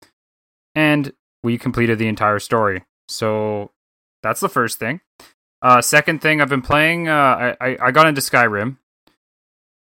And 0.75 1.13
we 1.43 1.59
completed 1.59 1.99
the 1.99 2.09
entire 2.09 2.39
story. 2.39 2.85
So 3.09 3.73
that's 4.23 4.41
the 4.41 4.49
first 4.49 4.79
thing. 4.79 5.01
Uh, 5.63 5.81
second 5.81 6.21
thing 6.21 6.41
I've 6.41 6.49
been 6.49 6.63
playing, 6.63 7.09
uh, 7.09 7.55
I, 7.61 7.77
I 7.81 7.91
got 7.91 8.07
into 8.07 8.21
Skyrim. 8.21 8.79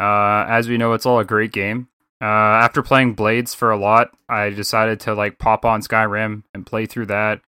Uh, 0.00 0.44
as 0.48 0.68
we 0.68 0.78
know, 0.78 0.92
it's 0.92 1.06
all 1.06 1.18
a 1.18 1.24
great 1.24 1.52
game. 1.52 1.88
Uh, 2.20 2.24
after 2.24 2.82
playing 2.82 3.14
Blades 3.14 3.54
for 3.54 3.70
a 3.70 3.76
lot, 3.76 4.10
I 4.28 4.50
decided 4.50 5.00
to 5.00 5.14
like 5.14 5.38
pop 5.38 5.64
on 5.64 5.82
Skyrim 5.82 6.44
and 6.54 6.64
play 6.64 6.86
through 6.86 7.06
that. 7.06 7.42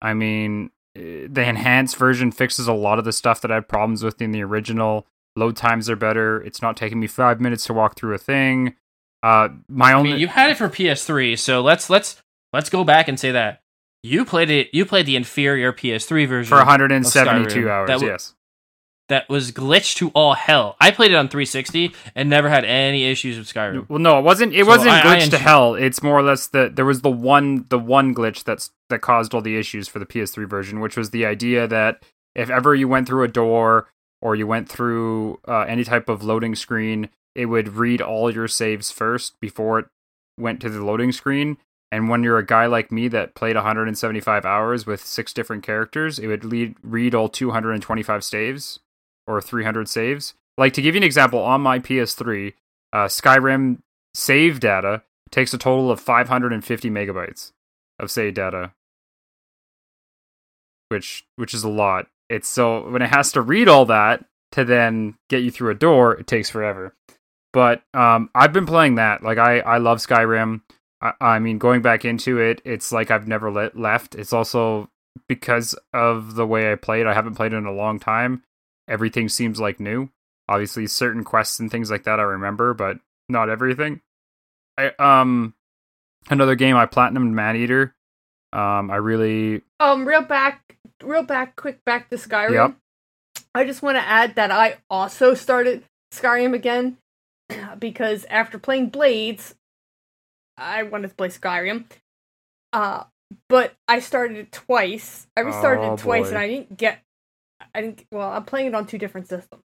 I 0.00 0.14
mean, 0.14 0.70
eh, 0.96 1.26
the 1.28 1.46
enhanced 1.46 1.96
version 1.96 2.32
fixes 2.32 2.68
a 2.68 2.72
lot 2.72 2.98
of 2.98 3.04
the 3.04 3.12
stuff 3.12 3.40
that 3.42 3.50
I 3.50 3.56
had 3.56 3.68
problems 3.68 4.02
with 4.02 4.22
in 4.22 4.32
the 4.32 4.42
original. 4.42 5.06
Load 5.36 5.56
times 5.56 5.90
are 5.90 5.96
better. 5.96 6.40
It's 6.42 6.62
not 6.62 6.76
taking 6.76 7.00
me 7.00 7.06
five 7.06 7.40
minutes 7.40 7.66
to 7.66 7.74
walk 7.74 7.96
through 7.96 8.14
a 8.14 8.18
thing. 8.18 8.76
Uh, 9.24 9.48
my 9.68 9.90
I 9.90 9.94
only 9.94 10.10
mean, 10.12 10.20
you 10.20 10.28
had 10.28 10.50
it 10.50 10.56
for 10.58 10.68
PS3, 10.68 11.38
so 11.38 11.62
let's 11.62 11.88
let's 11.88 12.20
let's 12.52 12.68
go 12.68 12.84
back 12.84 13.08
and 13.08 13.18
say 13.18 13.32
that 13.32 13.62
you 14.02 14.24
played 14.24 14.50
it. 14.50 14.68
You 14.72 14.84
played 14.84 15.06
the 15.06 15.16
inferior 15.16 15.72
PS3 15.72 16.28
version 16.28 16.48
for 16.50 16.56
172 16.58 17.60
Skyrim. 17.62 17.70
hours. 17.70 17.86
That 17.88 17.94
w- 17.94 18.12
yes. 18.12 18.34
that 19.08 19.28
was 19.30 19.50
glitched 19.50 19.96
to 19.96 20.10
all 20.10 20.34
hell. 20.34 20.76
I 20.78 20.90
played 20.90 21.10
it 21.10 21.14
on 21.14 21.28
360 21.28 21.94
and 22.14 22.28
never 22.28 22.50
had 22.50 22.64
any 22.66 23.04
issues 23.04 23.38
with 23.38 23.46
Skyrim. 23.52 23.88
Well, 23.88 23.98
no, 23.98 24.18
it 24.18 24.22
wasn't. 24.22 24.52
It 24.54 24.64
So 24.64 24.68
wasn't 24.68 24.90
I- 24.90 25.00
I 25.14 25.16
glitched 25.18 25.30
to 25.30 25.38
hell. 25.38 25.74
It's 25.74 26.02
more 26.02 26.18
or 26.18 26.22
less 26.22 26.46
that 26.48 26.76
there 26.76 26.84
was 26.84 27.00
the 27.00 27.10
one, 27.10 27.64
the 27.70 27.78
one 27.78 28.14
glitch 28.14 28.44
that's 28.44 28.72
that 28.90 29.00
caused 29.00 29.32
all 29.34 29.40
the 29.40 29.56
issues 29.56 29.88
for 29.88 29.98
the 29.98 30.06
PS3 30.06 30.44
version, 30.46 30.80
which 30.80 30.96
was 30.98 31.10
the 31.10 31.24
idea 31.24 31.66
that 31.66 32.02
if 32.34 32.50
ever 32.50 32.74
you 32.74 32.88
went 32.88 33.06
through 33.06 33.24
a 33.24 33.28
door 33.28 33.88
or 34.20 34.34
you 34.36 34.46
went 34.46 34.68
through 34.68 35.40
uh, 35.48 35.60
any 35.60 35.84
type 35.84 36.10
of 36.10 36.22
loading 36.22 36.54
screen, 36.54 37.08
it 37.34 37.46
would 37.46 37.76
read 37.76 38.00
all 38.00 38.32
your 38.32 38.48
saves 38.48 38.90
first 38.90 39.38
before 39.40 39.78
it 39.80 39.86
went 40.38 40.60
to 40.60 40.70
the 40.70 40.84
loading 40.84 41.12
screen. 41.12 41.56
And 41.92 42.08
when 42.08 42.24
you're 42.24 42.38
a 42.38 42.46
guy 42.46 42.66
like 42.66 42.90
me 42.90 43.08
that 43.08 43.34
played 43.34 43.56
175 43.56 44.44
hours 44.44 44.86
with 44.86 45.04
six 45.04 45.32
different 45.32 45.62
characters, 45.62 46.18
it 46.18 46.26
would 46.26 46.44
lead, 46.44 46.74
read 46.82 47.14
all 47.14 47.28
225 47.28 48.24
saves 48.24 48.80
or 49.26 49.40
300 49.40 49.88
saves. 49.88 50.34
Like 50.58 50.72
to 50.74 50.82
give 50.82 50.94
you 50.94 51.00
an 51.00 51.04
example, 51.04 51.40
on 51.40 51.60
my 51.60 51.78
PS3, 51.78 52.54
uh, 52.92 53.06
Skyrim 53.06 53.78
save 54.14 54.60
data 54.60 55.02
takes 55.30 55.54
a 55.54 55.58
total 55.58 55.90
of 55.90 56.00
550 56.00 56.90
megabytes 56.90 57.52
of 57.98 58.10
save 58.10 58.34
data. 58.34 58.72
which 60.88 61.24
which 61.36 61.54
is 61.54 61.64
a 61.64 61.68
lot. 61.68 62.06
It's 62.28 62.48
so 62.48 62.88
when 62.88 63.02
it 63.02 63.10
has 63.10 63.32
to 63.32 63.42
read 63.42 63.68
all 63.68 63.84
that 63.86 64.24
to 64.52 64.64
then 64.64 65.16
get 65.28 65.42
you 65.42 65.50
through 65.50 65.70
a 65.70 65.74
door, 65.74 66.14
it 66.14 66.26
takes 66.26 66.50
forever. 66.50 66.94
But 67.54 67.82
um, 67.94 68.30
I've 68.34 68.52
been 68.52 68.66
playing 68.66 68.96
that. 68.96 69.22
Like 69.22 69.38
I 69.38 69.60
I 69.60 69.78
love 69.78 69.98
Skyrim. 69.98 70.60
I, 71.00 71.12
I 71.20 71.38
mean, 71.38 71.58
going 71.58 71.82
back 71.82 72.04
into 72.04 72.40
it, 72.40 72.60
it's 72.64 72.90
like 72.90 73.12
I've 73.12 73.28
never 73.28 73.50
let, 73.50 73.78
left. 73.78 74.16
It's 74.16 74.32
also 74.32 74.90
because 75.28 75.76
of 75.92 76.34
the 76.34 76.46
way 76.46 76.72
I 76.72 76.74
played. 76.74 77.06
I 77.06 77.14
haven't 77.14 77.36
played 77.36 77.52
it 77.52 77.56
in 77.56 77.66
a 77.66 77.72
long 77.72 78.00
time. 78.00 78.42
Everything 78.88 79.28
seems 79.28 79.60
like 79.60 79.78
new. 79.78 80.10
Obviously, 80.48 80.88
certain 80.88 81.22
quests 81.22 81.60
and 81.60 81.70
things 81.70 81.92
like 81.92 82.02
that 82.04 82.18
I 82.18 82.24
remember, 82.24 82.74
but 82.74 82.98
not 83.28 83.48
everything. 83.48 84.00
I 84.76 84.90
um 84.98 85.54
another 86.28 86.56
game 86.56 86.74
I 86.76 86.86
platinumed 86.86 87.34
Maneater. 87.34 87.94
Um, 88.52 88.90
I 88.90 88.96
really 88.96 89.62
Um, 89.78 90.08
real 90.08 90.22
back, 90.22 90.76
real 91.04 91.22
back, 91.22 91.54
quick 91.54 91.84
back 91.84 92.10
to 92.10 92.16
Skyrim. 92.16 92.52
Yep. 92.52 92.76
I 93.54 93.64
just 93.64 93.80
want 93.80 93.96
to 93.96 94.02
add 94.02 94.34
that 94.34 94.50
I 94.50 94.78
also 94.90 95.34
started 95.34 95.84
Skyrim 96.12 96.52
again 96.52 96.98
because 97.78 98.24
after 98.26 98.58
playing 98.58 98.88
Blades, 98.90 99.54
I 100.56 100.82
wanted 100.84 101.08
to 101.08 101.14
play 101.14 101.28
Skyrim. 101.28 101.84
Uh, 102.72 103.04
but 103.48 103.74
I 103.88 103.98
started 104.00 104.36
it 104.36 104.52
twice. 104.52 105.26
I 105.36 105.40
restarted 105.40 105.84
Oh, 105.84 105.94
it 105.94 105.98
twice, 106.00 106.24
boy. 106.24 106.28
and 106.30 106.38
I 106.38 106.48
didn't 106.48 106.76
get. 106.76 107.00
I 107.74 107.80
didn't. 107.80 108.04
Well, 108.12 108.30
I'm 108.30 108.44
playing 108.44 108.68
it 108.68 108.74
on 108.74 108.86
two 108.86 108.98
different 108.98 109.28
systems. 109.28 109.62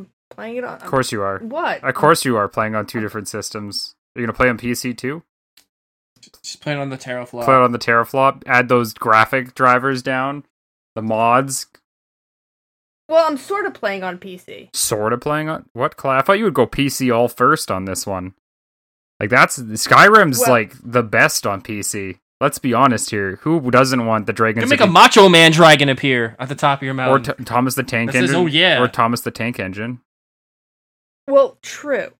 I'm 0.00 0.08
playing 0.30 0.56
it 0.56 0.64
on. 0.64 0.74
of 0.80 0.84
course 0.84 1.12
you 1.12 1.22
are. 1.22 1.38
What? 1.38 1.82
Of 1.84 1.94
course 1.94 2.24
you 2.24 2.36
are 2.36 2.48
playing 2.48 2.74
on 2.74 2.86
two 2.86 3.00
different 3.00 3.28
systems. 3.28 3.94
Are 4.16 4.20
you 4.20 4.26
gonna 4.26 4.36
play 4.36 4.48
on 4.48 4.58
PC 4.58 4.96
too? 4.96 5.22
Just 6.42 6.60
playing 6.62 6.78
on 6.78 6.88
the 6.90 6.96
teraflop. 6.96 7.44
Play 7.44 7.54
it 7.54 7.60
on 7.62 7.72
the 7.72 7.78
teraflop. 7.78 8.42
Add 8.46 8.68
those 8.68 8.94
graphic 8.94 9.54
drivers 9.54 10.02
down. 10.02 10.44
The 10.94 11.02
mods. 11.02 11.66
Well, 13.08 13.26
I'm 13.26 13.36
sort 13.36 13.66
of 13.66 13.74
playing 13.74 14.02
on 14.02 14.18
PC. 14.18 14.74
Sort 14.74 15.12
of 15.12 15.20
playing 15.20 15.48
on 15.48 15.66
what? 15.74 15.96
Cla- 15.96 16.18
I 16.18 16.22
thought 16.22 16.38
you 16.38 16.44
would 16.44 16.54
go 16.54 16.66
PC 16.66 17.14
all 17.14 17.28
first 17.28 17.70
on 17.70 17.84
this 17.84 18.06
one. 18.06 18.34
Like 19.20 19.30
that's 19.30 19.58
Skyrim's 19.58 20.40
Well- 20.40 20.50
like 20.50 20.72
the 20.82 21.02
best 21.02 21.46
on 21.46 21.60
PC. 21.62 22.18
Let's 22.40 22.58
be 22.58 22.74
honest 22.74 23.10
here. 23.10 23.36
Who 23.42 23.70
doesn't 23.70 24.04
want 24.06 24.26
the 24.26 24.32
You 24.32 24.36
dragons? 24.36 24.62
can 24.64 24.68
make 24.70 24.80
a 24.80 24.86
Macho 24.86 25.28
Man 25.28 25.52
dragon 25.52 25.88
appear 25.88 26.34
at 26.38 26.48
the 26.48 26.54
top 26.54 26.80
of 26.80 26.82
your 26.82 26.92
mouth? 26.94 27.10
or. 27.28 27.32
T- 27.34 27.44
Thomas 27.44 27.74
the 27.74 27.82
Tank 27.84 28.10
That 28.10 28.18
says, 28.18 28.30
Engine. 28.30 28.36
"Oh, 28.36 28.46
yeah." 28.46 28.80
Or 28.82 28.88
Thomas 28.88 29.20
the 29.20 29.30
Tank 29.30 29.58
Engine. 29.60 30.00
Well, 31.28 31.58
true, 31.62 32.12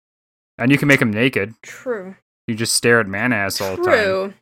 And 0.57 0.71
you 0.71 0.79
can 0.79 0.89
make 0.89 1.03
him 1.03 1.11
naked. 1.11 1.55
true, 1.63 2.15
You 2.47 2.55
just 2.55 2.73
stare 2.75 3.01
at 3.01 3.07
man 3.07 3.33
ass 3.35 3.61
all 3.61 3.77
the 3.77 3.83
time. 3.83 3.93
true, 3.93 4.35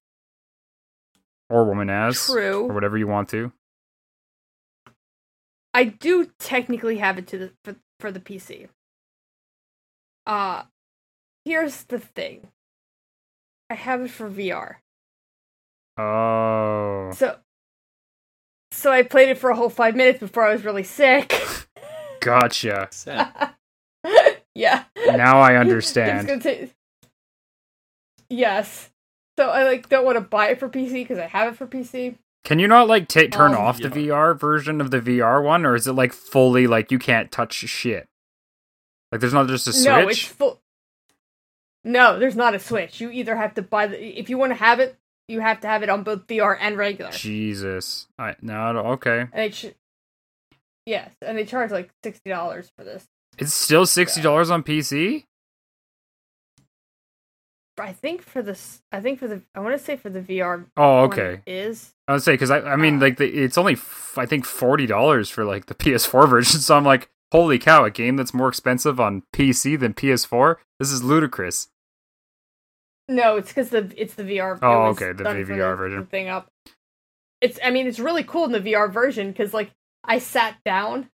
Or 1.51 1.65
woman 1.65 1.91
ass. 1.91 2.27
true. 2.27 2.67
Or 2.69 2.73
whatever 2.73 2.97
you 2.97 3.07
want 3.09 3.29
to. 3.31 3.53
I 5.75 5.85
do 5.85 6.31
technically 6.39 6.99
have 6.99 7.19
it 7.19 7.27
to 7.29 7.39
the 7.39 7.53
for, 7.65 7.77
for 8.01 8.13
the 8.13 8.21
PC. 8.21 8.69
Uh 10.27 10.65
here's 11.45 11.85
the 11.85 11.99
thing. 11.99 12.49
I 13.71 13.75
have 13.75 14.03
it 14.03 14.11
for 14.11 14.29
VR. 14.31 14.77
Oh. 15.99 17.11
So 17.15 17.39
so 18.71 18.91
I 18.91 19.03
played 19.03 19.29
it 19.29 19.39
for 19.39 19.51
a 19.51 19.57
whole 19.57 19.69
5 19.71 19.95
minutes 19.97 20.21
before 20.21 20.45
I 20.45 20.53
was 20.53 20.65
really 20.65 20.83
sick. 20.83 21.35
Gotcha. 22.21 22.89
yeah. 24.55 24.85
Now 24.97 25.41
I 25.41 25.53
It's 25.55 25.61
understand. 25.61 26.29
gonna 26.29 26.41
take 26.41 26.73
Yes. 28.31 28.91
So 29.39 29.49
I 29.51 29.65
like 29.65 29.89
don't 29.89 30.05
want 30.05 30.17
to 30.17 30.21
buy 30.23 30.49
it 30.51 30.59
for 30.59 30.69
PC 30.69 30.93
because 30.93 31.19
I 31.19 31.27
have 31.27 31.53
it 31.53 31.57
for 31.57 31.67
PC. 31.67 32.17
Can 32.45 32.59
you 32.59 32.67
not 32.67 32.89
like 32.89 33.09
ta 33.09 33.23
turn 33.31 33.53
Um, 33.53 33.59
off 33.59 33.79
the 33.81 33.89
VR. 33.89 34.39
Version 34.39 34.81
of 34.81 34.91
the 34.91 35.01
VR 35.01 35.43
one, 35.43 35.65
or 35.65 35.75
is 35.75 35.87
it 35.87 35.93
like 35.93 36.13
fully 36.13 36.67
like 36.67 36.91
you 36.91 36.99
can't 36.99 37.31
touch 37.31 37.53
shit? 37.55 38.09
Like 39.13 39.21
there's 39.21 39.35
not 39.35 39.47
just 39.49 39.69
a 39.69 39.73
switch. 39.73 39.85
No, 39.87 40.09
it's 40.09 40.23
full. 40.23 40.61
No, 41.85 42.19
there's 42.19 42.37
not 42.37 42.55
a 42.55 42.59
switch. 42.59 43.01
You 43.01 43.11
either 43.11 43.37
have 43.37 43.55
to 43.55 43.63
buy 43.63 43.87
the 43.87 44.19
if 44.19 44.29
you 44.31 44.39
want 44.39 44.51
to 44.51 44.57
have 44.57 44.81
it, 44.81 44.97
you 45.29 45.41
have 45.41 45.61
to 45.61 45.67
have 45.69 45.83
it 45.83 45.89
on 45.89 46.03
both 46.03 46.27
VR 46.27 46.57
and 46.61 46.77
regular. 46.77 47.11
Jesus. 47.13 48.09
I 48.19 48.35
no 48.43 48.57
okay. 48.95 49.21
And 49.21 49.31
they 49.33 49.51
ch- 49.51 49.75
yes, 50.87 51.13
and 51.21 51.37
they 51.39 51.45
charge 51.45 51.71
like 51.71 51.91
sixty 52.03 52.31
dollars 52.31 52.71
for 52.77 52.85
this. 52.85 53.07
It's 53.39 53.55
still 53.55 53.87
sixty 53.87 54.21
dollars 54.21 54.51
on 54.51 54.63
PC. 54.63 55.25
I 57.79 57.93
think 57.93 58.23
for 58.23 58.43
this, 58.43 58.83
I 58.93 59.01
think 59.01 59.19
for 59.19 59.27
the, 59.29 59.43
I 59.55 59.61
want 59.61 59.77
to 59.79 59.83
say 59.83 59.97
for 59.97 60.11
the 60.11 60.21
VR. 60.21 60.67
Oh, 60.77 61.05
okay. 61.05 61.41
Is 61.47 61.95
I 62.07 62.13
would 62.13 62.23
say 62.23 62.33
because 62.35 62.51
I 62.51 62.61
I 62.61 62.77
mean 62.77 62.97
Uh, 62.97 63.01
like 63.01 63.17
the, 63.17 63.27
it's 63.27 63.57
only 63.57 63.73
f- 63.75 64.15
I 64.19 64.27
think 64.27 64.45
forty 64.45 64.87
dollars 64.87 65.31
for 65.31 65.45
like 65.45 65.67
the 65.67 65.75
PS4 65.83 66.29
version. 66.29 66.61
So 66.61 66.77
I'm 66.77 66.85
like, 66.85 67.09
holy 67.33 67.59
cow, 67.59 67.85
a 67.85 67.91
game 67.91 68.17
that's 68.17 68.35
more 68.35 68.49
expensive 68.49 69.01
on 69.01 69.23
PC 69.33 69.79
than 69.81 69.95
PS4. 69.95 70.57
This 70.79 70.93
is 70.93 71.03
ludicrous. 71.03 71.69
no, 73.09 73.37
it's 73.37 73.49
because 73.49 73.71
the 73.71 73.93
it's 73.97 74.15
the 74.15 74.23
VR. 74.25 74.59
Oh, 74.63 74.85
okay, 74.89 75.13
the 75.13 75.25
VR 75.25 75.77
version. 75.77 76.07
thing 76.07 76.29
up. 76.29 76.49
It's, 77.41 77.59
I 77.65 77.71
mean, 77.71 77.89
it's 77.89 77.99
really 77.99 78.23
cool 78.23 78.45
in 78.45 78.53
the 78.53 78.61
VR 78.61 78.93
version 78.93 79.29
because 79.29 79.53
like 79.53 79.73
I 80.05 80.19
sat 80.19 80.57
down, 80.65 81.09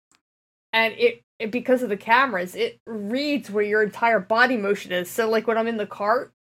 and 0.72 0.94
it, 0.94 1.22
it 1.38 1.50
because 1.52 1.82
of 1.82 1.88
the 1.88 1.96
cameras, 1.96 2.54
it 2.54 2.80
reads 2.86 3.50
where 3.50 3.62
your 3.64 3.82
entire 3.82 4.18
body 4.20 4.56
motion 4.56 4.92
is. 4.92 5.08
So 5.10 5.28
like 5.28 5.46
when 5.46 5.56
I'm 5.58 5.68
in 5.68 5.76
the 5.76 5.86
cart, 5.86 6.32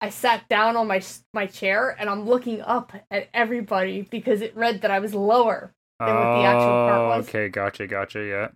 I 0.00 0.08
sat 0.10 0.48
down 0.48 0.76
on 0.76 0.86
my 0.86 1.02
my 1.34 1.46
chair 1.46 1.94
and 1.98 2.08
I'm 2.08 2.26
looking 2.26 2.60
up 2.62 2.92
at 3.10 3.28
everybody 3.34 4.02
because 4.02 4.40
it 4.40 4.56
read 4.56 4.82
that 4.82 4.90
I 4.90 4.98
was 4.98 5.14
lower. 5.14 5.72
Than 5.98 6.08
what 6.14 6.36
the 6.38 6.44
actual 6.46 6.66
part 6.66 6.98
Oh, 6.98 7.08
was. 7.18 7.28
okay, 7.28 7.48
gotcha, 7.50 7.86
gotcha. 7.86 8.24
Yeah. 8.24 8.48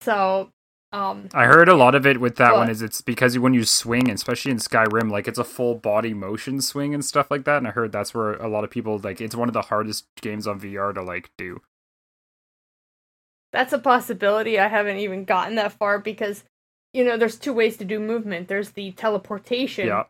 So, 0.00 0.48
um, 0.92 1.28
I 1.34 1.44
heard 1.44 1.68
a 1.68 1.74
lot 1.74 1.94
of 1.94 2.06
it 2.06 2.18
with 2.20 2.36
that 2.36 2.54
one 2.54 2.70
is 2.70 2.80
it's 2.82 3.00
because 3.02 3.38
when 3.38 3.54
you 3.54 3.64
swing, 3.64 4.10
especially 4.10 4.50
in 4.50 4.56
Skyrim, 4.58 5.10
like 5.10 5.28
it's 5.28 5.38
a 5.38 5.44
full 5.44 5.74
body 5.74 6.14
motion 6.14 6.60
swing 6.62 6.94
and 6.94 7.04
stuff 7.04 7.30
like 7.30 7.44
that. 7.44 7.58
And 7.58 7.68
I 7.68 7.70
heard 7.72 7.92
that's 7.92 8.14
where 8.14 8.34
a 8.34 8.48
lot 8.48 8.64
of 8.64 8.70
people 8.70 8.98
like 8.98 9.20
it's 9.20 9.36
one 9.36 9.48
of 9.48 9.52
the 9.54 9.62
hardest 9.62 10.06
games 10.20 10.46
on 10.46 10.58
VR 10.60 10.94
to 10.94 11.02
like 11.02 11.30
do. 11.38 11.60
that's 13.52 13.72
a 13.74 13.78
possibility. 13.78 14.58
I 14.58 14.68
haven't 14.68 14.96
even 14.96 15.24
gotten 15.24 15.56
that 15.56 15.72
far 15.72 15.98
because, 15.98 16.44
you 16.92 17.04
know, 17.04 17.16
there's 17.16 17.38
two 17.38 17.52
ways 17.52 17.76
to 17.78 17.84
do 17.84 17.98
movement. 17.98 18.48
There's 18.48 18.70
the 18.70 18.92
teleportation, 18.92 19.86
Yeah. 19.86 20.04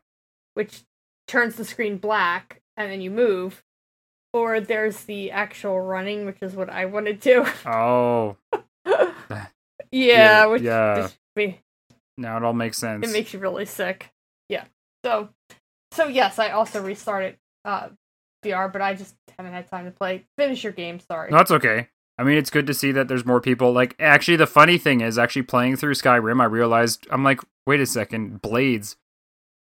which 0.54 0.82
turns 1.28 1.54
the 1.56 1.64
screen 1.64 1.98
black 1.98 2.60
and 2.76 2.90
then 2.90 3.00
you 3.00 3.10
move, 3.10 3.62
or 4.32 4.60
there's 4.60 5.04
the 5.04 5.30
actual 5.30 5.80
running, 5.80 6.26
which 6.26 6.38
is 6.42 6.54
what 6.54 6.70
I 6.70 6.86
want 6.86 7.06
to 7.06 7.12
do. 7.12 7.46
Oh, 7.66 8.36
yeah, 9.30 9.46
Yeah, 9.90 10.46
which 10.46 10.62
yeah. 10.62 11.08
now 12.16 12.36
it 12.36 12.42
all 12.42 12.52
makes 12.52 12.78
sense. 12.78 13.06
it 13.08 13.12
makes 13.12 13.32
you 13.32 13.38
really 13.38 13.66
sick. 13.66 14.10
Yeah. 14.48 14.64
So, 15.04 15.28
so 15.92 16.06
yes, 16.06 16.38
I 16.38 16.50
also 16.50 16.82
restarted 16.82 17.36
uh, 17.64 17.88
VR, 18.44 18.72
but 18.72 18.82
I 18.82 18.94
just 18.94 19.14
haven't 19.38 19.52
had 19.52 19.68
time 19.68 19.84
to 19.84 19.90
play. 19.90 20.24
Finish 20.38 20.64
your 20.64 20.72
game. 20.72 20.98
Sorry. 21.00 21.30
No, 21.30 21.36
that's 21.38 21.50
okay. 21.52 21.88
I 22.18 22.24
mean, 22.24 22.36
it's 22.36 22.50
good 22.50 22.66
to 22.66 22.74
see 22.74 22.92
that 22.92 23.08
there's 23.08 23.24
more 23.24 23.40
people. 23.40 23.72
Like, 23.72 23.96
actually, 23.98 24.36
the 24.36 24.46
funny 24.46 24.78
thing 24.78 25.00
is, 25.00 25.18
actually 25.18 25.42
playing 25.42 25.76
through 25.76 25.94
Skyrim, 25.94 26.40
I 26.40 26.44
realized 26.44 27.06
I'm 27.10 27.24
like, 27.24 27.40
wait 27.66 27.80
a 27.80 27.86
second, 27.86 28.42
Blades. 28.42 28.96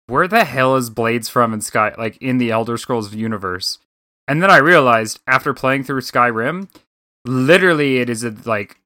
Where 0.06 0.28
the 0.28 0.44
hell 0.44 0.76
is 0.76 0.88
Blades 0.88 1.28
from 1.28 1.52
in 1.52 1.60
Sky? 1.60 1.92
Like 1.98 2.16
in 2.18 2.38
the 2.38 2.52
Elder 2.52 2.76
Scrolls 2.76 3.12
universe? 3.12 3.78
And 4.28 4.42
then 4.42 4.50
I 4.50 4.58
realized 4.58 5.20
after 5.26 5.52
playing 5.52 5.84
through 5.84 6.00
Skyrim, 6.02 6.68
literally, 7.24 7.98
it 7.98 8.08
is 8.08 8.22
a, 8.22 8.34
like, 8.44 8.78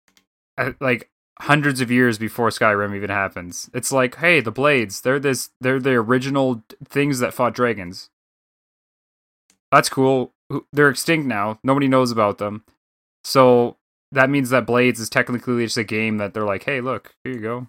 a, 0.57 0.75
like 0.81 1.11
hundreds 1.41 1.81
of 1.81 1.91
years 1.91 2.19
before 2.19 2.49
Skyrim 2.49 2.97
even 2.97 3.11
happens. 3.11 3.71
It's 3.75 3.93
like, 3.93 4.17
hey, 4.17 4.41
the 4.41 4.51
Blades, 4.51 5.03
they're 5.03 5.21
this, 5.21 5.51
they're 5.61 5.81
the 5.81 5.93
original 5.93 6.63
things 6.85 7.19
that 7.19 7.35
fought 7.35 7.55
dragons. 7.55 8.09
That's 9.71 9.89
cool. 9.89 10.33
They're 10.73 10.89
extinct 10.89 11.27
now. 11.27 11.59
Nobody 11.63 11.89
knows 11.89 12.11
about 12.11 12.39
them. 12.39 12.65
So 13.25 13.77
that 14.12 14.31
means 14.31 14.51
that 14.51 14.66
Blades 14.66 15.01
is 15.01 15.11
technically 15.11 15.64
just 15.64 15.77
a 15.77 15.85
game 15.85 16.18
that 16.18 16.35
they're 16.35 16.45
like, 16.45 16.64
hey, 16.64 16.81
look, 16.81 17.14
here 17.25 17.33
you 17.35 17.41
go. 17.41 17.68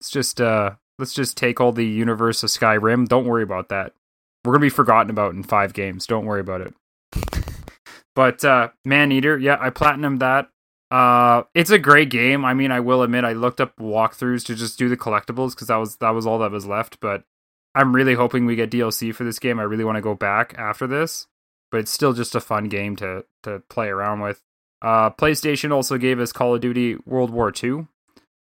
It's 0.00 0.10
just 0.10 0.40
uh 0.40 0.72
let's 0.98 1.14
just 1.14 1.36
take 1.36 1.60
all 1.60 1.72
the 1.72 1.86
universe 1.86 2.42
of 2.42 2.50
Skyrim. 2.50 3.08
Don't 3.08 3.26
worry 3.26 3.42
about 3.42 3.68
that. 3.70 3.92
We're 4.44 4.52
gonna 4.52 4.62
be 4.62 4.70
forgotten 4.70 5.10
about 5.10 5.34
in 5.34 5.42
five 5.42 5.72
games. 5.72 6.06
Don't 6.06 6.26
worry 6.26 6.40
about 6.40 6.60
it. 6.60 6.74
but 8.14 8.44
uh 8.44 8.68
Maneater, 8.84 9.38
yeah, 9.38 9.58
I 9.60 9.70
platinumed 9.70 10.20
that. 10.20 10.48
Uh 10.90 11.44
it's 11.54 11.70
a 11.70 11.78
great 11.78 12.10
game. 12.10 12.44
I 12.44 12.54
mean, 12.54 12.70
I 12.70 12.80
will 12.80 13.02
admit 13.02 13.24
I 13.24 13.32
looked 13.32 13.60
up 13.60 13.76
walkthroughs 13.76 14.44
to 14.46 14.54
just 14.54 14.78
do 14.78 14.88
the 14.88 14.96
collectibles 14.96 15.50
because 15.50 15.68
that 15.68 15.76
was 15.76 15.96
that 15.96 16.10
was 16.10 16.26
all 16.26 16.38
that 16.40 16.52
was 16.52 16.66
left, 16.66 17.00
but 17.00 17.24
I'm 17.74 17.94
really 17.94 18.14
hoping 18.14 18.46
we 18.46 18.54
get 18.54 18.70
DLC 18.70 19.12
for 19.14 19.24
this 19.24 19.40
game. 19.40 19.58
I 19.58 19.64
really 19.64 19.84
want 19.84 19.96
to 19.96 20.02
go 20.02 20.14
back 20.14 20.54
after 20.56 20.86
this, 20.86 21.26
but 21.72 21.78
it's 21.78 21.90
still 21.90 22.12
just 22.12 22.36
a 22.36 22.40
fun 22.40 22.68
game 22.68 22.94
to 22.96 23.24
to 23.42 23.62
play 23.68 23.88
around 23.88 24.20
with. 24.20 24.42
Uh, 24.84 25.08
PlayStation 25.08 25.72
also 25.72 25.96
gave 25.96 26.20
us 26.20 26.30
Call 26.30 26.54
of 26.54 26.60
Duty 26.60 26.96
World 27.06 27.30
War 27.30 27.50
II. 27.50 27.86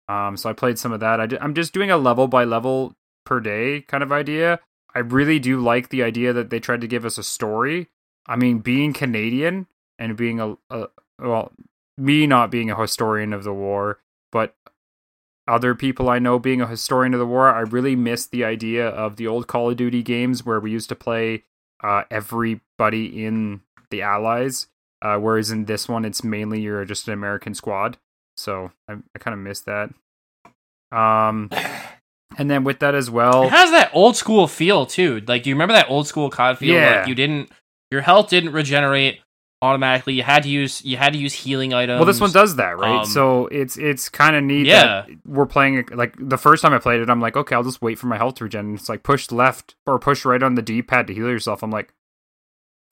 Um, 0.08 0.38
so 0.38 0.52
I 0.52 0.54
played 0.54 0.78
some 0.78 0.92
of 0.92 1.00
that. 1.00 1.20
I 1.20 1.44
am 1.44 1.56
just 1.56 1.74
doing 1.74 1.90
a 1.90 1.98
level 1.98 2.28
by 2.28 2.44
level 2.44 2.96
per 3.26 3.40
day 3.40 3.82
kind 3.82 4.04
of 4.04 4.12
idea. 4.12 4.60
I 4.94 5.00
really 5.00 5.40
do 5.40 5.60
like 5.60 5.90
the 5.90 6.04
idea 6.04 6.34
that 6.34 6.52
they 6.52 6.60
tried 6.60 6.82
to 6.82 6.88
give 6.88 7.06
us 7.06 7.18
a 7.18 7.24
story. 7.24 7.90
I 8.28 8.36
mean, 8.36 8.60
being 8.60 8.94
Canadian 8.94 9.66
and 9.98 10.16
being 10.16 10.40
a, 10.40 10.56
a 10.70 10.90
well, 11.20 11.54
me 11.98 12.28
not 12.28 12.52
being 12.52 12.70
a 12.70 12.80
historian 12.80 13.34
of 13.34 13.44
the 13.44 13.54
war, 13.54 14.00
but 14.32 14.56
other 15.48 15.74
people 15.74 16.08
I 16.08 16.20
know 16.20 16.38
being 16.38 16.62
a 16.62 16.68
historian 16.68 17.16
of 17.16 17.20
the 17.20 17.26
war, 17.26 17.50
I 17.50 17.62
really 17.62 17.96
miss 17.96 18.28
the 18.28 18.44
idea 18.44 18.88
of 18.88 19.16
the 19.16 19.26
old 19.26 19.48
Call 19.48 19.72
of 19.72 19.78
Duty 19.78 20.04
games 20.04 20.46
where 20.46 20.60
we 20.60 20.70
used 20.70 20.90
to 20.90 20.96
play 20.96 21.46
uh, 21.84 22.04
everybody 22.12 23.26
in 23.26 23.62
the 23.90 24.04
Allies. 24.04 24.68
Uh, 25.02 25.18
whereas 25.18 25.52
in 25.52 25.66
this 25.66 25.88
one, 25.88 26.06
it's 26.06 26.24
mainly 26.24 26.62
you're 26.62 26.86
just 26.86 27.08
an 27.08 27.14
American 27.14 27.54
squad. 27.54 27.98
So 28.36 28.72
I, 28.88 28.93
I 29.16 29.20
kind 29.20 29.34
of 29.34 29.39
miss 29.39 29.62
that. 29.62 29.89
Um, 30.91 31.50
and 32.38 32.50
then 32.50 32.64
with 32.64 32.80
that 32.80 32.95
as 32.95 33.10
well, 33.10 33.43
It 33.43 33.52
has 33.52 33.72
that 33.72 33.91
old 33.93 34.16
school 34.16 34.48
feel 34.48 34.86
too. 34.86 35.22
Like, 35.28 35.43
do 35.43 35.50
you 35.50 35.56
remember 35.56 35.74
that 35.74 35.89
old 35.89 36.08
school 36.08 36.30
COD 36.30 36.58
feel? 36.58 36.76
Yeah. 36.76 37.00
Like 37.00 37.08
you 37.08 37.16
didn't, 37.16 37.50
your 37.91 38.02
health 38.02 38.30
didn't 38.30 38.54
regenerate 38.54 39.20
automatically. 39.62 40.14
You 40.14 40.24
had 40.24 40.43
to 40.43 40.50
use, 40.50 40.84
you 40.84 40.98
had 40.98 41.14
to 41.14 41.20
use 41.20 41.34
healing 41.34 41.74
items. 41.74 42.00
well, 42.00 42.06
this 42.06 42.22
one 42.22 42.32
does 42.32 42.56
that, 42.58 42.78
right? 42.78 43.00
um, 43.02 43.06
so 43.06 43.48
it's 43.48 43.78
it's 43.78 44.10
kind 44.10 44.36
of 44.36 44.43
neat. 44.43 44.68
Yeah. 44.68 45.06
we're 45.26 45.45
playing 45.45 45.88
like 45.93 46.16
the 46.20 46.38
first 46.38 46.62
time 46.62 46.74
I 46.74 46.80
played 46.80 47.02
it. 47.02 47.10
I'm 47.10 47.22
like, 47.22 47.36
okay, 47.38 47.56
I'll 47.56 47.64
just 47.64 47.82
wait 47.82 47.98
for 47.98 48.08
my 48.08 48.18
health 48.18 48.36
to 48.36 48.43
regen. 48.43 48.76
It's 48.76 48.89
like 48.89 49.04
push 49.04 49.32
left 49.32 49.76
or 49.86 50.00
push 50.00 50.26
right 50.26 50.43
on 50.43 50.56
the 50.56 50.62
D-pad 50.62 51.08
to 51.08 51.14
heal 51.14 51.30
yourself. 51.30 51.64
I'm 51.64 51.72
like, 51.72 51.93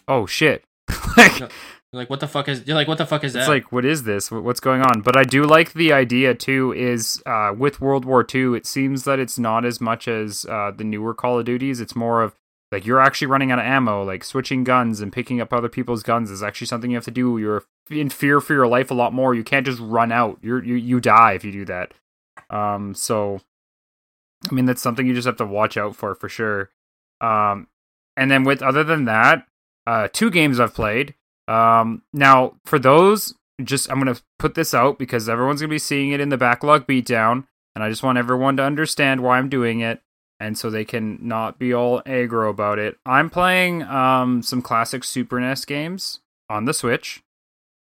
oh 0.07 0.25
shit. 0.25 0.63
like, 1.17 1.51
You're 1.95 2.01
like, 2.01 2.09
what 2.09 2.19
the 2.19 2.27
fuck 2.27 2.49
is? 2.49 2.67
You're 2.67 2.75
like, 2.75 2.89
what 2.89 2.97
the 2.97 3.05
fuck 3.05 3.23
is 3.23 3.31
that? 3.31 3.39
It's 3.39 3.47
like, 3.47 3.71
what 3.71 3.85
is 3.85 4.03
this? 4.03 4.29
What's 4.29 4.59
going 4.59 4.81
on? 4.81 4.99
But 4.99 5.15
I 5.15 5.23
do 5.23 5.45
like 5.45 5.71
the 5.71 5.93
idea 5.93 6.35
too. 6.35 6.73
Is 6.73 7.23
uh, 7.25 7.53
with 7.57 7.79
World 7.79 8.03
War 8.03 8.27
II, 8.35 8.57
it 8.57 8.65
seems 8.65 9.05
that 9.05 9.17
it's 9.17 9.39
not 9.39 9.63
as 9.63 9.79
much 9.79 10.09
as 10.09 10.45
uh, 10.49 10.71
the 10.75 10.83
newer 10.83 11.13
Call 11.13 11.39
of 11.39 11.45
Duties. 11.45 11.79
It's 11.79 11.95
more 11.95 12.21
of 12.21 12.35
like 12.69 12.85
you're 12.85 12.99
actually 12.99 13.27
running 13.27 13.49
out 13.49 13.59
of 13.59 13.65
ammo. 13.65 14.03
Like 14.03 14.25
switching 14.25 14.65
guns 14.65 14.99
and 14.99 15.13
picking 15.13 15.39
up 15.39 15.53
other 15.53 15.69
people's 15.69 16.03
guns 16.03 16.29
is 16.29 16.43
actually 16.43 16.67
something 16.67 16.91
you 16.91 16.97
have 16.97 17.05
to 17.05 17.11
do. 17.11 17.37
You're 17.37 17.63
in 17.89 18.09
fear 18.09 18.41
for 18.41 18.53
your 18.53 18.67
life 18.67 18.91
a 18.91 18.95
lot 18.95 19.13
more. 19.13 19.33
You 19.33 19.45
can't 19.45 19.65
just 19.65 19.79
run 19.79 20.11
out. 20.11 20.37
You're 20.41 20.61
you 20.61 20.75
you 20.75 20.99
die 20.99 21.31
if 21.31 21.45
you 21.45 21.53
do 21.53 21.63
that. 21.63 21.93
Um. 22.49 22.93
So, 22.93 23.39
I 24.51 24.53
mean, 24.53 24.65
that's 24.65 24.81
something 24.81 25.07
you 25.07 25.13
just 25.13 25.27
have 25.27 25.37
to 25.37 25.45
watch 25.45 25.77
out 25.77 25.95
for 25.95 26.13
for 26.13 26.27
sure. 26.27 26.71
Um. 27.21 27.67
And 28.17 28.29
then 28.29 28.43
with 28.43 28.61
other 28.61 28.83
than 28.83 29.05
that, 29.05 29.47
uh, 29.87 30.09
two 30.11 30.29
games 30.29 30.59
I've 30.59 30.73
played. 30.73 31.15
Um, 31.47 32.01
now 32.13 32.55
for 32.65 32.79
those, 32.79 33.33
just 33.63 33.89
I'm 33.89 33.99
gonna 33.99 34.17
put 34.39 34.55
this 34.55 34.73
out 34.73 34.99
because 34.99 35.29
everyone's 35.29 35.61
gonna 35.61 35.69
be 35.69 35.79
seeing 35.79 36.11
it 36.11 36.19
in 36.19 36.29
the 36.29 36.37
backlog 36.37 36.87
beatdown, 36.87 37.45
and 37.75 37.83
I 37.83 37.89
just 37.89 38.03
want 38.03 38.17
everyone 38.17 38.57
to 38.57 38.63
understand 38.63 39.21
why 39.21 39.37
I'm 39.37 39.49
doing 39.49 39.79
it, 39.79 40.01
and 40.39 40.57
so 40.57 40.69
they 40.69 40.85
can 40.85 41.19
not 41.21 41.59
be 41.59 41.73
all 41.73 42.01
aggro 42.01 42.49
about 42.49 42.79
it. 42.79 42.97
I'm 43.05 43.29
playing 43.29 43.83
um 43.83 44.41
some 44.41 44.61
classic 44.61 45.03
Super 45.03 45.39
NES 45.39 45.65
games 45.65 46.19
on 46.49 46.65
the 46.65 46.73
Switch 46.73 47.21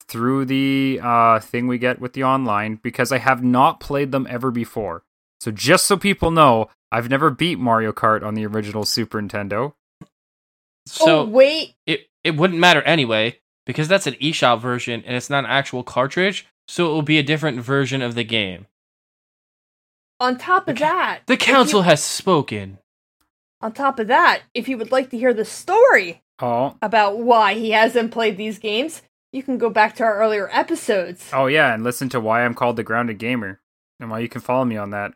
through 0.07 0.45
the 0.45 0.99
uh 1.01 1.39
thing 1.39 1.67
we 1.67 1.77
get 1.77 2.01
with 2.01 2.13
the 2.13 2.23
online 2.23 2.79
because 2.81 3.11
I 3.11 3.19
have 3.19 3.43
not 3.43 3.79
played 3.79 4.11
them 4.11 4.27
ever 4.29 4.51
before. 4.51 5.03
So 5.39 5.51
just 5.51 5.87
so 5.87 5.97
people 5.97 6.31
know, 6.31 6.69
I've 6.91 7.09
never 7.09 7.29
beat 7.29 7.59
Mario 7.59 7.91
Kart 7.91 8.23
on 8.23 8.33
the 8.33 8.45
original 8.45 8.83
Super 8.85 9.21
Nintendo. 9.21 9.73
so 10.85 11.21
oh 11.21 11.25
wait, 11.25 11.75
it 11.85 12.09
it 12.23 12.35
wouldn't 12.35 12.59
matter 12.59 12.81
anyway 12.81 13.40
because 13.65 13.87
that's 13.87 14.07
an 14.07 14.13
eShop 14.15 14.59
version 14.61 15.03
and 15.05 15.15
it's 15.15 15.29
not 15.29 15.43
an 15.45 15.49
actual 15.49 15.83
cartridge. 15.83 16.47
So 16.67 16.87
it 16.87 16.93
will 16.93 17.01
be 17.01 17.17
a 17.19 17.23
different 17.23 17.59
version 17.61 18.01
of 18.01 18.15
the 18.15 18.23
game. 18.23 18.67
on 20.19 20.37
top 20.37 20.67
of 20.67 20.77
that, 20.79 21.21
The 21.25 21.33
if 21.33 21.47
you- 21.47 21.53
council 21.53 21.81
has 21.81 22.03
spoken. 22.03 22.77
on 23.61 23.73
top 23.73 23.99
of 23.99 24.07
that, 24.07 24.41
if 24.53 24.67
you 24.69 24.77
would 24.77 24.91
like 24.91 25.09
to 25.09 25.17
hear 25.17 25.33
the 25.33 25.45
story 25.45 26.21
Oh, 26.39 26.77
about 26.81 27.17
why 27.19 27.53
he 27.55 27.71
hasn't 27.71 28.11
played 28.11 28.37
these 28.37 28.57
games, 28.59 29.01
you 29.31 29.43
can 29.43 29.57
go 29.57 29.69
back 29.69 29.95
to 29.95 30.03
our 30.03 30.17
earlier 30.19 30.49
episodes. 30.51 31.29
Oh 31.33 31.47
yeah, 31.47 31.73
and 31.73 31.83
listen 31.83 32.09
to 32.09 32.19
why 32.19 32.43
I'm 32.45 32.53
called 32.53 32.75
the 32.75 32.83
grounded 32.83 33.17
gamer 33.19 33.59
and 33.99 34.09
why 34.09 34.19
you 34.19 34.29
can 34.29 34.41
follow 34.41 34.65
me 34.65 34.77
on 34.77 34.89
that. 34.91 35.13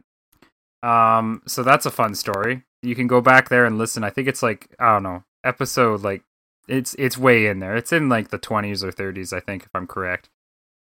Um, 0.84 1.42
so 1.48 1.64
that's 1.64 1.86
a 1.86 1.92
fun 1.92 2.14
story. 2.16 2.64
You 2.84 2.96
can 2.96 3.08
go 3.08 3.22
back 3.22 3.50
there 3.50 3.66
and 3.66 3.78
listen. 3.80 4.04
I 4.04 4.10
think 4.12 4.28
it's 4.28 4.44
like 4.44 4.68
I 4.80 4.94
don't 4.94 5.04
know 5.04 5.24
episode 5.44 6.02
like 6.02 6.24
it's 6.68 6.96
it's 6.96 7.18
way 7.18 7.48
in 7.48 7.60
there. 7.60 7.76
It's 7.76 7.94
in 7.94 8.10
like 8.10 8.30
the 8.30 8.40
20s 8.40 8.84
or 8.84 8.92
30s, 8.92 9.34
I 9.34 9.40
think, 9.40 9.64
if 9.64 9.70
I'm 9.74 9.88
correct. 9.88 10.30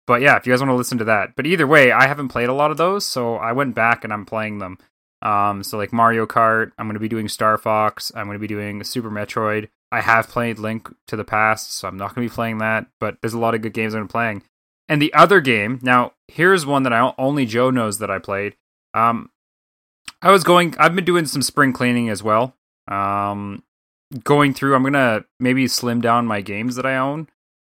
But 0.08 0.22
yeah, 0.22 0.36
if 0.38 0.46
you 0.46 0.54
guys 0.54 0.60
want 0.62 0.70
to 0.70 0.76
listen 0.76 1.00
to 1.00 1.06
that. 1.06 1.36
But 1.36 1.48
either 1.48 1.66
way, 1.66 1.92
I 1.92 2.08
haven't 2.08 2.28
played 2.28 2.50
a 2.50 2.54
lot 2.54 2.72
of 2.72 2.78
those, 2.78 3.06
so 3.06 3.36
I 3.36 3.54
went 3.54 3.74
back 3.74 4.04
and 4.04 4.14
I'm 4.14 4.26
playing 4.26 4.60
them. 4.60 4.78
Um, 5.22 5.64
so 5.64 5.78
like 5.78 5.92
Mario 5.92 6.28
Kart, 6.28 6.72
I'm 6.78 6.86
going 6.86 6.94
to 6.94 7.00
be 7.00 7.10
doing 7.10 7.28
Star 7.28 7.58
Fox. 7.58 8.12
I'm 8.16 8.26
going 8.26 8.36
to 8.36 8.40
be 8.40 8.48
doing 8.48 8.84
Super 8.84 9.10
Metroid. 9.10 9.70
I 9.92 10.02
have 10.02 10.28
played 10.28 10.60
Link 10.60 10.94
to 11.08 11.16
the 11.16 11.24
Past, 11.24 11.74
so 11.74 11.88
I'm 11.88 11.98
not 11.98 12.14
going 12.14 12.28
to 12.28 12.32
be 12.32 12.36
playing 12.36 12.60
that. 12.60 12.86
But 13.00 13.18
there's 13.22 13.34
a 13.34 13.40
lot 13.40 13.56
of 13.56 13.62
good 13.62 13.74
games 13.74 13.96
I'm 13.96 14.08
playing. 14.08 14.44
And 14.88 15.02
the 15.02 15.14
other 15.14 15.42
game, 15.42 15.80
now 15.82 16.14
here's 16.28 16.66
one 16.66 16.84
that 16.84 16.94
I 16.94 17.14
only 17.18 17.46
Joe 17.46 17.72
knows 17.72 17.98
that 17.98 18.12
I 18.12 18.20
played. 18.20 18.56
Um, 18.94 19.32
I 20.22 20.32
was 20.32 20.44
going. 20.44 20.76
I've 20.78 20.96
been 20.96 21.06
doing 21.06 21.26
some 21.26 21.42
spring 21.42 21.74
cleaning 21.74 22.10
as 22.10 22.22
well. 22.22 22.56
Um, 22.88 23.64
going 24.24 24.54
through. 24.54 24.76
I'm 24.76 24.84
gonna 24.84 25.26
maybe 25.40 25.68
slim 25.68 26.02
down 26.02 26.26
my 26.26 26.42
games 26.42 26.76
that 26.76 26.86
I 26.86 26.96
own. 26.98 27.28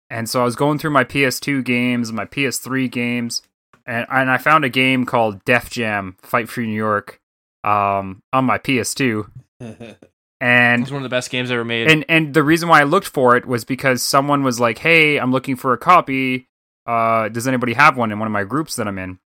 And 0.10 0.28
so 0.30 0.42
I 0.42 0.46
was 0.46 0.56
going 0.56 0.80
through 0.80 0.90
my 0.92 1.04
PS2 1.04 1.64
games, 1.64 2.12
my 2.12 2.26
PS3 2.26 2.90
games, 2.90 3.42
and 3.86 4.06
and 4.10 4.32
I 4.32 4.38
found 4.38 4.66
a 4.66 4.70
game 4.70 5.06
called 5.06 5.44
Def 5.46 5.70
Jam 5.70 6.16
Fight 6.22 6.50
for 6.50 6.62
New 6.62 6.74
York 6.74 7.20
um, 7.64 8.22
on 8.34 8.46
my 8.46 8.58
PS2. 8.58 9.30
And 10.42 10.84
It's 10.84 10.92
one 10.92 11.02
of 11.02 11.04
the 11.04 11.14
best 11.14 11.32
games 11.32 11.52
ever 11.52 11.66
made. 11.66 11.92
and 11.92 12.06
and 12.08 12.34
the 12.34 12.44
reason 12.44 12.70
why 12.70 12.80
I 12.80 12.86
looked 12.86 13.08
for 13.10 13.36
it 13.36 13.46
was 13.46 13.66
because 13.66 14.02
someone 14.02 14.42
was 14.42 14.58
like, 14.58 14.78
"Hey, 14.78 15.18
I'm 15.18 15.34
looking 15.34 15.58
for 15.58 15.74
a 15.74 15.78
copy. 15.78 16.48
Uh, 16.86 17.28
does 17.28 17.46
anybody 17.46 17.74
have 17.74 17.98
one 17.98 18.10
in 18.10 18.20
one 18.20 18.26
of 18.28 18.32
my 18.32 18.46
groups 18.46 18.78
that 18.78 18.88
I'm 18.88 18.98
in?" 18.98 19.20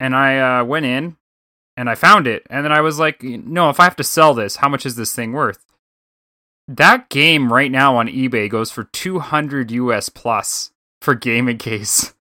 And 0.00 0.16
I 0.16 0.58
uh, 0.60 0.64
went 0.64 0.84
in 0.86 1.16
and 1.76 1.88
I 1.88 1.94
found 1.94 2.26
it, 2.26 2.44
and 2.50 2.64
then 2.64 2.72
I 2.72 2.80
was 2.80 2.98
like, 2.98 3.22
"No, 3.22 3.70
if 3.70 3.78
I 3.78 3.84
have 3.84 3.94
to 3.96 4.02
sell 4.04 4.34
this, 4.34 4.56
how 4.56 4.68
much 4.68 4.84
is 4.84 4.96
this 4.96 5.14
thing 5.14 5.32
worth?" 5.32 5.64
That 6.70 7.08
game 7.08 7.52
right 7.52 7.70
now 7.70 7.96
on 7.96 8.06
eBay 8.06 8.48
goes 8.48 8.70
for 8.70 8.84
200 8.84 9.72
US 9.72 10.08
plus 10.08 10.70
for 11.02 11.16
gaming 11.16 11.58
case. 11.58 12.14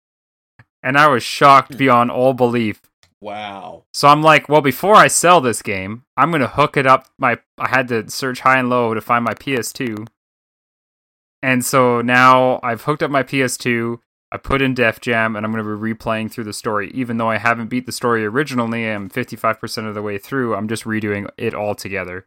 and 0.82 0.98
I 0.98 1.06
was 1.06 1.22
shocked 1.22 1.72
hmm. 1.72 1.78
beyond 1.78 2.10
all 2.10 2.34
belief. 2.34 2.82
Wow. 3.22 3.84
So 3.94 4.08
I'm 4.08 4.22
like, 4.22 4.46
well, 4.46 4.60
before 4.60 4.94
I 4.94 5.06
sell 5.06 5.40
this 5.40 5.62
game, 5.62 6.04
I'm 6.18 6.30
gonna 6.30 6.48
hook 6.48 6.76
it 6.76 6.86
up. 6.86 7.06
My 7.18 7.38
I 7.56 7.70
had 7.70 7.88
to 7.88 8.10
search 8.10 8.40
high 8.40 8.58
and 8.58 8.68
low 8.68 8.92
to 8.92 9.00
find 9.00 9.24
my 9.24 9.32
PS2, 9.32 10.06
and 11.42 11.64
so 11.64 12.02
now 12.02 12.60
I've 12.62 12.82
hooked 12.82 13.02
up 13.02 13.10
my 13.10 13.22
PS2. 13.22 14.00
I 14.30 14.36
put 14.36 14.60
in 14.60 14.74
Def 14.74 15.00
Jam, 15.00 15.34
and 15.34 15.46
I'm 15.46 15.50
gonna 15.50 15.64
be 15.64 15.94
replaying 15.94 16.30
through 16.30 16.44
the 16.44 16.52
story. 16.52 16.90
Even 16.92 17.16
though 17.16 17.30
I 17.30 17.38
haven't 17.38 17.68
beat 17.68 17.86
the 17.86 17.92
story 17.92 18.24
originally, 18.26 18.86
I'm 18.86 19.08
55% 19.08 19.88
of 19.88 19.94
the 19.94 20.02
way 20.02 20.18
through. 20.18 20.54
I'm 20.54 20.68
just 20.68 20.84
redoing 20.84 21.28
it 21.38 21.54
all 21.54 21.74
together. 21.74 22.26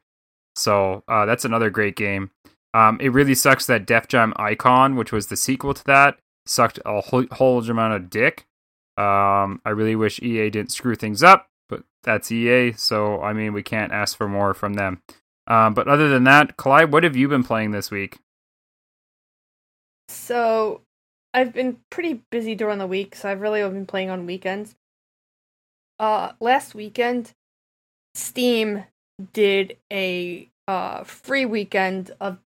So 0.55 1.03
uh, 1.07 1.25
that's 1.25 1.45
another 1.45 1.69
great 1.69 1.95
game. 1.95 2.31
Um, 2.73 2.97
it 3.01 3.09
really 3.09 3.35
sucks 3.35 3.65
that 3.65 3.85
Def 3.85 4.07
Jam 4.07 4.33
Icon, 4.37 4.95
which 4.95 5.11
was 5.11 5.27
the 5.27 5.37
sequel 5.37 5.73
to 5.73 5.83
that, 5.85 6.17
sucked 6.45 6.79
a 6.85 7.01
whole, 7.01 7.25
whole 7.31 7.69
amount 7.69 7.93
of 7.93 8.09
dick. 8.09 8.45
Um, 8.97 9.61
I 9.65 9.69
really 9.69 9.95
wish 9.95 10.21
EA 10.21 10.49
didn't 10.49 10.71
screw 10.71 10.95
things 10.95 11.23
up, 11.23 11.47
but 11.69 11.83
that's 12.03 12.31
EA, 12.31 12.73
so 12.73 13.21
I 13.21 13.33
mean 13.33 13.53
we 13.53 13.63
can't 13.63 13.91
ask 13.91 14.17
for 14.17 14.27
more 14.27 14.53
from 14.53 14.73
them. 14.73 15.01
Um, 15.47 15.73
but 15.73 15.87
other 15.87 16.07
than 16.07 16.23
that, 16.25 16.57
Clyde, 16.57 16.91
what 16.91 17.03
have 17.03 17.15
you 17.15 17.27
been 17.27 17.43
playing 17.43 17.71
this 17.71 17.89
week? 17.89 18.19
So 20.07 20.81
I've 21.33 21.53
been 21.53 21.77
pretty 21.89 22.21
busy 22.29 22.53
during 22.55 22.77
the 22.77 22.87
week, 22.87 23.15
so 23.15 23.29
I've 23.29 23.41
really 23.41 23.61
been 23.61 23.85
playing 23.85 24.09
on 24.09 24.25
weekends. 24.25 24.75
Uh 25.99 26.33
last 26.39 26.73
weekend 26.73 27.33
Steam 28.15 28.85
did 29.33 29.77
a 29.91 30.49
uh 30.67 31.03
free 31.03 31.45
weekend 31.45 32.11
of 32.19 32.39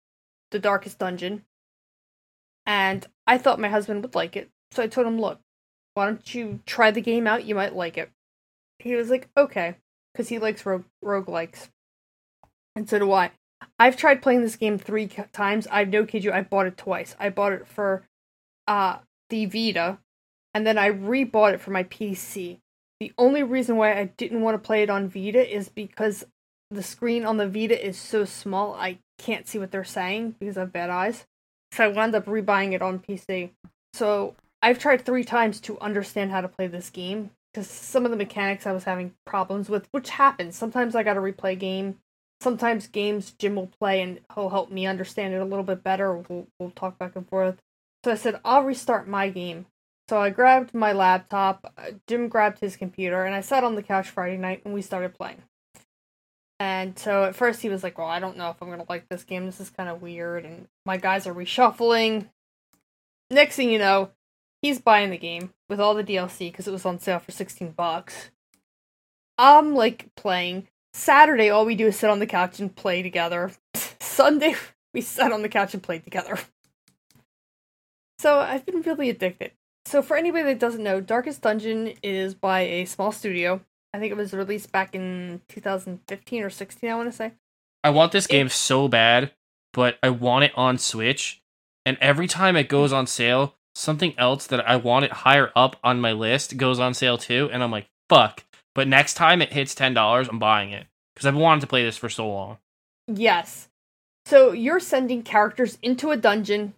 The 0.51 0.59
Darkest 0.59 0.99
Dungeon. 0.99 1.43
And 2.65 3.05
I 3.27 3.37
thought 3.37 3.59
my 3.59 3.69
husband 3.69 4.01
would 4.01 4.15
like 4.15 4.35
it. 4.35 4.49
So 4.71 4.83
I 4.83 4.87
told 4.87 5.07
him, 5.07 5.19
"Look, 5.19 5.39
why 5.93 6.05
don't 6.05 6.33
you 6.33 6.61
try 6.65 6.91
the 6.91 7.01
game 7.01 7.27
out? 7.27 7.45
You 7.45 7.55
might 7.55 7.75
like 7.75 7.97
it." 7.97 8.11
He 8.79 8.95
was 8.95 9.09
like, 9.09 9.29
"Okay," 9.37 9.75
cuz 10.15 10.29
he 10.29 10.39
likes 10.39 10.65
rogue 10.65 10.85
roguelikes. 11.03 11.69
And 12.75 12.89
so 12.89 12.99
do 12.99 13.11
I. 13.11 13.31
I've 13.79 13.97
tried 13.97 14.21
playing 14.21 14.41
this 14.41 14.55
game 14.55 14.77
three 14.77 15.07
times. 15.07 15.67
I've 15.67 15.89
no 15.89 16.05
kid 16.05 16.23
you, 16.23 16.31
I 16.31 16.41
bought 16.41 16.67
it 16.67 16.77
twice. 16.77 17.15
I 17.19 17.29
bought 17.29 17.53
it 17.53 17.67
for 17.67 18.03
uh 18.67 18.99
the 19.29 19.45
Vita, 19.45 19.99
and 20.53 20.65
then 20.65 20.77
I 20.77 20.89
rebought 20.91 21.53
it 21.53 21.61
for 21.61 21.71
my 21.71 21.83
PC. 21.83 22.59
The 22.99 23.13
only 23.17 23.43
reason 23.43 23.75
why 23.75 23.97
I 23.99 24.05
didn't 24.05 24.41
want 24.41 24.55
to 24.55 24.65
play 24.65 24.83
it 24.83 24.89
on 24.89 25.09
Vita 25.09 25.53
is 25.53 25.69
because 25.69 26.25
the 26.71 26.83
screen 26.83 27.25
on 27.25 27.37
the 27.37 27.47
Vita 27.47 27.85
is 27.85 27.97
so 27.97 28.25
small 28.25 28.73
I 28.73 28.99
can't 29.17 29.47
see 29.47 29.59
what 29.59 29.71
they're 29.71 29.83
saying 29.83 30.35
because 30.39 30.57
I 30.57 30.61
have 30.61 30.73
bad 30.73 30.89
eyes. 30.89 31.25
So 31.71 31.85
I 31.85 31.87
wound 31.87 32.15
up 32.15 32.25
rebuying 32.25 32.73
it 32.73 32.81
on 32.81 32.99
PC. 32.99 33.51
So 33.93 34.35
I've 34.61 34.79
tried 34.79 35.05
three 35.05 35.23
times 35.23 35.59
to 35.61 35.79
understand 35.79 36.31
how 36.31 36.41
to 36.41 36.47
play 36.47 36.67
this 36.67 36.89
game 36.89 37.31
because 37.53 37.67
some 37.67 38.05
of 38.05 38.11
the 38.11 38.17
mechanics 38.17 38.65
I 38.65 38.71
was 38.71 38.83
having 38.83 39.13
problems 39.25 39.69
with, 39.69 39.87
which 39.91 40.09
happens. 40.09 40.55
Sometimes 40.55 40.95
I 40.95 41.03
got 41.03 41.13
to 41.13 41.21
replay 41.21 41.53
a 41.53 41.55
game 41.55 41.99
sometimes 42.41 42.87
games 42.87 43.31
Jim 43.31 43.55
will 43.55 43.67
play 43.67 44.01
and 44.01 44.19
he'll 44.33 44.49
help 44.49 44.71
me 44.71 44.85
understand 44.85 45.33
it 45.33 45.41
a 45.41 45.45
little 45.45 45.63
bit 45.63 45.83
better. 45.83 46.15
We'll 46.15 46.47
we'll 46.59 46.71
talk 46.71 46.97
back 46.97 47.15
and 47.15 47.27
forth. 47.27 47.55
So 48.03 48.11
I 48.11 48.15
said 48.15 48.39
I'll 48.45 48.63
restart 48.63 49.07
my 49.07 49.29
game. 49.29 49.65
So 50.07 50.19
I 50.19 50.29
grabbed 50.29 50.73
my 50.73 50.91
laptop. 50.91 51.73
Jim 52.07 52.27
grabbed 52.27 52.59
his 52.59 52.77
computer, 52.77 53.23
and 53.23 53.33
I 53.33 53.41
sat 53.41 53.63
on 53.63 53.73
the 53.73 53.81
couch 53.81 54.09
Friday 54.09 54.37
night 54.37 54.61
and 54.63 54.73
we 54.73 54.83
started 54.83 55.15
playing. 55.15 55.41
And 56.65 56.97
so 56.97 57.25
at 57.25 57.35
first 57.35 57.61
he 57.61 57.69
was 57.69 57.83
like, 57.83 57.99
"Well, 57.99 58.07
I 58.07 58.19
don't 58.19 58.37
know 58.37 58.49
if 58.49 58.59
I'm 58.59 58.71
gonna 58.71 58.85
like 58.89 59.07
this 59.07 59.23
game. 59.23 59.45
This 59.45 59.59
is 59.59 59.69
kind 59.69 59.87
of 59.87 60.01
weird." 60.01 60.45
And 60.45 60.67
my 60.83 60.97
guys 60.97 61.27
are 61.27 61.33
reshuffling. 61.33 62.27
Next 63.29 63.55
thing 63.55 63.69
you 63.69 63.77
know, 63.77 64.09
he's 64.63 64.81
buying 64.81 65.11
the 65.11 65.17
game 65.17 65.53
with 65.69 65.79
all 65.79 65.93
the 65.93 66.03
DLC 66.03 66.51
because 66.51 66.67
it 66.67 66.71
was 66.71 66.83
on 66.83 66.97
sale 66.99 67.19
for 67.19 67.31
16 67.31 67.73
bucks. 67.73 68.31
I'm 69.37 69.75
like 69.75 70.09
playing. 70.15 70.67
Saturday, 70.91 71.51
all 71.51 71.65
we 71.65 71.75
do 71.75 71.87
is 71.87 71.99
sit 71.99 72.09
on 72.09 72.17
the 72.17 72.25
couch 72.25 72.59
and 72.59 72.75
play 72.75 73.03
together. 73.03 73.51
Sunday, 73.99 74.55
we 74.91 75.01
sat 75.01 75.31
on 75.31 75.43
the 75.43 75.49
couch 75.49 75.75
and 75.75 75.83
played 75.83 76.03
together. 76.03 76.39
So 78.17 78.39
I've 78.39 78.65
been 78.65 78.81
really 78.81 79.11
addicted. 79.11 79.51
So 79.85 80.01
for 80.01 80.17
anybody 80.17 80.45
that 80.45 80.59
doesn't 80.59 80.81
know, 80.81 80.99
Darkest 80.99 81.41
Dungeon 81.41 81.93
is 82.01 82.33
by 82.33 82.61
a 82.61 82.85
small 82.85 83.11
studio. 83.11 83.61
I 83.95 83.99
think 83.99 84.11
it 84.11 84.17
was 84.17 84.33
released 84.33 84.73
back 84.73 84.93
in 84.93 85.39
2015 85.47 86.43
or 86.43 86.49
16, 86.49 86.89
I 86.89 86.95
want 86.95 87.09
to 87.09 87.15
say. 87.15 87.31
I 87.81 87.91
want 87.91 88.11
this 88.11 88.27
game 88.27 88.49
so 88.49 88.89
bad, 88.89 89.31
but 89.71 89.97
I 90.03 90.09
want 90.09 90.43
it 90.43 90.51
on 90.57 90.77
Switch. 90.77 91.41
And 91.85 91.97
every 92.01 92.27
time 92.27 92.57
it 92.57 92.67
goes 92.67 92.91
on 92.91 93.07
sale, 93.07 93.55
something 93.73 94.13
else 94.17 94.47
that 94.47 94.67
I 94.67 94.75
want 94.75 95.05
it 95.05 95.13
higher 95.13 95.49
up 95.55 95.77
on 95.81 96.01
my 96.01 96.11
list 96.11 96.57
goes 96.57 96.77
on 96.77 96.93
sale 96.93 97.17
too. 97.17 97.49
And 97.53 97.63
I'm 97.63 97.71
like, 97.71 97.87
fuck. 98.09 98.43
But 98.73 98.89
next 98.89 99.13
time 99.13 99.41
it 99.41 99.53
hits 99.53 99.73
$10, 99.73 100.27
I'm 100.27 100.39
buying 100.39 100.71
it. 100.71 100.87
Because 101.13 101.27
I've 101.27 101.35
wanted 101.37 101.61
to 101.61 101.67
play 101.67 101.85
this 101.85 101.95
for 101.95 102.09
so 102.09 102.27
long. 102.27 102.57
Yes. 103.07 103.69
So 104.25 104.51
you're 104.51 104.81
sending 104.81 105.23
characters 105.23 105.77
into 105.81 106.11
a 106.11 106.17
dungeon 106.17 106.73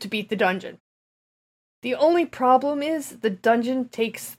to 0.00 0.08
beat 0.08 0.30
the 0.30 0.36
dungeon. 0.36 0.78
The 1.82 1.94
only 1.94 2.26
problem 2.26 2.82
is 2.82 3.18
the 3.18 3.30
dungeon 3.30 3.88
takes 3.88 4.36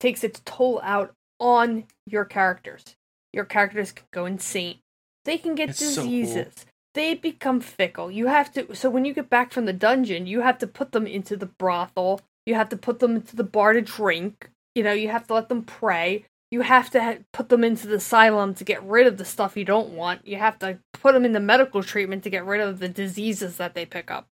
takes 0.00 0.24
its 0.24 0.40
toll 0.44 0.80
out 0.82 1.14
on 1.40 1.84
your 2.06 2.24
characters. 2.24 2.96
Your 3.32 3.44
characters 3.44 3.92
can 3.92 4.06
go 4.12 4.26
insane. 4.26 4.78
They 5.24 5.38
can 5.38 5.54
get 5.54 5.70
It's 5.70 5.78
so 5.78 6.02
cool. 6.02 6.10
diseases. 6.10 6.66
They 6.94 7.14
become 7.14 7.60
fickle. 7.60 8.10
You 8.10 8.26
have 8.26 8.52
to 8.54 8.74
so 8.74 8.90
when 8.90 9.04
you 9.04 9.12
get 9.14 9.28
back 9.30 9.52
from 9.52 9.66
the 9.66 9.72
dungeon, 9.72 10.26
you 10.26 10.40
have 10.40 10.58
to 10.58 10.66
put 10.66 10.92
them 10.92 11.06
into 11.06 11.36
the 11.36 11.46
brothel. 11.46 12.20
You 12.46 12.54
have 12.54 12.70
to 12.70 12.76
put 12.76 12.98
them 12.98 13.16
into 13.16 13.36
the 13.36 13.44
bar 13.44 13.74
to 13.74 13.82
drink. 13.82 14.50
You 14.74 14.82
know, 14.82 14.92
you 14.92 15.08
have 15.08 15.26
to 15.26 15.34
let 15.34 15.48
them 15.48 15.62
pray. 15.62 16.24
You 16.50 16.62
have 16.62 16.88
to 16.90 17.02
ha- 17.02 17.18
put 17.32 17.50
them 17.50 17.62
into 17.62 17.86
the 17.86 17.96
asylum 17.96 18.54
to 18.54 18.64
get 18.64 18.82
rid 18.82 19.06
of 19.06 19.18
the 19.18 19.24
stuff 19.24 19.56
you 19.56 19.66
don't 19.66 19.90
want. 19.90 20.26
You 20.26 20.36
have 20.38 20.58
to 20.60 20.78
put 20.94 21.12
them 21.12 21.26
in 21.26 21.32
the 21.32 21.40
medical 21.40 21.82
treatment 21.82 22.22
to 22.24 22.30
get 22.30 22.46
rid 22.46 22.62
of 22.62 22.78
the 22.78 22.88
diseases 22.88 23.58
that 23.58 23.74
they 23.74 23.84
pick 23.84 24.10
up. 24.10 24.28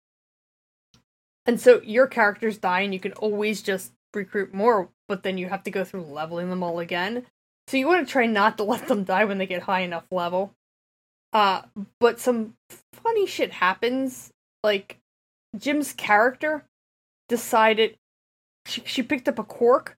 And 1.44 1.60
so 1.60 1.80
your 1.82 2.06
characters 2.06 2.58
die, 2.58 2.80
and 2.80 2.94
you 2.94 3.00
can 3.00 3.12
always 3.12 3.60
just 3.62 3.92
recruit 4.14 4.54
more, 4.54 4.88
but 5.08 5.22
then 5.22 5.38
you 5.38 5.48
have 5.48 5.62
to 5.64 5.70
go 5.70 5.84
through 5.84 6.02
leveling 6.02 6.50
them 6.50 6.62
all 6.62 6.78
again. 6.78 7.26
So 7.68 7.76
you 7.76 7.86
want 7.86 8.06
to 8.06 8.12
try 8.12 8.26
not 8.26 8.56
to 8.58 8.64
let 8.64 8.86
them 8.88 9.04
die 9.04 9.24
when 9.24 9.38
they 9.38 9.46
get 9.46 9.62
high 9.62 9.80
enough 9.80 10.06
level. 10.10 10.52
Uh, 11.32 11.62
but 12.00 12.20
some 12.20 12.54
funny 12.92 13.26
shit 13.26 13.52
happens. 13.52 14.30
Like 14.62 14.98
Jim's 15.56 15.92
character 15.92 16.64
decided 17.28 17.96
she 18.66 18.82
she 18.84 19.02
picked 19.02 19.28
up 19.28 19.38
a 19.38 19.44
quirk 19.44 19.96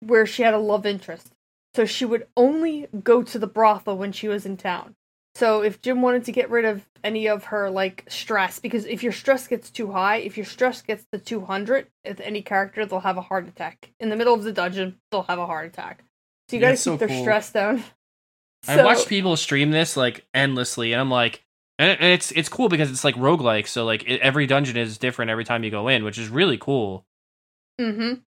where 0.00 0.26
she 0.26 0.42
had 0.42 0.54
a 0.54 0.58
love 0.58 0.86
interest. 0.86 1.32
So 1.74 1.84
she 1.84 2.04
would 2.04 2.26
only 2.36 2.88
go 3.02 3.22
to 3.22 3.38
the 3.38 3.46
brothel 3.46 3.96
when 3.96 4.12
she 4.12 4.28
was 4.28 4.44
in 4.44 4.56
town. 4.56 4.94
So 5.34 5.62
if 5.62 5.80
Jim 5.80 6.02
wanted 6.02 6.24
to 6.26 6.32
get 6.32 6.50
rid 6.50 6.64
of 6.64 6.86
any 7.02 7.26
of 7.26 7.44
her 7.44 7.70
like 7.70 8.04
stress, 8.08 8.58
because 8.58 8.84
if 8.84 9.02
your 9.02 9.12
stress 9.12 9.46
gets 9.48 9.70
too 9.70 9.90
high, 9.90 10.16
if 10.18 10.36
your 10.36 10.46
stress 10.46 10.82
gets 10.82 11.04
to 11.12 11.18
200, 11.18 11.86
if 12.04 12.20
any 12.20 12.42
character, 12.42 12.84
they'll 12.84 13.00
have 13.00 13.16
a 13.16 13.22
heart 13.22 13.48
attack. 13.48 13.92
In 13.98 14.10
the 14.10 14.16
middle 14.16 14.34
of 14.34 14.44
the 14.44 14.52
dungeon, 14.52 14.98
they'll 15.10 15.22
have 15.22 15.38
a 15.38 15.46
heart 15.46 15.66
attack. 15.66 16.04
So 16.48 16.56
you 16.56 16.60
gotta 16.60 16.72
That's 16.72 16.84
keep 16.84 16.92
so 16.92 16.96
their 16.98 17.08
cool. 17.08 17.22
stress 17.22 17.50
down. 17.50 17.82
I 18.68 18.84
watched 18.84 19.08
people 19.08 19.36
stream 19.36 19.70
this 19.70 19.96
like 19.96 20.24
endlessly, 20.34 20.92
and 20.92 21.00
I'm 21.00 21.10
like, 21.10 21.42
and 21.78 21.98
and 21.98 22.12
it's 22.12 22.30
it's 22.32 22.48
cool 22.48 22.68
because 22.68 22.90
it's 22.90 23.02
like 23.02 23.16
roguelike, 23.16 23.66
so 23.66 23.84
like 23.84 24.04
it, 24.06 24.20
every 24.20 24.46
dungeon 24.46 24.76
is 24.76 24.98
different 24.98 25.30
every 25.30 25.44
time 25.44 25.64
you 25.64 25.70
go 25.70 25.88
in, 25.88 26.04
which 26.04 26.18
is 26.18 26.28
really 26.28 26.58
cool. 26.58 27.04
Mm-hmm. 27.80 28.20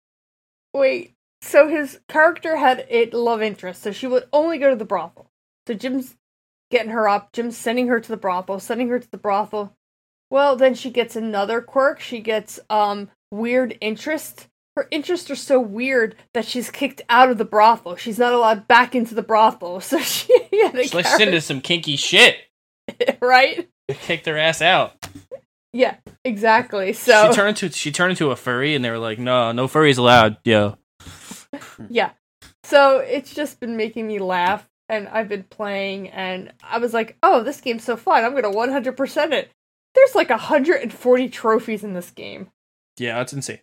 Wait, 0.74 1.14
so 1.42 1.68
his 1.70 2.00
character 2.10 2.58
had 2.58 2.86
a 2.90 3.06
love 3.12 3.42
interest, 3.42 3.82
so 3.82 3.92
she 3.92 4.08
would 4.08 4.26
only 4.34 4.58
go 4.58 4.72
to 4.72 4.76
the 4.76 4.84
brothel. 4.84 5.30
So 5.68 5.74
Jim's 5.74 6.16
getting 6.72 6.92
her 6.92 7.08
up, 7.08 7.32
Jim's 7.34 7.58
sending 7.58 7.88
her 7.88 8.00
to 8.00 8.10
the 8.10 8.18
brothel, 8.18 8.60
sending 8.60 8.90
her 8.90 9.00
to 9.00 9.12
the 9.12 9.18
brothel. 9.18 9.76
Well, 10.30 10.56
then 10.56 10.74
she 10.74 10.90
gets 10.90 11.16
another 11.16 11.62
quirk. 11.62 12.00
She 12.00 12.20
gets 12.20 12.60
um 12.70 13.10
weird 13.32 13.78
interest. 13.82 14.48
Her 14.76 14.88
interests 14.92 15.32
are 15.32 15.36
so 15.36 15.60
weird 15.60 16.16
that 16.34 16.46
she's 16.46 16.70
kicked 16.70 17.02
out 17.08 17.30
of 17.30 17.38
the 17.38 17.46
brothel. 17.46 17.96
She's 17.96 18.20
not 18.20 18.34
allowed 18.34 18.68
back 18.68 18.94
into 18.94 19.16
the 19.16 19.24
brothel. 19.24 19.80
So 19.82 20.00
she 20.00 20.34
had 20.52 20.90
So 20.90 20.98
let's 20.98 21.20
into 21.20 21.40
some 21.42 21.62
kinky 21.62 21.96
shit. 21.96 22.38
right? 23.22 23.70
Kicked 23.88 24.26
their 24.26 24.38
ass 24.38 24.62
out. 24.62 24.94
Yeah, 25.72 25.98
exactly. 26.24 26.94
So 26.94 27.30
she 27.30 27.36
turned 27.36 27.58
to 27.58 27.70
she 27.70 27.92
turned 27.92 28.12
into 28.12 28.32
a 28.32 28.36
furry, 28.36 28.76
and 28.76 28.84
they 28.84 28.90
were 28.90 28.98
like, 28.98 29.20
"No, 29.20 29.52
no 29.52 29.68
furries 29.68 29.98
allowed." 29.98 30.38
Yo, 30.46 30.78
Yeah. 31.90 32.12
So 32.64 33.00
it's 33.00 33.34
just 33.34 33.60
been 33.60 33.78
making 33.78 34.08
me 34.08 34.20
laugh 34.20 34.68
and 34.90 35.08
I've 35.08 35.30
been 35.30 35.44
playing 35.44 36.10
and 36.10 36.54
I 36.64 36.78
was 36.78 36.94
like, 36.94 37.18
"Oh, 37.24 37.44
this 37.44 37.62
game's 37.62 37.84
so 37.84 37.98
fun. 37.98 38.24
I'm 38.24 38.32
going 38.32 38.44
to 38.44 38.50
100% 38.50 39.32
it." 39.34 39.52
There's 39.94 40.16
like 40.16 40.30
140 40.30 41.30
trophies 41.30 41.84
in 41.84 41.94
this 41.94 42.12
game. 42.12 42.50
yeah, 42.98 43.18
that's 43.18 43.34
insane. 43.34 43.60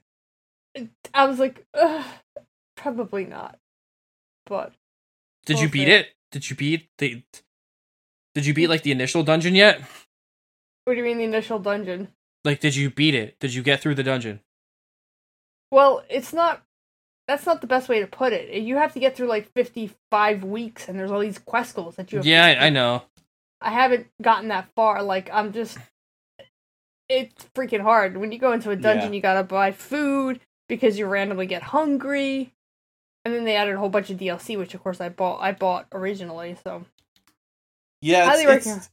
I 1.12 1.26
was 1.26 1.38
like, 1.38 1.66
Ugh, 1.74 2.04
probably 2.76 3.24
not. 3.26 3.58
But 4.46 4.72
Did 5.44 5.60
you 5.60 5.68
beat 5.68 5.86
see. 5.86 5.92
it? 5.92 6.08
Did 6.30 6.48
you 6.48 6.56
beat 6.56 6.88
the? 6.98 7.22
Did 8.34 8.46
you 8.46 8.54
beat 8.54 8.68
like 8.68 8.82
the 8.82 8.92
initial 8.92 9.22
dungeon 9.22 9.54
yet? 9.54 9.82
what 10.84 10.94
do 10.94 10.98
you 10.98 11.04
mean 11.04 11.18
the 11.18 11.24
initial 11.24 11.58
dungeon? 11.58 12.08
Like, 12.44 12.60
did 12.60 12.74
you 12.74 12.90
beat 12.90 13.14
it? 13.14 13.38
Did 13.38 13.54
you 13.54 13.62
get 13.62 13.80
through 13.80 13.94
the 13.94 14.02
dungeon? 14.02 14.40
Well, 15.70 16.02
it's 16.08 16.32
not 16.32 16.62
that's 17.28 17.46
not 17.46 17.60
the 17.60 17.66
best 17.66 17.88
way 17.88 18.00
to 18.00 18.06
put 18.06 18.32
it. 18.32 18.52
You 18.62 18.76
have 18.76 18.92
to 18.94 19.00
get 19.00 19.16
through 19.16 19.28
like 19.28 19.52
55 19.52 20.44
weeks 20.44 20.88
and 20.88 20.98
there's 20.98 21.10
all 21.10 21.20
these 21.20 21.38
quest 21.38 21.74
goals 21.74 21.96
that 21.96 22.10
you 22.12 22.18
have 22.18 22.24
to 22.24 22.30
Yeah, 22.30 22.44
I, 22.44 22.66
I 22.66 22.70
know. 22.70 23.02
I 23.60 23.70
haven't 23.70 24.08
gotten 24.20 24.48
that 24.48 24.68
far. 24.74 25.02
Like 25.02 25.30
I'm 25.32 25.52
just 25.52 25.78
it's 27.08 27.44
freaking 27.54 27.80
hard. 27.82 28.16
When 28.16 28.32
you 28.32 28.38
go 28.38 28.52
into 28.52 28.70
a 28.70 28.76
dungeon, 28.76 29.12
Yeah. 29.12 29.16
you 29.16 29.22
gotta 29.22 29.44
buy 29.44 29.72
food 29.72 30.40
because 30.68 30.98
you 30.98 31.06
randomly 31.06 31.46
get 31.46 31.62
hungry. 31.62 32.52
And 33.24 33.32
then 33.32 33.44
they 33.44 33.54
added 33.54 33.76
a 33.76 33.78
whole 33.78 33.88
bunch 33.88 34.10
of 34.10 34.18
DLC, 34.18 34.58
which 34.58 34.74
of 34.74 34.82
course 34.82 35.00
I 35.00 35.08
bought 35.08 35.40
I 35.40 35.52
bought 35.52 35.86
originally, 35.92 36.56
so 36.64 36.84
Yeah, 38.00 38.32
it's, 38.34 38.66
it's, 38.66 38.90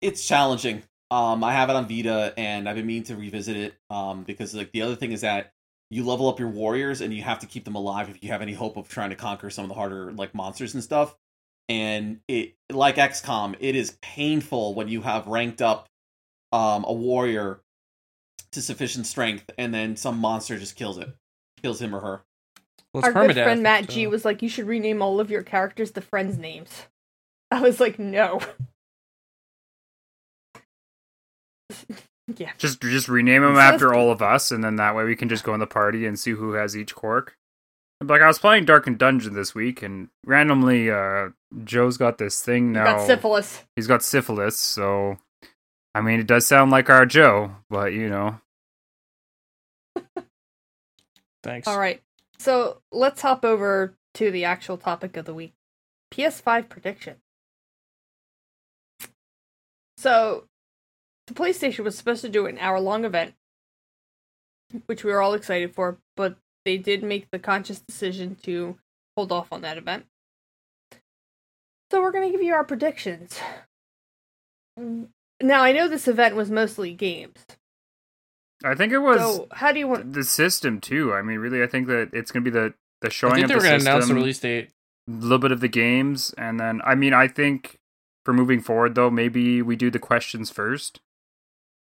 it's 0.00 0.26
challenging. 0.26 0.82
Um, 1.10 1.42
I 1.44 1.52
have 1.52 1.68
it 1.68 1.76
on 1.76 1.88
Vita, 1.88 2.32
and 2.38 2.68
I've 2.68 2.76
been 2.76 2.86
meaning 2.86 3.02
to 3.04 3.16
revisit 3.16 3.56
it. 3.56 3.74
Um, 3.90 4.22
because 4.22 4.54
like 4.54 4.70
the 4.72 4.82
other 4.82 4.94
thing 4.96 5.12
is 5.12 5.22
that 5.22 5.52
you 5.92 6.04
level 6.04 6.28
up 6.28 6.38
your 6.38 6.48
warriors, 6.48 7.00
and 7.00 7.12
you 7.12 7.22
have 7.22 7.40
to 7.40 7.46
keep 7.46 7.64
them 7.64 7.74
alive 7.74 8.08
if 8.08 8.22
you 8.22 8.30
have 8.30 8.42
any 8.42 8.52
hope 8.52 8.76
of 8.76 8.88
trying 8.88 9.10
to 9.10 9.16
conquer 9.16 9.50
some 9.50 9.64
of 9.64 9.68
the 9.68 9.74
harder 9.74 10.12
like 10.12 10.34
monsters 10.34 10.74
and 10.74 10.82
stuff. 10.82 11.16
And 11.68 12.20
it 12.28 12.54
like 12.70 12.96
XCOM, 12.96 13.56
it 13.60 13.76
is 13.76 13.96
painful 14.02 14.74
when 14.74 14.88
you 14.88 15.02
have 15.02 15.26
ranked 15.26 15.62
up 15.62 15.88
um 16.52 16.84
a 16.86 16.92
warrior 16.92 17.60
to 18.52 18.62
sufficient 18.62 19.06
strength, 19.06 19.50
and 19.58 19.72
then 19.72 19.96
some 19.96 20.18
monster 20.18 20.58
just 20.58 20.76
kills 20.76 20.98
it, 20.98 21.14
kills 21.62 21.80
him 21.80 21.94
or 21.94 22.00
her. 22.00 22.24
Well, 22.92 23.04
our 23.04 23.12
good 23.12 23.34
friend 23.34 23.62
Matt 23.62 23.88
G 23.88 24.06
was 24.06 24.24
like, 24.24 24.42
You 24.42 24.48
should 24.48 24.66
rename 24.66 25.00
all 25.02 25.20
of 25.20 25.30
your 25.30 25.42
characters 25.42 25.92
the 25.92 26.02
friends' 26.02 26.38
names. 26.38 26.86
I 27.50 27.60
was 27.60 27.80
like, 27.80 27.98
No. 27.98 28.40
yeah. 32.38 32.52
Just 32.58 32.80
just 32.80 33.08
rename 33.08 33.42
them 33.42 33.54
So 33.54 33.60
after 33.60 33.94
all 33.94 34.10
of 34.10 34.22
us, 34.22 34.50
and 34.50 34.62
then 34.62 34.76
that 34.76 34.94
way 34.94 35.04
we 35.04 35.16
can 35.16 35.28
just 35.28 35.44
go 35.44 35.54
in 35.54 35.60
the 35.60 35.66
party 35.66 36.06
and 36.06 36.18
see 36.18 36.32
who 36.32 36.52
has 36.52 36.76
each 36.76 36.94
quirk. 36.94 37.36
Like 38.02 38.20
I 38.20 38.26
was 38.26 38.38
playing 38.40 38.64
Darkened 38.64 38.98
Dungeon 38.98 39.34
this 39.34 39.54
week, 39.54 39.82
and 39.82 40.08
randomly, 40.26 40.90
uh, 40.90 41.28
Joe's 41.64 41.96
got 41.96 42.18
this 42.18 42.42
thing 42.42 42.66
You 42.68 42.72
now. 42.72 42.96
got 42.96 43.06
syphilis. 43.06 43.62
He's 43.76 43.86
got 43.86 44.02
syphilis, 44.02 44.56
so 44.58 45.18
I 45.94 46.00
mean, 46.00 46.18
it 46.20 46.26
does 46.26 46.46
sound 46.46 46.70
like 46.70 46.90
our 46.90 47.06
Joe, 47.06 47.52
but 47.70 47.92
you 47.92 48.08
know, 48.08 48.40
Thanks. 51.42 51.66
All 51.68 51.78
right. 51.78 52.00
So 52.38 52.78
let's 52.90 53.22
hop 53.22 53.44
over 53.44 53.94
to 54.14 54.30
the 54.30 54.44
actual 54.44 54.76
topic 54.76 55.16
of 55.16 55.24
the 55.24 55.34
week 55.34 55.54
PS5 56.12 56.68
prediction. 56.68 57.16
So, 59.96 60.44
the 61.26 61.34
PlayStation 61.34 61.84
was 61.84 61.96
supposed 61.96 62.22
to 62.22 62.28
do 62.28 62.46
an 62.46 62.58
hour 62.58 62.80
long 62.80 63.04
event, 63.04 63.34
which 64.86 65.04
we 65.04 65.12
were 65.12 65.22
all 65.22 65.34
excited 65.34 65.74
for, 65.74 65.98
but 66.16 66.36
they 66.64 66.78
did 66.78 67.02
make 67.02 67.30
the 67.30 67.38
conscious 67.38 67.80
decision 67.80 68.36
to 68.42 68.76
hold 69.16 69.32
off 69.32 69.48
on 69.52 69.60
that 69.62 69.78
event. 69.78 70.06
So 71.90 72.00
we're 72.00 72.12
gonna 72.12 72.30
give 72.30 72.42
you 72.42 72.54
our 72.54 72.64
predictions. 72.64 73.38
Now 75.40 75.62
I 75.62 75.72
know 75.72 75.88
this 75.88 76.08
event 76.08 76.34
was 76.36 76.50
mostly 76.50 76.94
games. 76.94 77.44
I 78.64 78.74
think 78.74 78.92
it 78.92 78.98
was 78.98 79.20
So 79.20 79.48
how 79.52 79.72
do 79.72 79.78
you 79.80 79.88
want? 79.88 80.12
the 80.12 80.24
system 80.24 80.80
too. 80.80 81.12
I 81.12 81.20
mean, 81.22 81.38
really, 81.38 81.62
I 81.62 81.66
think 81.66 81.88
that 81.88 82.10
it's 82.12 82.30
going 82.30 82.44
to 82.44 82.50
be 82.50 82.54
the 82.56 82.74
the 83.00 83.08
I 83.08 83.10
showing 83.10 83.34
think 83.34 83.44
of 83.44 83.48
they 83.48 83.54
the 83.54 83.58
were 83.58 83.62
going 83.64 83.72
to 83.74 83.80
system, 83.80 83.92
announce 83.92 84.08
the 84.08 84.14
release 84.14 84.38
date. 84.38 84.70
a 85.08 85.10
little 85.10 85.38
bit 85.38 85.50
of 85.52 85.60
the 85.60 85.68
games, 85.68 86.32
and 86.38 86.60
then 86.60 86.80
I 86.84 86.94
mean, 86.94 87.12
I 87.12 87.26
think 87.26 87.80
for 88.24 88.32
moving 88.32 88.60
forward 88.60 88.94
though, 88.94 89.10
maybe 89.10 89.60
we 89.62 89.74
do 89.74 89.90
the 89.90 89.98
questions 89.98 90.48
first 90.50 91.00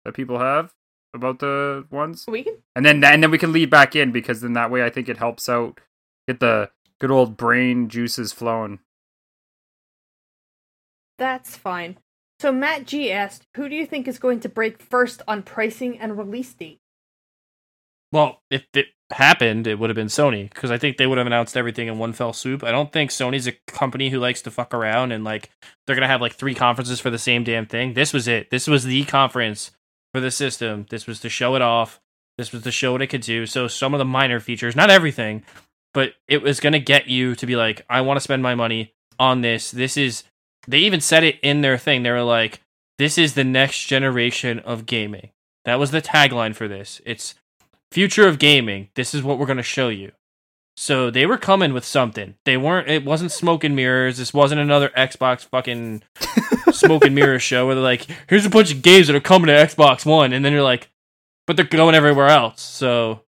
that 0.05 0.13
people 0.13 0.39
have 0.39 0.73
about 1.13 1.39
the 1.39 1.85
ones, 1.89 2.26
We 2.27 2.43
can. 2.43 2.57
and 2.76 2.85
then 2.85 3.03
and 3.03 3.23
then 3.23 3.31
we 3.31 3.38
can 3.38 3.51
lead 3.51 3.69
back 3.69 3.95
in 3.95 4.11
because 4.11 4.41
then 4.41 4.53
that 4.53 4.69
way 4.71 4.84
I 4.84 4.89
think 4.89 5.09
it 5.09 5.17
helps 5.17 5.49
out 5.49 5.80
get 6.27 6.39
the 6.39 6.69
good 6.99 7.11
old 7.11 7.35
brain 7.38 7.89
juices 7.89 8.31
flowing. 8.31 8.80
That's 11.17 11.57
fine. 11.57 11.97
So 12.39 12.51
Matt 12.51 12.85
G 12.85 13.11
asked, 13.11 13.45
"Who 13.57 13.67
do 13.67 13.76
you 13.76 13.85
think 13.85 14.07
is 14.07 14.19
going 14.19 14.39
to 14.41 14.49
break 14.49 14.81
first 14.81 15.21
on 15.27 15.43
pricing 15.43 15.99
and 15.99 16.17
release 16.17 16.53
date?" 16.53 16.80
Well, 18.11 18.41
if 18.49 18.65
it 18.73 18.88
happened, 19.11 19.67
it 19.67 19.77
would 19.77 19.89
have 19.89 19.95
been 19.95 20.07
Sony 20.07 20.49
because 20.49 20.71
I 20.71 20.77
think 20.77 20.97
they 20.97 21.05
would 21.05 21.17
have 21.17 21.27
announced 21.27 21.57
everything 21.57 21.88
in 21.88 21.97
one 21.99 22.13
fell 22.13 22.34
swoop. 22.34 22.63
I 22.63 22.71
don't 22.71 22.91
think 22.91 23.11
Sony's 23.11 23.47
a 23.47 23.51
company 23.67 24.09
who 24.09 24.19
likes 24.19 24.41
to 24.43 24.51
fuck 24.51 24.73
around 24.73 25.11
and 25.11 25.23
like 25.23 25.49
they're 25.85 25.95
gonna 25.95 26.07
have 26.07 26.21
like 26.21 26.34
three 26.34 26.55
conferences 26.55 26.99
for 26.99 27.09
the 27.09 27.17
same 27.17 27.43
damn 27.43 27.65
thing. 27.65 27.93
This 27.93 28.13
was 28.13 28.27
it. 28.27 28.49
This 28.51 28.67
was 28.67 28.85
the 28.85 29.03
conference 29.05 29.71
for 30.14 30.19
the 30.19 30.31
system. 30.31 30.86
This 30.90 31.07
was 31.07 31.19
to 31.22 31.30
show 31.30 31.56
it 31.56 31.61
off. 31.61 31.99
This 32.38 32.52
was 32.52 32.64
to 32.64 32.72
show 32.72 32.94
what 32.94 33.02
it 33.02 33.07
could 33.07 33.22
do. 33.22 33.45
So 33.45 33.68
some 33.68 33.94
of 33.94 33.99
the 33.99 34.06
minor 34.06 34.40
features, 34.40 34.76
not 34.76 34.90
everything, 34.90 35.44
but 35.94 36.14
it 36.27 36.41
was 36.41 36.60
gonna 36.60 36.80
get 36.80 37.07
you 37.07 37.36
to 37.36 37.45
be 37.45 37.56
like, 37.56 37.86
I 37.90 38.02
want 38.02 38.18
to 38.18 38.22
spend 38.22 38.44
my 38.44 38.56
money 38.56 38.94
on 39.19 39.41
this. 39.41 39.72
This 39.72 39.98
is. 39.98 40.23
They 40.68 40.80
even 40.80 41.02
said 41.02 41.23
it 41.23 41.40
in 41.41 41.61
their 41.61 41.77
thing. 41.77 42.03
They 42.03 42.11
were 42.11 42.22
like, 42.22 42.61
"This 42.98 43.18
is 43.18 43.34
the 43.34 43.44
next 43.44 43.86
generation 43.86 44.60
of 44.60 44.86
gaming." 44.86 45.30
That 45.65 45.80
was 45.80 45.91
the 45.91 46.02
tagline 46.02 46.56
for 46.56 46.68
this. 46.68 47.02
It's 47.06 47.36
future 47.91 48.27
of 48.27 48.40
gaming. 48.40 48.90
This 48.95 49.14
is 49.14 49.23
what 49.23 49.40
we're 49.40 49.45
going 49.45 49.57
to 49.57 49.64
show 49.64 49.90
you. 49.90 50.11
So 50.77 51.10
they 51.11 51.26
were 51.26 51.38
coming 51.38 51.73
with 51.73 51.84
something. 51.84 52.36
They 52.45 52.56
weren't. 52.56 52.88
It 52.88 53.03
wasn't 53.03 53.31
smoke 53.31 53.64
and 53.64 53.76
mirrors. 53.76 54.18
This 54.18 54.34
wasn't 54.34 54.61
another 54.61 54.90
Xbox 54.95 55.45
fucking 55.45 56.03
smoke 56.74 57.06
and 57.06 57.16
mirror 57.16 57.40
show 57.40 57.66
where 57.66 57.76
they're 57.76 57.84
like, 57.84 58.06
"Here's 58.28 58.46
a 58.46 58.50
bunch 58.50 58.72
of 58.74 58.82
games 58.82 59.08
that 59.08 59.16
are 59.16 59.20
coming 59.22 59.48
to 59.48 59.54
Xbox 59.54 60.06
One," 60.06 60.34
and 60.34 60.44
then 60.44 60.54
you're 60.54 60.64
like, 60.64 60.90
"But 61.48 61.56
they're 61.56 61.66
going 61.66 61.96
everywhere 61.96 62.28
else." 62.28 62.62
So 62.62 63.22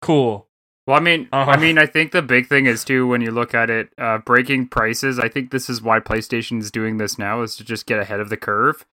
cool. 0.00 0.48
Well, 0.86 0.96
I 0.96 1.00
mean, 1.00 1.28
Uh-huh. 1.32 1.48
I 1.50 1.56
mean, 1.58 1.78
I 1.78 1.86
think 1.86 2.10
the 2.10 2.22
big 2.22 2.48
thing 2.48 2.66
is 2.66 2.82
too 2.84 3.06
when 3.06 3.20
you 3.20 3.30
look 3.30 3.54
at 3.54 3.70
it, 3.70 3.90
uh, 3.98 4.18
breaking 4.18 4.66
prices. 4.66 5.18
I 5.18 5.28
think 5.28 5.50
this 5.52 5.70
is 5.70 5.80
why 5.80 6.00
PlayStation 6.00 6.58
is 6.60 6.72
doing 6.72 6.98
this 6.98 7.18
now 7.18 7.42
is 7.42 7.54
to 7.56 7.64
just 7.64 7.86
get 7.86 8.00
ahead 8.00 8.18
of 8.18 8.30
the 8.30 8.36
curve, 8.36 8.84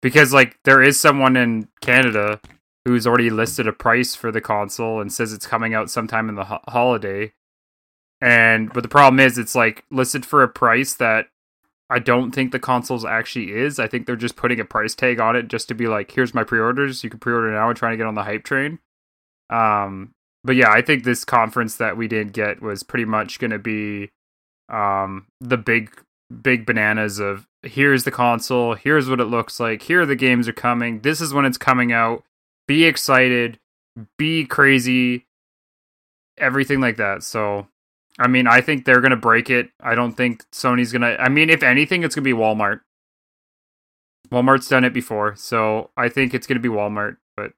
because 0.00 0.32
like 0.32 0.58
there 0.64 0.80
is 0.80 1.00
someone 1.00 1.36
in 1.36 1.68
Canada 1.80 2.40
who's 2.84 3.06
already 3.06 3.30
listed 3.30 3.66
a 3.66 3.72
price 3.72 4.14
for 4.14 4.30
the 4.30 4.40
console 4.40 5.00
and 5.00 5.12
says 5.12 5.32
it's 5.32 5.46
coming 5.46 5.74
out 5.74 5.90
sometime 5.90 6.28
in 6.28 6.34
the 6.36 6.44
ho- 6.44 6.60
holiday, 6.68 7.32
and 8.20 8.72
but 8.72 8.82
the 8.84 8.88
problem 8.88 9.18
is 9.18 9.36
it's 9.36 9.56
like 9.56 9.84
listed 9.90 10.24
for 10.24 10.42
a 10.44 10.48
price 10.48 10.94
that 10.94 11.26
I 11.90 11.98
don't 11.98 12.32
think 12.32 12.50
the 12.50 12.58
console's 12.58 13.04
actually 13.04 13.52
is. 13.52 13.78
I 13.78 13.88
think 13.88 14.06
they're 14.06 14.16
just 14.16 14.36
putting 14.36 14.58
a 14.58 14.64
price 14.64 14.94
tag 14.94 15.20
on 15.20 15.36
it 15.36 15.48
just 15.48 15.68
to 15.68 15.74
be 15.74 15.86
like, 15.86 16.10
here's 16.10 16.34
my 16.34 16.44
pre-orders. 16.44 17.04
You 17.04 17.10
can 17.10 17.20
pre-order 17.20 17.52
now 17.52 17.68
and 17.68 17.76
trying 17.76 17.92
to 17.92 17.96
get 17.96 18.06
on 18.06 18.14
the 18.14 18.22
hype 18.22 18.44
train. 18.44 18.78
Um, 19.50 20.12
but 20.42 20.56
yeah, 20.56 20.70
I 20.70 20.82
think 20.82 21.04
this 21.04 21.24
conference 21.24 21.76
that 21.76 21.96
we 21.96 22.08
didn't 22.08 22.32
get 22.32 22.62
was 22.62 22.82
pretty 22.82 23.04
much 23.04 23.38
going 23.38 23.50
to 23.50 23.58
be 23.58 24.10
um, 24.68 25.26
the 25.40 25.56
big 25.56 25.90
big 26.42 26.66
bananas 26.66 27.18
of 27.18 27.46
here's 27.62 28.04
the 28.04 28.10
console, 28.10 28.74
here's 28.74 29.08
what 29.08 29.20
it 29.20 29.26
looks 29.26 29.60
like, 29.60 29.82
here 29.82 30.04
the 30.06 30.16
games 30.16 30.48
are 30.48 30.52
coming, 30.54 31.00
this 31.00 31.20
is 31.20 31.32
when 31.32 31.44
it's 31.44 31.58
coming 31.58 31.92
out. 31.92 32.24
Be 32.66 32.84
excited, 32.84 33.58
be 34.18 34.46
crazy, 34.46 35.26
everything 36.38 36.80
like 36.80 36.96
that. 36.96 37.22
So, 37.22 37.68
I 38.18 38.28
mean, 38.28 38.46
I 38.46 38.60
think 38.60 38.84
they're 38.84 39.00
going 39.00 39.10
to 39.10 39.16
break 39.16 39.50
it. 39.50 39.70
I 39.80 39.94
don't 39.94 40.12
think 40.12 40.48
Sony's 40.50 40.92
going 40.92 41.02
to 41.02 41.20
I 41.20 41.28
mean, 41.28 41.50
if 41.50 41.62
anything 41.62 42.04
it's 42.04 42.14
going 42.14 42.24
to 42.24 42.34
be 42.34 42.38
Walmart. 42.38 42.80
Walmart's 44.30 44.68
done 44.68 44.84
it 44.84 44.92
before, 44.92 45.36
so 45.36 45.90
I 45.96 46.08
think 46.08 46.34
it's 46.34 46.46
going 46.46 46.60
to 46.60 46.68
be 46.68 46.74
Walmart, 46.74 47.18
but 47.36 47.52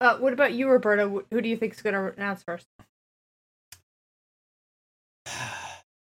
Uh, 0.00 0.16
what 0.18 0.32
about 0.32 0.54
you, 0.54 0.68
Roberto? 0.68 1.24
Who 1.30 1.40
do 1.40 1.48
you 1.48 1.56
think 1.56 1.74
is 1.74 1.82
going 1.82 1.94
to 1.94 2.14
announce 2.16 2.42
first? 2.42 2.66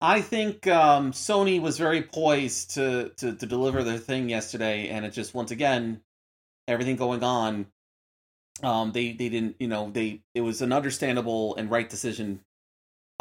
I 0.00 0.20
think 0.20 0.66
um, 0.66 1.12
Sony 1.12 1.60
was 1.60 1.78
very 1.78 2.02
poised 2.02 2.74
to, 2.74 3.10
to 3.16 3.34
to 3.34 3.46
deliver 3.46 3.82
their 3.82 3.96
thing 3.98 4.28
yesterday, 4.28 4.88
and 4.88 5.06
it 5.06 5.12
just 5.12 5.34
once 5.34 5.50
again 5.52 6.02
everything 6.68 6.96
going 6.96 7.22
on. 7.22 7.66
Um, 8.62 8.92
they 8.92 9.12
they 9.12 9.28
didn't 9.28 9.56
you 9.58 9.68
know 9.68 9.90
they 9.90 10.22
it 10.34 10.40
was 10.40 10.62
an 10.62 10.72
understandable 10.72 11.56
and 11.56 11.70
right 11.70 11.88
decision, 11.88 12.40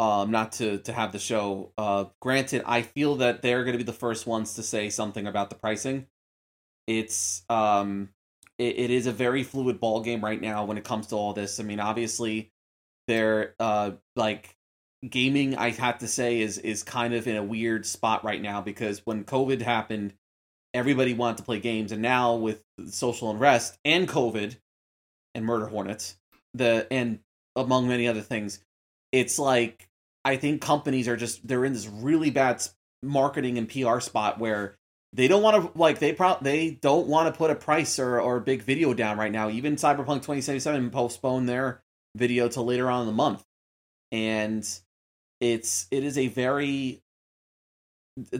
um, 0.00 0.30
not 0.30 0.52
to 0.52 0.78
to 0.78 0.92
have 0.92 1.12
the 1.12 1.18
show. 1.18 1.72
Uh, 1.76 2.06
granted, 2.20 2.62
I 2.66 2.82
feel 2.82 3.16
that 3.16 3.42
they're 3.42 3.64
going 3.64 3.74
to 3.74 3.78
be 3.78 3.84
the 3.84 3.92
first 3.92 4.26
ones 4.26 4.54
to 4.54 4.62
say 4.62 4.90
something 4.90 5.26
about 5.26 5.50
the 5.50 5.56
pricing. 5.56 6.06
It's 6.86 7.44
um, 7.48 8.10
it, 8.58 8.78
it 8.78 8.90
is 8.90 9.06
a 9.06 9.12
very 9.12 9.42
fluid 9.42 9.80
ball 9.80 10.00
game 10.00 10.24
right 10.24 10.40
now 10.40 10.64
when 10.64 10.78
it 10.78 10.84
comes 10.84 11.08
to 11.08 11.16
all 11.16 11.32
this. 11.32 11.60
I 11.60 11.64
mean, 11.64 11.80
obviously, 11.80 12.52
they're 13.06 13.54
uh 13.60 13.92
like 14.14 14.56
gaming 15.08 15.56
i 15.56 15.70
have 15.70 15.98
to 15.98 16.08
say 16.08 16.40
is 16.40 16.58
is 16.58 16.82
kind 16.82 17.14
of 17.14 17.26
in 17.26 17.36
a 17.36 17.42
weird 17.42 17.86
spot 17.86 18.24
right 18.24 18.42
now 18.42 18.60
because 18.60 19.02
when 19.04 19.24
covid 19.24 19.60
happened 19.60 20.14
everybody 20.74 21.14
wanted 21.14 21.36
to 21.36 21.42
play 21.42 21.60
games 21.60 21.92
and 21.92 22.02
now 22.02 22.34
with 22.34 22.62
social 22.88 23.30
unrest 23.30 23.78
and 23.84 24.08
covid 24.08 24.56
and 25.36 25.44
murder 25.44 25.66
hornets 25.66 26.16
the 26.54 26.86
and 26.90 27.20
among 27.54 27.86
many 27.86 28.08
other 28.08 28.22
things 28.22 28.58
it's 29.12 29.38
like 29.38 29.88
i 30.24 30.36
think 30.36 30.60
companies 30.60 31.06
are 31.06 31.16
just 31.16 31.46
they're 31.46 31.64
in 31.64 31.72
this 31.72 31.86
really 31.86 32.30
bad 32.30 32.60
marketing 33.02 33.58
and 33.58 33.68
pr 33.68 34.00
spot 34.00 34.40
where 34.40 34.76
they 35.16 35.28
don't 35.28 35.42
want 35.42 35.72
to 35.72 35.78
like 35.78 35.98
they 35.98 36.12
pro- 36.12 36.38
they 36.42 36.70
don't 36.70 37.06
want 37.06 37.32
to 37.32 37.36
put 37.36 37.50
a 37.50 37.54
price 37.54 37.98
or 37.98 38.20
or 38.20 38.36
a 38.36 38.40
big 38.40 38.62
video 38.62 38.92
down 38.92 39.18
right 39.18 39.32
now. 39.32 39.48
Even 39.48 39.76
cyberpunk 39.76 40.22
2077 40.22 40.90
postponed 40.90 41.48
their 41.48 41.82
video 42.14 42.48
till 42.48 42.66
later 42.66 42.90
on 42.90 43.00
in 43.00 43.06
the 43.06 43.12
month. 43.12 43.42
And 44.12 44.68
it's 45.40 45.86
it 45.90 46.04
is 46.04 46.18
a 46.18 46.28
very 46.28 47.00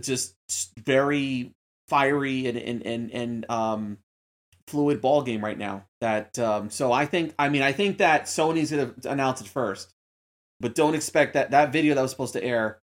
just 0.01 0.35
very 0.79 1.55
fiery 1.89 2.47
and 2.47 2.59
and 2.59 2.87
and, 2.87 3.11
and 3.11 3.51
um 3.51 3.99
fluid 4.69 5.01
ball 5.01 5.23
game 5.23 5.45
right 5.45 5.59
now 5.59 5.85
that 6.01 6.39
um 6.39 6.71
so 6.71 6.93
i 6.93 7.07
think 7.07 7.33
i 7.39 7.49
mean 7.49 7.63
i 7.63 7.73
think 7.73 7.99
that 7.99 8.25
sony's 8.25 8.71
gonna 8.71 8.93
announce 9.05 9.41
it 9.41 9.47
first 9.47 9.93
but 10.61 10.75
don't 10.75 10.95
expect 10.95 11.35
that 11.35 11.51
that 11.53 11.73
video 11.73 11.95
that 11.95 12.03
was 12.03 12.11
supposed 12.11 12.33
to 12.33 12.43
air 12.43 12.81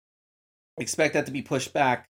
expect 0.79 1.15
that 1.15 1.27
to 1.27 1.33
be 1.33 1.43
pushed 1.43 1.73
back 1.73 2.07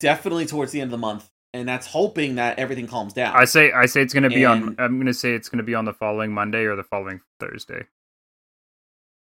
definitely 0.00 0.46
towards 0.46 0.72
the 0.72 0.80
end 0.80 0.88
of 0.88 0.92
the 0.92 0.98
month 0.98 1.28
and 1.52 1.68
that's 1.68 1.86
hoping 1.86 2.36
that 2.36 2.58
everything 2.58 2.86
calms 2.86 3.12
down 3.12 3.34
I 3.36 3.44
say 3.44 3.72
I 3.72 3.86
say 3.86 4.02
it's 4.02 4.14
to 4.14 4.28
be 4.28 4.44
on. 4.44 4.76
I'm 4.78 4.96
going 4.96 5.06
to 5.06 5.14
say 5.14 5.32
it's 5.32 5.48
going 5.48 5.58
to 5.58 5.64
be 5.64 5.74
on 5.74 5.84
the 5.86 5.94
following 5.94 6.32
Monday 6.32 6.64
or 6.64 6.76
the 6.76 6.82
following 6.82 7.20
Thursday. 7.40 7.86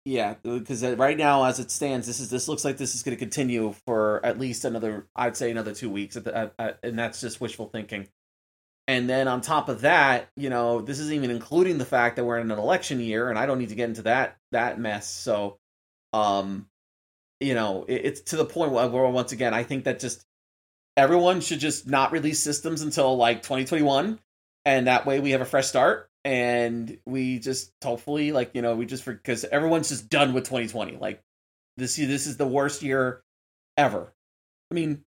Yeah, 0.06 0.34
because 0.42 0.84
right 0.84 1.16
now, 1.16 1.44
as 1.44 1.58
it 1.58 1.70
stands, 1.70 2.06
this 2.06 2.20
is 2.20 2.28
this 2.28 2.46
looks 2.46 2.62
like 2.64 2.76
this 2.76 2.94
is 2.94 3.02
going 3.02 3.16
to 3.16 3.18
continue 3.18 3.74
for 3.86 4.24
at 4.24 4.38
least 4.38 4.66
another, 4.66 5.06
I'd 5.16 5.34
say 5.34 5.50
another 5.50 5.74
two 5.74 5.88
weeks, 5.88 6.16
at 6.16 6.24
the, 6.24 6.36
at, 6.36 6.54
at, 6.58 6.78
and 6.82 6.98
that's 6.98 7.22
just 7.22 7.40
wishful 7.40 7.68
thinking. 7.68 8.08
And 8.86 9.08
then 9.08 9.28
on 9.28 9.40
top 9.40 9.68
of 9.68 9.80
that, 9.82 10.28
you 10.36 10.50
know, 10.50 10.82
this 10.82 10.98
isn't 10.98 11.14
even 11.14 11.30
including 11.30 11.78
the 11.78 11.86
fact 11.86 12.16
that 12.16 12.24
we're 12.24 12.38
in 12.38 12.50
an 12.50 12.58
election 12.58 13.00
year, 13.00 13.30
and 13.30 13.38
I 13.38 13.46
don't 13.46 13.58
need 13.58 13.70
to 13.70 13.74
get 13.74 13.88
into 13.88 14.02
that 14.02 14.36
that 14.52 14.78
mess. 14.78 15.08
So, 15.08 15.58
um, 16.12 16.66
you 17.40 17.54
know, 17.54 17.84
it, 17.88 18.02
it's 18.04 18.20
to 18.32 18.36
the 18.36 18.44
point 18.44 18.72
where, 18.72 18.88
where 18.88 19.08
once 19.08 19.32
again, 19.32 19.54
I 19.54 19.62
think 19.62 19.84
that 19.84 20.00
just 20.00 20.26
everyone 20.96 21.40
should 21.40 21.60
just 21.60 21.86
not 21.86 22.12
release 22.12 22.40
systems 22.40 22.82
until 22.82 23.16
like 23.16 23.42
2021, 23.42 24.18
and 24.66 24.86
that 24.86 25.06
way 25.06 25.18
we 25.18 25.30
have 25.30 25.40
a 25.40 25.46
fresh 25.46 25.66
start 25.66 26.10
and 26.24 26.98
we 27.04 27.38
just 27.38 27.72
hopefully 27.82 28.32
like 28.32 28.50
you 28.54 28.62
know 28.62 28.74
we 28.74 28.86
just 28.86 29.04
because 29.04 29.44
everyone's 29.44 29.90
just 29.90 30.08
done 30.08 30.32
with 30.32 30.44
2020 30.44 30.96
like 30.96 31.22
this 31.76 31.96
this 31.96 32.26
is 32.26 32.36
the 32.36 32.46
worst 32.46 32.82
year 32.82 33.22
ever 33.76 34.12
i 34.70 34.74
mean 34.74 35.04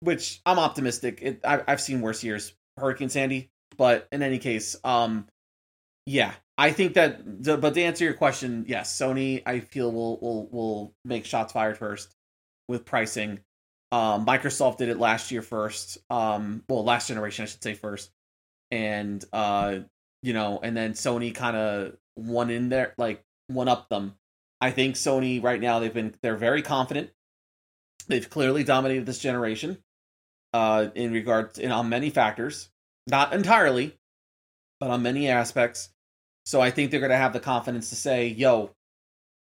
which 0.00 0.40
i'm 0.46 0.58
optimistic. 0.58 1.20
It, 1.22 1.40
I, 1.44 1.62
i've 1.66 1.80
seen 1.80 2.00
worse 2.00 2.22
years 2.22 2.54
hurricane 2.78 3.08
sandy 3.08 3.50
but 3.76 4.06
in 4.12 4.22
any 4.22 4.38
case 4.38 4.76
um 4.84 5.26
yeah 6.04 6.32
i 6.58 6.72
think 6.72 6.94
that 6.94 7.42
the, 7.42 7.56
but 7.56 7.74
to 7.74 7.82
answer 7.82 8.04
your 8.04 8.14
question 8.14 8.64
yes 8.68 8.96
sony 8.96 9.42
i 9.46 9.60
feel 9.60 9.90
will 9.90 10.18
will 10.20 10.48
will 10.48 10.94
make 11.04 11.24
shots 11.24 11.52
fired 11.52 11.78
first 11.78 12.14
with 12.68 12.84
pricing. 12.84 13.40
Um 13.92 14.26
microsoft 14.26 14.78
did 14.78 14.88
it 14.88 14.98
last 14.98 15.30
year 15.30 15.42
first 15.42 15.98
um 16.10 16.62
well 16.68 16.84
last 16.84 17.08
generation 17.08 17.44
i 17.44 17.46
should 17.46 17.62
say 17.62 17.74
first. 17.74 18.10
And 18.70 19.24
uh 19.32 19.80
you 20.22 20.32
know, 20.32 20.58
and 20.60 20.76
then 20.76 20.94
Sony 20.94 21.32
kind 21.32 21.56
of 21.56 21.96
won 22.16 22.50
in 22.50 22.68
there, 22.68 22.94
like 22.98 23.22
one 23.46 23.68
up 23.68 23.88
them. 23.88 24.14
I 24.60 24.72
think 24.72 24.96
Sony 24.96 25.42
right 25.42 25.60
now 25.60 25.78
they've 25.78 25.94
been 25.94 26.14
they're 26.22 26.36
very 26.36 26.62
confident. 26.62 27.10
They've 28.08 28.28
clearly 28.28 28.64
dominated 28.64 29.06
this 29.06 29.18
generation 29.18 29.78
uh, 30.52 30.88
in 30.94 31.12
regards 31.12 31.58
in 31.58 31.70
on 31.70 31.88
many 31.88 32.10
factors, 32.10 32.70
not 33.06 33.32
entirely, 33.32 33.96
but 34.80 34.90
on 34.90 35.02
many 35.02 35.28
aspects. 35.28 35.90
So 36.44 36.60
I 36.60 36.70
think 36.70 36.90
they're 36.90 37.00
going 37.00 37.10
to 37.10 37.16
have 37.16 37.32
the 37.32 37.40
confidence 37.40 37.90
to 37.90 37.96
say, 37.96 38.28
"Yo, 38.28 38.70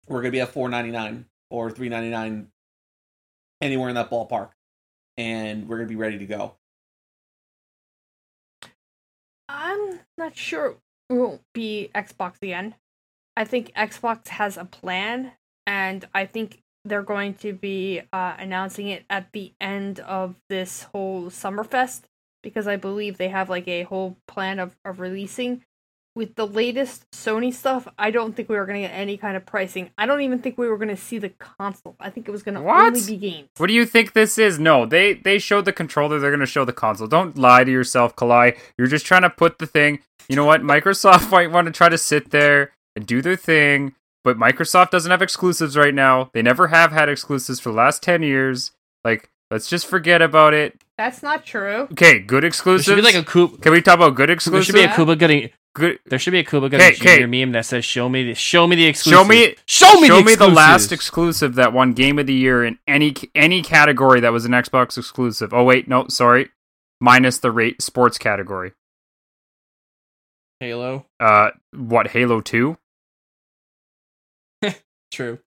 we're 0.06 0.20
going 0.20 0.32
to 0.32 0.36
be 0.36 0.40
at 0.40 0.52
4.99 0.52 1.24
or 1.50 1.70
3.99 1.70 2.46
anywhere 3.60 3.88
in 3.88 3.94
that 3.94 4.10
ballpark 4.10 4.50
and 5.16 5.68
we're 5.68 5.76
going 5.76 5.88
to 5.88 5.92
be 5.92 6.00
ready 6.00 6.18
to 6.18 6.26
go." 6.26 6.54
I'm 9.48 10.00
not 10.16 10.36
sure 10.36 10.66
it 10.66 10.78
won't 11.10 11.42
be 11.52 11.90
Xbox 11.94 12.36
again. 12.42 12.74
I 13.36 13.44
think 13.44 13.72
Xbox 13.74 14.28
has 14.28 14.56
a 14.56 14.64
plan, 14.64 15.32
and 15.66 16.06
I 16.14 16.26
think 16.26 16.61
they're 16.84 17.02
going 17.02 17.34
to 17.34 17.52
be 17.52 18.02
uh, 18.12 18.34
announcing 18.38 18.88
it 18.88 19.04
at 19.08 19.32
the 19.32 19.52
end 19.60 20.00
of 20.00 20.36
this 20.48 20.84
whole 20.84 21.26
Summerfest 21.26 22.02
because 22.42 22.66
I 22.66 22.76
believe 22.76 23.18
they 23.18 23.28
have 23.28 23.48
like 23.48 23.68
a 23.68 23.84
whole 23.84 24.16
plan 24.26 24.58
of, 24.58 24.76
of 24.84 25.00
releasing. 25.00 25.62
With 26.14 26.34
the 26.34 26.46
latest 26.46 27.10
Sony 27.12 27.54
stuff, 27.54 27.88
I 27.98 28.10
don't 28.10 28.36
think 28.36 28.50
we 28.50 28.56
were 28.56 28.66
going 28.66 28.82
to 28.82 28.86
get 28.86 28.94
any 28.94 29.16
kind 29.16 29.34
of 29.34 29.46
pricing. 29.46 29.88
I 29.96 30.04
don't 30.04 30.20
even 30.20 30.40
think 30.40 30.58
we 30.58 30.68
were 30.68 30.76
going 30.76 30.88
to 30.88 30.96
see 30.96 31.16
the 31.16 31.30
console. 31.30 31.96
I 31.98 32.10
think 32.10 32.28
it 32.28 32.32
was 32.32 32.42
going 32.42 32.54
to 32.56 32.60
only 32.60 33.00
be 33.00 33.16
games. 33.16 33.48
What 33.56 33.68
do 33.68 33.72
you 33.72 33.86
think 33.86 34.12
this 34.12 34.36
is? 34.36 34.58
No, 34.58 34.84
they 34.84 35.14
they 35.14 35.38
showed 35.38 35.64
the 35.64 35.72
controller. 35.72 36.18
They're 36.18 36.30
gonna 36.30 36.44
show 36.44 36.66
the 36.66 36.72
console. 36.74 37.06
Don't 37.06 37.38
lie 37.38 37.64
to 37.64 37.70
yourself, 37.70 38.14
Kalai. 38.14 38.58
You're 38.76 38.88
just 38.88 39.06
trying 39.06 39.22
to 39.22 39.30
put 39.30 39.58
the 39.58 39.66
thing. 39.66 40.00
You 40.28 40.36
know 40.36 40.44
what? 40.44 40.60
Microsoft 40.60 41.30
might 41.30 41.50
want 41.50 41.64
to 41.64 41.72
try 41.72 41.88
to 41.88 41.96
sit 41.96 42.30
there 42.30 42.72
and 42.94 43.06
do 43.06 43.22
their 43.22 43.36
thing, 43.36 43.94
but 44.24 44.36
Microsoft 44.38 44.90
doesn't 44.90 45.10
have 45.10 45.22
exclusives 45.22 45.76
right 45.76 45.94
now. 45.94 46.30
They 46.34 46.42
never 46.42 46.68
have 46.68 46.92
had 46.92 47.08
exclusives 47.08 47.60
for 47.60 47.70
the 47.70 47.76
last 47.76 48.02
ten 48.02 48.22
years. 48.22 48.72
Like, 49.04 49.30
let's 49.50 49.68
just 49.68 49.86
forget 49.86 50.22
about 50.22 50.54
it. 50.54 50.80
That's 50.98 51.22
not 51.22 51.44
true. 51.44 51.88
Okay, 51.92 52.20
good 52.20 52.42
There 52.42 52.48
exclusives. 52.48 52.84
should 52.84 52.96
be 52.96 53.02
like 53.02 53.14
a 53.14 53.24
Cuba. 53.24 53.56
Can 53.58 53.72
we 53.72 53.82
talk 53.82 53.94
about 53.96 54.14
good 54.14 54.28
There 54.28 54.34
exclusives? 54.34 54.66
should 54.66 54.74
be 54.74 54.82
a 54.82 54.94
Cuba 54.94 55.16
Gooding. 55.16 55.50
good. 55.74 55.98
There 56.06 56.18
should 56.18 56.30
be 56.30 56.38
a 56.38 56.44
Cuba 56.44 56.66
Okay, 56.66 56.92
getting 56.94 57.24
okay. 57.24 57.26
meme 57.26 57.52
that 57.52 57.64
says 57.66 57.84
"Show 57.84 58.08
me, 58.08 58.24
the, 58.24 58.34
show 58.34 58.66
me 58.68 58.76
the 58.76 58.84
exclusive." 58.86 59.18
Show 59.18 59.24
me, 59.24 59.56
show 59.66 60.00
me, 60.00 60.06
show 60.08 60.16
the, 60.18 60.22
me 60.24 60.34
the 60.36 60.46
last 60.48 60.92
exclusive 60.92 61.54
that 61.56 61.72
won 61.72 61.92
Game 61.94 62.18
of 62.20 62.26
the 62.26 62.34
Year 62.34 62.62
in 62.64 62.78
any 62.86 63.14
any 63.34 63.62
category 63.62 64.20
that 64.20 64.32
was 64.32 64.44
an 64.44 64.52
Xbox 64.52 64.96
exclusive. 64.96 65.52
Oh 65.52 65.64
wait, 65.64 65.88
no, 65.88 66.06
sorry, 66.08 66.50
minus 67.00 67.38
the 67.38 67.50
rate 67.50 67.82
sports 67.82 68.18
category. 68.18 68.72
Halo. 70.60 71.06
Uh, 71.18 71.50
what 71.74 72.08
Halo 72.08 72.40
Two? 72.40 72.76
True. 75.12 75.38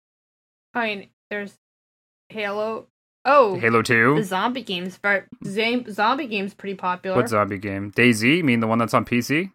I 0.74 0.86
mean, 0.96 1.10
there's 1.30 1.58
Halo. 2.30 2.88
Oh, 3.26 3.58
Halo 3.60 3.82
Two. 3.82 4.16
the 4.16 4.24
zombie 4.24 4.62
games. 4.62 5.00
but 5.02 5.26
zam- 5.46 5.92
zombie 5.92 6.28
games 6.28 6.54
pretty 6.54 6.76
popular. 6.76 7.18
What 7.18 7.28
zombie 7.30 7.58
game? 7.58 7.92
DayZ? 7.92 8.38
You 8.38 8.44
mean 8.44 8.60
the 8.60 8.68
one 8.68 8.78
that's 8.78 8.94
on 8.94 9.04
PC? 9.04 9.52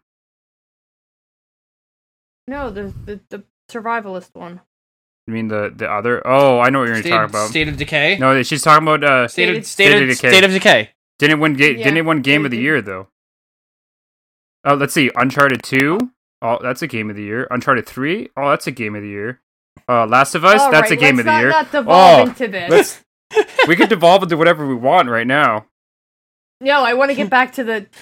No, 2.47 2.69
the, 2.69 2.93
the 3.05 3.19
the 3.29 3.43
survivalist 3.69 4.35
one. 4.35 4.59
You 5.27 5.33
mean 5.33 5.47
the 5.47 5.71
the 5.75 5.89
other? 5.89 6.25
Oh, 6.27 6.59
I 6.59 6.69
know 6.69 6.79
what 6.79 6.87
you're 6.89 6.97
State, 6.97 7.09
talking 7.11 7.29
about. 7.29 7.49
State 7.49 7.67
of 7.67 7.77
Decay. 7.77 8.17
No, 8.19 8.41
she's 8.43 8.61
talking 8.61 8.87
about. 8.87 9.03
Uh, 9.03 9.27
State 9.27 9.55
of 9.55 9.65
State 9.65 9.87
State 9.87 9.95
of 10.03 10.09
of 10.09 10.15
Decay. 10.15 10.29
State 10.31 10.43
of 10.43 10.51
Decay. 10.51 10.89
didn't 11.19 11.39
win. 11.39 11.53
Ga- 11.53 11.77
Yeah, 11.77 11.83
didn't 11.85 12.05
win 12.05 12.21
Game 12.21 12.43
of 12.43 12.51
the 12.51 12.57
DayZ. 12.57 12.61
Year 12.63 12.81
though? 12.81 13.07
Oh, 14.65 14.73
let's 14.73 14.93
see. 14.93 15.11
Uncharted 15.15 15.63
Two. 15.63 16.11
Oh, 16.41 16.57
that's 16.61 16.81
a 16.81 16.87
Game 16.87 17.09
of 17.09 17.15
the 17.15 17.23
Year. 17.23 17.47
Uncharted 17.51 17.85
Three. 17.85 18.29
Oh, 18.35 18.49
that's 18.49 18.67
a 18.67 18.71
Game 18.71 18.95
of 18.95 19.01
the 19.03 19.07
Year. 19.09 19.41
Uh, 19.87 20.05
Last 20.07 20.35
of 20.35 20.45
Us. 20.45 20.61
All 20.61 20.71
that's 20.71 20.89
right, 20.89 20.91
a 20.91 20.95
Game 20.95 21.15
let's 21.17 21.19
of 21.19 21.25
the 21.25 21.31
not, 21.31 21.39
Year. 21.41 21.49
Not 21.49 21.71
devolve 21.71 22.19
Oh, 22.19 22.29
into 22.29 22.47
this. 22.47 23.03
we 23.67 23.75
could 23.75 23.89
devolve 23.89 24.23
into 24.23 24.37
whatever 24.37 24.67
we 24.67 24.75
want 24.75 25.09
right 25.09 25.27
now. 25.27 25.65
No, 26.59 26.83
I 26.83 26.93
want 26.93 27.09
to 27.11 27.15
get 27.15 27.29
back 27.29 27.53
to 27.53 27.63
the. 27.63 27.87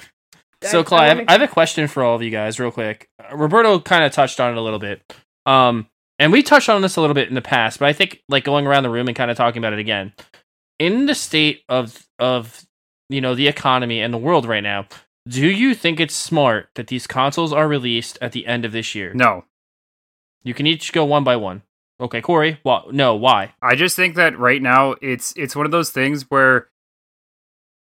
So, 0.62 0.82
I- 0.82 0.84
Clyde, 0.84 1.02
I, 1.02 1.04
I 1.04 1.08
have, 1.08 1.18
wanna- 1.20 1.30
I 1.30 1.32
have 1.32 1.42
a 1.44 1.48
question 1.48 1.88
for 1.88 2.04
all 2.04 2.18
of 2.18 2.22
you 2.22 2.32
guys, 2.32 2.60
real 2.60 2.70
quick. 2.70 3.08
Uh, 3.18 3.38
Roberto 3.38 3.80
kind 3.80 4.04
of 4.04 4.12
touched 4.12 4.42
on 4.42 4.52
it 4.52 4.58
a 4.58 4.62
little 4.62 4.78
bit, 4.78 5.02
um, 5.46 5.88
and 6.20 6.34
we 6.34 6.44
touched 6.44 6.68
on 6.68 6.82
this 6.82 6.98
a 6.98 7.02
little 7.02 7.14
bit 7.14 7.30
in 7.30 7.34
the 7.34 7.42
past, 7.42 7.80
but 7.80 7.88
I 7.88 7.94
think 7.94 8.22
like 8.28 8.44
going 8.44 8.68
around 8.68 8.84
the 8.84 8.90
room 8.90 9.08
and 9.08 9.16
kind 9.16 9.32
of 9.32 9.38
talking 9.38 9.60
about 9.60 9.72
it 9.72 9.80
again. 9.80 10.12
In 10.78 11.06
the 11.06 11.16
state 11.16 11.62
of 11.70 12.06
of 12.20 12.66
you 13.08 13.22
know 13.22 13.36
the 13.36 13.48
economy 13.48 14.02
and 14.02 14.14
the 14.14 14.18
world 14.18 14.46
right 14.46 14.62
now, 14.62 14.86
do 15.30 15.48
you 15.48 15.74
think 15.74 16.02
it's 16.02 16.14
smart 16.14 16.68
that 16.76 16.88
these 16.88 17.08
consoles 17.08 17.54
are 17.54 17.70
released 17.70 18.18
at 18.22 18.34
the 18.34 18.46
end 18.46 18.66
of 18.66 18.74
this 18.74 18.94
year? 18.94 19.14
No, 19.14 19.46
You 20.44 20.54
can 20.54 20.68
each 20.68 20.94
go 20.94 21.06
one 21.06 21.24
by 21.24 21.36
one. 21.36 21.64
Okay, 22.02 22.22
Corey. 22.22 22.60
Well, 22.64 22.88
no, 22.92 23.16
why? 23.16 23.54
I 23.62 23.76
just 23.76 23.96
think 23.96 24.16
that 24.16 24.40
right 24.40 24.62
now 24.62 24.96
it's 25.02 25.34
it's 25.36 25.56
one 25.56 25.66
of 25.66 25.72
those 25.72 25.90
things 25.90 26.24
where 26.30 26.70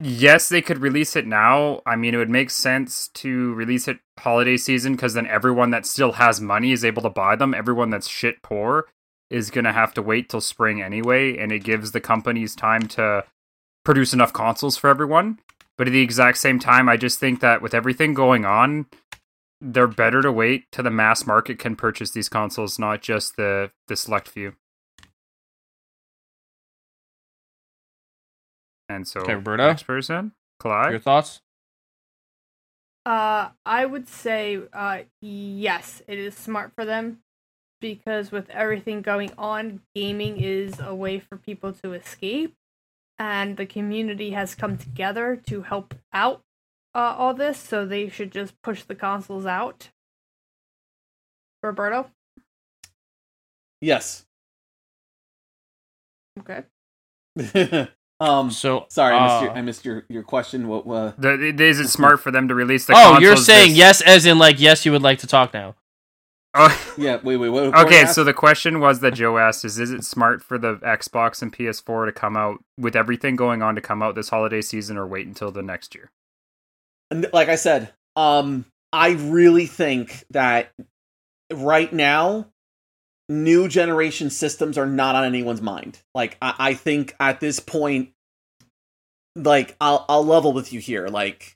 yes, 0.01 0.49
they 0.49 0.61
could 0.61 0.79
release 0.79 1.15
it 1.15 1.25
now. 1.25 1.81
I 1.85 1.95
mean, 1.95 2.13
it 2.13 2.17
would 2.17 2.29
make 2.29 2.49
sense 2.49 3.07
to 3.15 3.53
release 3.53 3.87
it 3.87 3.99
holiday 4.17 4.57
season 4.57 4.93
because 4.93 5.13
then 5.13 5.27
everyone 5.27 5.71
that 5.71 5.85
still 5.85 6.13
has 6.13 6.41
money 6.41 6.71
is 6.71 6.83
able 6.83 7.01
to 7.03 7.09
buy 7.09 7.35
them. 7.35 7.53
Everyone 7.53 7.89
that's 7.89 8.07
shit 8.07 8.41
poor 8.41 8.87
is 9.29 9.51
going 9.51 9.65
to 9.65 9.71
have 9.71 9.93
to 9.93 10.01
wait 10.01 10.29
till 10.29 10.41
spring 10.41 10.81
anyway, 10.81 11.37
and 11.37 11.51
it 11.51 11.63
gives 11.63 11.91
the 11.91 12.01
companies 12.01 12.55
time 12.55 12.87
to 12.87 13.23
produce 13.85 14.13
enough 14.13 14.33
consoles 14.33 14.75
for 14.75 14.89
everyone. 14.89 15.39
But 15.77 15.87
at 15.87 15.91
the 15.91 16.01
exact 16.01 16.37
same 16.39 16.59
time, 16.59 16.89
I 16.89 16.97
just 16.97 17.19
think 17.19 17.39
that 17.39 17.61
with 17.61 17.73
everything 17.73 18.13
going 18.13 18.43
on, 18.43 18.87
they're 19.61 19.87
better 19.87 20.21
to 20.21 20.31
wait 20.31 20.71
till 20.71 20.83
the 20.83 20.91
mass 20.91 21.25
market 21.27 21.59
can 21.59 21.75
purchase 21.75 22.11
these 22.11 22.29
consoles, 22.29 22.79
not 22.79 23.01
just 23.01 23.35
the 23.35 23.71
the 23.87 23.95
select 23.95 24.27
few. 24.27 24.53
And 28.87 29.07
so, 29.07 29.21
Okay, 29.21 29.35
Roberto? 29.35 29.67
next 29.67 29.83
person, 29.83 30.31
Clyde. 30.59 30.91
Your 30.91 30.99
thoughts? 30.99 31.41
Uh, 33.05 33.49
I 33.65 33.85
would 33.85 34.07
say, 34.07 34.61
uh, 34.73 34.99
yes, 35.21 36.01
it 36.07 36.19
is 36.19 36.35
smart 36.35 36.73
for 36.75 36.85
them 36.85 37.19
because 37.81 38.31
with 38.31 38.49
everything 38.49 39.01
going 39.01 39.31
on, 39.37 39.81
gaming 39.95 40.37
is 40.37 40.79
a 40.79 40.93
way 40.93 41.19
for 41.19 41.37
people 41.37 41.71
to 41.73 41.93
escape, 41.93 42.55
and 43.17 43.57
the 43.57 43.65
community 43.65 44.31
has 44.31 44.53
come 44.55 44.77
together 44.77 45.35
to 45.47 45.61
help 45.61 45.95
out 46.13 46.41
uh, 46.95 47.15
all 47.17 47.33
this. 47.33 47.57
So 47.59 47.85
they 47.85 48.09
should 48.09 48.31
just 48.31 48.59
push 48.61 48.83
the 48.83 48.95
consoles 48.95 49.45
out. 49.45 49.89
Roberto, 51.61 52.09
Yes. 53.81 54.25
okay. 56.39 56.63
um. 58.19 58.49
So 58.51 58.85
Sorry, 58.89 59.13
I 59.15 59.25
missed 59.27 59.41
your 59.43 59.51
uh, 59.51 59.55
I 59.55 59.61
missed 59.61 59.85
your, 59.85 60.05
your 60.09 60.23
question. 60.23 60.67
What? 60.67 60.87
Uh, 60.87 61.11
The, 61.17 61.47
it- 61.49 61.59
is 61.59 61.79
it 61.79 61.89
smart 61.89 62.21
for 62.21 62.31
them 62.31 62.47
to 62.47 62.55
release 62.55 62.85
the? 62.85 62.93
oh, 62.95 63.19
you're 63.19 63.35
saying 63.35 63.69
this- 63.71 63.77
yes, 63.77 64.01
as 64.01 64.25
in 64.25 64.39
like 64.39 64.59
yes, 64.59 64.85
you 64.85 64.91
would 64.93 65.01
like 65.01 65.19
to 65.19 65.27
talk 65.27 65.53
now. 65.53 65.75
Oh, 66.53 66.93
yeah. 66.97 67.19
Wait. 67.23 67.37
Wait. 67.37 67.49
What, 67.49 67.75
okay, 67.75 68.05
so 68.05 68.23
the 68.23 68.33
question 68.33 68.79
was 68.79 69.01
that 69.01 69.13
Joe 69.15 69.37
asked 69.37 69.63
is: 69.65 69.79
Is 69.79 69.91
it 69.91 70.03
smart 70.05 70.41
for 70.41 70.57
the 70.57 70.75
Xbox 70.77 71.41
and 71.41 71.51
PS4 71.51 72.05
to 72.07 72.11
come 72.11 72.35
out 72.37 72.63
with 72.77 72.95
everything 72.95 73.35
going 73.35 73.61
on 73.61 73.75
to 73.75 73.81
come 73.81 74.01
out 74.01 74.15
this 74.15 74.29
holiday 74.29 74.61
season, 74.61 74.97
or 74.97 75.05
wait 75.05 75.27
until 75.27 75.51
the 75.51 75.61
next 75.61 75.93
year? 75.93 76.09
Like 77.11 77.49
I 77.49 77.55
said, 77.55 77.91
um, 78.15 78.65
I 78.93 79.11
really 79.11 79.65
think 79.65 80.25
that 80.31 80.71
right 81.51 81.91
now, 81.91 82.47
new 83.27 83.67
generation 83.67 84.29
systems 84.29 84.77
are 84.77 84.85
not 84.85 85.15
on 85.15 85.23
anyone's 85.23 85.61
mind. 85.61 85.99
Like 86.13 86.37
I, 86.41 86.53
I 86.59 86.73
think 86.73 87.15
at 87.19 87.39
this 87.39 87.59
point, 87.59 88.11
like 89.35 89.75
I'll 89.79 90.05
I'll 90.09 90.25
level 90.25 90.53
with 90.53 90.73
you 90.73 90.79
here. 90.79 91.07
Like 91.07 91.55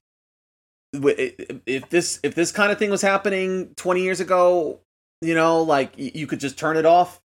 if 0.93 1.89
this 1.89 2.19
if 2.23 2.35
this 2.35 2.51
kind 2.51 2.71
of 2.71 2.77
thing 2.77 2.91
was 2.91 3.01
happening 3.01 3.73
20 3.75 4.03
years 4.03 4.19
ago, 4.19 4.79
you 5.21 5.33
know, 5.33 5.61
like 5.61 5.93
you 5.97 6.27
could 6.27 6.39
just 6.39 6.57
turn 6.57 6.77
it 6.77 6.85
off, 6.85 7.21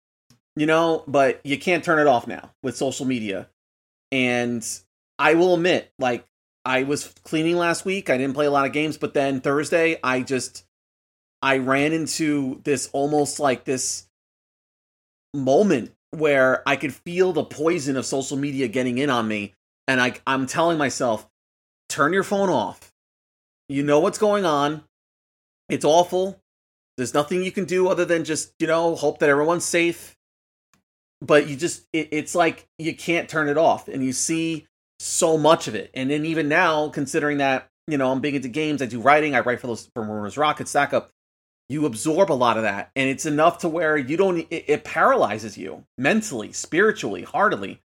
you 0.57 0.67
know, 0.67 1.05
but 1.07 1.41
you 1.45 1.59
can't 1.59 1.85
turn 1.85 1.99
it 1.99 2.07
off 2.07 2.27
now 2.27 2.51
with 2.63 2.77
social 2.77 3.07
media. 3.07 3.49
And 4.11 4.67
I 5.19 5.35
will 5.35 5.55
admit, 5.55 5.93
like 5.99 6.25
I 6.69 6.83
was 6.83 7.15
cleaning 7.25 7.57
last 7.57 7.87
week. 7.87 8.11
I 8.11 8.19
didn't 8.19 8.35
play 8.35 8.45
a 8.45 8.51
lot 8.51 8.67
of 8.67 8.73
games, 8.73 8.99
but 8.99 9.15
then 9.15 9.41
Thursday 9.41 9.99
I 10.05 10.21
just 10.21 10.67
I 11.41 11.59
ran 11.59 11.95
into 11.95 12.61
this 12.63 12.91
almost 12.93 13.41
like 13.41 13.65
this 13.65 14.07
moment 15.33 15.93
where 16.11 16.63
I 16.69 16.77
could 16.77 16.93
feel 16.93 17.33
the 17.33 17.43
poison 17.43 17.97
of 17.97 18.05
social 18.05 18.37
media 18.37 18.69
getting 18.69 18.99
in 18.99 19.09
on 19.09 19.27
me 19.27 19.55
and 19.87 19.99
I 19.99 20.17
I'm 20.27 20.47
telling 20.47 20.77
myself 20.77 21.27
turn 21.89 22.13
your 22.13 22.23
phone 22.23 22.51
off. 22.51 22.93
You 23.71 23.83
know 23.83 24.01
what's 24.01 24.19
going 24.19 24.45
on. 24.45 24.85
It's 25.71 25.87
awful. 25.87 26.39
There's 26.99 27.15
nothing 27.15 27.43
you 27.43 27.53
can 27.53 27.65
do 27.65 27.89
other 27.89 28.05
than 28.05 28.25
just, 28.25 28.53
you 28.59 28.67
know, 28.67 28.95
hope 28.95 29.21
that 29.21 29.31
everyone's 29.31 29.65
safe. 29.65 30.19
But 31.23 31.49
you 31.49 31.57
just 31.57 31.87
it, 31.95 32.09
it's 32.13 32.35
like 32.35 32.69
you 32.79 32.95
can't 32.95 33.27
turn 33.27 33.49
it 33.49 33.57
off 33.57 33.89
and 33.89 34.05
you 34.05 34.13
see 34.13 34.67
so 34.99 35.39
much 35.39 35.69
of 35.69 35.75
it. 35.75 35.91
And 35.95 36.11
then 36.11 36.25
even 36.25 36.49
now, 36.49 36.89
considering 36.89 37.39
that, 37.39 37.69
you 37.87 37.99
know, 37.99 38.11
I'm 38.11 38.21
big 38.21 38.35
into 38.35 38.49
games, 38.49 38.83
I 38.83 38.87
do 38.87 39.01
writing, 39.01 39.35
I 39.35 39.41
write 39.41 39.61
for 39.61 39.67
those 39.67 39.89
for 39.95 40.03
Rumors 40.03 40.37
Rocket 40.37 40.69
Stack 40.69 40.93
Up. 40.93 41.11
You 41.71 41.85
absorb 41.85 42.33
a 42.33 42.35
lot 42.35 42.57
of 42.57 42.63
that, 42.63 42.91
and 42.97 43.11
it's 43.11 43.27
enough 43.27 43.59
to 43.59 43.69
where 43.69 43.97
you 43.99 44.17
don't. 44.17 44.39
It, 44.51 44.65
it 44.69 44.85
paralyzes 44.85 45.59
you 45.59 45.85
mentally, 45.99 46.51
spiritually, 46.53 47.25
heartily, 47.25 47.83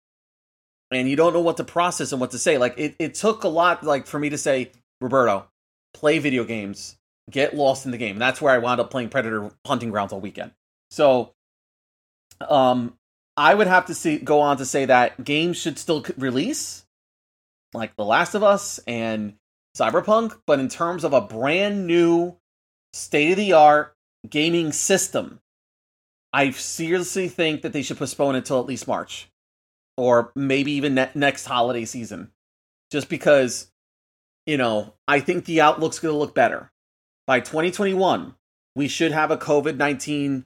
and 0.90 1.08
you 1.08 1.16
don't 1.16 1.32
know 1.32 1.40
what 1.40 1.56
to 1.56 1.64
process 1.64 2.12
and 2.12 2.20
what 2.20 2.32
to 2.32 2.38
say. 2.38 2.58
Like 2.58 2.74
it, 2.76 2.94
it 2.98 3.14
took 3.14 3.42
a 3.44 3.48
lot, 3.48 3.82
like 3.82 4.06
for 4.06 4.18
me 4.18 4.28
to 4.30 4.38
say, 4.38 4.72
Roberto, 5.00 5.46
play 5.94 6.18
video 6.18 6.44
games, 6.44 6.98
get 7.30 7.56
lost 7.56 7.86
in 7.86 7.90
the 7.90 7.98
game. 7.98 8.16
And 8.16 8.22
that's 8.22 8.42
where 8.42 8.52
I 8.52 8.58
wound 8.58 8.80
up 8.80 8.90
playing 8.90 9.08
Predator 9.08 9.50
Hunting 9.66 9.90
Grounds 9.90 10.12
all 10.12 10.20
weekend. 10.20 10.52
So, 10.90 11.32
um, 12.46 12.94
I 13.36 13.54
would 13.54 13.66
have 13.66 13.86
to 13.86 13.94
see 13.94 14.18
go 14.18 14.40
on 14.40 14.58
to 14.58 14.66
say 14.66 14.84
that 14.84 15.24
games 15.24 15.56
should 15.56 15.78
still 15.78 16.04
release, 16.18 16.84
like 17.74 17.97
The 17.97 18.05
Last 18.05 18.34
of 18.34 18.42
Us 18.42 18.80
and 18.86 19.34
Cyberpunk, 19.76 20.38
but 20.47 20.60
in 20.60 20.68
terms 20.68 21.05
of 21.05 21.12
a 21.12 21.20
brand 21.20 21.86
new, 21.86 22.36
state 22.92 23.32
of 23.32 23.36
the 23.36 23.52
art 23.52 23.94
gaming 24.28 24.72
system, 24.72 25.40
I 26.32 26.51
seriously 26.51 27.28
think 27.28 27.62
that 27.62 27.72
they 27.72 27.82
should 27.82 27.98
postpone 27.98 28.34
it 28.34 28.38
until 28.38 28.60
at 28.60 28.66
least 28.66 28.88
March, 28.88 29.28
or 29.97 30.32
maybe 30.34 30.72
even 30.72 30.94
ne- 30.94 31.10
next 31.14 31.47
holiday 31.47 31.84
season, 31.84 32.30
just 32.90 33.09
because, 33.09 33.70
you 34.47 34.56
know, 34.56 34.94
I 35.09 35.20
think 35.20 35.44
the 35.44 35.60
outlook's 35.60 35.98
going 35.98 36.14
to 36.14 36.18
look 36.18 36.34
better 36.34 36.70
by 37.26 37.40
2021. 37.40 38.34
We 38.76 38.88
should 38.88 39.12
have 39.12 39.30
a 39.30 39.36
COVID 39.36 39.76
19 39.76 40.44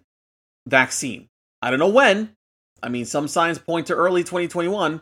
vaccine. 0.66 1.28
I 1.60 1.70
don't 1.70 1.78
know 1.78 1.88
when. 1.88 2.34
I 2.82 2.88
mean, 2.88 3.04
some 3.04 3.28
signs 3.28 3.58
point 3.58 3.86
to 3.86 3.94
early 3.94 4.22
2021, 4.22 5.00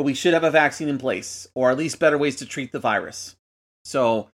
but 0.00 0.06
we 0.06 0.14
should 0.14 0.32
have 0.32 0.44
a 0.44 0.50
vaccine 0.50 0.88
in 0.88 0.96
place, 0.96 1.46
or 1.54 1.70
at 1.70 1.76
least 1.76 1.98
better 1.98 2.16
ways 2.16 2.36
to 2.36 2.46
treat 2.46 2.72
the 2.72 2.78
virus. 2.78 3.36
So 3.84 4.30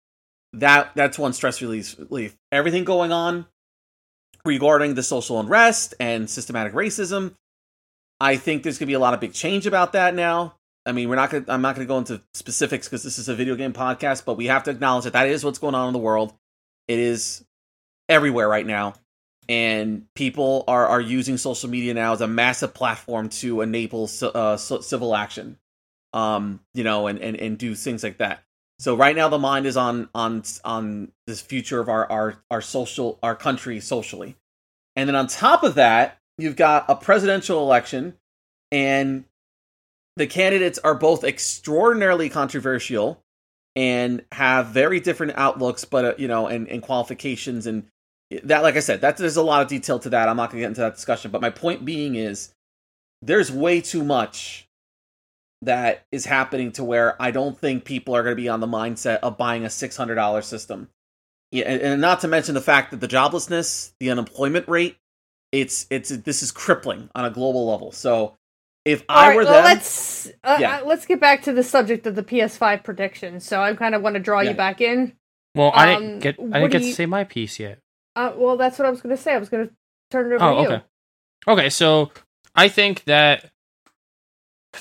that 0.54 0.92
that's 0.94 1.18
one 1.18 1.34
stress 1.34 1.60
relief. 1.60 2.38
Everything 2.52 2.84
going 2.84 3.12
on 3.12 3.48
regarding 4.46 4.94
the 4.94 5.02
social 5.02 5.40
unrest 5.40 5.96
and 6.00 6.30
systematic 6.30 6.74
racism, 6.74 7.34
I 8.20 8.36
think 8.36 8.62
there's 8.62 8.78
gonna 8.78 8.86
be 8.86 8.94
a 8.94 9.00
lot 9.00 9.16
of 9.16 9.20
big 9.20 9.34
change 9.34 9.66
about 9.66 9.94
that 9.94 10.14
now. 10.14 10.54
I 10.86 10.92
mean, 10.92 11.10
we're 11.10 11.16
not 11.16 11.32
gonna 11.32 11.46
I'm 11.48 11.64
not 11.64 11.74
gonna 11.74 11.88
go 11.88 11.98
into 11.98 12.22
specifics 12.36 12.88
because 12.88 13.02
this 13.02 13.18
is 13.18 13.28
a 13.28 13.34
video 13.34 13.56
game 13.56 13.74
podcast, 13.74 14.24
but 14.24 14.38
we 14.38 14.46
have 14.46 14.66
to 14.66 14.70
acknowledge 14.70 15.06
that 15.06 15.14
that 15.14 15.28
is 15.28 15.44
what's 15.44 15.58
going 15.58 15.74
on 15.74 15.88
in 15.88 15.94
the 15.94 15.98
world. 15.98 16.32
It 16.88 17.00
is 17.00 17.44
everywhere 18.08 18.48
right 18.48 18.68
now 18.68 18.94
and 19.48 20.06
people 20.16 20.64
are 20.68 20.88
are 20.88 21.02
using 21.02 21.38
social 21.38 21.70
media 21.70 21.94
now 21.94 22.14
as 22.14 22.22
a 22.22 22.28
massive 22.28 22.74
platform 22.74 23.30
to 23.30 23.62
enable 23.62 24.10
uh, 24.22 24.58
civil 24.58 25.16
action 25.16 25.58
um 26.14 26.62
you 26.74 26.84
know 26.84 27.08
and, 27.08 27.20
and 27.20 27.36
and 27.38 27.58
do 27.58 27.76
things 27.76 28.04
like 28.04 28.18
that. 28.18 28.42
So 28.80 28.96
right 28.96 29.16
now 29.16 29.30
the 29.30 29.38
mind 29.38 29.66
is 29.66 29.78
on 29.78 30.10
on 30.16 30.44
on 30.64 31.12
this 31.28 31.42
future 31.42 31.80
of 31.80 31.90
our 31.90 32.10
our 32.12 32.36
our 32.50 32.62
social 32.62 33.20
our 33.22 33.36
country 33.36 33.80
socially. 33.80 34.36
And 34.96 35.10
then 35.10 35.16
on 35.16 35.28
top 35.28 35.64
of 35.64 35.76
that 35.76 36.18
you've 36.38 36.56
got 36.56 36.86
a 36.88 36.96
presidential 36.96 37.62
election 37.62 38.16
and 38.72 39.26
the 40.16 40.28
candidates 40.28 40.80
are 40.80 40.96
both 40.96 41.24
extraordinarily 41.24 42.30
controversial 42.30 43.22
and 43.76 44.24
have 44.32 44.68
very 44.68 45.02
different 45.02 45.34
outlooks 45.36 45.84
but 45.84 46.06
uh, 46.06 46.14
you 46.18 46.28
know 46.28 46.48
and, 46.48 46.68
and 46.70 46.82
qualifications 46.82 47.68
and 47.68 47.86
that 48.44 48.64
like 48.64 48.76
i 48.76 48.80
said 48.80 49.02
that 49.02 49.18
there's 49.18 49.38
a 49.38 49.44
lot 49.44 49.62
of 49.62 49.68
detail 49.68 50.00
to 50.00 50.10
that 50.10 50.28
i'm 50.28 50.38
not 50.38 50.50
going 50.50 50.60
to 50.60 50.64
get 50.64 50.70
into 50.70 50.82
that 50.82 50.96
discussion 50.96 51.32
but 51.32 51.42
my 51.42 51.50
point 51.50 51.86
being 51.86 52.16
is 52.16 52.54
there's 53.22 53.52
way 53.52 53.82
too 53.82 54.04
much 54.04 54.68
that 55.62 56.06
is 56.12 56.26
happening 56.26 56.72
to 56.72 56.84
where 56.84 57.20
i 57.22 57.32
don't 57.32 57.58
think 57.58 57.86
people 57.86 58.16
are 58.16 58.24
going 58.24 58.36
to 58.36 58.42
be 58.42 58.50
on 58.50 58.60
the 58.60 58.68
mindset 58.68 59.20
of 59.20 59.38
buying 59.38 59.64
a 59.64 59.68
$600 59.70 60.44
system 60.44 60.90
yeah, 61.52 61.66
and, 61.66 61.82
and 61.82 62.02
not 62.02 62.22
to 62.22 62.28
mention 62.28 62.56
the 62.56 62.62
fact 62.62 62.92
that 62.92 63.00
the 63.00 63.08
joblessness 63.08 63.94
the 64.00 64.10
unemployment 64.10 64.68
rate 64.68 64.98
it's 65.52 65.86
it's 65.90 66.10
this 66.10 66.42
is 66.44 66.52
crippling 66.52 67.10
on 67.16 67.26
a 67.26 67.30
global 67.30 67.68
level 67.70 67.92
so 67.92 68.36
if 68.84 69.04
All 69.10 69.18
i 69.18 69.28
right, 69.30 69.36
were 69.38 69.44
well, 69.46 69.54
them 69.54 69.64
let's 69.64 70.28
uh, 70.44 70.58
Yeah. 70.60 70.78
uh, 70.78 70.86
let's 70.86 71.06
get 71.06 71.20
back 71.20 71.44
to 71.44 71.54
the 71.54 71.64
subject 71.64 72.06
of 72.06 72.14
the 72.16 72.22
PS5 72.24 72.84
predictions. 72.84 73.44
So 73.44 73.60
I 73.62 73.74
kind 73.74 73.96
of 73.96 74.04
want 74.04 74.14
to 74.14 74.20
draw 74.20 74.42
Yeah. 74.42 74.52
you 74.52 74.56
back 74.56 74.80
in. 74.80 75.14
Well, 75.56 75.72
I 75.74 75.94
Um, 75.96 76.02
didn't 76.04 76.20
get 76.20 76.36
I 76.40 76.42
what 76.44 76.54
didn't 76.54 76.72
get 76.72 76.82
you- 76.84 76.90
to 76.90 76.94
say 76.96 77.06
my 77.08 77.24
piece 77.24 77.60
yet. 77.60 77.80
Uh, 78.16 78.32
well, 78.36 78.58
that's 78.58 78.80
what 78.80 78.88
I 78.88 78.92
was 78.92 79.02
going 79.02 79.16
to 79.16 79.22
say. 79.22 79.34
I 79.34 79.38
was 79.38 79.50
going 79.50 79.68
to 79.68 79.74
turn 80.12 80.32
it 80.32 80.36
over 80.36 80.44
Oh, 80.44 80.56
to 80.56 80.62
you. 80.62 80.76
okay. 80.76 80.84
Okay, 81.48 81.70
so 81.70 82.12
I 82.56 82.70
think 82.70 83.04
that 83.06 83.52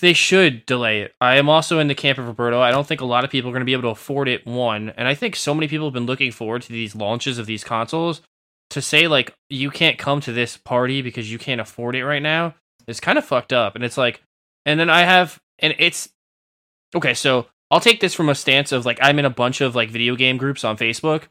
they 0.01 0.13
should 0.13 0.67
delay 0.67 1.03
it. 1.03 1.15
I 1.21 1.37
am 1.37 1.49
also 1.49 1.79
in 1.79 1.89
the 1.89 1.95
camp 1.95 2.19
of 2.19 2.27
Roberto. 2.27 2.61
I 2.61 2.71
don't 2.71 2.87
think 2.87 3.01
a 3.01 3.05
lot 3.07 3.25
of 3.25 3.31
people 3.31 3.51
are 3.51 3.53
going 3.53 3.61
to 3.61 3.67
be 3.67 3.73
able 3.73 3.83
to 3.83 3.89
afford 3.89 4.29
it. 4.29 4.45
One, 4.47 4.91
and 4.97 5.07
I 5.07 5.15
think 5.15 5.37
so 5.37 5.55
many 5.55 5.69
people 5.69 5.87
have 5.87 5.95
been 5.95 6.07
looking 6.07 6.33
forward 6.33 6.63
to 6.63 6.73
these 6.73 6.95
launches 6.97 7.39
of 7.39 7.47
these 7.47 7.63
consoles. 7.65 8.23
To 8.71 8.81
say 8.83 9.07
like 9.07 9.35
you 9.51 9.71
can't 9.71 9.99
come 9.99 10.21
to 10.23 10.33
this 10.33 10.57
party 10.57 11.01
because 11.03 11.31
you 11.31 11.39
can't 11.39 11.61
afford 11.61 11.95
it 11.95 12.05
right 12.05 12.23
now 12.23 12.55
is 12.89 12.99
kind 12.99 13.19
of 13.19 13.25
fucked 13.25 13.53
up. 13.53 13.77
And 13.77 13.85
it's 13.85 13.97
like, 13.99 14.21
and 14.67 14.81
then 14.81 14.91
I 14.91 15.03
have, 15.03 15.39
and 15.61 15.75
it's 15.79 16.09
okay. 16.97 17.15
So 17.15 17.47
I'll 17.71 17.79
take 17.79 18.01
this 18.01 18.15
from 18.15 18.29
a 18.31 18.35
stance 18.35 18.73
of 18.73 18.85
like 18.87 18.99
I'm 19.03 19.19
in 19.19 19.27
a 19.27 19.31
bunch 19.31 19.61
of 19.61 19.77
like 19.77 19.91
video 19.91 20.17
game 20.17 20.39
groups 20.39 20.65
on 20.65 20.77
Facebook, 20.77 21.25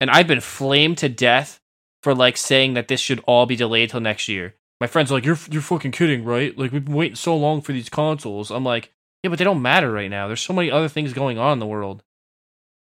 and 0.00 0.10
I've 0.10 0.26
been 0.26 0.40
flamed 0.40 0.98
to 0.98 1.08
death 1.08 1.60
for 2.02 2.14
like 2.14 2.36
saying 2.36 2.74
that 2.74 2.88
this 2.88 3.00
should 3.00 3.22
all 3.26 3.46
be 3.46 3.56
delayed 3.56 3.90
till 3.90 4.00
next 4.00 4.28
year. 4.28 4.54
My 4.80 4.86
friends 4.86 5.10
are 5.10 5.14
like, 5.14 5.24
"You're 5.24 5.38
you're 5.50 5.62
fucking 5.62 5.92
kidding, 5.92 6.24
right? 6.24 6.56
Like 6.56 6.72
we've 6.72 6.84
been 6.84 6.94
waiting 6.94 7.16
so 7.16 7.36
long 7.36 7.62
for 7.62 7.72
these 7.72 7.88
consoles." 7.88 8.50
I'm 8.50 8.64
like, 8.64 8.92
"Yeah, 9.22 9.30
but 9.30 9.38
they 9.38 9.44
don't 9.44 9.62
matter 9.62 9.90
right 9.90 10.10
now. 10.10 10.26
There's 10.26 10.42
so 10.42 10.52
many 10.52 10.70
other 10.70 10.88
things 10.88 11.12
going 11.12 11.38
on 11.38 11.54
in 11.54 11.58
the 11.60 11.66
world." 11.66 12.02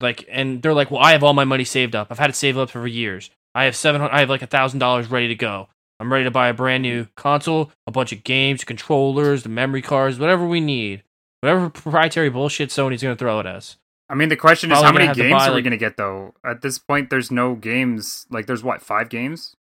Like, 0.01 0.24
and 0.31 0.62
they're 0.62 0.73
like, 0.73 0.91
"Well, 0.91 1.03
I 1.03 1.12
have 1.12 1.23
all 1.23 1.35
my 1.35 1.45
money 1.45 1.65
saved 1.65 1.95
up. 1.95 2.09
I've 2.11 2.19
had 2.19 2.31
it 2.31 2.37
saved 2.37 2.57
up 2.57 2.70
for 2.70 2.87
years. 2.87 3.31
I 3.55 3.65
have 3.65 3.77
seven. 3.77 4.01
I 4.01 4.20
have 4.20 4.31
like 4.31 4.43
a 4.43 4.47
thousand 4.47 4.78
dollars 4.78 5.11
ready 5.11 5.28
to 5.28 5.35
go. 5.35 5.69
I'm 5.99 6.11
ready 6.11 6.24
to 6.24 6.31
buy 6.31 6.49
a 6.49 6.55
brand 6.55 6.82
new 6.82 7.09
console, 7.16 7.70
a 7.87 7.91
bunch 7.91 8.12
of 8.12 8.24
games, 8.24 8.65
controllers, 8.65 9.43
the 9.43 9.51
memory 9.51 9.82
cards, 9.82 10.19
whatever 10.19 10.47
we 10.47 10.61
need, 10.61 11.03
whatever 11.43 11.69
proprietary 11.69 12.31
bullshit 12.31 12.70
Sony's 12.70 13.03
gonna 13.03 13.16
throw 13.16 13.41
at 13.41 13.47
us." 13.47 13.77
I 14.11 14.15
mean, 14.15 14.28
the 14.28 14.37
question 14.37 14.73
is, 14.73 14.82
how 14.82 14.93
many 14.93 15.07
games 15.15 15.32
buy, 15.32 15.47
are 15.47 15.51
we 15.51 15.55
like- 15.57 15.65
going 15.65 15.70
to 15.70 15.77
get 15.77 15.97
though? 15.97 16.35
At 16.45 16.62
this 16.62 16.78
point, 16.78 17.11
there's 17.11 17.31
no 17.31 17.55
games. 17.55 18.27
Like, 18.28 18.47
there's 18.47 18.65
what 18.65 18.82
five 18.82 19.09
games 19.09 19.55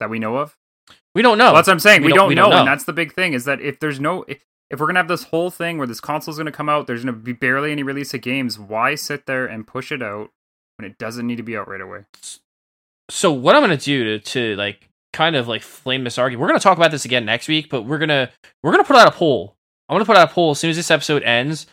that 0.00 0.10
we 0.10 0.18
know 0.18 0.36
of. 0.36 0.56
We 1.14 1.22
don't 1.22 1.38
know. 1.38 1.46
Well, 1.46 1.54
that's 1.54 1.68
what 1.68 1.74
I'm 1.74 1.80
saying. 1.80 2.02
We, 2.02 2.12
don't, 2.12 2.28
we 2.28 2.34
know, 2.34 2.50
and 2.50 2.68
that's 2.68 2.84
the 2.84 2.92
big 2.92 3.14
thing. 3.14 3.32
Is 3.32 3.44
that 3.46 3.60
if 3.60 3.78
there's 3.80 3.98
no, 3.98 4.24
if, 4.28 4.44
if 4.68 4.80
we're 4.80 4.86
gonna 4.86 4.98
have 4.98 5.08
this 5.08 5.24
whole 5.24 5.50
thing 5.50 5.78
where 5.78 5.86
this 5.86 6.00
console 6.00 6.32
is 6.32 6.38
gonna 6.38 6.52
come 6.52 6.68
out, 6.68 6.86
there's 6.86 7.04
gonna 7.04 7.16
be 7.16 7.32
barely 7.32 7.72
any 7.72 7.82
release 7.82 8.12
of 8.12 8.20
games. 8.20 8.58
Why 8.58 8.96
sit 8.96 9.24
there 9.24 9.46
and 9.46 9.66
push 9.66 9.90
it 9.90 10.02
out 10.02 10.30
when 10.76 10.90
it 10.90 10.98
doesn't 10.98 11.26
need 11.26 11.36
to 11.36 11.42
be 11.42 11.56
out 11.56 11.68
right 11.68 11.80
away? 11.80 12.04
so 13.08 13.32
what 13.32 13.54
I'm 13.54 13.62
gonna 13.62 13.76
do 13.76 14.18
to, 14.18 14.18
to 14.18 14.56
like 14.56 14.88
kind 15.12 15.36
of 15.36 15.48
like 15.48 15.62
flame 15.62 16.04
this 16.04 16.18
argument, 16.18 16.42
we're 16.42 16.48
gonna 16.48 16.60
talk 16.60 16.76
about 16.76 16.90
this 16.90 17.04
again 17.04 17.24
next 17.24 17.48
week, 17.48 17.70
but 17.70 17.82
we're 17.82 17.98
gonna 17.98 18.30
we're 18.62 18.72
gonna 18.72 18.84
put 18.84 18.96
out 18.96 19.08
a 19.08 19.12
poll. 19.12 19.56
I'm 19.88 19.94
gonna 19.94 20.04
put 20.04 20.16
out 20.16 20.30
a 20.30 20.32
poll 20.32 20.50
as 20.50 20.58
soon 20.58 20.70
as 20.70 20.76
this 20.76 20.90
episode 20.90 21.22
ends, 21.22 21.66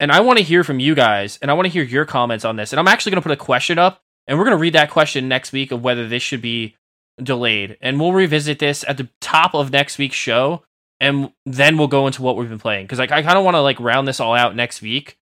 and 0.00 0.12
I 0.12 0.20
want 0.20 0.38
to 0.38 0.44
hear 0.44 0.64
from 0.64 0.80
you 0.80 0.94
guys, 0.94 1.38
and 1.42 1.50
I 1.50 1.54
want 1.54 1.66
to 1.66 1.72
hear 1.72 1.82
your 1.82 2.04
comments 2.04 2.44
on 2.44 2.56
this. 2.56 2.72
And 2.72 2.80
I'm 2.80 2.88
actually 2.88 3.10
gonna 3.10 3.22
put 3.22 3.32
a 3.32 3.36
question 3.36 3.78
up, 3.78 4.02
and 4.26 4.38
we're 4.38 4.44
gonna 4.44 4.56
read 4.56 4.74
that 4.74 4.90
question 4.90 5.28
next 5.28 5.52
week 5.52 5.72
of 5.72 5.82
whether 5.82 6.08
this 6.08 6.22
should 6.22 6.42
be 6.42 6.76
delayed, 7.22 7.76
and 7.80 7.98
we'll 7.98 8.12
revisit 8.12 8.58
this 8.58 8.84
at 8.86 8.96
the 8.96 9.08
top 9.20 9.54
of 9.54 9.72
next 9.72 9.98
week's 9.98 10.16
show, 10.16 10.62
and 11.00 11.32
then 11.46 11.78
we'll 11.78 11.88
go 11.88 12.06
into 12.06 12.22
what 12.22 12.36
we've 12.36 12.48
been 12.48 12.58
playing 12.58 12.84
because 12.84 12.98
like 12.98 13.12
I 13.12 13.22
kind 13.22 13.38
of 13.38 13.44
want 13.44 13.56
to 13.56 13.60
like 13.60 13.80
round 13.80 14.08
this 14.08 14.20
all 14.20 14.34
out 14.34 14.56
next 14.56 14.82
week. 14.82 15.18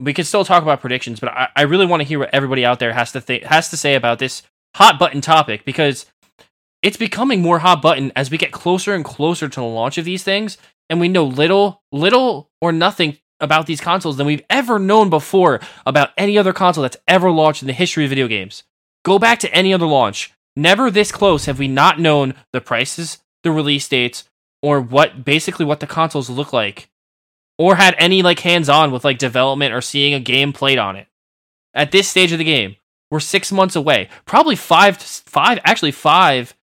We 0.00 0.14
can 0.14 0.24
still 0.24 0.44
talk 0.44 0.62
about 0.62 0.80
predictions, 0.80 1.18
but 1.18 1.30
I, 1.30 1.48
I 1.56 1.62
really 1.62 1.86
want 1.86 2.02
to 2.02 2.08
hear 2.08 2.20
what 2.20 2.30
everybody 2.32 2.64
out 2.64 2.78
there 2.78 2.92
has 2.92 3.12
to 3.12 3.20
th- 3.20 3.44
has 3.44 3.68
to 3.70 3.76
say 3.76 3.94
about 3.94 4.20
this 4.20 4.42
hot 4.76 4.98
button 4.98 5.20
topic 5.20 5.64
because 5.64 6.06
it's 6.82 6.96
becoming 6.96 7.42
more 7.42 7.58
hot 7.58 7.82
button 7.82 8.12
as 8.14 8.30
we 8.30 8.38
get 8.38 8.52
closer 8.52 8.94
and 8.94 9.04
closer 9.04 9.48
to 9.48 9.60
the 9.60 9.66
launch 9.66 9.98
of 9.98 10.04
these 10.04 10.22
things 10.22 10.58
and 10.88 11.00
we 11.00 11.08
know 11.08 11.24
little 11.24 11.82
little 11.92 12.50
or 12.60 12.72
nothing 12.72 13.18
about 13.40 13.66
these 13.66 13.80
consoles 13.80 14.16
than 14.16 14.26
we've 14.26 14.44
ever 14.50 14.78
known 14.78 15.10
before 15.10 15.60
about 15.86 16.10
any 16.16 16.36
other 16.36 16.52
console 16.52 16.82
that's 16.82 16.96
ever 17.06 17.30
launched 17.30 17.62
in 17.62 17.66
the 17.66 17.72
history 17.72 18.04
of 18.04 18.10
video 18.10 18.28
games. 18.28 18.64
Go 19.04 19.18
back 19.18 19.38
to 19.40 19.54
any 19.54 19.72
other 19.72 19.86
launch. 19.86 20.32
Never 20.56 20.90
this 20.90 21.12
close 21.12 21.44
have 21.44 21.58
we 21.58 21.68
not 21.68 22.00
known 22.00 22.34
the 22.52 22.60
prices 22.60 23.18
the 23.44 23.52
release 23.52 23.88
dates 23.88 24.24
or 24.62 24.80
what 24.80 25.24
basically 25.24 25.64
what 25.64 25.80
the 25.80 25.86
consoles 25.86 26.28
look 26.28 26.52
like 26.52 26.88
or 27.56 27.76
had 27.76 27.94
any 27.98 28.22
like 28.22 28.40
hands 28.40 28.68
on 28.68 28.90
with 28.90 29.04
like 29.04 29.18
development 29.18 29.72
or 29.72 29.80
seeing 29.80 30.14
a 30.14 30.20
game 30.20 30.52
played 30.52 30.78
on 30.78 30.96
it. 30.96 31.06
At 31.74 31.92
this 31.92 32.08
stage 32.08 32.32
of 32.32 32.38
the 32.38 32.44
game 32.44 32.76
we're 33.10 33.20
six 33.20 33.50
months 33.50 33.76
away, 33.76 34.08
probably 34.26 34.56
five, 34.56 34.98
five, 34.98 35.60
actually 35.64 35.92
five, 35.92 36.54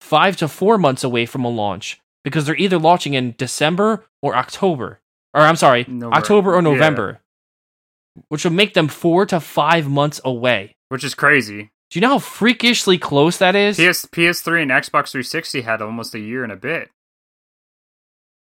five 0.00 0.36
to 0.36 0.48
four 0.48 0.78
months 0.78 1.02
away 1.02 1.26
from 1.26 1.44
a 1.44 1.48
launch 1.48 2.00
because 2.22 2.46
they're 2.46 2.56
either 2.56 2.78
launching 2.78 3.14
in 3.14 3.34
December 3.36 4.06
or 4.22 4.36
October, 4.36 5.00
or 5.38 5.46
I'm 5.46 5.56
sorry, 5.56 5.84
November. 5.88 6.16
October 6.16 6.50
or 6.54 6.56
Yeah. 6.56 6.70
November, 6.72 7.20
which 8.28 8.44
would 8.44 8.52
make 8.52 8.74
them 8.74 8.88
four 8.88 9.24
to 9.26 9.40
five 9.40 9.88
months 9.88 10.20
away. 10.24 10.74
Which 10.88 11.04
is 11.04 11.14
crazy. 11.14 11.70
Do 11.90 11.98
you 11.98 12.00
know 12.00 12.08
how 12.10 12.18
freakishly 12.18 12.98
close 12.98 13.38
that 13.38 13.54
is? 13.56 13.76
PS 13.76 14.06
PS3 14.06 14.62
and 14.62 14.70
Xbox 14.70 15.10
360 15.12 15.62
had 15.62 15.80
almost 15.80 16.14
a 16.14 16.18
year 16.18 16.42
and 16.42 16.52
a 16.52 16.56
bit 16.56 16.90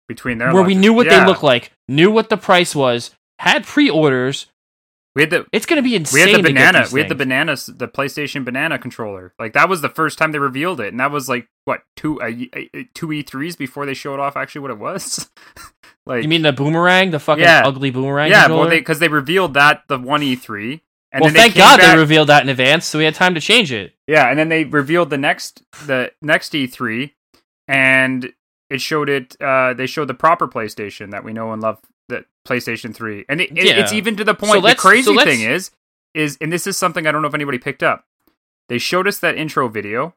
between 0.07 0.37
their 0.37 0.53
where 0.53 0.63
we 0.63 0.75
knew 0.75 0.93
what 0.93 1.05
Yeah. 1.07 1.19
they 1.19 1.25
looked 1.25 1.43
like, 1.43 1.71
knew 1.87 2.09
what 2.11 2.29
the 2.29 2.37
price 2.37 2.75
was, 2.75 3.11
had 3.39 3.65
pre-orders, 3.65 4.47
We 5.15 5.21
had 5.21 5.29
the 5.29 5.45
It's 5.53 5.65
gonna 5.65 5.81
be 5.81 5.95
insane. 5.95 6.25
we 6.25 6.31
had 6.31 6.39
the 6.39 6.43
banana. 6.49 6.85
We 6.91 6.99
had 6.99 7.09
the 7.09 7.15
things. 7.15 7.19
banana, 7.19 7.55
the 7.67 7.87
PlayStation 7.87 8.43
banana 8.43 8.77
controller. 8.77 9.33
Like 9.39 9.53
that 9.53 9.69
was 9.69 9.81
the 9.81 9.89
first 9.89 10.17
time 10.17 10.31
they 10.33 10.39
revealed 10.39 10.79
it, 10.81 10.89
and 10.89 10.99
that 10.99 11.11
was 11.11 11.29
like 11.29 11.47
what 11.63 11.81
two 11.95 12.21
uh, 12.21 12.31
two 12.93 13.11
E 13.13 13.21
threes 13.21 13.55
before 13.55 13.85
they 13.85 13.93
showed 13.93 14.19
off 14.19 14.35
actually 14.35 14.61
what 14.61 14.71
it 14.71 14.79
was. 14.79 15.29
like 16.05 16.23
You 16.23 16.29
mean 16.29 16.41
the 16.41 16.51
boomerang, 16.53 17.11
the 17.11 17.19
fucking 17.19 17.43
Yeah. 17.43 17.63
ugly 17.65 17.91
boomerang? 17.91 18.29
yeah, 18.29 18.41
controller? 18.43 18.61
well 18.67 18.69
because 18.77 18.99
they 18.99 19.07
revealed 19.07 19.53
that 19.53 19.83
the 19.87 19.97
one 19.97 20.21
E 20.21 20.35
three. 20.35 20.81
And 21.13 21.21
well, 21.21 21.31
thank 21.31 21.55
God 21.55 21.79
back- 21.79 21.93
they 21.93 21.97
revealed 21.97 22.27
that 22.27 22.43
in 22.43 22.49
advance, 22.49 22.85
so 22.85 22.99
we 22.99 23.05
had 23.05 23.15
time 23.15 23.35
to 23.35 23.39
change 23.41 23.71
it. 23.71 23.93
Yeah, 24.05 24.29
and 24.29 24.37
then 24.37 24.49
they 24.49 24.65
revealed 24.65 25.09
the 25.11 25.17
next 25.17 25.63
the 25.85 26.11
next 26.21 26.51
E3 26.51 27.11
and 27.69 28.33
it 28.69 28.81
showed 28.81 29.09
it 29.09 29.35
uh 29.41 29.73
they 29.73 29.85
showed 29.87 30.09
the 30.09 30.13
proper 30.13 30.47
PlayStation 30.47 31.11
that 31.11 31.23
we 31.23 31.31
know 31.33 31.53
and 31.53 31.61
love 31.61 31.79
the 32.09 32.25
PlayStation 32.47 32.93
3. 32.93 33.25
And 33.29 33.41
it, 33.41 33.51
it- 33.57 33.65
Yeah. 33.65 33.79
it's 33.81 33.93
even 33.93 34.15
to 34.17 34.23
the 34.23 34.35
So 34.39 34.45
point 34.47 34.63
the 34.63 34.75
crazy 34.75 35.15
so 35.15 35.23
thing 35.23 35.41
is 35.41 35.71
is 36.13 36.37
and 36.39 36.51
this 36.51 36.65
is 36.67 36.77
something 36.77 37.05
I 37.07 37.11
don't 37.11 37.21
know 37.21 37.27
if 37.27 37.33
anybody 37.33 37.57
picked 37.57 37.83
up. 37.83 38.05
They 38.69 38.77
showed 38.77 39.07
us 39.07 39.19
that 39.19 39.35
intro 39.37 39.67
video 39.67 40.15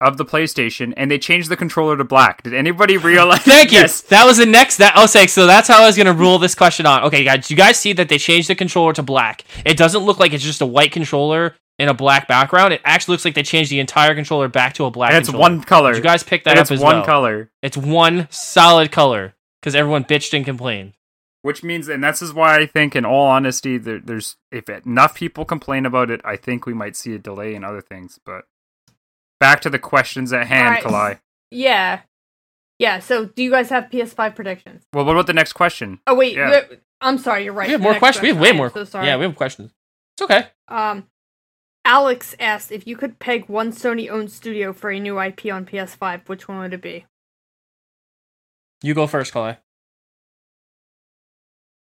of 0.00 0.18
the 0.18 0.24
PlayStation 0.26 0.92
and 0.96 1.10
they 1.10 1.18
changed 1.18 1.48
the 1.48 1.56
controller 1.56 1.96
to 1.96 2.04
black. 2.04 2.42
Did 2.42 2.52
anybody 2.52 2.96
realize 3.12 3.40
Thank 3.42 3.72
you. 3.72 3.78
Yes. 3.78 4.02
That 4.02 4.26
was 4.26 4.36
the 4.36 4.44
next. 4.46 4.76
That 4.78 4.94
oh, 4.96 5.06
say 5.06 5.26
so. 5.26 5.46
That's 5.46 5.68
how 5.68 5.82
I 5.82 5.86
was 5.86 5.96
gonna 5.96 6.12
rule 6.12 6.38
this 6.38 6.54
question 6.54 6.84
on. 6.84 7.04
Okay, 7.04 7.24
guys, 7.24 7.50
you 7.50 7.56
guys 7.56 7.78
see 7.78 7.92
that 7.94 8.08
they 8.08 8.18
changed 8.18 8.48
the 8.48 8.54
controller 8.54 8.92
to 8.94 9.02
black. 9.02 9.44
It 9.64 9.76
doesn't 9.76 10.02
look 10.02 10.18
like 10.18 10.32
it's 10.34 10.44
just 10.44 10.60
a 10.60 10.66
white 10.66 10.92
controller 10.92 11.54
in 11.78 11.88
a 11.88 11.94
black 11.94 12.26
background. 12.28 12.72
It 12.74 12.80
actually 12.84 13.12
looks 13.14 13.24
like 13.24 13.34
they 13.34 13.42
changed 13.42 13.70
the 13.70 13.80
entire 13.80 14.14
controller 14.14 14.48
back 14.48 14.74
to 14.74 14.84
a 14.84 14.90
black. 14.90 15.10
And 15.12 15.18
it's 15.18 15.28
controller. 15.28 15.50
one 15.56 15.62
color. 15.62 15.92
Did 15.92 15.98
you 15.98 16.02
guys 16.04 16.22
pick 16.22 16.44
that 16.44 16.50
and 16.50 16.58
up 16.58 16.62
it's 16.64 16.70
as 16.72 16.80
one 16.80 16.96
well? 16.96 17.04
color. 17.06 17.50
It's 17.62 17.76
one 17.76 18.28
solid 18.30 18.90
color 18.92 19.34
because 19.60 19.74
everyone 19.74 20.04
bitched 20.04 20.34
and 20.34 20.44
complained. 20.44 20.92
Which 21.46 21.62
means, 21.62 21.86
and 21.86 22.02
this 22.02 22.22
is 22.22 22.34
why 22.34 22.58
I 22.58 22.66
think, 22.66 22.96
in 22.96 23.04
all 23.04 23.28
honesty, 23.28 23.78
there, 23.78 24.00
there's 24.00 24.34
if 24.50 24.68
enough 24.68 25.14
people 25.14 25.44
complain 25.44 25.86
about 25.86 26.10
it, 26.10 26.20
I 26.24 26.34
think 26.34 26.66
we 26.66 26.74
might 26.74 26.96
see 26.96 27.14
a 27.14 27.20
delay 27.20 27.54
in 27.54 27.62
other 27.62 27.80
things. 27.80 28.18
But 28.26 28.46
back 29.38 29.60
to 29.60 29.70
the 29.70 29.78
questions 29.78 30.32
at 30.32 30.48
hand, 30.48 30.78
Alright. 30.78 30.82
Kalai. 30.82 31.20
Yeah. 31.52 32.00
Yeah, 32.80 32.98
so 32.98 33.26
do 33.26 33.44
you 33.44 33.52
guys 33.52 33.68
have 33.68 33.84
PS5 33.84 34.34
predictions? 34.34 34.82
Well, 34.92 35.04
what 35.04 35.12
about 35.12 35.28
the 35.28 35.34
next 35.34 35.52
question? 35.52 36.00
Oh 36.08 36.16
wait, 36.16 36.34
Yeah. 36.34 36.62
I'm 37.00 37.16
sorry, 37.16 37.44
you're 37.44 37.52
right. 37.52 37.68
we 37.68 37.72
have 37.74 37.80
The 37.80 37.84
more 37.84 37.92
next 37.92 38.00
questions. 38.00 38.22
We 38.22 38.28
have 38.30 38.40
way 38.40 38.50
more. 38.50 38.66
I'm 38.66 38.72
so 38.72 38.82
sorry. 38.84 39.06
Yeah, 39.06 39.16
we 39.16 39.22
have 39.26 39.36
questions. 39.36 39.70
It's 40.16 40.22
okay. 40.22 40.48
Um, 40.66 41.06
Alex 41.84 42.34
asked 42.40 42.72
if 42.72 42.88
you 42.88 42.96
could 42.96 43.20
peg 43.20 43.48
one 43.48 43.70
Sony-owned 43.70 44.32
studio 44.32 44.72
for 44.72 44.90
a 44.90 44.98
new 44.98 45.22
IP 45.22 45.46
on 45.52 45.64
PS5, 45.64 46.28
which 46.28 46.48
one 46.48 46.58
would 46.58 46.74
it 46.74 46.82
be? 46.82 47.06
You 48.82 48.94
go 48.94 49.06
first, 49.06 49.32
Kalai. 49.32 49.58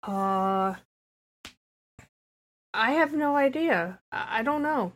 Uh, 0.04 0.76
I 2.74 2.92
have 2.92 3.14
no 3.14 3.36
idea. 3.36 4.00
I, 4.12 4.44
don't 4.44 4.62
know. 4.62 4.94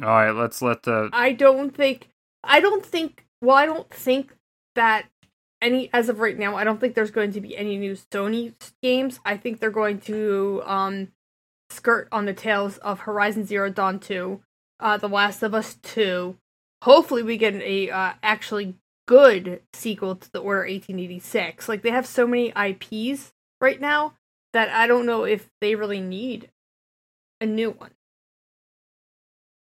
All 0.00 0.08
right, 0.08 0.30
let's 0.30 0.62
let 0.62 0.82
the. 0.84 1.10
I 1.12 1.32
don't 1.32 1.74
think. 1.74 2.08
I 2.42 2.60
don't 2.60 2.84
think. 2.84 3.26
Well, 3.40 3.56
I 3.56 3.66
don't 3.66 3.90
think 3.90 4.34
that 4.74 5.06
any 5.60 5.90
as 5.92 6.08
of 6.08 6.20
right 6.20 6.38
now. 6.38 6.56
I 6.56 6.64
don't 6.64 6.80
think 6.80 6.94
there's 6.94 7.10
going 7.10 7.32
to 7.32 7.40
be 7.40 7.56
any 7.56 7.76
new 7.76 7.92
Sony 7.92 8.54
games. 8.82 9.20
I 9.24 9.36
think 9.36 9.60
they're 9.60 9.70
going 9.70 10.00
to 10.00 10.62
um 10.64 11.08
skirt 11.70 12.08
on 12.10 12.24
the 12.24 12.34
tails 12.34 12.78
of 12.78 13.00
Horizon 13.00 13.44
Zero 13.44 13.70
Dawn 13.70 13.98
two, 13.98 14.40
uh, 14.80 14.96
The 14.96 15.08
Last 15.08 15.42
of 15.42 15.54
Us 15.54 15.76
two. 15.82 16.36
Hopefully, 16.82 17.22
we 17.22 17.36
get 17.36 17.54
a 17.54 17.90
uh, 17.90 18.12
actually 18.22 18.74
good 19.06 19.60
sequel 19.74 20.16
to 20.16 20.32
the 20.32 20.38
Order 20.38 20.60
1886. 20.60 21.68
Like 21.68 21.82
they 21.82 21.90
have 21.90 22.06
so 22.06 22.26
many 22.26 22.52
IPs 22.56 23.32
right 23.60 23.80
now 23.80 24.14
that 24.52 24.68
I 24.70 24.86
don't 24.86 25.06
know 25.06 25.24
if 25.24 25.48
they 25.60 25.74
really 25.74 26.00
need 26.00 26.50
a 27.40 27.46
new 27.46 27.70
one. 27.70 27.90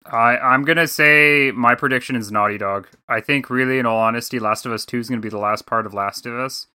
I 0.05 0.37
I'm 0.37 0.63
gonna 0.63 0.87
say 0.87 1.51
my 1.51 1.75
prediction 1.75 2.15
is 2.15 2.31
Naughty 2.31 2.57
Dog. 2.57 2.87
I 3.09 3.21
think, 3.21 3.49
really, 3.49 3.79
in 3.79 3.85
all 3.85 3.99
honesty, 3.99 4.39
Last 4.39 4.65
of 4.65 4.71
Us 4.71 4.85
Two 4.85 4.99
is 4.99 5.09
gonna 5.09 5.21
be 5.21 5.29
the 5.29 5.37
last 5.37 5.65
part 5.65 5.85
of 5.85 5.93
Last 5.93 6.25
of 6.25 6.33
Us. 6.35 6.67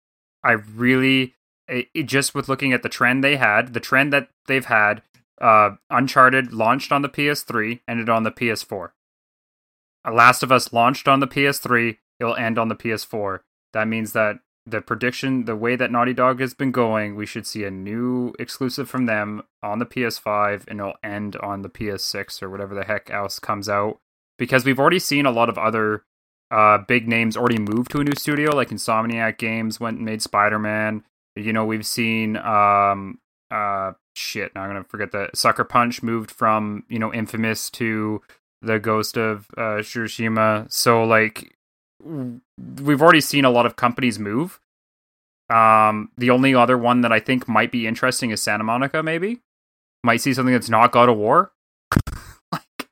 I 0.42 0.52
really, 0.52 1.34
it, 1.66 1.88
it- 1.94 2.02
just 2.04 2.34
with 2.34 2.48
looking 2.48 2.72
at 2.72 2.82
the 2.82 2.88
trend 2.88 3.22
they 3.22 3.36
had, 3.36 3.74
the 3.74 3.80
trend 3.80 4.12
that 4.12 4.28
they've 4.46 4.64
had, 4.64 5.02
uh, 5.40 5.72
Uncharted 5.90 6.52
launched 6.52 6.90
on 6.90 7.02
the 7.02 7.08
PS3, 7.08 7.80
ended 7.86 8.08
on 8.08 8.22
the 8.22 8.30
PS4. 8.30 8.90
Uh, 10.06 10.12
Last 10.12 10.42
of 10.42 10.50
Us 10.50 10.72
launched 10.72 11.06
on 11.06 11.20
the 11.20 11.26
PS3, 11.26 11.98
it'll 12.18 12.36
end 12.36 12.58
on 12.58 12.68
the 12.68 12.76
PS4. 12.76 13.40
That 13.74 13.88
means 13.88 14.12
that 14.14 14.38
the 14.70 14.80
prediction, 14.80 15.44
the 15.44 15.56
way 15.56 15.76
that 15.76 15.90
Naughty 15.90 16.12
Dog 16.12 16.40
has 16.40 16.54
been 16.54 16.72
going, 16.72 17.14
we 17.14 17.26
should 17.26 17.46
see 17.46 17.64
a 17.64 17.70
new 17.70 18.32
exclusive 18.38 18.88
from 18.88 19.06
them 19.06 19.42
on 19.62 19.78
the 19.78 19.86
PS5 19.86 20.64
and 20.68 20.80
it'll 20.80 20.94
end 21.02 21.36
on 21.36 21.62
the 21.62 21.68
PS6 21.68 22.42
or 22.42 22.50
whatever 22.50 22.74
the 22.74 22.84
heck 22.84 23.10
else 23.10 23.38
comes 23.38 23.68
out. 23.68 23.98
Because 24.38 24.64
we've 24.64 24.78
already 24.78 24.98
seen 24.98 25.26
a 25.26 25.30
lot 25.32 25.48
of 25.48 25.58
other 25.58 26.04
uh, 26.50 26.78
big 26.78 27.08
names 27.08 27.36
already 27.36 27.58
move 27.58 27.88
to 27.88 28.00
a 28.00 28.04
new 28.04 28.14
studio, 28.16 28.54
like 28.54 28.70
Insomniac 28.70 29.38
Games 29.38 29.80
went 29.80 29.96
and 29.96 30.06
made 30.06 30.22
Spider 30.22 30.58
Man. 30.58 31.04
You 31.36 31.52
know, 31.52 31.64
we've 31.64 31.86
seen 31.86 32.36
um 32.36 33.18
uh 33.50 33.92
shit, 34.14 34.54
now 34.54 34.62
I'm 34.62 34.70
gonna 34.70 34.84
forget 34.84 35.12
that 35.12 35.36
Sucker 35.36 35.64
Punch 35.64 36.02
moved 36.02 36.30
from, 36.30 36.84
you 36.88 36.98
know, 36.98 37.12
Infamous 37.12 37.70
to 37.70 38.22
the 38.62 38.78
Ghost 38.78 39.16
of 39.16 39.46
uh 39.56 39.82
Tsushima. 39.82 40.70
So 40.72 41.04
like 41.04 41.57
we've 42.02 43.02
already 43.02 43.20
seen 43.20 43.44
a 43.44 43.50
lot 43.50 43.66
of 43.66 43.76
companies 43.76 44.18
move. 44.18 44.60
Um 45.50 46.10
the 46.16 46.30
only 46.30 46.54
other 46.54 46.76
one 46.76 47.00
that 47.02 47.12
I 47.12 47.20
think 47.20 47.48
might 47.48 47.72
be 47.72 47.86
interesting 47.86 48.30
is 48.30 48.42
Santa 48.42 48.64
Monica, 48.64 49.02
maybe. 49.02 49.40
Might 50.04 50.20
see 50.20 50.34
something 50.34 50.52
that's 50.52 50.68
not 50.68 50.92
God 50.92 51.08
of 51.08 51.16
War. 51.16 51.52
like 52.52 52.88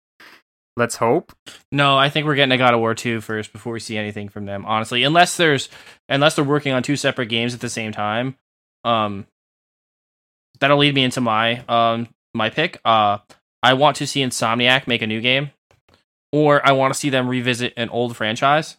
let's 0.77 0.97
hope. 0.97 1.33
No, 1.71 1.99
I 1.99 2.09
think 2.09 2.27
we're 2.27 2.35
getting 2.35 2.53
a 2.53 2.59
God 2.59 2.75
of 2.75 2.81
War 2.81 2.95
2 2.95 3.21
first 3.21 3.53
before 3.53 3.75
we 3.75 3.81
see 3.81 3.99
anything 3.99 4.29
from 4.29 4.47
them. 4.47 4.65
Honestly, 4.65 5.03
unless 5.05 5.37
there's 5.37 5.69
unless 6.09 6.35
they're 6.35 6.45
working 6.45 6.73
on 6.73 6.83
two 6.83 6.97
separate 6.97 7.27
games 7.27 7.55
at 7.55 7.61
the 7.61 7.69
same 7.69 7.93
time, 7.93 8.37
um, 8.85 9.27
that'll 10.61 10.79
lead 10.79 10.95
me 10.95 11.05
into 11.05 11.21
my 11.21 11.65
um 11.69 12.09
my 12.35 12.51
pick. 12.51 12.81
Uh, 12.85 13.19
I 13.63 13.75
want 13.75 13.97
to 13.97 14.07
see 14.07 14.23
Insomniac 14.23 14.87
make 14.87 15.03
a 15.03 15.07
new 15.07 15.21
game, 15.21 15.51
or 16.33 16.67
I 16.67 16.73
want 16.73 16.95
to 16.95 16.99
see 16.99 17.11
them 17.11 17.29
revisit 17.29 17.73
an 17.77 17.89
old 17.91 18.17
franchise. 18.17 18.77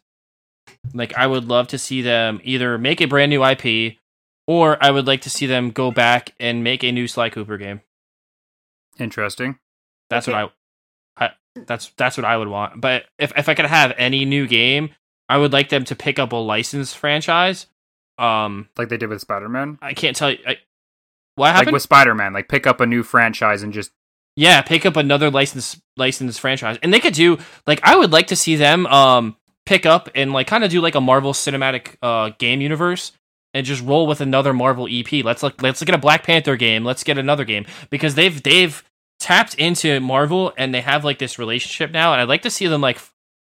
Like 0.94 1.16
I 1.18 1.28
would 1.28 1.46
love 1.46 1.68
to 1.70 1.78
see 1.78 2.02
them 2.02 2.40
either 2.44 2.78
make 2.78 3.02
a 3.02 3.06
brand 3.06 3.30
new 3.30 3.44
IP, 3.44 3.98
or 4.48 4.78
I 4.84 4.92
would 4.92 5.08
like 5.08 5.22
to 5.22 5.30
see 5.30 5.46
them 5.46 5.72
go 5.72 5.92
back 5.92 6.34
and 6.40 6.64
make 6.64 6.84
a 6.84 6.92
new 6.92 7.08
Sly 7.08 7.30
Cooper 7.30 7.58
game. 7.58 7.82
Interesting. 9.00 9.60
That's 10.10 10.28
Okay. 10.28 10.42
what 10.44 10.54
I, 11.18 11.26
I 11.26 11.30
that's 11.66 11.92
that's 11.98 12.18
what 12.18 12.26
I 12.26 12.38
would 12.38 12.48
want. 12.48 12.80
But 12.82 13.06
if 13.20 13.32
if 13.38 13.50
I 13.50 13.54
could 13.54 13.66
have 13.66 13.94
any 13.98 14.26
new 14.26 14.48
game, 14.48 14.90
I 15.30 15.38
would 15.38 15.54
like 15.54 15.70
them 15.70 15.84
to 15.86 15.96
pick 15.96 16.20
up 16.20 16.32
a 16.32 16.36
licensed 16.38 16.98
franchise. 16.98 17.68
Um, 18.18 18.70
Like 18.78 18.90
they 18.90 18.98
did 18.98 19.10
with 19.10 19.22
Spider 19.22 19.50
Man. 19.50 19.78
I 19.82 19.94
can't 19.94 20.16
tell 20.16 20.32
you 20.32 20.40
I, 20.48 20.58
what 21.36 21.48
Like 21.48 21.56
happened. 21.56 21.74
with 21.74 21.84
Spider 21.84 22.16
Man, 22.16 22.34
like 22.34 22.48
pick 22.50 22.66
up 22.66 22.82
a 22.82 22.86
new 22.86 23.04
franchise 23.04 23.62
and 23.64 23.74
just 23.74 23.92
yeah, 24.36 24.62
pick 24.62 24.86
up 24.86 24.96
another 24.96 25.30
licensed 25.30 25.80
licensed 25.98 26.40
franchise, 26.40 26.78
and 26.82 26.94
they 26.94 27.00
could 27.00 27.14
do 27.14 27.38
like 27.68 27.80
I 27.84 27.96
would 27.96 28.12
like 28.12 28.28
to 28.28 28.36
see 28.36 28.56
them 28.56 28.86
um 28.88 29.36
pick 29.68 29.86
up 29.86 30.10
and 30.16 30.34
like 30.34 30.48
kind 30.48 30.64
of 30.64 30.72
do 30.72 30.82
like 30.82 30.96
a 30.96 31.02
Marvel 31.02 31.34
cinematic 31.34 31.98
uh 32.02 32.32
game 32.38 32.62
universe. 32.62 33.12
And 33.54 33.66
just 33.66 33.84
roll 33.84 34.06
with 34.06 34.22
another 34.22 34.54
Marvel 34.54 34.88
EP. 34.92 35.24
Let's 35.26 35.42
look. 35.42 35.60
Let's 35.64 35.82
look 35.82 35.90
at 35.90 35.96
a 35.96 36.00
Black 36.00 36.24
Panther 36.24 36.58
game. 36.58 36.84
Let's 36.84 37.04
get 37.04 37.18
another 37.18 37.44
game 37.44 37.66
because 37.90 38.14
they've 38.14 38.44
they've 38.44 38.84
tapped 39.20 39.56
into 39.56 40.00
Marvel 40.00 40.54
and 40.58 40.76
they 40.76 40.82
have 40.82 41.04
like 41.04 41.18
this 41.18 41.40
relationship 41.40 41.90
now, 41.90 42.12
and 42.12 42.22
I'd 42.22 42.28
like 42.28 42.44
to 42.44 42.52
see 42.52 42.68
them 42.68 42.82
like 42.82 43.00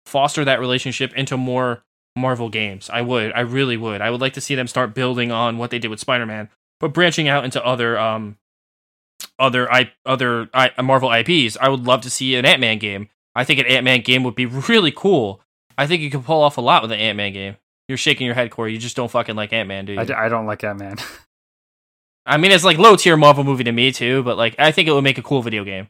foster 0.05 0.43
that 0.43 0.59
relationship 0.59 1.13
into 1.13 1.37
more 1.37 1.83
Marvel 2.15 2.49
games. 2.49 2.89
I 2.91 3.01
would, 3.01 3.31
I 3.33 3.41
really 3.41 3.77
would. 3.77 4.01
I 4.01 4.09
would 4.09 4.19
like 4.19 4.33
to 4.33 4.41
see 4.41 4.55
them 4.55 4.67
start 4.67 4.93
building 4.93 5.31
on 5.31 5.57
what 5.57 5.69
they 5.69 5.79
did 5.79 5.89
with 5.89 5.99
Spider 5.99 6.25
Man, 6.25 6.49
but 6.79 6.93
branching 6.93 7.29
out 7.29 7.45
into 7.45 7.63
other 7.63 7.97
um 7.97 8.37
other 9.39 9.71
I 9.71 9.91
other 10.05 10.49
I, 10.53 10.71
Marvel 10.81 11.11
IPs. 11.11 11.57
I 11.61 11.69
would 11.69 11.85
love 11.85 12.01
to 12.01 12.09
see 12.09 12.35
an 12.35 12.45
Ant 12.45 12.59
Man 12.59 12.79
game. 12.79 13.07
I 13.33 13.43
think 13.45 13.59
an 13.59 13.67
Ant 13.67 13.85
Man 13.85 14.01
game 14.01 14.23
would 14.23 14.35
be 14.35 14.45
really 14.69 14.91
cool. 14.91 15.41
I 15.81 15.87
think 15.87 16.03
you 16.03 16.11
can 16.11 16.21
pull 16.21 16.43
off 16.43 16.57
a 16.57 16.61
lot 16.61 16.83
with 16.83 16.91
an 16.91 16.99
Ant 16.99 17.17
Man 17.17 17.33
game. 17.33 17.55
You're 17.87 17.97
shaking 17.97 18.25
your 18.27 18.35
head, 18.35 18.51
Corey. 18.51 18.71
You 18.71 18.77
just 18.77 18.95
don't 18.95 19.09
fucking 19.09 19.35
like 19.35 19.51
Ant 19.51 19.67
Man, 19.67 19.85
do 19.85 19.93
you? 19.93 19.99
I, 19.99 20.03
d- 20.05 20.13
I 20.13 20.29
don't 20.29 20.45
like 20.45 20.63
Ant 20.63 20.77
Man. 20.79 20.97
I 22.25 22.37
mean, 22.37 22.51
it's 22.51 22.63
like 22.63 22.77
low 22.77 22.95
tier 22.95 23.17
Marvel 23.17 23.43
movie 23.43 23.63
to 23.63 23.71
me 23.71 23.91
too, 23.91 24.21
but 24.21 24.37
like 24.37 24.55
I 24.59 24.71
think 24.71 24.87
it 24.87 24.91
would 24.91 25.03
make 25.03 25.17
a 25.17 25.23
cool 25.23 25.41
video 25.41 25.63
game. 25.63 25.87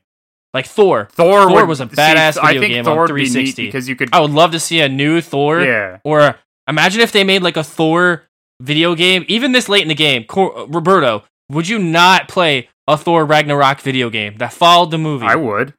Like 0.54 0.66
Thor. 0.66 1.10
Thor, 1.12 1.44
Thor 1.44 1.56
would, 1.56 1.68
was 1.68 1.82
a 1.82 1.86
badass 1.88 2.38
I 2.42 2.48
video 2.54 2.62
think 2.62 2.74
game 2.74 2.84
Thor 2.86 2.94
on 2.94 3.00
would 3.00 3.08
be 3.16 3.26
360. 3.26 3.66
because 3.66 3.90
you 3.90 3.96
could. 3.98 4.10
I 4.14 4.22
would 4.22 4.32
love 4.32 4.52
to 4.54 4.60
see 4.62 4.80
a 4.80 4.88
new 4.88 5.20
Thor. 5.20 5.62
yeah, 5.62 6.00
Or 6.06 6.38
imagine 6.70 7.02
if 7.02 7.12
they 7.12 7.26
made 7.26 7.42
like 7.44 7.58
a 7.58 7.64
Thor 7.64 8.24
video 8.62 8.96
game, 8.96 9.26
even 9.28 9.52
this 9.52 9.68
late 9.68 9.82
in 9.82 9.90
the 9.90 9.96
game. 9.96 10.24
Cor- 10.24 10.58
uh, 10.58 10.66
Roberto, 10.68 11.24
would 11.50 11.68
you 11.68 11.80
not 11.80 12.30
play 12.30 12.70
a 12.88 12.98
Thor 12.98 13.26
Ragnarok 13.26 13.82
video 13.82 14.10
game 14.10 14.38
that 14.38 14.54
followed 14.54 14.92
the 14.92 14.98
movie 14.98 15.26
I 15.26 15.36
would. 15.36 15.74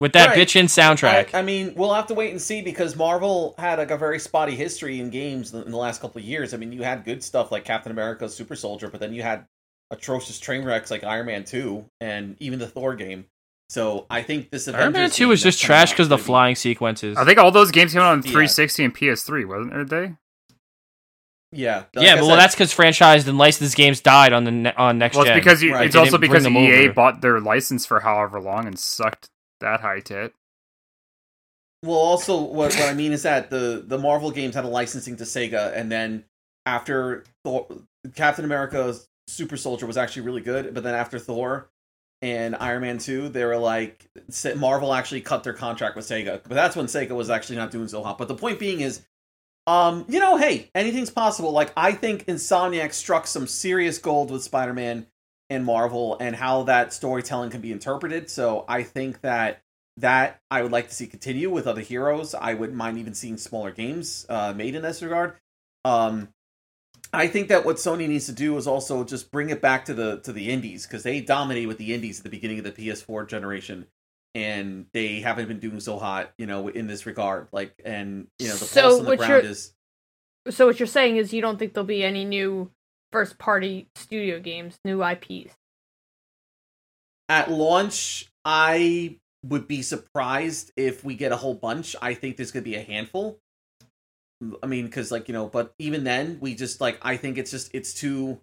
With 0.00 0.12
that 0.12 0.30
Right. 0.30 0.38
bitchin' 0.38 0.64
soundtrack? 0.64 1.34
I, 1.34 1.38
I 1.38 1.42
mean, 1.42 1.74
we'll 1.76 1.94
have 1.94 2.06
to 2.08 2.14
wait 2.14 2.30
and 2.32 2.40
see 2.42 2.62
because 2.62 2.96
Marvel 2.96 3.54
had 3.58 3.78
like 3.78 3.90
a 3.90 3.96
very 3.96 4.18
spotty 4.18 4.54
history 4.56 5.00
in 5.00 5.10
games 5.10 5.52
in 5.54 5.70
the 5.70 5.76
last 5.76 6.00
couple 6.00 6.20
of 6.20 6.24
years. 6.24 6.52
I 6.54 6.56
mean, 6.56 6.72
you 6.72 6.82
had 6.82 7.04
good 7.04 7.22
stuff 7.22 7.50
like 7.52 7.64
Captain 7.64 7.92
America, 7.92 8.28
Super 8.28 8.56
Soldier, 8.56 8.88
but 8.88 9.00
then 9.00 9.12
you 9.14 9.22
had 9.22 9.46
atrocious 9.90 10.38
train 10.40 10.64
wrecks 10.64 10.90
like 10.90 11.04
Iron 11.04 11.26
Man 11.26 11.44
Two 11.44 11.84
and 12.00 12.36
even 12.40 12.58
the 12.58 12.66
Thor 12.66 12.94
game. 12.96 13.26
So 13.70 14.06
I 14.10 14.22
think 14.22 14.50
this 14.50 14.68
Iron 14.68 14.78
Man 14.78 14.88
Avengers 14.90 15.16
Two 15.16 15.24
game 15.24 15.28
was 15.30 15.42
just 15.42 15.60
trash 15.60 15.90
because 15.90 16.08
the 16.08 16.18
flying 16.18 16.54
sequences. 16.54 17.16
I 17.16 17.24
think 17.24 17.38
all 17.38 17.50
those 17.50 17.70
games 17.70 17.92
came 17.92 18.02
out 18.02 18.12
on 18.12 18.18
Yeah. 18.18 18.30
360 18.32 18.84
and 18.84 18.94
PS3, 18.94 19.44
wasn't 19.46 19.88
they? 19.90 20.12
Yeah, 21.52 21.84
like 21.94 22.04
yeah, 22.04 22.14
but 22.16 22.22
well, 22.22 22.30
said, 22.30 22.36
that's 22.40 22.54
because 22.56 22.74
franchised 22.74 23.28
and 23.28 23.38
licensed 23.38 23.76
games 23.76 24.00
died 24.00 24.32
on 24.32 24.42
the 24.42 24.50
ne- 24.50 24.72
on 24.74 24.98
next 24.98 25.14
Well, 25.16 25.24
gen. 25.24 25.36
it's 25.38 25.44
because 25.44 25.62
you, 25.62 25.72
Right. 25.72 25.86
it's 25.86 25.94
also 25.94 26.18
because 26.18 26.44
EA 26.48 26.86
over. 26.86 26.92
bought 26.92 27.20
their 27.20 27.38
license 27.38 27.86
for 27.86 28.00
however 28.00 28.40
long 28.40 28.66
and 28.66 28.76
sucked 28.76 29.28
that 29.64 29.80
high 29.80 30.00
tit. 30.00 30.32
Well, 31.82 31.96
also 31.96 32.40
what, 32.40 32.74
what 32.74 32.88
I 32.88 32.94
mean 32.94 33.12
is 33.12 33.24
that 33.24 33.50
the 33.50 33.82
the 33.84 33.98
Marvel 33.98 34.30
games 34.30 34.54
had 34.54 34.64
a 34.64 34.68
licensing 34.68 35.16
to 35.16 35.24
Sega, 35.24 35.76
and 35.76 35.90
then 35.90 36.24
after 36.64 37.24
Thor, 37.44 37.66
Captain 38.14 38.44
America 38.44 38.94
Super 39.26 39.56
Soldier 39.56 39.86
was 39.86 39.96
actually 39.96 40.22
really 40.22 40.40
good, 40.40 40.72
but 40.72 40.82
then 40.82 40.94
after 40.94 41.18
Thor 41.18 41.68
and 42.22 42.56
Iron 42.56 42.82
Man 42.82 42.98
Two, 42.98 43.28
they 43.28 43.44
were 43.44 43.58
like 43.58 44.06
Marvel 44.56 44.94
actually 44.94 45.20
cut 45.20 45.44
their 45.44 45.52
contract 45.52 45.96
with 45.96 46.06
Sega, 46.06 46.40
but 46.42 46.54
that's 46.54 46.76
when 46.76 46.86
Sega 46.86 47.10
was 47.10 47.28
actually 47.28 47.56
not 47.56 47.70
doing 47.70 47.88
so 47.88 48.02
hot. 48.02 48.16
But 48.16 48.28
the 48.28 48.34
point 48.34 48.58
being 48.58 48.80
is, 48.80 49.02
um, 49.66 50.06
you 50.08 50.20
know, 50.20 50.38
hey, 50.38 50.70
anything's 50.74 51.10
possible. 51.10 51.52
Like 51.52 51.72
I 51.76 51.92
think 51.92 52.24
Insomniac 52.26 52.94
struck 52.94 53.26
some 53.26 53.46
serious 53.46 53.98
gold 53.98 54.30
with 54.30 54.42
Spider 54.42 54.72
Man 54.72 55.06
and 55.54 55.64
Marvel, 55.64 56.16
and 56.20 56.36
how 56.36 56.64
that 56.64 56.92
storytelling 56.92 57.50
can 57.50 57.60
be 57.60 57.72
interpreted. 57.72 58.30
So 58.30 58.64
I 58.68 58.82
think 58.82 59.20
that 59.22 59.62
that 59.98 60.40
I 60.50 60.62
would 60.62 60.72
like 60.72 60.88
to 60.88 60.94
see 60.94 61.06
continue 61.06 61.50
with 61.50 61.66
other 61.66 61.80
heroes. 61.80 62.34
I 62.34 62.54
wouldn't 62.54 62.76
mind 62.76 62.98
even 62.98 63.14
seeing 63.14 63.36
smaller 63.36 63.70
games 63.70 64.26
uh, 64.28 64.52
made 64.52 64.74
in 64.74 64.82
this 64.82 65.02
regard. 65.02 65.34
Um, 65.84 66.28
I 67.12 67.28
think 67.28 67.48
that 67.48 67.64
what 67.64 67.76
Sony 67.76 68.08
needs 68.08 68.26
to 68.26 68.32
do 68.32 68.56
is 68.56 68.66
also 68.66 69.04
just 69.04 69.30
bring 69.30 69.50
it 69.50 69.60
back 69.60 69.84
to 69.86 69.94
the 69.94 70.18
to 70.20 70.32
the 70.32 70.50
indies 70.50 70.86
because 70.86 71.02
they 71.02 71.20
dominated 71.20 71.66
with 71.66 71.78
the 71.78 71.94
indies 71.94 72.18
at 72.18 72.24
the 72.24 72.30
beginning 72.30 72.58
of 72.58 72.64
the 72.64 72.72
PS4 72.72 73.28
generation, 73.28 73.86
and 74.34 74.86
they 74.92 75.20
haven't 75.20 75.46
been 75.46 75.60
doing 75.60 75.80
so 75.80 75.98
hot, 75.98 76.32
you 76.38 76.46
know, 76.46 76.68
in 76.68 76.86
this 76.86 77.06
regard. 77.06 77.48
Like, 77.52 77.74
and 77.84 78.26
you 78.38 78.48
know, 78.48 78.54
the 78.54 78.64
So 78.64 78.82
pulse 78.82 78.98
on 79.00 79.06
the 79.06 79.16
ground 79.16 79.44
is 79.44 79.74
So 80.50 80.66
what 80.66 80.80
you're 80.80 80.86
saying 80.86 81.16
is 81.16 81.32
you 81.32 81.40
don't 81.40 81.58
think 81.58 81.74
there'll 81.74 81.86
be 81.86 82.02
any 82.02 82.24
new 82.24 82.70
first 83.14 83.38
party 83.38 83.86
studio 83.94 84.40
games, 84.40 84.78
new 84.84 85.02
IPs. 85.04 85.54
at 87.28 87.50
launch. 87.50 88.26
I 88.44 89.18
would 89.44 89.66
be 89.68 89.82
surprised 89.82 90.72
if 90.76 91.04
we 91.04 91.14
get 91.14 91.32
a 91.32 91.36
whole 91.36 91.54
bunch. 91.54 91.96
I 92.02 92.14
think 92.14 92.36
there's 92.36 92.50
going 92.50 92.64
to 92.64 92.70
be 92.70 92.76
a 92.76 92.82
handful. 92.82 93.38
I 94.62 94.66
mean, 94.66 94.84
because 94.86 95.10
like 95.12 95.28
you 95.28 95.34
know, 95.34 95.46
but 95.46 95.72
even 95.78 96.04
then, 96.04 96.38
we 96.40 96.54
just 96.54 96.80
like 96.80 96.98
I 97.02 97.16
think 97.16 97.38
it's 97.38 97.50
just 97.50 97.70
it's 97.72 97.94
too. 97.94 98.40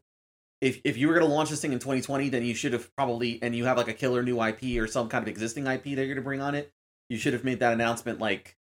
If 0.62 0.80
if 0.84 0.98
you 0.98 1.08
were 1.08 1.14
going 1.16 1.28
to 1.28 1.34
launch 1.34 1.50
this 1.50 1.62
thing 1.62 1.74
in 1.74 1.80
2020, 1.80 2.30
then 2.30 2.44
you 2.46 2.54
should 2.56 2.74
have 2.74 2.90
probably 2.96 3.40
and 3.42 3.56
you 3.56 3.66
have 3.66 3.78
like 3.78 3.88
a 3.90 3.94
killer 3.94 4.24
new 4.24 4.42
IP 4.42 4.80
or 4.82 4.88
some 4.88 5.10
kind 5.10 5.24
of 5.24 5.28
existing 5.28 5.68
IP 5.68 5.84
that 5.84 5.96
you're 5.96 6.06
going 6.06 6.16
to 6.16 6.22
bring 6.22 6.42
on 6.42 6.56
it. 6.56 6.72
You 7.10 7.18
should 7.18 7.34
have 7.34 7.44
made 7.44 7.60
that 7.60 7.74
announcement 7.74 8.20
like 8.20 8.56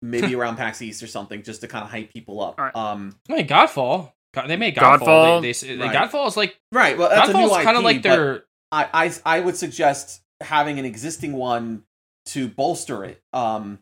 maybe 0.00 0.34
around 0.38 0.56
PAX 0.56 0.80
East 0.80 1.02
or 1.02 1.06
something, 1.06 1.42
just 1.42 1.60
to 1.62 1.68
kind 1.68 1.84
of 1.84 1.90
hype 1.90 2.12
people 2.12 2.40
up. 2.42 2.58
Alright. 2.58 2.76
Um, 2.76 3.16
I 3.28 3.36
mean, 3.36 3.48
Godfall. 3.48 4.12
God, 4.34 4.48
they 4.48 4.56
made 4.56 4.74
Godfall. 4.76 5.40
Godfall, 5.40 5.42
They, 5.42 5.76
they, 5.76 5.82
right. 5.82 5.96
Godfall 5.96 6.26
is 6.28 6.36
like 6.36 6.58
right. 6.72 6.98
Well, 6.98 7.08
that's 7.08 7.30
a 7.30 7.32
new 7.32 7.38
Godfall's 7.48 7.58
IP, 7.58 7.64
kind 7.64 7.76
of 7.76 7.84
like 7.84 8.02
but- 8.02 8.08
their. 8.08 8.44
I, 8.72 8.88
I 8.92 9.36
I 9.36 9.40
would 9.40 9.56
suggest 9.56 10.22
having 10.40 10.78
an 10.80 10.84
existing 10.84 11.32
one 11.32 11.84
to 12.26 12.48
bolster 12.48 13.04
it, 13.04 13.22
um, 13.32 13.78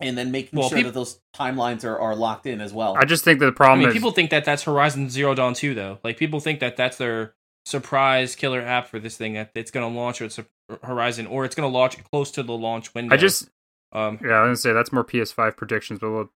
and 0.00 0.16
then 0.16 0.30
making 0.30 0.58
Well, 0.58 0.68
sure 0.70 0.78
peop- 0.78 0.86
that 0.86 0.94
those 0.94 1.20
timelines 1.36 1.84
are, 1.84 1.98
are 1.98 2.16
locked 2.16 2.46
in 2.46 2.62
as 2.62 2.72
well. 2.72 2.96
I 2.96 3.04
just 3.04 3.24
think 3.24 3.40
that 3.40 3.46
the 3.46 3.52
I 3.52 3.54
problem 3.54 3.80
mean, 3.80 3.88
is 3.88 3.94
people 3.94 4.12
think 4.12 4.30
that 4.30 4.46
that's 4.46 4.62
Horizon 4.62 5.10
Zero 5.10 5.34
Dawn 5.34 5.52
2, 5.52 5.74
though. 5.74 5.98
Like, 6.02 6.16
people 6.16 6.40
think 6.40 6.60
that 6.60 6.78
that's 6.78 6.96
their 6.96 7.34
surprise 7.66 8.34
killer 8.36 8.62
app 8.62 8.88
for 8.88 8.98
this 8.98 9.18
thing 9.18 9.34
that 9.34 9.50
it's 9.54 9.70
going 9.70 9.92
to 9.92 9.98
launch 9.98 10.22
or 10.22 10.24
it's 10.24 10.38
a 10.38 10.46
Horizon 10.82 11.26
or 11.26 11.44
it's 11.44 11.54
going 11.54 11.70
to 11.70 11.76
launch 11.76 12.02
close 12.04 12.30
to 12.30 12.42
the 12.42 12.54
launch 12.54 12.94
window. 12.94 13.12
I 13.12 13.18
just 13.18 13.50
um, 13.92 14.18
yeah, 14.22 14.30
I 14.30 14.40
was 14.42 14.46
gonna 14.46 14.56
say 14.56 14.72
that's 14.72 14.92
more 14.92 15.04
PS5 15.04 15.56
predictions, 15.56 15.98
but 15.98 16.10
we'll, 16.10 16.30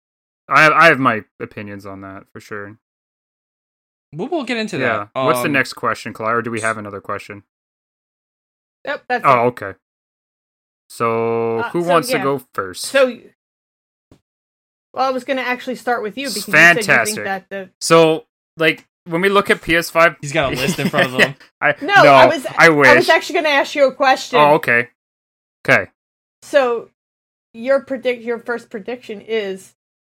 I 0.50 0.64
have, 0.64 0.74
I 0.74 0.86
have 0.88 1.00
my 1.00 1.24
opinions 1.40 1.86
on 1.86 2.02
that 2.02 2.24
for 2.34 2.40
sure. 2.40 2.78
We'll, 4.14 4.28
we'll 4.30 4.44
get 4.44 4.58
into 4.58 4.78
Yeah. 4.78 5.08
that. 5.14 5.24
What's 5.26 5.40
the 5.42 5.46
Um, 5.48 5.52
next 5.54 5.74
question, 5.74 6.14
Clyde? 6.14 6.36
Or 6.36 6.42
do 6.42 6.52
we 6.52 6.62
have 6.62 6.78
another 6.78 7.02
question? 7.02 7.44
Yep, 8.86 9.04
that's 9.08 9.24
Oh, 9.26 9.40
okay. 9.48 9.74
So 10.90 11.60
Uh, 11.60 11.70
who 11.72 11.84
so, 11.84 11.90
wants 11.90 12.12
yeah. 12.12 12.18
to 12.18 12.24
go 12.24 12.42
first? 12.54 12.86
So, 12.86 13.08
well, 14.94 15.08
I 15.08 15.12
was 15.12 15.24
going 15.24 15.38
to 15.38 15.44
actually 15.44 15.76
start 15.76 16.04
with 16.04 16.18
you 16.18 16.28
because 16.28 16.48
you 16.48 16.54
said 16.54 16.78
you 16.78 16.84
think 17.06 17.24
that 17.24 17.50
the 17.50 17.70
So, 17.82 18.28
like 18.58 18.88
when 19.06 19.22
we 19.22 19.30
look 19.30 19.50
at 19.50 19.62
PS5, 19.62 20.18
He's 20.22 20.32
got 20.32 20.54
a 20.54 20.56
list 20.56 20.80
in 20.80 20.90
front 20.90 21.08
of 21.14 21.20
him. 21.20 21.36
I, 21.62 21.76
no, 21.82 21.94
I 21.94 22.26
was 22.28 22.46
I 22.58 22.70
wish. 22.70 22.88
I 22.88 22.96
was 22.96 23.10
actually 23.10 23.34
going 23.34 23.46
to 23.46 23.52
ask 23.52 23.74
you 23.76 23.88
a 23.88 23.94
question. 23.96 24.40
oh, 24.40 24.54
okay. 24.56 24.90
Okay. 25.68 25.90
So, 26.44 26.90
your 27.54 27.82
predict 27.82 28.22
your 28.24 28.38
first 28.40 28.70
prediction 28.70 29.22
is 29.22 29.76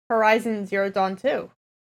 Horizon 0.10 0.66
Zero 0.66 0.90
Dawn 0.90 1.16
Two. 1.16 1.52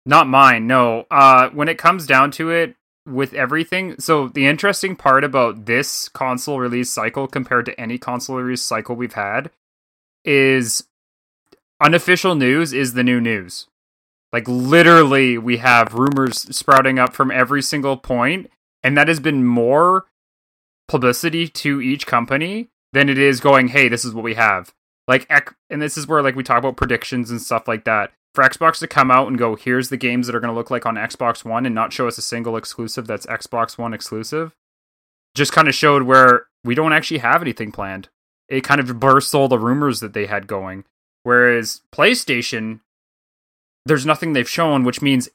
Not 0.09 0.27
mine. 0.27 0.67
No. 0.67 1.07
Uh, 1.11 1.51
when 1.51 1.69
it 1.69 1.77
comes 1.77 2.07
down 2.07 2.31
to 2.33 2.49
it, 2.51 2.77
with 3.07 3.35
everything, 3.35 3.99
so 3.99 4.29
the 4.29 4.47
interesting 4.47 4.97
part 4.97 5.25
about 5.25 5.67
this 5.67 6.09
console 6.09 6.61
release 6.61 6.91
cycle 6.91 7.27
compared 7.27 7.67
to 7.67 7.81
any 7.81 7.99
console 7.99 8.37
release 8.37 8.63
cycle 8.63 8.97
we've 8.97 9.15
had 9.15 9.51
is 10.25 10.85
unofficial 11.81 12.35
news 12.35 12.73
is 12.73 12.93
the 12.93 13.05
new 13.05 13.21
news. 13.21 13.67
Like 14.33 14.47
literally, 14.47 15.39
we 15.39 15.59
have 15.59 15.95
rumors 15.95 16.55
sprouting 16.55 16.99
up 16.99 17.15
from 17.15 17.31
every 17.31 17.63
single 17.63 17.97
point, 17.97 18.51
and 18.83 18.97
that 18.97 19.09
has 19.09 19.21
been 19.21 19.47
more 19.47 20.07
publicity 20.87 21.49
to 21.49 21.81
each 21.81 22.07
company 22.07 22.69
than 22.93 23.09
it 23.09 23.19
is 23.19 23.41
going, 23.41 23.69
"Hey, 23.69 23.89
this 23.89 24.05
is 24.05 24.13
what 24.13 24.25
we 24.25 24.35
have." 24.35 24.75
Like, 25.07 25.27
and 25.71 25.81
this 25.81 25.97
is 25.97 26.07
where 26.07 26.23
like 26.23 26.37
we 26.37 26.43
talk 26.43 26.59
about 26.59 26.77
predictions 26.77 27.31
and 27.31 27.41
stuff 27.41 27.67
like 27.67 27.85
that. 27.85 28.13
For 28.39 28.45
Xbox 28.45 28.79
to 28.79 28.87
come 28.87 29.11
out 29.11 29.27
and 29.27 29.37
go, 29.37 29.57
"Here's 29.57 29.89
the 29.89 29.97
games 29.97 30.29
that 30.29 30.37
are 30.37 30.39
going 30.39 30.53
to 30.53 30.55
look 30.55 30.71
like 30.71 30.87
on 30.87 30.95
Xbox 30.95 31.45
One," 31.45 31.67
and 31.67 31.75
not 31.75 31.93
show 31.93 32.07
us 32.07 32.19
a 32.19 32.23
single 32.23 32.57
exclusive 32.57 33.05
that's 33.05 33.27
Xbox 33.27 33.77
One 33.77 33.93
exclusive, 33.93 34.55
just 35.35 35.53
kind 35.53 35.67
of 35.67 35.75
showed 35.75 36.05
where 36.05 36.47
we 36.63 36.77
don't 36.77 36.93
actually 36.93 37.19
have 37.19 37.43
anything 37.43 37.73
planned. 37.73 38.11
It 38.49 38.63
kind 38.63 38.81
of 38.81 39.01
burst 39.01 39.35
all 39.35 39.49
the 39.49 39.59
rumors 39.59 39.99
that 39.99 40.13
they 40.13 40.27
had 40.27 40.47
going. 40.47 40.85
Whereas 41.25 41.81
PlayStation, 41.93 42.79
there's 43.85 44.07
nothing 44.07 44.35
they've 44.35 44.49
shown, 44.49 44.85
which 44.85 45.03
means 45.03 45.29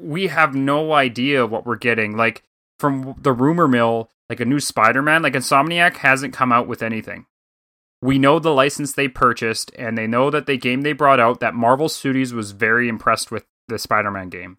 we 0.00 0.26
have 0.26 0.52
no 0.52 0.92
idea 0.92 1.46
what 1.46 1.64
we're 1.64 1.76
getting. 1.76 2.16
Like 2.16 2.42
from 2.80 3.14
the 3.16 3.32
rumor 3.32 3.68
mill, 3.68 4.10
like 4.28 4.40
a 4.40 4.44
new 4.44 4.58
Spider-Man, 4.58 5.22
like 5.22 5.34
Insomniac 5.34 5.98
hasn't 5.98 6.34
come 6.34 6.50
out 6.50 6.66
with 6.66 6.82
anything. 6.82 7.26
We 8.02 8.18
know 8.18 8.38
the 8.38 8.54
license 8.54 8.92
they 8.92 9.08
purchased, 9.08 9.72
and 9.78 9.96
they 9.96 10.06
know 10.06 10.30
that 10.30 10.46
the 10.46 10.56
game 10.56 10.82
they 10.82 10.92
brought 10.92 11.20
out, 11.20 11.40
that 11.40 11.54
Marvel 11.54 11.88
Studios 11.88 12.32
was 12.32 12.52
very 12.52 12.88
impressed 12.88 13.30
with 13.30 13.44
the 13.68 13.78
Spider-Man 13.78 14.30
game. 14.30 14.58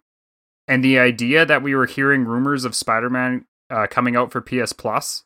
And 0.68 0.84
the 0.84 0.98
idea 0.98 1.44
that 1.44 1.62
we 1.62 1.74
were 1.74 1.86
hearing 1.86 2.24
rumors 2.24 2.64
of 2.64 2.76
Spider-Man 2.76 3.46
uh, 3.68 3.86
coming 3.90 4.14
out 4.14 4.30
for 4.30 4.40
PS 4.40 4.72
Plus 4.72 5.24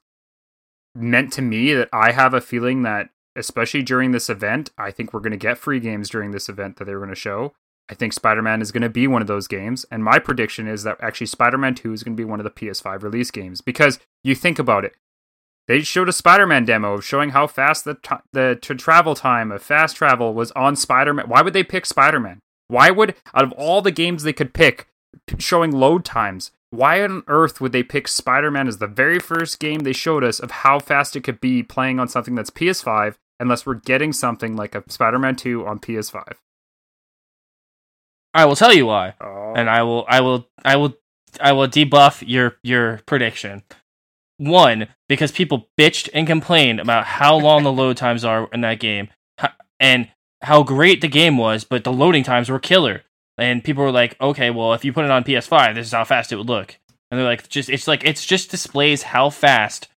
meant 0.94 1.32
to 1.34 1.42
me 1.42 1.74
that 1.74 1.90
I 1.92 2.12
have 2.12 2.32
a 2.32 2.40
feeling 2.40 2.82
that, 2.82 3.10
especially 3.36 3.82
during 3.82 4.12
this 4.12 4.30
event, 4.30 4.70
I 4.78 4.90
think 4.90 5.12
we're 5.12 5.20
going 5.20 5.32
to 5.32 5.36
get 5.36 5.58
free 5.58 5.80
games 5.80 6.08
during 6.08 6.30
this 6.30 6.48
event 6.48 6.76
that 6.76 6.86
they 6.86 6.94
were 6.94 7.00
going 7.00 7.10
to 7.10 7.14
show. 7.14 7.52
I 7.88 7.94
think 7.94 8.12
Spider 8.12 8.42
Man 8.42 8.62
is 8.62 8.72
going 8.72 8.82
to 8.82 8.88
be 8.88 9.06
one 9.06 9.22
of 9.22 9.28
those 9.28 9.46
games. 9.46 9.84
And 9.90 10.02
my 10.02 10.18
prediction 10.18 10.66
is 10.66 10.82
that 10.82 10.96
actually 11.00 11.28
Spider 11.28 11.58
Man 11.58 11.74
2 11.74 11.92
is 11.92 12.02
going 12.02 12.16
to 12.16 12.20
be 12.20 12.24
one 12.24 12.40
of 12.40 12.44
the 12.44 12.50
PS5 12.50 13.02
release 13.02 13.30
games. 13.30 13.60
Because 13.60 13.98
you 14.24 14.34
think 14.34 14.58
about 14.58 14.84
it, 14.84 14.94
they 15.68 15.80
showed 15.80 16.08
a 16.08 16.12
Spider 16.12 16.46
Man 16.46 16.64
demo 16.64 16.94
of 16.94 17.04
showing 17.04 17.30
how 17.30 17.46
fast 17.46 17.84
the, 17.84 17.94
t- 17.94 18.16
the 18.32 18.58
t- 18.60 18.74
travel 18.74 19.14
time 19.14 19.50
of 19.50 19.62
fast 19.62 19.96
travel 19.96 20.32
was 20.32 20.52
on 20.52 20.76
Spider 20.76 21.12
Man. 21.12 21.28
Why 21.28 21.42
would 21.42 21.52
they 21.52 21.64
pick 21.64 21.86
Spider 21.86 22.20
Man? 22.20 22.40
Why 22.68 22.90
would, 22.90 23.14
out 23.34 23.44
of 23.44 23.52
all 23.52 23.82
the 23.82 23.90
games 23.90 24.22
they 24.22 24.32
could 24.32 24.54
pick, 24.54 24.88
p- 25.26 25.36
showing 25.38 25.72
load 25.72 26.04
times, 26.04 26.50
why 26.70 27.02
on 27.02 27.22
earth 27.26 27.60
would 27.60 27.72
they 27.72 27.82
pick 27.82 28.08
Spider 28.08 28.50
Man 28.50 28.68
as 28.68 28.78
the 28.78 28.86
very 28.86 29.18
first 29.18 29.58
game 29.58 29.80
they 29.80 29.92
showed 29.92 30.24
us 30.24 30.38
of 30.38 30.50
how 30.50 30.78
fast 30.78 31.16
it 31.16 31.22
could 31.22 31.40
be 31.40 31.62
playing 31.62 31.98
on 31.98 32.08
something 32.08 32.34
that's 32.34 32.50
PS5 32.50 33.16
unless 33.40 33.66
we're 33.66 33.74
getting 33.74 34.12
something 34.12 34.56
like 34.56 34.74
a 34.74 34.84
Spider 34.88 35.18
Man 35.18 35.36
2 35.36 35.66
on 35.66 35.78
PS5? 35.78 36.32
I 38.34 38.44
will 38.44 38.56
tell 38.56 38.74
you 38.74 38.86
why. 38.86 39.14
Oh. 39.20 39.54
and 39.56 39.70
I 39.70 39.82
will, 39.82 40.04
I 40.08 40.20
will, 40.20 40.46
I 40.64 40.76
will, 40.76 40.96
I 41.40 41.52
will 41.52 41.68
debuff 41.68 42.22
your 42.26 42.56
your 42.62 43.00
prediction. 43.06 43.62
One, 44.38 44.88
because 45.08 45.32
people 45.32 45.68
bitched 45.78 46.08
and 46.12 46.26
complained 46.26 46.80
about 46.80 47.04
how 47.06 47.36
long 47.36 47.62
the 47.62 47.72
load 47.72 47.96
times 47.96 48.24
are 48.24 48.48
in 48.52 48.60
that 48.60 48.80
game, 48.80 49.08
and 49.80 50.08
how 50.42 50.62
great 50.62 51.00
the 51.00 51.08
game 51.08 51.38
was, 51.38 51.64
but 51.64 51.84
the 51.84 51.92
loading 51.92 52.22
times 52.22 52.50
were 52.50 52.58
killer. 52.58 53.02
And 53.38 53.62
people 53.64 53.82
were 53.82 53.90
like, 53.90 54.16
"Okay, 54.20 54.50
well, 54.50 54.72
if 54.74 54.84
you 54.84 54.92
put 54.92 55.04
it 55.04 55.10
on 55.10 55.24
PS5, 55.24 55.74
this 55.74 55.86
is 55.86 55.92
how 55.92 56.04
fast 56.04 56.32
it 56.32 56.36
would 56.36 56.48
look." 56.48 56.76
And 57.10 57.18
they're 57.18 57.26
like, 57.26 57.48
"Just 57.48 57.68
it's 57.68 57.86
like 57.88 58.04
it's 58.04 58.24
just 58.24 58.50
displays 58.50 59.02
how 59.04 59.30
fast 59.30 59.88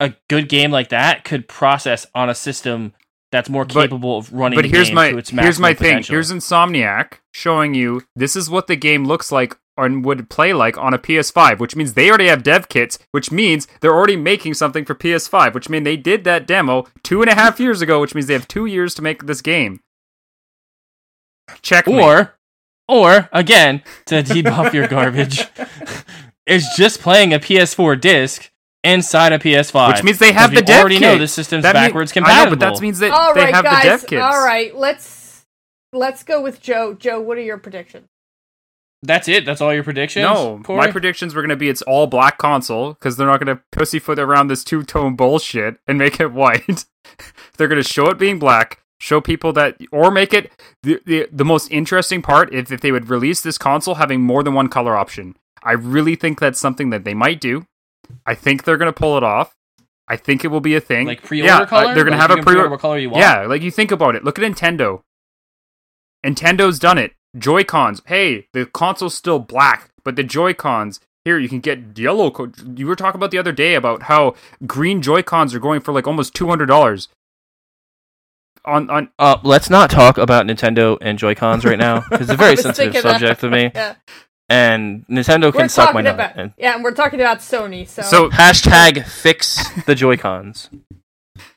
a 0.00 0.14
good 0.28 0.48
game 0.48 0.70
like 0.70 0.88
that 0.88 1.24
could 1.24 1.48
process 1.48 2.06
on 2.14 2.28
a 2.28 2.34
system 2.34 2.92
that's 3.30 3.48
more 3.48 3.64
But- 3.64 3.84
capable 3.84 4.18
of 4.18 4.32
running." 4.32 4.56
but 4.56 4.64
here's 4.64 4.88
game 4.88 4.94
my 4.96 5.10
to 5.12 5.18
its 5.18 5.30
here's 5.30 5.58
my 5.60 5.70
maximum 5.70 6.02
thing. 6.02 6.02
Here's 6.12 6.32
Insomniac 6.32 7.14
showing 7.32 7.74
you 7.74 8.02
this 8.16 8.34
is 8.36 8.50
what 8.50 8.66
the 8.66 8.76
game 8.76 9.04
looks 9.04 9.30
like 9.32 9.56
and 9.76 10.04
would 10.04 10.28
play 10.28 10.52
like 10.52 10.76
on 10.76 10.92
a 10.94 10.98
PS5, 10.98 11.58
which 11.58 11.74
means 11.76 11.94
they 11.94 12.08
already 12.08 12.26
have 12.28 12.42
dev 12.42 12.68
kits, 12.68 12.98
which 13.10 13.30
means 13.32 13.66
they're 13.80 13.94
already 13.94 14.16
making 14.16 14.54
something 14.54 14.84
for 14.84 14.94
PS5, 14.94 15.54
which 15.54 15.68
means 15.68 15.84
they 15.84 15.96
did 15.96 16.24
that 16.24 16.46
demo 16.46 16.84
two 17.02 17.22
and 17.22 17.30
a 17.30 17.34
half 17.34 17.58
years 17.58 17.80
ago, 17.80 18.00
which 18.00 18.14
means 18.14 18.26
they 18.26 18.34
have 18.34 18.46
two 18.48 18.66
years 18.66 18.94
to 18.94 19.02
make 19.02 19.24
this 19.26 19.40
game. 19.40 19.80
Check 21.62 21.86
Or, 21.88 22.34
or 22.88 23.28
again, 23.32 23.82
to 24.06 24.22
debuff 24.22 24.72
your 24.72 24.88
garbage, 24.96 25.46
is 26.46 26.66
just 26.76 27.00
playing 27.00 27.32
a 27.34 27.38
PS4 27.38 28.00
disc 28.00 28.50
inside 28.84 29.32
a 29.32 29.38
PS5. 29.38 29.88
Which 29.94 30.02
means 30.04 30.18
they 30.18 30.32
have 30.32 30.50
the 30.50 30.56
we 30.56 30.62
dev 30.62 30.80
already 30.80 30.98
kit. 30.98 31.02
know 31.14 31.18
the 31.18 31.28
system's 31.28 31.62
That 31.62 31.74
mean- 31.74 31.84
backwards 31.84 32.12
I 32.12 32.14
compatible. 32.14 32.44
know, 32.44 32.56
but 32.56 32.74
that 32.74 32.80
means 32.80 32.98
that 33.00 33.10
All 33.10 33.34
they 33.34 33.42
right, 33.44 33.54
have 33.54 33.64
guys. 33.64 33.82
the 33.82 33.88
dev 33.88 34.06
kits. 34.06 34.22
All 34.22 34.44
right, 34.44 34.74
let's 34.76 35.44
let's 35.92 36.22
go 36.24 36.40
with 36.42 36.60
Joe. 36.60 36.94
Joe, 36.94 37.20
what 37.20 37.38
are 37.38 37.42
your 37.42 37.58
predictions? 37.58 38.08
That's 39.02 39.26
it. 39.28 39.44
That's 39.44 39.60
all 39.60 39.74
your 39.74 39.82
predictions. 39.82 40.22
No, 40.22 40.60
Corey? 40.62 40.78
my 40.78 40.90
predictions 40.90 41.34
were 41.34 41.42
going 41.42 41.50
to 41.50 41.56
be 41.56 41.68
it's 41.68 41.82
all 41.82 42.06
black 42.06 42.38
console 42.38 42.94
because 42.94 43.16
they're 43.16 43.26
not 43.26 43.44
going 43.44 43.56
to 43.56 43.62
pussyfoot 43.72 44.18
around 44.18 44.46
this 44.46 44.62
two 44.62 44.84
tone 44.84 45.16
bullshit 45.16 45.78
and 45.88 45.98
make 45.98 46.20
it 46.20 46.32
white. 46.32 46.84
they're 47.56 47.68
going 47.68 47.82
to 47.82 47.88
show 47.88 48.06
it 48.06 48.18
being 48.18 48.38
black, 48.38 48.80
show 49.00 49.20
people 49.20 49.52
that, 49.54 49.76
or 49.90 50.10
make 50.12 50.32
it 50.32 50.52
the, 50.84 51.00
the 51.04 51.28
the 51.32 51.44
most 51.44 51.70
interesting 51.72 52.22
part 52.22 52.54
if 52.54 52.70
if 52.70 52.80
they 52.80 52.92
would 52.92 53.08
release 53.10 53.40
this 53.40 53.58
console 53.58 53.96
having 53.96 54.20
more 54.20 54.44
than 54.44 54.54
one 54.54 54.68
color 54.68 54.96
option. 54.96 55.34
I 55.64 55.72
really 55.72 56.14
think 56.14 56.38
that's 56.38 56.60
something 56.60 56.90
that 56.90 57.04
they 57.04 57.14
might 57.14 57.40
do. 57.40 57.66
I 58.26 58.34
think 58.34 58.64
they're 58.64 58.76
going 58.76 58.92
to 58.92 58.98
pull 58.98 59.16
it 59.16 59.22
off. 59.22 59.56
I 60.08 60.16
think 60.16 60.44
it 60.44 60.48
will 60.48 60.60
be 60.60 60.74
a 60.74 60.80
thing. 60.80 61.06
like 61.06 61.22
pre-order 61.22 61.46
yeah, 61.52 61.58
uh, 61.60 61.66
color. 61.66 61.94
they're 61.94 62.04
going 62.04 62.16
to 62.16 62.20
have 62.20 62.30
a 62.30 62.42
pre-order 62.42 62.68
what 62.68 62.80
color 62.80 62.98
you 62.98 63.10
want. 63.10 63.20
yeah, 63.20 63.46
like 63.46 63.62
you 63.62 63.70
think 63.70 63.90
about 63.90 64.14
it. 64.14 64.24
Look 64.24 64.38
at 64.38 64.44
Nintendo. 64.44 65.02
Nintendo's 66.24 66.78
done 66.78 66.98
it. 66.98 67.12
Joy 67.36 67.64
Cons. 67.64 68.02
Hey, 68.06 68.46
the 68.52 68.66
console's 68.66 69.14
still 69.14 69.38
black, 69.38 69.90
but 70.04 70.16
the 70.16 70.22
Joy 70.24 70.54
Cons 70.54 71.00
here 71.24 71.38
you 71.38 71.48
can 71.48 71.60
get 71.60 71.98
yellow. 71.98 72.30
Co- 72.30 72.52
you 72.74 72.86
were 72.86 72.96
talking 72.96 73.18
about 73.18 73.30
the 73.30 73.38
other 73.38 73.52
day 73.52 73.74
about 73.74 74.04
how 74.04 74.34
green 74.66 75.00
Joy 75.02 75.22
Cons 75.22 75.54
are 75.54 75.60
going 75.60 75.80
for 75.80 75.92
like 75.92 76.06
almost 76.06 76.34
two 76.34 76.48
hundred 76.48 76.66
dollars. 76.66 77.08
On 78.64 78.88
on 78.90 79.08
Uh, 79.18 79.38
let's 79.42 79.70
not 79.70 79.90
talk 79.90 80.18
about 80.18 80.46
Nintendo 80.46 80.98
and 81.00 81.18
Joy 81.18 81.34
Cons 81.34 81.64
right 81.64 81.78
now 81.78 82.00
because 82.00 82.22
it's 82.22 82.30
a 82.30 82.36
very 82.36 82.56
sensitive 82.68 82.96
subject 82.96 83.40
to 83.40 83.50
me. 83.50 83.70
Yeah, 83.74 83.94
And 84.48 85.06
Nintendo 85.08 85.44
we're 85.44 85.52
can 85.52 85.68
suck 85.68 85.94
my 85.94 86.02
talking 86.02 86.16
nut. 86.18 86.32
And 86.36 86.52
yeah, 86.58 86.74
and 86.74 86.84
we're 86.84 86.92
talking 86.92 87.20
about 87.20 87.38
Sony. 87.38 87.88
So, 87.88 88.02
so 88.02 88.28
hashtag 88.30 89.06
fix 89.06 89.58
the 89.86 89.94
Joy 89.94 90.16
Cons. 90.16 90.68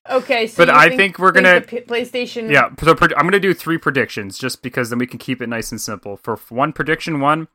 Okay, 0.10 0.48
so 0.48 0.58
But 0.66 0.70
I 0.74 0.96
think 0.96 1.20
we're 1.20 1.32
gonna- 1.32 1.62
PlayStation. 1.62 2.52
yeah, 2.52 2.70
so 2.82 2.92
I'm 2.92 3.24
going 3.24 3.32
to 3.32 3.40
do 3.40 3.54
three 3.54 3.78
predictions 3.78 4.38
just 4.38 4.62
because 4.62 4.90
then 4.90 5.00
we 5.00 5.08
can 5.08 5.20
keep 5.20 5.42
it 5.42 5.48
nice 5.48 5.72
and 5.72 5.82
simple. 5.82 6.18
For 6.18 6.38
one 6.50 6.74
prediction, 6.74 7.20
one, 7.20 7.48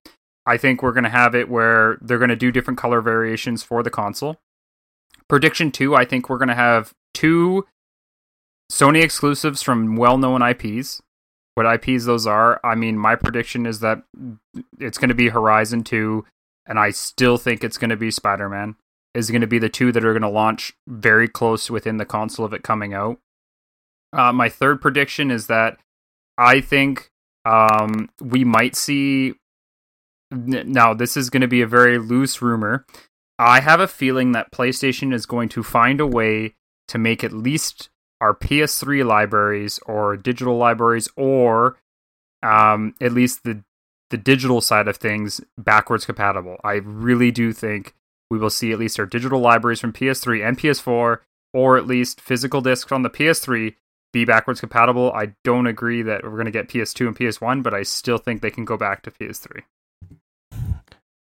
I 0.47 0.57
think 0.57 0.83
we're 0.83 0.93
going 0.93 1.05
to 1.05 1.11
have 1.11 1.35
it 1.35 1.49
where 1.49 1.99
they're 2.01 2.19
going 2.19 2.31
to 2.31 2.37
do 2.37 2.51
different 2.53 2.79
color 2.79 3.01
variations 3.01 3.63
for 3.63 3.83
the 3.83 3.91
console. 3.91 4.39
Prediction 5.29 5.71
two, 5.71 5.95
I 5.95 6.05
think 6.05 6.29
we're 6.29 6.39
going 6.39 6.49
to 6.49 6.55
have 6.55 6.93
two 7.15 7.67
Sony 8.71 9.03
exclusives 9.03 9.63
from 9.63 9.97
well-known 9.97 10.43
IPs. 10.43 11.03
What 11.55 11.67
IPs 11.67 12.05
those 12.05 12.27
are? 12.27 12.61
I 12.65 12.75
mean, 12.75 12.97
my 12.97 13.17
prediction 13.17 13.67
is 13.67 13.81
that 13.81 14.03
it's 14.79 14.97
going 14.99 15.09
to 15.09 15.15
be 15.15 15.29
Horizon 15.29 15.83
2 15.85 16.25
and 16.67 16.79
I 16.79 16.91
still 16.91 17.37
think 17.37 17.65
it's 17.65 17.77
going 17.79 17.91
to 17.91 17.97
be 17.97 18.11
Spider-Man. 18.13 18.77
Is 19.13 19.31
going 19.31 19.41
to 19.41 19.47
be 19.47 19.59
the 19.59 19.69
two 19.69 19.91
that 19.93 20.05
are 20.05 20.13
going 20.13 20.23
to 20.23 20.29
launch 20.29 20.73
very 20.87 21.27
close 21.27 21.69
within 21.69 21.97
the 21.97 22.05
console 22.05 22.45
of 22.45 22.53
it 22.53 22.63
coming 22.63 22.95
out. 22.95 23.19
Uh, 24.13 24.33
my 24.33 24.49
third 24.49 24.81
prediction 24.81 25.31
is 25.31 25.49
that 25.49 25.79
I 26.39 26.61
think 26.61 27.11
um, 27.45 28.09
we 28.21 28.45
might 28.45 28.77
see. 28.77 29.35
Now, 30.31 30.95
this 30.95 31.17
is 31.17 31.29
going 31.29 31.41
to 31.41 31.49
be 31.49 31.61
a 31.61 31.67
very 31.67 31.99
loose 31.99 32.41
rumor. 32.41 32.87
I 33.39 33.61
have 33.61 33.81
a 33.81 33.89
feeling 33.89 34.33
that 34.33 34.53
PlayStation 34.53 35.13
is 35.13 35.27
going 35.27 35.49
to 35.51 35.63
find 35.63 36.01
a 36.01 36.07
way 36.07 36.55
to 36.89 36.99
make 36.99 37.25
at 37.25 37.33
least 37.33 37.89
our 38.21 38.35
PS3 38.35 39.05
libraries 39.05 39.81
or 39.87 40.17
digital 40.17 40.57
libraries, 40.57 41.09
or 41.17 41.79
um, 42.43 42.95
at 43.01 43.13
least 43.13 43.45
the 43.45 43.65
the 44.11 44.19
digital 44.19 44.61
side 44.61 44.89
of 44.89 44.97
things, 44.97 45.41
backwards 45.57 46.05
compatible. 46.05 46.57
I 46.65 46.75
really 46.75 47.31
do 47.31 47.53
think 47.53 47.95
we 48.31 48.39
will 48.39 48.51
see 48.51 48.73
at 48.73 48.79
least 48.79 48.99
our 48.99 49.07
digital 49.07 49.41
libraries 49.41 49.81
from 49.81 49.93
PS3 49.93 50.47
and 50.47 50.59
PS4, 50.59 51.19
or 51.53 51.77
at 51.77 51.87
least 51.87 52.21
physical 52.21 52.61
discs 52.61 52.93
on 52.93 53.03
the 53.03 53.11
PS3 53.11 53.75
be 54.13 54.25
backwards 54.25 54.61
compatible. 54.61 55.13
I 55.13 55.35
don't 55.45 55.67
agree 55.67 56.03
that 56.03 56.25
we're 56.25 56.31
going 56.31 56.47
to 56.47 56.51
get 56.51 56.69
PS2 56.69 57.09
and 57.09 57.17
PS1, 57.17 57.63
but 57.63 57.75
I 57.75 57.83
still 57.83 58.19
think 58.19 58.41
they 58.41 58.51
can 58.51 58.65
go 58.65 58.77
back 58.77 59.03
to 59.03 59.11
PS3. 59.11 59.63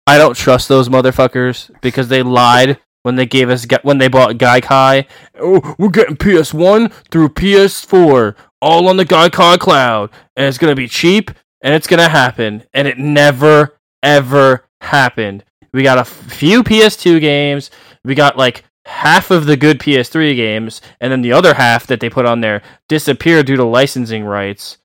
I 0.06 0.16
don't 0.16 0.36
trust 0.36 0.68
those 0.68 0.88
motherfuckers 0.88 1.70
because 1.82 2.08
they 2.08 2.22
lied 2.22 2.78
when 3.02 3.16
they 3.16 3.26
gave 3.26 3.50
us 3.50 3.66
when 3.82 3.98
they 3.98 4.08
bought 4.08 4.36
Gaikai. 4.36 5.06
Oh, 5.38 5.74
we're 5.78 5.90
getting 5.90 6.16
PS1 6.16 6.92
through 7.10 7.28
PS4 7.30 8.34
all 8.60 8.88
on 8.88 8.96
the 8.96 9.04
Gaikai 9.04 9.58
cloud, 9.58 10.10
and 10.34 10.46
it's 10.46 10.58
gonna 10.58 10.74
be 10.74 10.88
cheap 10.88 11.30
and 11.60 11.74
it's 11.74 11.86
gonna 11.86 12.08
happen, 12.08 12.64
and 12.72 12.88
it 12.88 12.98
never 12.98 13.76
ever 14.02 14.64
happened. 14.80 15.44
We 15.72 15.82
got 15.82 15.98
a 15.98 16.04
few 16.04 16.62
PS2 16.62 17.20
games. 17.20 17.70
We 18.04 18.14
got 18.14 18.36
like 18.36 18.64
half 18.84 19.30
of 19.30 19.46
the 19.46 19.56
good 19.56 19.78
PS3 19.78 20.34
games, 20.34 20.80
and 21.00 21.12
then 21.12 21.22
the 21.22 21.32
other 21.32 21.54
half 21.54 21.86
that 21.86 22.00
they 22.00 22.08
put 22.08 22.26
on 22.26 22.40
there 22.40 22.62
disappeared 22.88 23.46
due 23.46 23.56
to 23.56 23.64
licensing 23.64 24.24
rights. 24.24 24.78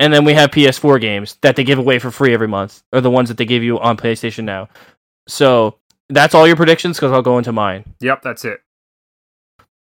And 0.00 0.12
then 0.12 0.24
we 0.24 0.34
have 0.34 0.50
PS4 0.50 1.00
games 1.00 1.36
that 1.42 1.56
they 1.56 1.64
give 1.64 1.78
away 1.78 1.98
for 1.98 2.12
free 2.12 2.32
every 2.32 2.46
month, 2.46 2.82
or 2.92 3.00
the 3.00 3.10
ones 3.10 3.28
that 3.28 3.36
they 3.36 3.44
give 3.44 3.64
you 3.64 3.80
on 3.80 3.96
PlayStation 3.96 4.44
Now. 4.44 4.68
So 5.26 5.78
that's 6.08 6.34
all 6.34 6.46
your 6.46 6.56
predictions, 6.56 6.96
because 6.96 7.12
I'll 7.12 7.22
go 7.22 7.38
into 7.38 7.52
mine. 7.52 7.84
Yep, 8.00 8.22
that's 8.22 8.44
it. 8.44 8.60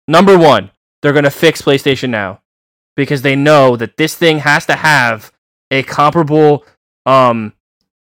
Number 0.07 0.37
one, 0.37 0.71
they're 1.01 1.13
going 1.13 1.23
to 1.23 1.31
fix 1.31 1.61
PlayStation 1.61 2.09
Now 2.09 2.41
because 2.97 3.21
they 3.21 3.35
know 3.35 3.77
that 3.77 3.95
this 3.95 4.15
thing 4.15 4.39
has 4.39 4.65
to 4.65 4.75
have 4.75 5.31
a 5.71 5.83
comparable 5.83 6.65
um, 7.05 7.53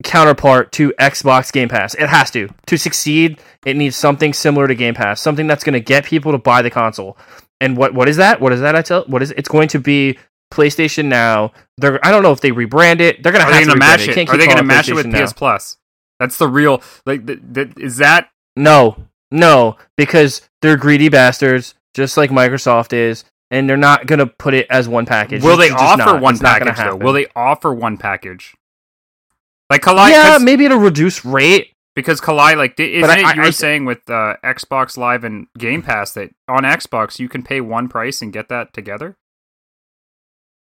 counterpart 0.05 0.73
to 0.73 0.93
Xbox 0.99 1.53
Game 1.53 1.69
Pass. 1.69 1.95
It 1.95 2.09
has 2.09 2.31
to. 2.33 2.49
To 2.67 2.77
succeed, 2.79 3.41
it 3.65 3.77
needs 3.77 3.97
something 3.97 4.33
similar 4.33 4.67
to 4.69 4.75
Game 4.75 4.95
Pass, 4.95 5.21
something 5.21 5.47
that's 5.47 5.65
going 5.65 5.75
to 5.75 5.81
get 5.81 6.05
people 6.05 6.33
to 6.33 6.39
buy 6.39 6.63
the 6.63 6.71
console. 6.71 7.17
And 7.61 7.77
what 7.77 7.95
what 7.95 8.09
is 8.09 8.17
that? 8.17 8.41
What 8.41 8.53
is 8.53 8.61
that? 8.61 8.75
I 8.75 8.83
tell. 8.83 9.05
What 9.05 9.23
is 9.23 9.31
it? 9.31 9.39
It's 9.39 9.49
going 9.49 9.69
to 9.69 9.79
be 9.79 10.19
PlayStation 10.53 11.07
Now. 11.07 11.53
They're 11.77 12.05
I 12.05 12.11
don't 12.11 12.23
know 12.23 12.33
if 12.33 12.41
they 12.41 12.51
rebrand 12.53 13.01
it. 13.01 13.23
They're 13.23 13.33
going 13.33 13.45
to 13.45 13.53
have 13.53 13.55
going 13.55 13.67
to 13.67 13.73
to 13.73 13.79
mash 13.79 14.09
it. 14.09 14.17
it. 14.17 14.29
Are 14.31 14.37
they 14.37 14.47
going 14.47 14.57
to 14.59 14.63
mash 14.65 14.89
it 14.89 14.95
with 14.95 15.07
Now. 15.07 15.25
PS 15.27 15.33
Plus? 15.33 15.77
That's 16.19 16.37
the 16.39 16.49
real 16.49 16.83
like. 17.07 17.27
Th- 17.27 17.39
th- 17.55 17.73
is 17.79 17.97
that 17.99 18.31
No, 18.57 18.97
no, 19.31 19.77
because 19.97 20.43
they're 20.63 20.77
greedy 20.77 21.09
bastards, 21.09 21.75
just 21.95 22.17
like 22.17 22.31
Microsoft 22.31 22.93
is, 22.93 23.25
and 23.51 23.69
they're 23.69 23.77
not 23.77 24.07
gonna 24.07 24.27
put 24.27 24.53
it 24.55 24.67
as 24.71 24.89
one 24.89 25.07
package. 25.07 25.43
will 25.43 25.59
It's 25.61 25.71
they 25.71 25.75
offer 25.75 25.97
not. 25.97 26.21
one 26.21 26.39
package 26.39 26.77
though? 26.77 26.97
Will 26.97 27.13
they 27.15 27.27
offer 27.35 27.73
one 27.73 27.97
package? 27.97 28.55
Like 29.71 29.83
Kalai, 29.83 30.11
yeah, 30.11 30.23
'cause- 30.33 30.43
maybe 30.43 30.67
at 30.67 30.73
a 30.73 30.79
reduced 30.79 31.25
rate. 31.25 31.73
because 31.97 32.21
Kalai, 32.21 32.57
like, 32.57 32.79
isn't 32.79 33.01
But 33.03 33.11
I- 33.11 33.19
it 33.21 33.25
I- 33.27 33.35
you 33.35 33.41
were 33.41 33.47
I- 33.49 33.51
saying 33.51 33.85
with 33.85 34.09
uh, 34.09 34.37
Xbox 34.45 34.97
Live 34.97 35.23
and 35.25 35.49
Game 35.59 35.83
Pass 35.83 36.13
that 36.13 36.31
on 36.49 36.63
Xbox 36.63 37.19
you 37.19 37.29
can 37.29 37.43
pay 37.43 37.61
one 37.61 37.89
price 37.89 38.23
and 38.23 38.33
get 38.33 38.49
that 38.49 38.73
together? 38.73 39.17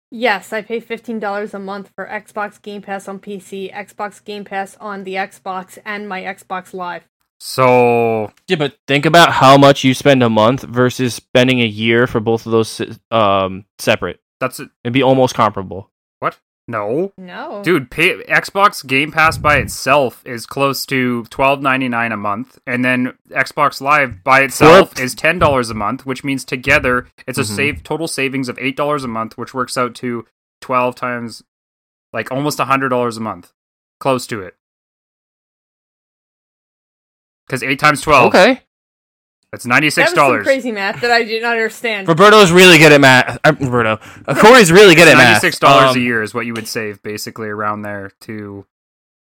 Yes, 0.09 0.51
I 0.51 0.61
pay 0.61 0.79
fifteen 0.79 1.19
dollars 1.19 1.53
a 1.53 1.59
month 1.59 1.91
for 1.95 2.05
Xbox 2.07 2.61
Game 2.61 2.81
Pass 2.81 3.07
on 3.07 3.19
PC, 3.19 3.71
Xbox 3.73 4.21
Game 4.23 4.43
Pass 4.43 4.75
on 4.77 5.03
the 5.03 5.13
Xbox, 5.13 5.77
and 5.85 6.09
my 6.09 6.21
Xbox 6.23 6.73
Live. 6.73 7.07
So 7.39 8.31
Yeah, 8.47 8.57
but 8.57 8.77
think 8.87 9.05
about 9.05 9.31
how 9.33 9.57
much 9.57 9.83
you 9.83 9.93
spend 9.93 10.21
a 10.21 10.29
month 10.29 10.63
versus 10.63 11.13
spending 11.15 11.61
a 11.61 11.65
year 11.65 12.07
for 12.07 12.19
both 12.19 12.45
of 12.45 12.51
those 12.51 12.81
um 13.09 13.65
separate. 13.79 14.19
that's 14.39 14.59
it. 14.59 14.69
It'd 14.83 14.93
be 14.93 15.03
almost 15.03 15.35
comparable. 15.35 15.90
What? 16.67 16.73
No, 16.77 17.11
No, 17.17 17.61
dude. 17.63 17.91
Pay, 17.91 18.23
Xbox 18.23 18.85
Game 18.85 19.11
Pass 19.11 19.38
by 19.38 19.57
itself 19.57 20.21
is 20.25 20.45
close 20.45 20.85
to 20.85 21.23
twelve 21.25 21.61
ninety 21.61 21.89
nine 21.89 22.11
a 22.11 22.17
month, 22.17 22.59
and 22.65 22.85
then 22.85 23.17
Xbox 23.29 23.81
Live 23.81 24.23
by 24.23 24.41
itself 24.41 24.93
For- 24.95 25.01
is 25.01 25.13
ten 25.15 25.38
dollars 25.39 25.69
a 25.69 25.73
month, 25.73 26.05
which 26.05 26.23
means 26.23 26.45
together 26.45 27.07
it's 27.27 27.38
a 27.39 27.41
Mhm. 27.41 27.55
save 27.55 27.83
total 27.83 28.07
savings 28.07 28.47
of 28.47 28.57
eight 28.59 28.77
dollars 28.77 29.03
a 29.03 29.07
month, 29.09 29.38
which 29.38 29.53
works 29.53 29.75
out 29.77 29.95
to 29.95 30.25
twelve 30.61 30.95
times, 30.95 31.43
like 32.13 32.31
almost 32.31 32.59
a 32.59 32.65
hundred 32.65 32.89
dollars 32.89 33.17
a 33.17 33.21
month, 33.21 33.51
close 33.99 34.25
to 34.27 34.41
it. 34.41 34.55
Because 37.47 37.63
eight 37.63 37.79
times 37.79 38.01
twelve, 38.01 38.27
Okay, 38.33 38.61
that's 39.51 39.65
ninety 39.65 39.87
that 39.87 39.91
six 39.91 40.11
was 40.11 40.15
some 40.15 40.25
dollars. 40.27 40.43
crazy 40.45 40.71
math 40.71 41.01
that 41.01 41.11
I 41.11 41.23
did 41.23 41.41
not 41.41 41.51
understand. 41.53 42.07
Roberto's 42.07 42.51
really 42.51 42.77
good 42.77 42.91
at 42.91 43.01
math. 43.01 43.39
Uh, 43.43 43.53
Roberto, 43.59 43.99
uh, 44.27 44.35
Corey's 44.35 44.71
really 44.71 44.95
good 44.95 45.07
at 45.07 45.15
Ninety 45.17 45.31
math. 45.33 45.41
six 45.41 45.59
dollars 45.59 45.91
Um, 45.91 45.97
a 45.97 45.99
year 45.99 46.21
is 46.23 46.33
what 46.33 46.45
you 46.45 46.53
would 46.53 46.67
save 46.67 47.01
basically 47.03 47.47
around 47.49 47.81
there 47.81 48.11
to. 48.21 48.65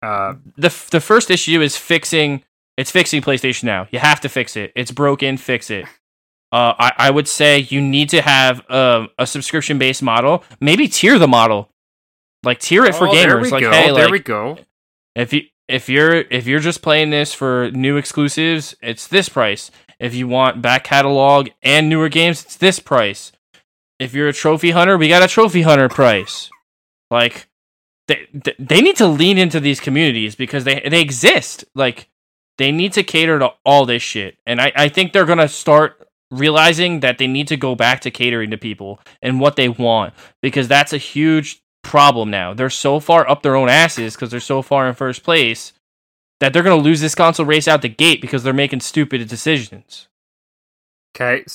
Uh, 0.01 0.35
the 0.57 0.67
f- 0.67 0.89
the 0.89 0.99
first 0.99 1.29
issue 1.31 1.61
is 1.61 1.77
fixing 1.77 2.43
it's 2.77 2.91
fixing 2.91 3.21
PlayStation 3.21 3.63
Now. 3.63 3.87
You 3.91 3.99
have 3.99 4.19
to 4.21 4.29
fix 4.29 4.55
it. 4.57 4.71
It's 4.75 4.91
broken. 4.91 5.37
Fix 5.37 5.69
it. 5.69 5.85
Uh, 6.51 6.73
I 6.77 6.91
I 6.97 7.09
would 7.11 7.27
say 7.27 7.59
you 7.59 7.81
need 7.81 8.09
to 8.09 8.21
have 8.21 8.69
um, 8.69 9.09
a 9.17 9.25
subscription 9.27 9.77
based 9.77 10.03
model. 10.03 10.43
Maybe 10.59 10.87
tier 10.87 11.17
the 11.19 11.27
model, 11.27 11.69
like 12.43 12.59
tier 12.59 12.85
it 12.85 12.95
for 12.95 13.07
oh, 13.07 13.13
there 13.13 13.37
gamers. 13.37 13.41
we 13.43 13.49
Like 13.51 13.63
go. 13.63 13.71
hey, 13.71 13.85
there 13.91 14.03
like 14.05 14.11
we 14.11 14.19
go. 14.19 14.57
if 15.15 15.33
you 15.33 15.43
if 15.67 15.89
you're 15.89 16.13
if 16.29 16.45
you're 16.45 16.59
just 16.59 16.81
playing 16.83 17.09
this 17.09 17.33
for 17.33 17.71
new 17.71 17.97
exclusives, 17.97 18.75
it's 18.81 19.07
this 19.07 19.27
price. 19.29 19.71
If 19.99 20.13
you 20.13 20.27
want 20.27 20.61
back 20.61 20.83
catalog 20.83 21.49
and 21.63 21.89
newer 21.89 22.09
games, 22.09 22.43
it's 22.43 22.57
this 22.57 22.79
price. 22.79 23.31
If 23.99 24.13
you're 24.13 24.27
a 24.27 24.33
trophy 24.33 24.71
hunter, 24.71 24.97
we 24.97 25.07
got 25.07 25.23
a 25.23 25.27
trophy 25.27 25.61
hunter 25.61 25.89
price. 25.89 26.49
Like 27.09 27.47
they 28.07 28.27
they- 28.59 28.81
need 28.81 28.97
to 28.97 29.07
lean 29.07 29.37
into 29.37 29.59
these 29.59 29.79
communities 29.79 30.35
because 30.35 30.63
they 30.63 30.81
they 30.81 31.01
exist. 31.01 31.65
Like 31.75 32.09
they 32.57 32.71
need 32.71 32.93
to 32.93 33.03
cater 33.03 33.39
to 33.39 33.53
all 33.65 33.85
this 33.85 34.01
shit. 34.03 34.37
And 34.45 34.61
I, 34.61 34.71
I 34.75 34.89
think 34.89 35.13
they're 35.13 35.25
gonna 35.25 35.47
start 35.47 36.07
realizing 36.31 37.01
that 37.01 37.17
they 37.17 37.27
need 37.27 37.47
to 37.49 37.57
go 37.57 37.75
back 37.75 38.01
to 38.01 38.11
catering 38.11 38.51
to 38.51 38.57
people 38.57 38.99
and 39.21 39.39
what 39.39 39.55
they 39.55 39.69
want 39.69 40.13
because 40.41 40.67
that's 40.67 40.91
a 40.93 40.97
huge 40.97 41.61
problem 41.83 42.29
now. 42.29 42.53
They're 42.53 42.69
so 42.69 42.99
far 42.99 43.29
up 43.29 43.43
their 43.43 43.55
own 43.55 43.69
asses 43.69 44.15
because 44.15 44.31
they're 44.31 44.39
so 44.39 44.61
far 44.61 44.87
in 44.87 44.95
first 44.95 45.23
place 45.23 45.71
that 46.39 46.53
they're 46.53 46.63
gonna 46.63 46.75
lose 46.75 47.01
this 47.01 47.15
console 47.15 47.45
race 47.45 47.67
out 47.67 47.81
the 47.81 47.89
gate 47.89 48.21
because 48.21 48.43
they're 48.43 48.53
making 48.53 48.81
stupid 48.81 49.27
decisions. 49.27 50.07
Okay. 51.15 51.45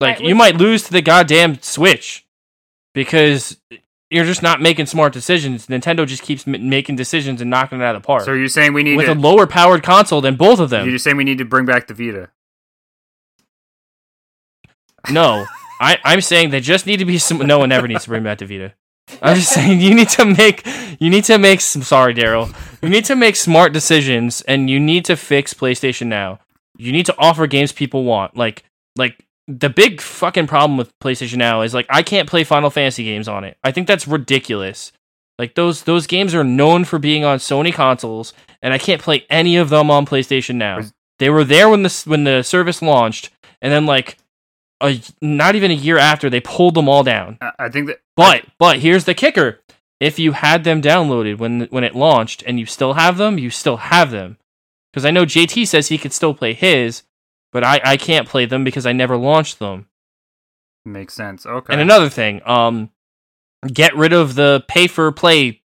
Like 0.00 0.18
Right, 0.18 0.28
you 0.28 0.34
might 0.34 0.56
lose 0.56 0.82
to 0.84 0.92
the 0.92 1.02
goddamn 1.02 1.60
Switch 1.60 2.26
because 2.94 3.60
you're 4.10 4.24
just 4.24 4.42
not 4.42 4.60
making 4.60 4.86
smart 4.86 5.12
decisions. 5.12 5.66
Nintendo 5.66 6.06
just 6.06 6.22
keeps 6.22 6.48
m- 6.48 6.68
making 6.68 6.96
decisions 6.96 7.40
and 7.40 7.50
knocking 7.50 7.80
it 7.80 7.84
out 7.84 7.94
of 7.94 8.02
the 8.02 8.06
park 8.06 8.24
So 8.24 8.32
you're 8.32 8.48
saying 8.48 8.72
we 8.72 8.82
need 8.82 8.96
with 8.96 9.06
to, 9.06 9.12
a 9.12 9.14
lower 9.14 9.46
powered 9.46 9.82
console 9.82 10.20
than 10.20 10.36
both 10.36 10.58
of 10.58 10.70
them. 10.70 10.88
you're 10.88 10.98
saying 10.98 11.16
we 11.16 11.24
need 11.24 11.38
to 11.38 11.44
bring 11.44 11.66
back 11.66 11.86
the 11.86 11.94
Vita. 11.94 12.30
No, 15.10 15.46
I, 15.80 15.98
I'm 16.04 16.20
saying 16.20 16.50
they 16.50 16.60
just 16.60 16.86
need 16.86 16.98
to 16.98 17.04
be 17.06 17.18
some. 17.18 17.38
No 17.38 17.58
one 17.58 17.72
ever 17.72 17.88
needs 17.88 18.04
to 18.04 18.10
bring 18.10 18.22
back 18.22 18.38
the 18.38 18.46
Vita. 18.46 18.74
I'm 19.22 19.36
just 19.36 19.52
saying 19.52 19.80
you 19.80 19.94
need 19.94 20.08
to 20.10 20.24
make 20.24 20.66
you 20.98 21.10
need 21.10 21.24
to 21.24 21.38
make 21.38 21.60
some. 21.60 21.82
Sorry, 21.82 22.14
Daryl. 22.14 22.54
You 22.82 22.88
need 22.88 23.04
to 23.06 23.16
make 23.16 23.36
smart 23.36 23.72
decisions, 23.72 24.42
and 24.42 24.70
you 24.70 24.80
need 24.80 25.04
to 25.06 25.16
fix 25.16 25.54
PlayStation 25.54 26.06
Now. 26.06 26.40
You 26.78 26.92
need 26.92 27.06
to 27.06 27.14
offer 27.18 27.46
games 27.46 27.72
people 27.72 28.04
want. 28.04 28.36
Like 28.36 28.64
like 28.96 29.26
the 29.46 29.68
big 29.68 30.00
fucking 30.00 30.46
problem 30.46 30.76
with 30.76 30.96
PlayStation 31.00 31.36
Now 31.36 31.62
is 31.62 31.74
like 31.74 31.86
I 31.90 32.02
can't 32.02 32.28
play 32.28 32.44
Final 32.44 32.70
Fantasy 32.70 33.04
games 33.04 33.28
on 33.28 33.44
it. 33.44 33.56
I 33.64 33.72
think 33.72 33.86
that's 33.86 34.06
ridiculous. 34.06 34.92
Like 35.38 35.54
those 35.54 35.84
those 35.84 36.06
games 36.06 36.34
are 36.34 36.44
known 36.44 36.84
for 36.84 36.98
being 36.98 37.24
on 37.24 37.38
Sony 37.38 37.72
consoles, 37.72 38.32
and 38.62 38.74
I 38.74 38.78
can't 38.78 39.00
play 39.02 39.26
any 39.30 39.56
of 39.56 39.70
them 39.70 39.90
on 39.90 40.06
PlayStation 40.06 40.56
Now. 40.56 40.80
They 41.18 41.30
were 41.30 41.44
there 41.44 41.68
when 41.68 41.82
the 41.82 42.02
when 42.06 42.24
the 42.24 42.42
service 42.42 42.82
launched, 42.82 43.30
and 43.60 43.72
then 43.72 43.86
like 43.86 44.18
a 44.80 45.00
not 45.20 45.54
even 45.54 45.70
a 45.70 45.74
year 45.74 45.98
after 45.98 46.30
they 46.30 46.40
pulled 46.40 46.74
them 46.74 46.88
all 46.88 47.02
down. 47.02 47.38
I, 47.40 47.52
I 47.58 47.68
think 47.68 47.88
that. 47.88 48.00
But 48.16 48.46
but 48.58 48.78
here's 48.78 49.04
the 49.04 49.14
kicker: 49.14 49.60
if 50.00 50.18
you 50.18 50.32
had 50.32 50.64
them 50.64 50.82
downloaded 50.82 51.38
when 51.38 51.62
when 51.70 51.84
it 51.84 51.94
launched 51.94 52.42
and 52.46 52.58
you 52.58 52.66
still 52.66 52.94
have 52.94 53.16
them, 53.16 53.38
you 53.38 53.50
still 53.50 53.76
have 53.76 54.10
them. 54.10 54.38
Because 54.92 55.04
I 55.04 55.10
know 55.10 55.24
JT 55.24 55.68
says 55.68 55.88
he 55.88 55.98
could 55.98 56.12
still 56.12 56.34
play 56.34 56.54
his, 56.54 57.02
but 57.52 57.62
I 57.62 57.80
I 57.84 57.96
can't 57.96 58.28
play 58.28 58.46
them 58.46 58.64
because 58.64 58.86
I 58.86 58.92
never 58.92 59.16
launched 59.16 59.58
them. 59.58 59.86
Makes 60.84 61.14
sense. 61.14 61.44
Okay. 61.44 61.72
And 61.72 61.80
another 61.80 62.08
thing, 62.08 62.40
um, 62.46 62.90
get 63.66 63.94
rid 63.94 64.12
of 64.12 64.34
the 64.34 64.64
pay 64.66 64.86
for 64.86 65.12
play 65.12 65.59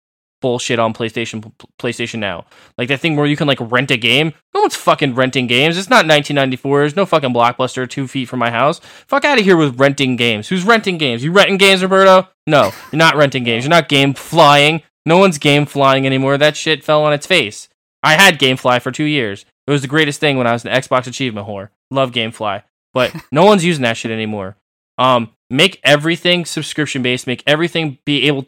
bullshit 0.45 0.77
on 0.77 0.93
PlayStation 0.93 1.51
PlayStation 1.80 2.19
Now. 2.19 2.45
Like 2.77 2.88
that 2.89 2.99
thing 2.99 3.15
where 3.15 3.26
you 3.26 3.35
can 3.35 3.47
like 3.47 3.57
rent 3.59 3.89
a 3.89 3.97
game. 3.97 4.31
No 4.53 4.61
one's 4.61 4.76
fucking 4.76 5.15
renting 5.15 5.47
games. 5.47 5.76
It's 5.76 5.89
not 5.89 6.05
1994. 6.05 6.80
There's 6.81 6.95
no 6.95 7.07
fucking 7.07 7.34
blockbuster 7.34 7.89
two 7.89 8.07
feet 8.07 8.30
from 8.30 8.38
my 8.38 8.51
house. 8.51 8.80
Fuck 9.07 9.26
out 9.26 9.39
of 9.39 9.43
here 9.43 9.57
with 9.57 9.80
renting 9.80 10.17
games. 10.17 10.47
Who's 10.47 10.63
renting 10.63 10.99
games? 10.99 11.23
You 11.23 11.31
renting 11.31 11.57
games, 11.57 11.81
Roberto? 11.81 12.30
No, 12.45 12.72
you're 12.91 12.99
not 12.99 13.15
renting 13.15 13.43
games. 13.43 13.63
You're 13.63 13.72
not 13.72 13.89
game 13.89 14.13
flying. 14.13 14.84
No 15.03 15.17
one's 15.17 15.39
game 15.39 15.65
flying 15.65 16.05
anymore. 16.05 16.38
That 16.38 16.55
shit 16.55 16.84
fell 16.84 17.03
on 17.03 17.11
its 17.11 17.26
face. 17.26 17.69
I 18.03 18.13
had 18.13 18.38
GameFly 18.38 18.84
for 18.84 18.91
two 18.91 19.05
years. 19.05 19.45
It 19.65 19.72
was 19.72 19.81
the 19.81 19.88
greatest 19.88 20.19
thing 20.19 20.38
when 20.38 20.45
I 20.45 20.51
was 20.51 20.63
an 20.63 20.72
Xbox 20.72 21.07
achievement 21.07 21.47
whore. 21.47 21.69
Love 21.89 22.11
GameFly, 22.11 22.61
but 22.93 23.15
no 23.31 23.45
one's 23.45 23.65
using 23.65 23.81
that 23.81 23.97
shit 23.97 24.11
anymore. 24.11 24.57
Um, 24.99 25.31
make 25.49 25.80
everything 25.84 26.45
subscription 26.45 27.01
based. 27.01 27.26
Make 27.26 27.41
everything 27.47 27.97
be 28.05 28.27
able. 28.27 28.45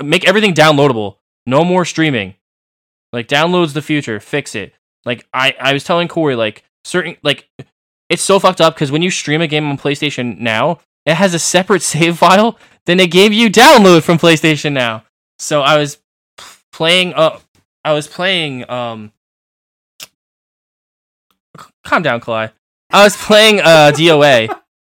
Make 0.00 0.28
everything 0.28 0.54
downloadable. 0.54 1.16
No 1.46 1.64
more 1.64 1.84
streaming. 1.84 2.34
Like 3.12 3.28
downloads 3.28 3.74
the 3.74 3.82
future. 3.82 4.20
Fix 4.20 4.54
it. 4.54 4.74
Like 5.04 5.26
I, 5.32 5.54
I 5.60 5.72
was 5.72 5.84
telling 5.84 6.08
Corey, 6.08 6.36
like 6.36 6.64
certain, 6.84 7.16
like 7.22 7.48
it's 8.08 8.22
so 8.22 8.38
fucked 8.38 8.60
up 8.60 8.74
because 8.74 8.92
when 8.92 9.02
you 9.02 9.10
stream 9.10 9.40
a 9.40 9.46
game 9.46 9.68
on 9.68 9.78
PlayStation 9.78 10.38
Now, 10.38 10.80
it 11.06 11.14
has 11.14 11.34
a 11.34 11.38
separate 11.38 11.82
save 11.82 12.18
file 12.18 12.58
than 12.86 13.00
it 13.00 13.10
gave 13.10 13.32
you 13.32 13.50
download 13.50 14.02
from 14.02 14.18
PlayStation 14.18 14.72
Now. 14.72 15.04
So 15.38 15.62
I 15.62 15.76
was 15.78 15.98
playing. 16.72 17.14
Uh, 17.14 17.38
I 17.84 17.92
was 17.92 18.06
playing. 18.06 18.68
Um, 18.70 19.12
calm 21.84 22.02
down, 22.02 22.20
Kalai. 22.20 22.52
I 22.90 23.04
was 23.04 23.16
playing 23.16 23.60
uh 23.60 23.92
DOA, 23.94 24.54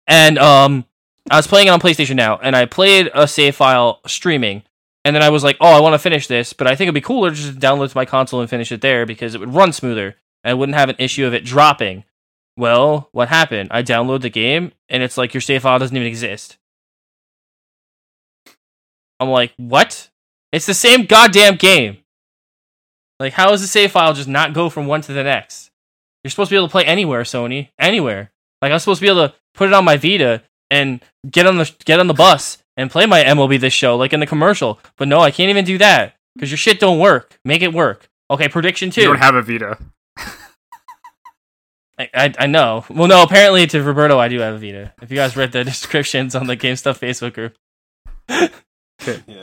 and 0.07 0.37
um, 0.37 0.85
I 1.29 1.37
was 1.37 1.47
playing 1.47 1.67
it 1.67 1.71
on 1.71 1.79
PlayStation 1.79 2.15
Now, 2.15 2.37
and 2.37 2.55
I 2.55 2.65
played 2.65 3.09
a 3.13 3.27
save 3.27 3.55
file 3.55 4.01
streaming, 4.05 4.63
and 5.05 5.15
then 5.15 5.23
I 5.23 5.29
was 5.29 5.43
like, 5.43 5.57
oh, 5.59 5.75
I 5.75 5.81
want 5.81 5.93
to 5.93 5.99
finish 5.99 6.27
this, 6.27 6.53
but 6.53 6.67
I 6.67 6.71
think 6.75 6.87
it'd 6.87 6.95
be 6.95 7.01
cooler 7.01 7.31
just 7.31 7.53
to 7.53 7.59
download 7.59 7.91
to 7.91 7.97
my 7.97 8.05
console 8.05 8.41
and 8.41 8.49
finish 8.49 8.71
it 8.71 8.81
there 8.81 9.05
because 9.05 9.35
it 9.35 9.39
would 9.39 9.53
run 9.53 9.73
smoother, 9.73 10.15
and 10.43 10.51
I 10.51 10.53
wouldn't 10.53 10.77
have 10.77 10.89
an 10.89 10.95
issue 10.99 11.25
of 11.25 11.33
it 11.33 11.45
dropping. 11.45 12.03
Well, 12.55 13.09
what 13.11 13.29
happened? 13.29 13.69
I 13.71 13.83
download 13.83 14.21
the 14.21 14.29
game, 14.29 14.71
and 14.89 15.03
it's 15.03 15.17
like 15.17 15.33
your 15.33 15.41
save 15.41 15.63
file 15.63 15.79
doesn't 15.79 15.95
even 15.95 16.07
exist. 16.07 16.57
I'm 19.19 19.29
like, 19.29 19.53
what? 19.57 20.09
It's 20.51 20.65
the 20.65 20.73
same 20.73 21.05
goddamn 21.05 21.55
game. 21.55 21.97
Like, 23.19 23.33
how 23.33 23.49
does 23.49 23.61
the 23.61 23.67
save 23.67 23.91
file 23.91 24.13
just 24.13 24.27
not 24.27 24.53
go 24.53 24.69
from 24.69 24.85
one 24.85 25.01
to 25.01 25.13
the 25.13 25.23
next? 25.23 25.71
You're 26.23 26.31
supposed 26.31 26.49
to 26.49 26.53
be 26.53 26.57
able 26.57 26.67
to 26.67 26.71
play 26.71 26.85
anywhere, 26.85 27.23
Sony. 27.23 27.69
Anywhere. 27.77 28.31
Like 28.61 28.71
I'm 28.71 28.79
supposed 28.79 28.99
to 28.99 29.05
be 29.05 29.09
able 29.09 29.27
to 29.27 29.35
put 29.53 29.67
it 29.67 29.73
on 29.73 29.83
my 29.83 29.97
Vita 29.97 30.41
and 30.69 31.03
get 31.29 31.45
on 31.45 31.57
the 31.57 31.69
get 31.83 31.99
on 31.99 32.07
the 32.07 32.13
bus 32.13 32.62
and 32.77 32.89
play 32.91 33.05
my 33.05 33.23
MLB 33.23 33.59
The 33.59 33.69
Show 33.69 33.95
like 33.97 34.13
in 34.13 34.19
the 34.19 34.25
commercial. 34.27 34.79
But 34.97 35.07
no, 35.07 35.19
I 35.19 35.31
can't 35.31 35.49
even 35.49 35.65
do 35.65 35.77
that 35.77 36.15
because 36.35 36.51
your 36.51 36.57
shit 36.57 36.79
don't 36.79 36.99
work. 36.99 37.37
Make 37.45 37.61
it 37.61 37.73
work. 37.73 38.09
Okay, 38.31 38.47
prediction 38.47 38.89
two. 38.89 39.01
you 39.01 39.07
don't 39.07 39.17
have 39.19 39.35
a 39.35 39.41
Vita. 39.41 39.77
I, 41.99 42.09
I 42.13 42.33
I 42.39 42.47
know. 42.47 42.85
Well, 42.89 43.07
no. 43.07 43.21
Apparently, 43.23 43.67
to 43.67 43.83
Roberto, 43.83 44.17
I 44.17 44.27
do 44.27 44.39
have 44.39 44.55
a 44.55 44.57
Vita. 44.57 44.93
If 45.01 45.11
you 45.11 45.17
guys 45.17 45.35
read 45.37 45.51
the 45.51 45.63
descriptions 45.63 46.33
on 46.35 46.47
the 46.47 46.55
Game 46.55 46.75
Stuff 46.75 46.99
Facebook 46.99 47.33
group. 47.33 47.55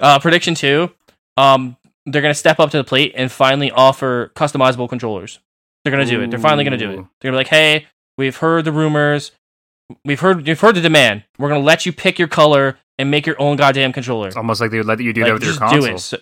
Uh, 0.01 0.19
prediction 0.21 0.55
two. 0.55 0.91
Um, 1.37 1.77
they're 2.07 2.23
gonna 2.23 2.33
step 2.35 2.59
up 2.61 2.71
to 2.71 2.79
the 2.79 2.85
plate 2.85 3.13
and 3.15 3.31
finally 3.31 3.71
offer 3.71 4.33
customizable 4.35 4.89
controllers. 4.89 5.39
They're 5.85 5.91
gonna 5.91 6.07
do 6.07 6.23
it. 6.23 6.31
They're 6.31 6.39
finally 6.39 6.65
gonna 6.65 6.79
do 6.79 6.91
it. 6.91 6.97
They're 7.21 7.31
gonna 7.31 7.33
be 7.33 7.37
like, 7.37 7.49
"Hey, 7.49 7.87
we've 8.17 8.37
heard 8.37 8.65
the 8.65 8.73
rumors. 8.73 9.33
We've 10.03 10.21
heard 10.21 10.47
we've 10.47 10.59
heard 10.61 10.77
the 10.77 10.81
demand. 10.81 11.25
We're 11.39 11.49
gonna 11.51 11.61
let 11.61 11.85
you 11.85 11.93
pick 11.93 12.19
your 12.19 12.29
color 12.29 12.79
and 13.01 13.11
make 13.11 13.27
your 13.27 13.41
own 13.41 13.57
goddamn 13.57 13.93
controller. 13.93 14.29
It's 14.29 14.37
almost 14.37 14.61
like 14.61 14.71
they 14.71 14.79
would 14.79 14.87
let 14.87 15.01
you 15.01 15.13
do 15.13 15.23
that 15.25 15.31
Like, 15.31 15.35
with 15.41 15.45
your 15.49 15.57
console. 15.57 15.81
do 15.81 15.87
it. 15.95 15.99
So- 15.99 16.19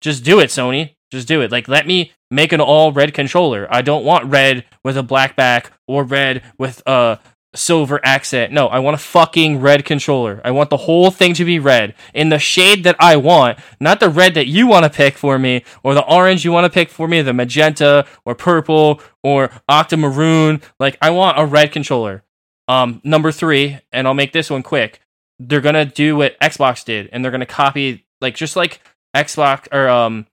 just 0.00 0.24
do 0.24 0.40
it, 0.40 0.50
Sony. 0.50 0.94
Just 1.10 1.28
do 1.28 1.40
it. 1.42 1.52
Like, 1.52 1.68
let 1.68 1.86
me 1.86 2.12
make 2.30 2.52
an 2.52 2.60
all 2.60 2.92
red 2.92 3.14
controller. 3.14 3.66
I 3.70 3.82
don't 3.82 4.04
want 4.04 4.24
red 4.26 4.64
with 4.82 4.96
a 4.96 5.02
black 5.02 5.36
back 5.36 5.70
or 5.86 6.02
red 6.04 6.42
with 6.58 6.82
a 6.86 7.18
silver 7.54 8.00
accent. 8.02 8.50
No, 8.50 8.66
I 8.68 8.78
want 8.78 8.94
a 8.94 8.98
fucking 8.98 9.60
red 9.60 9.84
controller. 9.84 10.40
I 10.42 10.50
want 10.52 10.70
the 10.70 10.78
whole 10.78 11.10
thing 11.10 11.34
to 11.34 11.44
be 11.44 11.58
red 11.58 11.94
in 12.14 12.30
the 12.30 12.38
shade 12.38 12.82
that 12.84 12.96
I 12.98 13.16
want, 13.16 13.58
not 13.78 14.00
the 14.00 14.08
red 14.08 14.32
that 14.34 14.46
you 14.46 14.66
want 14.66 14.84
to 14.84 14.90
pick 14.90 15.18
for 15.18 15.38
me 15.38 15.62
or 15.82 15.92
the 15.92 16.04
orange 16.04 16.46
you 16.46 16.50
want 16.52 16.64
to 16.64 16.70
pick 16.70 16.88
for 16.88 17.06
me, 17.06 17.20
the 17.20 17.34
magenta 17.34 18.06
or 18.24 18.34
purple 18.34 19.02
or 19.22 19.50
octamaroon. 19.70 20.62
Like, 20.80 20.96
I 21.02 21.10
want 21.10 21.38
a 21.38 21.44
red 21.44 21.72
controller. 21.72 22.24
Um, 22.68 23.02
number 23.04 23.30
three, 23.30 23.78
and 23.92 24.06
I'll 24.08 24.14
make 24.14 24.32
this 24.32 24.48
one 24.48 24.62
quick. 24.62 25.01
They're 25.48 25.60
gonna 25.60 25.84
do 25.84 26.16
what 26.16 26.38
Xbox 26.40 26.84
did, 26.84 27.08
and 27.12 27.24
they're 27.24 27.32
gonna 27.32 27.46
copy 27.46 28.04
like 28.20 28.34
just 28.34 28.54
like 28.54 28.80
Xbox 29.14 29.66
or 29.72 29.88
um, 29.88 30.26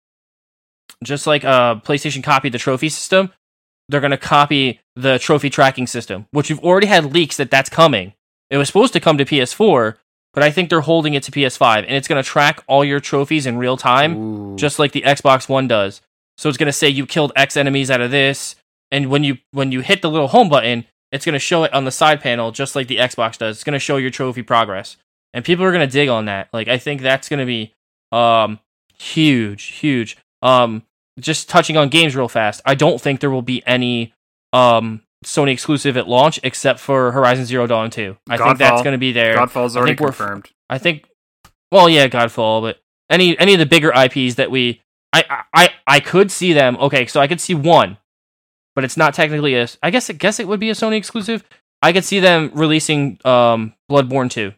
just 1.03 1.25
like 1.25 1.43
uh 1.43 1.75
PlayStation 1.75 2.23
copied 2.23 2.53
the 2.53 2.59
trophy 2.59 2.89
system. 2.89 3.31
They're 3.87 4.01
gonna 4.01 4.17
copy 4.17 4.81
the 4.95 5.17
trophy 5.17 5.49
tracking 5.49 5.87
system, 5.87 6.27
which 6.31 6.49
you've 6.49 6.59
already 6.59 6.87
had 6.87 7.13
leaks 7.13 7.37
that 7.37 7.49
that's 7.49 7.69
coming. 7.69 8.13
It 8.49 8.57
was 8.57 8.67
supposed 8.67 8.93
to 8.93 8.99
come 8.99 9.17
to 9.17 9.25
PS4, 9.25 9.95
but 10.33 10.43
I 10.43 10.51
think 10.51 10.69
they're 10.69 10.81
holding 10.81 11.13
it 11.13 11.23
to 11.23 11.31
PS5, 11.31 11.79
and 11.79 11.95
it's 11.95 12.07
gonna 12.07 12.23
track 12.23 12.63
all 12.67 12.85
your 12.85 12.99
trophies 12.99 13.45
in 13.45 13.57
real 13.57 13.77
time 13.77 14.15
Ooh. 14.15 14.55
just 14.57 14.77
like 14.77 14.91
the 14.91 15.01
Xbox 15.01 15.49
One 15.49 15.67
does. 15.67 16.01
So 16.37 16.49
it's 16.49 16.57
gonna 16.57 16.71
say 16.71 16.89
you 16.89 17.05
killed 17.05 17.31
X 17.35 17.57
enemies 17.57 17.89
out 17.89 18.01
of 18.01 18.11
this, 18.11 18.55
and 18.91 19.09
when 19.09 19.23
you 19.23 19.39
when 19.51 19.71
you 19.71 19.81
hit 19.81 20.01
the 20.01 20.11
little 20.11 20.27
home 20.27 20.49
button, 20.49 20.85
it's 21.11 21.25
gonna 21.25 21.39
show 21.39 21.63
it 21.63 21.73
on 21.73 21.85
the 21.85 21.91
side 21.91 22.21
panel 22.21 22.51
just 22.51 22.75
like 22.75 22.87
the 22.87 22.97
Xbox 22.97 23.37
does. 23.37 23.57
It's 23.57 23.63
gonna 23.63 23.79
show 23.79 23.97
your 23.97 24.11
trophy 24.11 24.43
progress, 24.43 24.97
and 25.33 25.43
people 25.45 25.65
are 25.65 25.71
gonna 25.71 25.87
dig 25.87 26.09
on 26.09 26.25
that. 26.25 26.49
Like 26.53 26.67
I 26.67 26.77
think 26.77 27.01
that's 27.01 27.29
gonna 27.29 27.45
be 27.45 27.73
um 28.11 28.59
huge, 28.97 29.63
huge. 29.65 30.17
Um, 30.41 30.83
just 31.19 31.49
touching 31.49 31.77
on 31.77 31.89
games 31.89 32.15
real 32.15 32.27
fast. 32.29 32.61
I 32.65 32.75
don't 32.75 33.01
think 33.01 33.19
there 33.19 33.29
will 33.31 33.41
be 33.41 33.61
any 33.65 34.13
um 34.53 35.01
Sony 35.25 35.51
exclusive 35.51 35.97
at 35.97 36.07
launch 36.07 36.39
except 36.43 36.79
for 36.79 37.11
Horizon 37.11 37.45
Zero 37.45 37.67
Dawn 37.67 37.89
Two. 37.89 38.17
I 38.29 38.37
think 38.37 38.57
that's 38.57 38.81
gonna 38.83 38.97
be 38.97 39.11
there. 39.11 39.35
Godfall's 39.35 39.75
I 39.75 39.79
already 39.79 39.91
think 39.91 39.99
we're 40.01 40.09
f- 40.09 40.17
confirmed. 40.17 40.49
I 40.69 40.77
think, 40.77 41.09
well, 41.71 41.89
yeah, 41.89 42.07
Godfall, 42.07 42.61
but 42.61 42.79
any 43.09 43.37
any 43.37 43.53
of 43.53 43.59
the 43.59 43.65
bigger 43.65 43.91
IPs 43.91 44.35
that 44.35 44.49
we 44.51 44.81
I, 45.11 45.43
I 45.53 45.69
I 45.87 45.99
could 45.99 46.31
see 46.31 46.53
them. 46.53 46.77
Okay, 46.77 47.05
so 47.07 47.19
I 47.19 47.27
could 47.27 47.41
see 47.41 47.53
one, 47.55 47.97
but 48.79 48.85
it's 48.85 48.95
not 48.95 49.13
technically 49.13 49.55
a. 49.55 49.67
I 49.83 49.89
guess 49.89 50.09
I 50.09 50.13
guess 50.13 50.39
it 50.39 50.47
would 50.47 50.61
be 50.61 50.69
a 50.69 50.73
Sony 50.73 50.95
exclusive. 50.95 51.43
I 51.81 51.91
could 51.91 52.05
see 52.05 52.21
them 52.21 52.49
releasing 52.53 53.19
um 53.25 53.73
Bloodborne 53.91 54.31
two. 54.31 54.53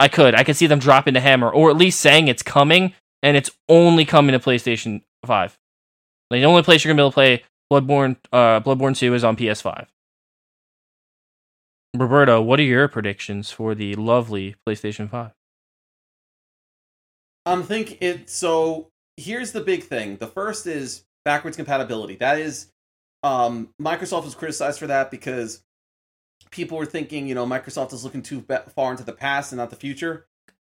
I 0.00 0.08
could. 0.08 0.34
I 0.34 0.42
could 0.42 0.56
see 0.56 0.66
them 0.66 0.78
dropping 0.78 1.12
the 1.12 1.20
hammer, 1.20 1.50
or 1.50 1.68
at 1.68 1.76
least 1.76 2.00
saying 2.00 2.28
it's 2.28 2.42
coming, 2.42 2.94
and 3.22 3.36
it's 3.36 3.50
only 3.68 4.06
coming 4.06 4.32
to 4.32 4.38
PlayStation 4.38 5.02
Five. 5.26 5.58
Like, 6.30 6.40
the 6.40 6.46
only 6.46 6.62
place 6.62 6.82
you're 6.82 6.94
gonna 6.94 7.02
be 7.02 7.02
able 7.02 7.10
to 7.10 7.14
play 7.14 7.42
Bloodborne, 7.70 8.16
uh, 8.32 8.60
Bloodborne 8.60 8.96
two 8.96 9.12
is 9.12 9.22
on 9.22 9.36
PS 9.36 9.60
Five. 9.60 9.92
Roberto, 11.94 12.40
what 12.40 12.58
are 12.58 12.62
your 12.62 12.88
predictions 12.88 13.50
for 13.50 13.74
the 13.74 13.96
lovely 13.96 14.56
PlayStation 14.66 15.10
Five? 15.10 15.32
I'm 17.44 17.64
thinking 17.64 17.98
it. 18.00 18.30
So 18.30 18.88
here's 19.18 19.52
the 19.52 19.60
big 19.60 19.82
thing. 19.82 20.16
The 20.16 20.26
first 20.26 20.66
is 20.66 21.04
backwards 21.24 21.56
compatibility. 21.56 22.16
That 22.16 22.38
is, 22.38 22.70
um, 23.22 23.70
Microsoft 23.80 24.24
was 24.24 24.34
criticized 24.34 24.78
for 24.78 24.86
that 24.86 25.10
because 25.10 25.62
people 26.50 26.78
were 26.78 26.86
thinking, 26.86 27.26
you 27.26 27.34
know, 27.34 27.46
Microsoft 27.46 27.92
is 27.92 28.04
looking 28.04 28.22
too 28.22 28.44
far 28.74 28.90
into 28.90 29.04
the 29.04 29.12
past 29.12 29.52
and 29.52 29.58
not 29.58 29.70
the 29.70 29.76
future. 29.76 30.26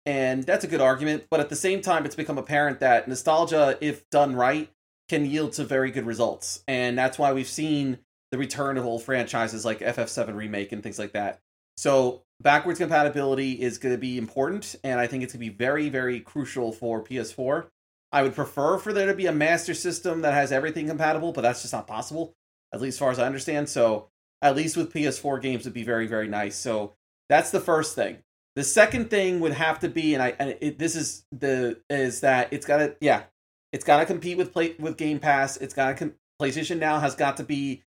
And 0.05 0.43
that's 0.43 0.63
a 0.63 0.67
good 0.67 0.81
argument. 0.81 1.25
But 1.29 1.39
at 1.39 1.49
the 1.49 1.55
same 1.55 1.81
time, 1.81 2.05
it's 2.05 2.15
become 2.15 2.37
apparent 2.37 2.79
that 2.79 3.07
nostalgia, 3.07 3.77
if 3.81 4.09
done 4.09 4.35
right, 4.35 4.69
can 5.09 5.25
yield 5.25 5.53
to 5.53 5.63
very 5.63 5.91
good 5.91 6.05
results. 6.05 6.63
And 6.67 6.97
that's 6.97 7.19
why 7.19 7.33
we've 7.33 7.47
seen 7.47 7.99
the 8.31 8.37
return 8.37 8.77
of 8.77 8.85
old 8.85 9.03
franchises 9.03 9.65
like 9.65 9.79
FF7 9.79 10.35
Remake 10.35 10.71
and 10.71 10.81
things 10.81 10.97
like 10.97 11.13
that. 11.13 11.39
So 11.77 12.23
backwards 12.41 12.79
compatibility 12.79 13.61
is 13.61 13.77
going 13.77 13.93
to 13.93 13.99
be 13.99 14.17
important, 14.17 14.75
and 14.83 14.99
I 14.99 15.07
think 15.07 15.23
it's 15.23 15.33
going 15.33 15.45
to 15.45 15.51
be 15.51 15.55
very, 15.55 15.89
very 15.89 16.19
crucial 16.19 16.71
for 16.71 17.03
PS4. 17.03 17.67
I 18.11 18.23
would 18.23 18.35
prefer 18.35 18.77
for 18.77 18.91
there 18.91 19.07
to 19.07 19.13
be 19.13 19.27
a 19.27 19.31
master 19.31 19.73
system 19.73 20.21
that 20.21 20.33
has 20.33 20.51
everything 20.51 20.87
compatible, 20.87 21.31
but 21.31 21.41
that's 21.41 21.61
just 21.61 21.73
not 21.73 21.87
possible, 21.87 22.35
at 22.73 22.81
least 22.81 22.95
as 22.95 22.99
far 22.99 23.11
as 23.11 23.19
I 23.19 23.25
understand. 23.25 23.69
So 23.69 24.09
at 24.41 24.55
least 24.55 24.75
with 24.75 24.93
PS4 24.93 25.41
games, 25.41 25.65
would 25.65 25.73
be 25.73 25.83
very, 25.83 26.07
very 26.07 26.27
nice. 26.27 26.55
So 26.55 26.95
that's 27.29 27.51
the 27.51 27.59
first 27.59 27.95
thing. 27.95 28.17
The 28.55 28.63
second 28.63 29.09
thing 29.09 29.39
would 29.39 29.53
have 29.53 29.79
to 29.79 29.89
be, 29.89 30.13
and 30.13 30.21
I, 30.21 30.35
and 30.37 30.57
it, 30.59 30.77
this 30.77 30.95
is 30.95 31.23
the 31.31 31.79
is 31.89 32.19
that 32.21 32.51
it's 32.51 32.65
got 32.65 32.77
to, 32.77 32.95
yeah, 32.99 33.23
it's 33.71 33.85
got 33.85 33.99
to 33.99 34.05
compete 34.05 34.37
with 34.37 34.51
play 34.51 34.75
with 34.77 34.97
Game 34.97 35.19
Pass. 35.19 35.55
It's 35.57 35.73
got 35.73 35.89
to 35.89 35.95
com- 35.95 36.15
PlayStation 36.41 36.79
Now 36.79 36.99
has 36.99 37.15
got 37.15 37.37
to 37.37 37.43
be 37.43 37.83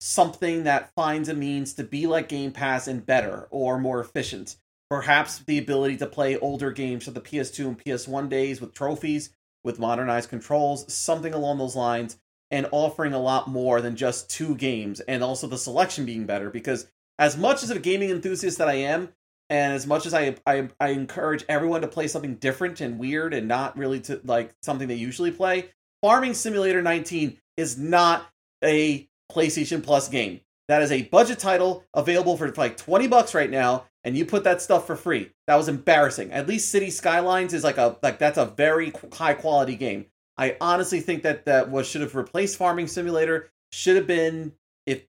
something 0.00 0.64
that 0.64 0.92
finds 0.94 1.28
a 1.28 1.34
means 1.34 1.72
to 1.74 1.84
be 1.84 2.06
like 2.06 2.28
Game 2.28 2.52
Pass 2.52 2.88
and 2.88 3.06
better 3.06 3.46
or 3.50 3.78
more 3.78 4.00
efficient. 4.00 4.56
Perhaps 4.90 5.38
the 5.46 5.56
ability 5.56 5.96
to 5.98 6.06
play 6.06 6.36
older 6.36 6.70
games 6.70 7.04
from 7.04 7.14
the 7.14 7.20
PS2 7.20 7.68
and 7.68 7.78
PS1 7.78 8.28
days 8.28 8.60
with 8.60 8.74
trophies, 8.74 9.30
with 9.64 9.78
modernized 9.78 10.28
controls, 10.28 10.92
something 10.92 11.34
along 11.34 11.58
those 11.58 11.76
lines, 11.76 12.18
and 12.50 12.68
offering 12.70 13.12
a 13.12 13.20
lot 13.20 13.48
more 13.48 13.80
than 13.80 13.96
just 13.96 14.28
two 14.28 14.54
games, 14.56 15.00
and 15.00 15.22
also 15.22 15.46
the 15.46 15.58
selection 15.58 16.04
being 16.04 16.26
better. 16.26 16.50
Because 16.50 16.86
as 17.18 17.36
much 17.36 17.62
as 17.62 17.70
a 17.70 17.78
gaming 17.78 18.10
enthusiast 18.10 18.58
that 18.58 18.68
I 18.68 18.74
am, 18.74 19.10
and 19.48 19.72
as 19.72 19.86
much 19.86 20.06
as 20.06 20.14
I, 20.14 20.36
I 20.46 20.68
I 20.80 20.88
encourage 20.88 21.44
everyone 21.48 21.82
to 21.82 21.88
play 21.88 22.08
something 22.08 22.36
different 22.36 22.80
and 22.80 22.98
weird 22.98 23.34
and 23.34 23.48
not 23.48 23.76
really 23.76 24.00
to 24.00 24.20
like 24.24 24.54
something 24.62 24.88
they 24.88 24.94
usually 24.94 25.30
play, 25.30 25.70
Farming 26.00 26.34
Simulator 26.34 26.82
19 26.82 27.38
is 27.56 27.78
not 27.78 28.26
a 28.64 29.08
PlayStation 29.30 29.82
Plus 29.82 30.08
game. 30.08 30.40
That 30.68 30.82
is 30.82 30.92
a 30.92 31.02
budget 31.02 31.38
title 31.38 31.84
available 31.92 32.36
for 32.36 32.50
like 32.52 32.76
20 32.76 33.08
bucks 33.08 33.34
right 33.34 33.50
now 33.50 33.84
and 34.04 34.16
you 34.16 34.24
put 34.24 34.44
that 34.44 34.60
stuff 34.60 34.86
for 34.86 34.96
free. 34.96 35.30
That 35.46 35.56
was 35.56 35.68
embarrassing. 35.68 36.32
At 36.32 36.48
least 36.48 36.70
City 36.70 36.90
Skylines 36.90 37.54
is 37.54 37.64
like 37.64 37.78
a 37.78 37.96
like 38.02 38.18
that's 38.18 38.38
a 38.38 38.46
very 38.46 38.92
high 39.12 39.34
quality 39.34 39.76
game. 39.76 40.06
I 40.36 40.56
honestly 40.60 41.00
think 41.00 41.22
that 41.22 41.44
that 41.46 41.70
was 41.70 41.88
should 41.88 42.00
have 42.00 42.14
replaced 42.14 42.56
Farming 42.56 42.88
Simulator. 42.88 43.50
Should 43.72 43.96
have 43.96 44.06
been 44.06 44.52
if 44.86 45.04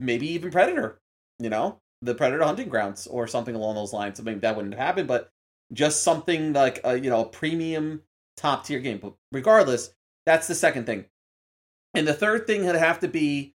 maybe 0.00 0.28
even 0.32 0.50
Predator, 0.50 1.00
you 1.38 1.50
know, 1.50 1.80
the 2.02 2.14
Predator 2.14 2.44
Hunting 2.44 2.68
Grounds 2.68 3.06
or 3.06 3.26
something 3.26 3.54
along 3.54 3.74
those 3.74 3.92
lines. 3.92 4.20
I 4.20 4.22
mean, 4.22 4.40
that 4.40 4.56
wouldn't 4.56 4.74
happen, 4.74 5.06
but 5.06 5.30
just 5.72 6.02
something 6.02 6.52
like 6.52 6.80
a 6.84 6.98
you 6.98 7.10
know 7.10 7.22
a 7.22 7.28
premium 7.28 8.02
top 8.36 8.64
tier 8.64 8.80
game. 8.80 8.98
But 8.98 9.14
regardless, 9.32 9.90
that's 10.24 10.46
the 10.46 10.54
second 10.54 10.86
thing. 10.86 11.06
And 11.94 12.06
the 12.06 12.14
third 12.14 12.46
thing 12.46 12.66
would 12.66 12.76
have 12.76 13.00
to 13.00 13.08
be 13.08 13.54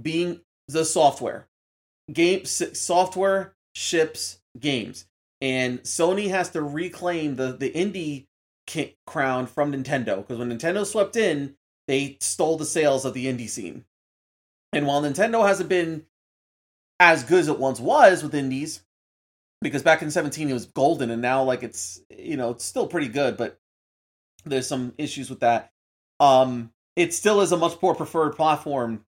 being 0.00 0.40
the 0.68 0.84
software. 0.84 1.48
Game 2.12 2.44
software 2.44 3.54
ships 3.74 4.38
games, 4.58 5.06
and 5.40 5.80
Sony 5.82 6.28
has 6.28 6.50
to 6.50 6.62
reclaim 6.62 7.36
the 7.36 7.52
the 7.52 7.70
indie 7.70 8.26
crown 9.06 9.46
from 9.46 9.72
Nintendo 9.72 10.16
because 10.16 10.38
when 10.38 10.50
Nintendo 10.50 10.86
swept 10.86 11.16
in, 11.16 11.56
they 11.88 12.16
stole 12.20 12.56
the 12.56 12.64
sales 12.64 13.04
of 13.04 13.14
the 13.14 13.26
indie 13.26 13.48
scene. 13.48 13.84
And 14.72 14.86
while 14.86 15.02
Nintendo 15.02 15.46
hasn't 15.46 15.68
been 15.68 16.06
as 16.98 17.24
good 17.24 17.40
as 17.40 17.48
it 17.48 17.58
once 17.58 17.80
was 17.80 18.22
with 18.22 18.34
indies, 18.34 18.82
because 19.60 19.82
back 19.82 20.02
in 20.02 20.10
17 20.10 20.48
it 20.48 20.52
was 20.52 20.66
golden, 20.66 21.10
and 21.10 21.22
now 21.22 21.42
like 21.42 21.62
it's 21.62 22.00
you 22.10 22.36
know 22.36 22.50
it's 22.50 22.64
still 22.64 22.86
pretty 22.86 23.08
good, 23.08 23.36
but 23.36 23.58
there's 24.44 24.66
some 24.66 24.94
issues 24.98 25.30
with 25.30 25.40
that. 25.40 25.72
Um, 26.20 26.72
it 26.96 27.14
still 27.14 27.40
is 27.40 27.52
a 27.52 27.56
much 27.56 27.80
more 27.82 27.94
preferred 27.94 28.36
platform 28.36 29.04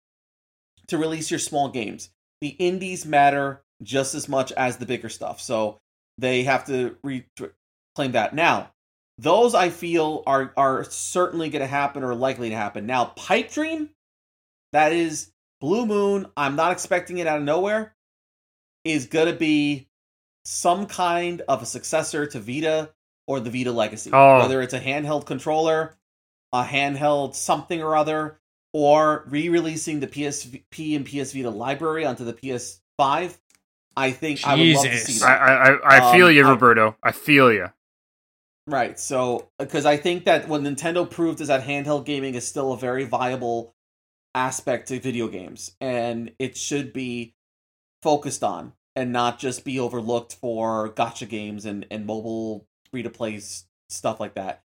to 0.89 0.99
release 0.99 1.31
your 1.31 1.41
small 1.41 1.69
games. 1.69 2.11
The 2.41 2.49
indies 2.49 3.07
matter 3.07 3.64
just 3.83 4.15
as 4.15 4.29
much 4.29 4.53
as 4.53 4.77
the 4.77 4.87
bigger 4.87 5.09
stuff. 5.09 5.41
So 5.41 5.79
they 6.19 6.45
have 6.45 6.67
to 6.67 6.97
reclaim 7.03 8.13
that. 8.13 8.35
Now, 8.35 8.71
those 9.19 9.55
I 9.55 9.71
feel 9.71 10.23
are 10.27 10.53
are 10.57 10.85
certainly 10.85 11.51
going 11.51 11.61
to 11.61 11.67
happen 11.67 12.03
or 12.03 12.15
likely 12.15 12.51
to 12.51 12.57
happen. 12.57 12.87
Now, 12.87 13.07
Pipe 13.07 13.51
Dream, 13.53 13.91
that 14.73 14.93
is 14.93 15.31
Blue 15.61 15.87
Moon. 15.87 16.27
I'm 16.37 16.57
not 16.57 16.73
expecting 16.73 17.19
it 17.19 17.27
out 17.27 17.39
of 17.39 17.45
nowhere. 17.45 17.95
Is 18.85 19.07
going 19.07 19.29
to 19.29 19.39
be 19.39 19.89
some 20.45 20.87
kind 20.87 21.43
of 21.49 21.63
a 21.63 21.67
successor 21.67 22.27
to 22.27 22.39
Vita 22.39 22.93
or 23.27 23.41
the 23.41 23.51
Vita 23.51 23.73
Legacy. 23.73 24.11
Oh. 24.13 24.41
Whether 24.41 24.61
it's 24.61 24.75
a 24.75 24.81
handheld 24.81 25.25
controller, 25.27 25.97
a 26.53 26.65
handheld 26.65 27.35
something 27.35 27.83
or 27.83 27.97
other, 27.97 28.39
or 28.75 29.25
re-releasing 29.29 30.01
the 30.01 30.07
PSP 30.07 30.97
and 30.97 31.07
PS 31.07 31.33
Vita 31.33 31.51
library 31.51 32.05
onto 32.05 32.25
the 32.25 32.35
PS5. 32.35 33.39
I 33.97 34.11
think 34.11 34.47
I 34.47 34.55
would 34.57 34.66
love 34.75 34.85
to 34.85 34.99
see 34.99 35.19
that. 35.21 35.41
I, 35.41 35.79
I 35.85 36.12
feel 36.12 36.27
Um, 36.27 36.35
you, 36.35 36.47
I- 36.47 36.51
Roberto. 36.51 36.97
I 37.03 37.12
feel 37.12 37.53
you. 37.53 37.71
Right. 38.66 38.99
So, 38.99 39.51
because 39.59 39.85
I 39.85 39.97
think 39.99 40.25
that 40.25 40.49
what 40.49 40.62
Nintendo 40.62 41.09
proved 41.09 41.41
is 41.43 41.49
that 41.49 41.65
handheld 41.65 42.07
gaming 42.07 42.35
is 42.35 42.47
still 42.49 42.73
a 42.73 42.79
very 42.79 43.05
viable 43.05 43.75
aspect 44.35 44.89
to 44.89 44.99
video 44.99 45.29
games, 45.29 45.73
and 45.81 46.33
it 46.39 46.57
should 46.57 46.93
be 46.93 47.35
focused 48.03 48.43
on 48.43 48.73
and 48.97 49.12
not 49.12 49.39
just 49.39 49.65
be 49.65 49.79
overlooked 49.79 50.35
for 50.37 50.89
gacha 50.89 51.29
games 51.29 51.66
and, 51.66 51.87
and 51.91 52.07
mobile 52.07 52.66
free 52.91 53.03
to 53.03 53.11
play 53.11 53.39
stuff 53.91 54.19
like 54.19 54.35
that. 54.35 54.62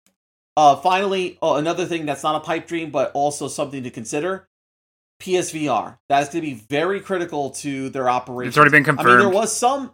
Uh, 0.57 0.77
finally, 0.77 1.39
oh, 1.43 1.57
another 1.57 1.85
thing 1.85 2.07
that's 2.07 2.23
not 2.23 2.37
a 2.37 2.41
pipe 2.41 2.67
dream, 2.67 2.91
but 2.91 3.11
also 3.15 3.49
something 3.49 3.83
to 3.83 3.91
consider 3.91 4.49
PSVR. 5.20 5.99
That's 6.09 6.28
going 6.32 6.45
to 6.45 6.51
be 6.51 6.55
very 6.55 7.01
critical 7.01 7.51
to 7.51 7.89
their 7.90 8.09
operation. 8.09 8.49
It's 8.49 8.59
already 8.59 8.70
been 8.70 8.85
I 8.85 8.90
mean, 8.90 8.97
confirmed. 8.97 9.20
there 9.20 9.28
was 9.28 9.55
some. 9.55 9.93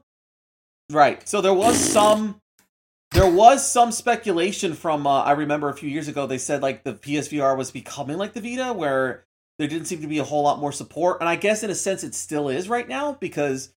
Right. 0.91 1.27
So 1.29 1.41
there 1.41 1.55
was 1.55 1.79
some. 1.79 2.41
There 3.13 3.31
was 3.31 3.71
some 3.71 3.93
speculation 3.93 4.75
from. 4.75 5.07
Uh, 5.07 5.23
I 5.23 5.33
remember 5.33 5.69
a 5.69 5.75
few 5.75 5.89
years 5.89 6.09
ago 6.09 6.27
they 6.27 6.39
said 6.39 6.63
like 6.63 6.85
the 6.85 6.95
PSVR 6.95 7.57
was 7.57 7.71
becoming 7.71 8.19
like 8.19 8.33
the 8.35 8.41
Vita, 8.41 8.73
where 8.73 9.25
there 9.59 9.69
didn't 9.69 9.87
seem 9.87 10.01
to 10.01 10.09
be 10.09 10.19
a 10.19 10.25
whole 10.25 10.43
lot 10.43 10.59
more 10.59 10.73
support, 10.73 11.21
and 11.21 11.29
I 11.29 11.37
guess 11.37 11.63
in 11.63 11.71
a 11.71 11.75
sense 11.75 12.03
it 12.03 12.15
still 12.15 12.49
is 12.49 12.69
right 12.69 12.89
now 12.89 13.13
because 13.13 13.73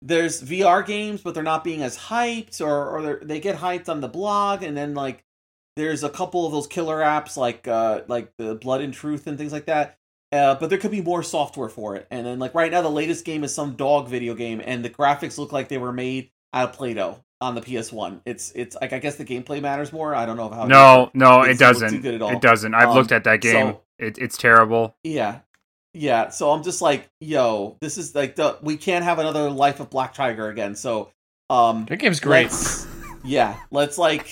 there's 0.00 0.42
VR 0.42 0.84
games, 0.86 1.20
but 1.20 1.34
they're 1.34 1.42
not 1.42 1.64
being 1.64 1.82
as 1.82 1.98
hyped, 1.98 2.60
or 2.60 2.88
or 2.88 3.20
they 3.22 3.40
get 3.40 3.56
hyped 3.56 3.88
on 3.88 4.00
the 4.00 4.08
blog, 4.08 4.62
and 4.62 4.76
then 4.76 4.94
like 4.94 5.24
there's 5.76 6.02
a 6.02 6.08
couple 6.08 6.44
of 6.44 6.52
those 6.52 6.66
killer 6.66 6.98
apps 6.98 7.36
like 7.36 7.68
uh 7.68 8.02
like 8.08 8.32
the 8.38 8.54
Blood 8.56 8.80
and 8.80 8.92
Truth 8.92 9.26
and 9.26 9.38
things 9.38 9.52
like 9.52 9.66
that. 9.66 9.96
Uh, 10.30 10.54
but 10.56 10.68
there 10.68 10.78
could 10.78 10.90
be 10.90 11.00
more 11.00 11.22
software 11.22 11.68
for 11.70 11.96
it. 11.96 12.06
And 12.10 12.26
then 12.26 12.38
like 12.38 12.54
right 12.54 12.70
now 12.70 12.82
the 12.82 12.90
latest 12.90 13.24
game 13.24 13.44
is 13.44 13.54
some 13.54 13.76
dog 13.76 14.08
video 14.08 14.34
game 14.34 14.60
and 14.62 14.84
the 14.84 14.90
graphics 14.90 15.38
look 15.38 15.52
like 15.52 15.68
they 15.68 15.78
were 15.78 15.92
made 15.92 16.30
out 16.52 16.70
of 16.70 16.74
Play-Doh 16.76 17.22
on 17.40 17.54
the 17.54 17.60
PS1. 17.62 18.20
It's 18.26 18.52
it's 18.54 18.76
like 18.80 18.92
I 18.92 18.98
guess 18.98 19.16
the 19.16 19.24
gameplay 19.24 19.62
matters 19.62 19.92
more. 19.92 20.14
I 20.14 20.26
don't 20.26 20.36
know 20.36 20.50
how 20.50 20.66
no, 20.66 21.10
no, 21.14 21.42
it 21.44 21.52
it 21.52 21.58
doesn't 21.58 21.90
too 21.90 22.00
good 22.00 22.14
at 22.14 22.22
all. 22.22 22.30
It 22.32 22.42
doesn't. 22.42 22.74
I've 22.74 22.90
Um, 22.90 22.94
looked 22.96 23.12
at 23.12 23.24
that 23.24 23.40
game. 23.40 23.72
so- 23.72 23.80
it, 23.98 24.18
it's 24.18 24.36
terrible. 24.36 24.96
Yeah. 25.02 25.40
Yeah, 25.94 26.28
so 26.28 26.50
I'm 26.52 26.62
just 26.62 26.80
like, 26.82 27.08
yo, 27.20 27.76
this 27.80 27.96
is 27.98 28.14
like 28.14 28.36
the 28.36 28.58
we 28.60 28.76
can't 28.76 29.04
have 29.04 29.18
another 29.18 29.48
Life 29.50 29.80
of 29.80 29.88
Black 29.90 30.12
Tiger 30.14 30.48
again. 30.48 30.76
So 30.76 31.10
um 31.48 31.86
That 31.86 31.96
game's 31.98 32.20
great. 32.20 32.44
Let's, 32.44 32.86
yeah, 33.24 33.56
let's 33.70 33.96
like 33.96 34.28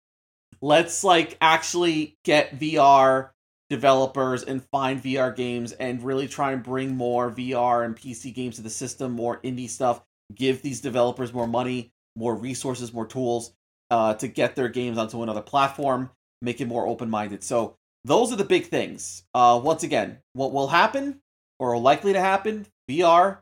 let's 0.62 1.04
like 1.04 1.36
actually 1.40 2.16
get 2.24 2.58
VR 2.58 3.30
developers 3.68 4.42
and 4.42 4.62
find 4.70 5.02
VR 5.02 5.34
games 5.34 5.72
and 5.72 6.02
really 6.02 6.28
try 6.28 6.52
and 6.52 6.62
bring 6.62 6.96
more 6.96 7.30
VR 7.30 7.84
and 7.84 7.96
PC 7.96 8.34
games 8.34 8.56
to 8.56 8.62
the 8.62 8.70
system, 8.70 9.12
more 9.12 9.40
indie 9.42 9.68
stuff, 9.68 10.02
give 10.34 10.62
these 10.62 10.80
developers 10.80 11.32
more 11.32 11.46
money, 11.46 11.92
more 12.16 12.34
resources, 12.34 12.92
more 12.92 13.06
tools 13.06 13.52
uh, 13.90 14.14
to 14.14 14.28
get 14.28 14.56
their 14.56 14.68
games 14.68 14.98
onto 14.98 15.22
another 15.22 15.42
platform. 15.42 16.10
make 16.42 16.60
it 16.60 16.68
more 16.68 16.86
open 16.86 17.08
minded. 17.08 17.42
So 17.42 17.76
those 18.04 18.32
are 18.32 18.36
the 18.36 18.44
big 18.44 18.66
things. 18.66 19.24
Uh, 19.34 19.60
once 19.62 19.82
again, 19.82 20.18
what 20.34 20.52
will 20.52 20.68
happen 20.68 21.20
or 21.58 21.72
are 21.74 21.78
likely 21.78 22.12
to 22.12 22.20
happen? 22.20 22.66
VR, 22.88 23.38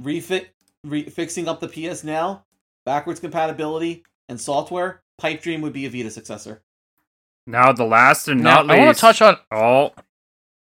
refit, 0.00 0.50
re- 0.84 1.08
fixing 1.08 1.46
up 1.46 1.60
the 1.60 1.68
PS 1.68 2.02
Now, 2.02 2.44
backwards 2.86 3.20
compatibility, 3.20 4.04
and 4.28 4.40
software. 4.40 5.02
Pipe 5.18 5.42
Dream 5.42 5.60
would 5.60 5.74
be 5.74 5.84
a 5.84 5.90
Vita 5.90 6.10
successor. 6.10 6.62
Now 7.50 7.72
the 7.72 7.84
last 7.84 8.28
and 8.28 8.42
Now, 8.42 8.62
not 8.62 8.66
least. 8.66 8.80
I 8.80 8.84
want 8.84 8.96
to 8.96 9.00
touch 9.00 9.22
on. 9.22 9.36
Oh, 9.50 9.92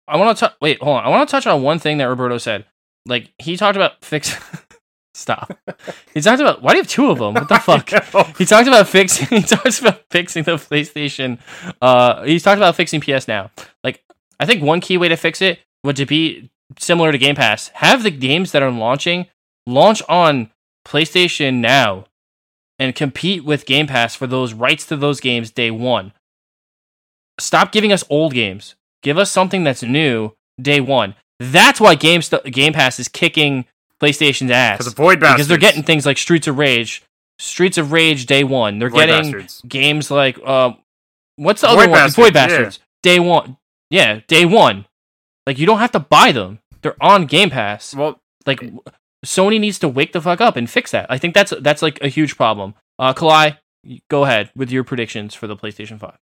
I 0.07 0.18
want 0.18 0.38
to 0.38 0.40
touch. 0.45 0.53
Wait, 0.62 0.82
hold 0.82 0.98
on. 0.98 1.03
I 1.03 1.10
want 1.10 1.28
to 1.28 1.32
touch 1.32 1.48
on 1.48 1.62
one 1.64 1.80
thing 1.80 1.98
that 1.98 2.06
Roberto 2.06 2.38
said. 2.38 2.66
Like 3.06 3.32
he 3.40 3.57
talked 3.57 3.76
about 3.76 4.03
fix. 4.03 4.36
Stop. 5.14 5.57
He 6.14 6.20
talked 6.20 6.41
about. 6.41 6.62
Why 6.62 6.72
do 6.72 6.78
you 6.78 6.84
have 6.84 6.91
two 6.91 7.10
of 7.10 7.20
them? 7.20 7.36
What 7.36 7.48
the 7.48 7.60
fuck? 7.60 8.38
He 8.38 8.45
talked 8.45 8.68
about 8.68 8.88
fixing. 8.88 9.28
He 9.30 9.44
talks 9.44 9.80
about 9.80 10.02
fixing 10.12 10.44
the 10.44 10.56
PlayStation. 10.56 11.40
Uh, 11.82 12.24
he's 12.24 12.44
talked 12.44 12.57
about 12.57 12.76
fixing 12.76 12.99
PS 12.99 13.28
Now. 13.28 13.49
Like, 13.84 14.03
I 14.40 14.45
think 14.45 14.62
one 14.62 14.82
key 14.82 14.98
way 14.98 15.07
to 15.07 15.16
fix 15.16 15.41
it 15.41 15.60
would 15.86 15.95
to 15.95 16.06
be 16.06 16.52
similar 16.78 17.14
to 17.14 17.18
Game 17.18 17.36
Pass. 17.36 17.70
Have 17.76 18.03
the 18.03 18.12
games 18.12 18.52
that 18.52 18.62
are 18.62 18.72
launching 18.72 19.28
launch 19.66 20.02
on 20.10 20.52
PlayStation 20.86 21.56
Now, 21.56 22.06
and 22.78 22.94
compete 22.94 23.45
with 23.45 23.66
Game 23.66 23.88
Pass 23.88 24.16
for 24.16 24.28
those 24.28 24.53
rights 24.53 24.86
to 24.88 24.98
those 24.98 25.22
games 25.22 25.49
day 25.49 25.72
one. 25.72 26.12
Stop 27.40 27.72
giving 27.72 27.91
us 27.91 28.03
old 28.10 28.34
games. 28.34 28.76
Give 29.03 29.18
us 29.18 29.32
something 29.32 29.64
that's 29.64 29.84
new 29.84 30.32
day 30.62 30.80
one. 30.80 31.16
That's 31.40 31.80
why 31.82 31.95
Game 31.95 32.22
St- 32.22 32.45
Game 32.45 32.74
Pass 32.74 32.99
is 32.99 33.07
kicking 33.07 33.66
PlayStation's 34.02 34.52
ass 34.52 34.78
because 34.78 34.94
Void 34.94 35.20
Bastards. 35.20 35.36
because 35.36 35.48
they're 35.49 35.57
getting 35.57 35.84
things 35.84 36.06
like 36.06 36.18
Streets 36.18 36.48
of 36.48 36.57
Rage, 36.57 37.03
Streets 37.40 37.78
of 37.78 37.91
Rage 37.91 38.26
Day 38.26 38.44
One. 38.44 38.80
They're 38.80 38.90
Void 38.90 39.07
getting 39.07 39.32
Bastards. 39.32 39.62
games 39.68 40.10
like 40.10 40.40
uh, 40.45 40.72
what's 41.36 41.62
the 41.62 41.68
Void 41.68 41.74
other 41.78 41.90
one? 41.90 41.98
Bastards, 41.99 42.16
Void 42.16 42.36
yeah. 42.36 42.48
Bastards 42.48 42.80
Day 43.03 43.20
One. 43.20 43.57
Yeah, 43.90 44.20
Day 44.28 44.45
One. 44.45 44.86
Like 45.45 45.57
you 45.60 45.66
don't 45.66 45.80
have 45.80 45.91
to 45.91 45.99
buy 45.99 46.32
them; 46.32 46.60
they're 46.82 46.95
on 47.02 47.26
Game 47.26 47.49
Pass. 47.49 47.94
Well, 47.94 48.20
Like 48.45 48.62
Sony 49.26 49.60
needs 49.60 49.78
to 49.80 49.90
wake 49.90 50.14
the 50.14 50.22
fuck 50.22 50.40
up 50.41 50.56
and 50.56 50.70
fix 50.70 50.91
that. 50.91 51.06
I 51.10 51.18
think 51.18 51.34
that's 51.34 51.53
that's 51.60 51.82
like 51.82 52.02
a 52.02 52.07
huge 52.07 52.38
problem. 52.38 52.76
Uh, 52.98 53.14
Kalai, 53.14 53.57
go 54.10 54.24
ahead 54.24 54.52
with 54.56 54.72
your 54.72 54.84
predictions 54.86 55.34
for 55.36 55.48
the 55.48 55.56
PlayStation 55.57 55.99
Five. 55.99 56.18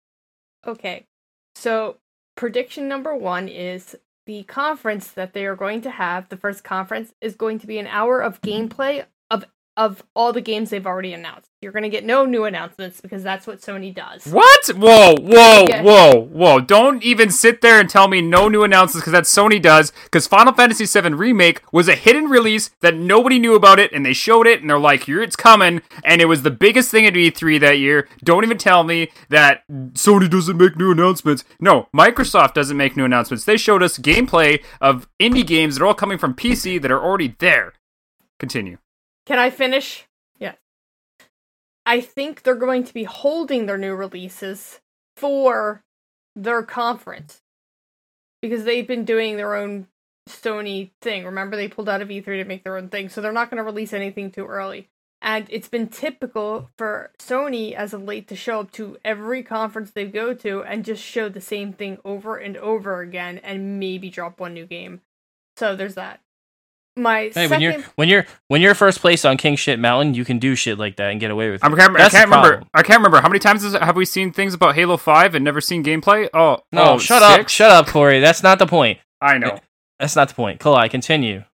Okay. 0.69 1.07
So, 1.55 1.97
prediction 2.37 2.89
number 2.89 3.17
one 3.17 3.49
is 3.49 3.97
the 4.27 4.43
conference 4.45 5.11
that 5.13 5.33
they 5.33 5.47
are 5.47 5.57
going 5.57 5.81
to 5.81 5.91
have, 5.91 6.29
the 6.29 6.37
first 6.37 6.63
conference, 6.63 7.15
is 7.23 7.35
going 7.35 7.59
to 7.61 7.67
be 7.67 7.79
an 7.79 7.87
hour 7.87 8.21
of 8.21 8.43
gameplay 8.43 9.07
of 9.31 9.47
of 9.79 10.03
all 10.15 10.33
the 10.33 10.41
games 10.41 10.71
they've 10.71 10.87
already 10.87 11.13
announced. 11.15 11.49
You're 11.63 11.73
going 11.73 11.85
to 11.85 11.89
get 11.89 12.05
no 12.05 12.25
new 12.27 12.45
announcements 12.45 13.01
because 13.01 13.23
that's 13.23 13.47
what 13.47 13.61
Sony 13.61 13.95
does. 13.95 14.27
what? 14.27 14.67
Whoa, 14.69 15.15
whoa, 15.21 15.65
Yeah. 15.69 15.83
whoa, 15.83 16.21
whoa! 16.21 16.61
Don't 16.61 17.03
even 17.03 17.31
sit 17.31 17.61
there 17.63 17.79
and 17.81 17.89
tell 17.89 18.09
me 18.09 18.21
no 18.21 18.49
new 18.49 18.65
announcements 18.65 19.03
because 19.05 19.13
that's 19.13 19.33
Sony 19.35 19.63
does. 19.63 19.93
Because 20.05 20.27
Final 20.27 20.53
Fantasy 20.53 20.85
VII 20.85 21.15
Remake 21.15 21.63
was 21.73 21.89
a 21.89 21.95
hidden 21.95 22.25
release 22.25 22.71
that 22.81 22.97
nobody 22.97 23.39
knew 23.39 23.55
about 23.55 23.79
it, 23.79 23.93
and 23.93 24.05
they 24.05 24.13
showed 24.13 24.47
it, 24.49 24.61
and 24.61 24.69
they're 24.69 24.79
like, 24.79 25.05
"Here, 25.05 25.23
it's 25.23 25.37
coming!" 25.37 25.81
And 26.05 26.21
it 26.21 26.27
was 26.27 26.43
the 26.43 26.51
biggest 26.51 26.91
thing 26.91 27.07
at 27.07 27.15
E3 27.15 27.59
that 27.61 27.79
year. 27.79 28.09
Don't 28.25 28.45
even 28.45 28.59
tell 28.59 28.83
me 28.83 29.11
that 29.29 29.63
Sony 29.95 30.29
doesn't 30.29 30.57
make 30.59 30.77
new 30.77 30.91
announcements. 30.91 31.45
No, 31.61 31.89
Microsoft 31.97 32.55
doesn't 32.55 32.77
make 32.77 32.97
new 32.97 33.05
announcements. 33.05 33.45
They 33.45 33.57
showed 33.57 33.83
us 33.85 33.97
gameplay 33.99 34.63
of 34.81 35.07
indie 35.21 35.47
games 35.47 35.77
that 35.77 35.85
are 35.85 35.87
all 35.87 35.95
coming 35.95 36.19
from 36.19 36.35
PC 36.35 36.79
that 36.83 36.91
are 36.91 37.01
already 37.03 37.37
there. 37.39 37.75
Continue. 38.41 38.79
Can 39.29 39.39
I 39.39 39.51
finish? 39.51 40.07
Yes. 40.39 40.57
I 41.85 42.01
think 42.01 42.43
they're 42.43 42.55
going 42.55 42.85
to 42.85 42.95
be 42.95 43.05
holding 43.05 43.67
their 43.67 43.77
new 43.77 43.95
releases 43.95 44.81
for 45.19 45.85
their 46.35 46.63
conference 46.63 47.43
because 48.41 48.65
they've 48.65 48.89
been 48.89 49.05
doing 49.05 49.37
their 49.37 49.55
own 49.55 49.87
Sony 50.31 50.93
thing. 51.03 51.27
Remember, 51.27 51.57
they 51.57 51.69
pulled 51.69 51.91
out 51.91 52.01
of 52.01 52.09
E3 52.09 52.25
to 52.25 52.45
make 52.45 52.65
their 52.65 52.79
own 52.79 52.89
thing, 52.89 53.11
so 53.11 53.21
they're 53.21 53.31
not 53.31 53.51
going 53.51 53.59
to 53.59 53.65
release 53.65 53.93
anything 53.93 54.31
too 54.31 54.47
early. 54.47 54.89
And 55.21 55.47
it's 55.51 55.69
been 55.69 55.89
typical 55.89 56.71
for 56.79 57.11
Sony 57.19 57.75
as 57.75 57.93
of 57.93 58.05
late 58.05 58.29
to 58.29 58.37
show 58.37 58.61
up 58.61 58.73
to 58.73 58.97
every 59.05 59.43
conference 59.43 59.91
they 59.91 60.07
go 60.07 60.33
to 60.33 60.63
and 60.63 60.87
just 60.87 61.05
show 61.05 61.29
the 61.29 61.43
same 61.43 61.75
thing 61.75 61.99
over 62.03 62.39
and 62.39 62.57
over 62.57 63.03
again 63.03 63.37
and 63.45 63.79
maybe 63.79 64.09
drop 64.09 64.41
one 64.41 64.55
new 64.55 64.65
game. 64.65 65.03
So 65.59 65.77
there's 65.77 65.97
that. 65.97 66.23
My 66.99 67.31
Hey, 67.35 67.47
second 67.47 67.51
when 67.51 67.61
you're 67.61 67.85
when 67.95 68.09
you're 68.09 68.27
when 68.49 68.61
you're 68.61 68.75
first 68.75 69.01
place 69.01 69.25
on 69.25 69.37
King 69.37 69.57
Shit 69.57 69.79
Mountain, 69.79 70.15
you 70.15 70.25
can 70.25 70.39
do 70.39 70.55
shit 70.55 70.79
like 70.79 70.97
that 70.97 71.11
and 71.11 71.21
get 71.21 71.31
away 71.31 71.51
with 71.51 71.63
it. 71.63 71.67
I 71.67 71.69
can't, 71.69 71.95
I 71.95 71.99
That's 71.99 72.13
the 72.13 72.19
can't 72.19 72.31
remember. 72.31 72.65
I 72.75 72.83
can't 72.83 72.99
remember 72.99 73.21
how 73.21 73.29
many 73.29 73.39
times 73.39 73.65
is, 73.65 73.75
have 73.75 73.97
we 73.97 74.05
seen 74.05 74.33
things 74.33 74.53
about 74.55 74.75
Halo 74.75 74.97
Five 74.97 75.35
and 75.35 75.45
never 75.45 75.61
seen 75.61 75.85
gameplay. 75.85 76.29
Oh 76.35 76.59
No, 76.73 76.95
oh, 76.95 76.99
shut 76.99 77.23
up, 77.23 77.49
shut 77.49 77.71
up, 77.71 77.87
Corey. 77.87 78.21
That's 78.21 78.43
not 78.43 78.59
the 78.59 78.67
point. 78.67 78.99
I 79.21 79.39
know. 79.39 79.59
That's 79.99 80.17
not 80.17 80.29
the 80.29 80.35
point. 80.35 80.61
Kalai, 80.61 80.91
continue. 80.91 81.45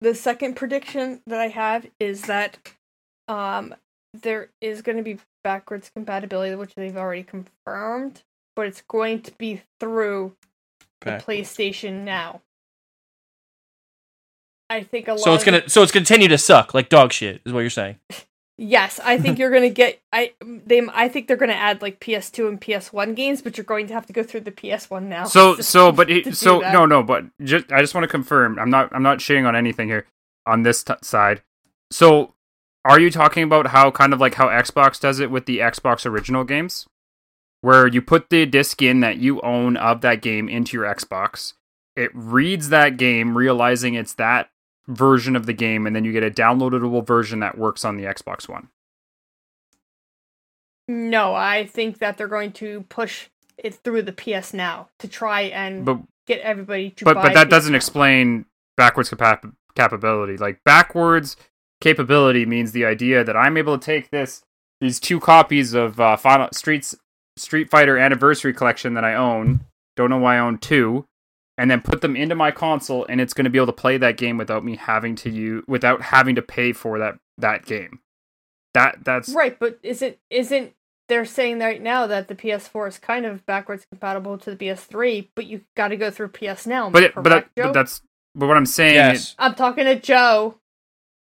the 0.00 0.14
second 0.14 0.54
prediction 0.54 1.20
that 1.26 1.40
I 1.40 1.48
have 1.48 1.86
is 2.00 2.22
that 2.22 2.58
um 3.28 3.74
there 4.14 4.50
is 4.60 4.82
going 4.82 4.96
to 4.98 5.04
be 5.04 5.18
backwards 5.44 5.90
compatibility, 5.94 6.54
which 6.54 6.74
they've 6.74 6.96
already 6.96 7.22
confirmed, 7.22 8.22
but 8.56 8.66
it's 8.66 8.82
going 8.88 9.22
to 9.22 9.32
be 9.32 9.62
through 9.80 10.34
the 11.02 11.12
PlayStation 11.12 12.04
Now. 12.04 12.40
I 14.70 14.82
think 14.82 15.08
a 15.08 15.12
lot. 15.12 15.20
So 15.20 15.34
it's 15.34 15.44
gonna 15.44 15.68
so 15.68 15.82
it's 15.82 15.92
going 15.92 16.04
to 16.04 16.08
continue 16.08 16.28
to 16.28 16.38
suck 16.38 16.74
like 16.74 16.88
dog 16.88 17.12
shit 17.12 17.40
is 17.44 17.52
what 17.52 17.60
you're 17.60 17.70
saying. 17.70 17.96
Yes, 18.60 18.98
I 19.04 19.18
think 19.18 19.38
you're 19.38 19.52
gonna 19.52 19.70
get. 19.70 20.00
I 20.12 20.32
they. 20.42 20.82
I 20.92 21.08
think 21.08 21.28
they're 21.28 21.36
gonna 21.36 21.52
add 21.52 21.80
like 21.80 22.00
PS2 22.00 22.48
and 22.48 22.60
PS1 22.60 23.14
games, 23.14 23.40
but 23.40 23.56
you're 23.56 23.64
going 23.64 23.86
to 23.86 23.94
have 23.94 24.06
to 24.06 24.12
go 24.12 24.24
through 24.24 24.40
the 24.40 24.52
PS1 24.52 25.04
now. 25.04 25.24
So 25.24 25.56
so 25.60 25.92
but 25.92 26.10
it, 26.10 26.36
so 26.36 26.60
that. 26.60 26.72
no 26.72 26.84
no 26.84 27.04
but 27.04 27.24
just 27.42 27.72
I 27.72 27.80
just 27.80 27.94
want 27.94 28.02
to 28.02 28.08
confirm. 28.08 28.58
I'm 28.58 28.68
not 28.68 28.90
I'm 28.92 29.02
not 29.02 29.18
shitting 29.18 29.46
on 29.46 29.54
anything 29.54 29.88
here 29.88 30.06
on 30.44 30.64
this 30.64 30.82
t- 30.82 30.94
side. 31.02 31.42
So 31.92 32.34
are 32.84 32.98
you 32.98 33.10
talking 33.10 33.44
about 33.44 33.68
how 33.68 33.92
kind 33.92 34.12
of 34.12 34.20
like 34.20 34.34
how 34.34 34.48
Xbox 34.48 35.00
does 35.00 35.20
it 35.20 35.30
with 35.30 35.46
the 35.46 35.58
Xbox 35.58 36.04
original 36.04 36.42
games, 36.42 36.88
where 37.60 37.86
you 37.86 38.02
put 38.02 38.28
the 38.28 38.44
disc 38.44 38.82
in 38.82 39.00
that 39.00 39.18
you 39.18 39.40
own 39.42 39.76
of 39.76 40.00
that 40.00 40.20
game 40.20 40.48
into 40.48 40.76
your 40.76 40.86
Xbox, 40.86 41.52
it 41.94 42.10
reads 42.12 42.70
that 42.70 42.96
game, 42.96 43.38
realizing 43.38 43.94
it's 43.94 44.14
that 44.14 44.50
version 44.88 45.36
of 45.36 45.46
the 45.46 45.52
game, 45.52 45.86
and 45.86 45.94
then 45.94 46.04
you 46.04 46.12
get 46.12 46.22
a 46.24 46.30
downloadable 46.30 47.06
version 47.06 47.40
that 47.40 47.56
works 47.56 47.84
on 47.84 47.96
the 47.96 48.04
Xbox 48.04 48.48
One. 48.48 48.68
No, 50.88 51.34
I 51.34 51.66
think 51.66 51.98
that 51.98 52.16
they're 52.16 52.28
going 52.28 52.52
to 52.52 52.82
push 52.88 53.28
it 53.58 53.74
through 53.74 54.02
the 54.02 54.12
PS 54.12 54.54
Now 54.54 54.88
to 54.98 55.08
try 55.08 55.42
and 55.42 55.84
But 55.84 55.98
get 56.26 56.40
everybody 56.40 56.90
to 56.90 57.04
but 57.04 57.14
buy 57.14 57.22
but 57.24 57.34
that 57.34 57.46
PS 57.48 57.50
doesn't 57.50 57.72
Now. 57.72 57.76
explain 57.76 58.46
backwards 58.76 59.10
capa- 59.10 59.52
capability. 59.74 60.36
Like 60.38 60.60
backwards 60.64 61.36
capability 61.80 62.46
means 62.46 62.72
the 62.72 62.84
idea 62.86 63.22
that 63.24 63.36
I'm 63.36 63.56
able 63.56 63.78
to 63.78 63.84
take 63.84 64.10
this 64.10 64.42
these 64.80 64.98
two 65.00 65.20
copies 65.20 65.74
of 65.74 65.98
uh, 66.00 66.16
Final 66.16 66.48
Streets 66.52 66.94
Street 67.36 67.68
Fighter 67.68 67.98
Anniversary 67.98 68.54
Collection 68.54 68.94
that 68.94 69.04
I 69.04 69.14
own. 69.14 69.60
Don't 69.96 70.08
know 70.10 70.18
why 70.18 70.36
I 70.36 70.38
own 70.38 70.58
two, 70.58 71.04
and 71.58 71.68
then 71.70 71.80
put 71.80 72.00
them 72.00 72.16
into 72.16 72.36
my 72.36 72.52
console, 72.52 73.04
and 73.06 73.20
it's 73.20 73.34
going 73.34 73.44
to 73.44 73.50
be 73.50 73.58
able 73.58 73.66
to 73.66 73.72
play 73.72 73.98
that 73.98 74.16
game 74.16 74.38
without 74.38 74.64
me 74.64 74.76
having 74.76 75.16
to 75.16 75.30
use 75.30 75.64
without 75.66 76.00
having 76.00 76.36
to 76.36 76.42
pay 76.42 76.72
for 76.72 76.98
that 77.00 77.18
that 77.36 77.66
game. 77.66 77.98
That 78.74 79.04
that's 79.04 79.28
Right, 79.30 79.58
but 79.58 79.78
isn't 79.82 80.16
isn't 80.30 80.72
they're 81.08 81.24
saying 81.24 81.58
right 81.58 81.82
now 81.82 82.06
that 82.06 82.28
the 82.28 82.34
PS4 82.34 82.88
is 82.88 82.98
kind 82.98 83.26
of 83.26 83.44
backwards 83.44 83.84
compatible 83.90 84.38
to 84.38 84.54
the 84.54 84.56
PS3, 84.56 85.28
but 85.34 85.46
you 85.46 85.62
got 85.76 85.88
to 85.88 85.96
go 85.96 86.10
through 86.10 86.28
PS 86.28 86.66
Now. 86.66 86.90
but 86.90 87.02
it, 87.02 87.14
correct, 87.14 87.24
but 87.24 87.30
that, 87.30 87.48
but 87.56 87.72
that's 87.72 88.02
but 88.34 88.46
what 88.46 88.56
I'm 88.56 88.66
saying. 88.66 88.94
Yes. 88.94 89.34
I'm 89.38 89.54
talking 89.54 89.84
to 89.84 89.98
Joe. 89.98 90.54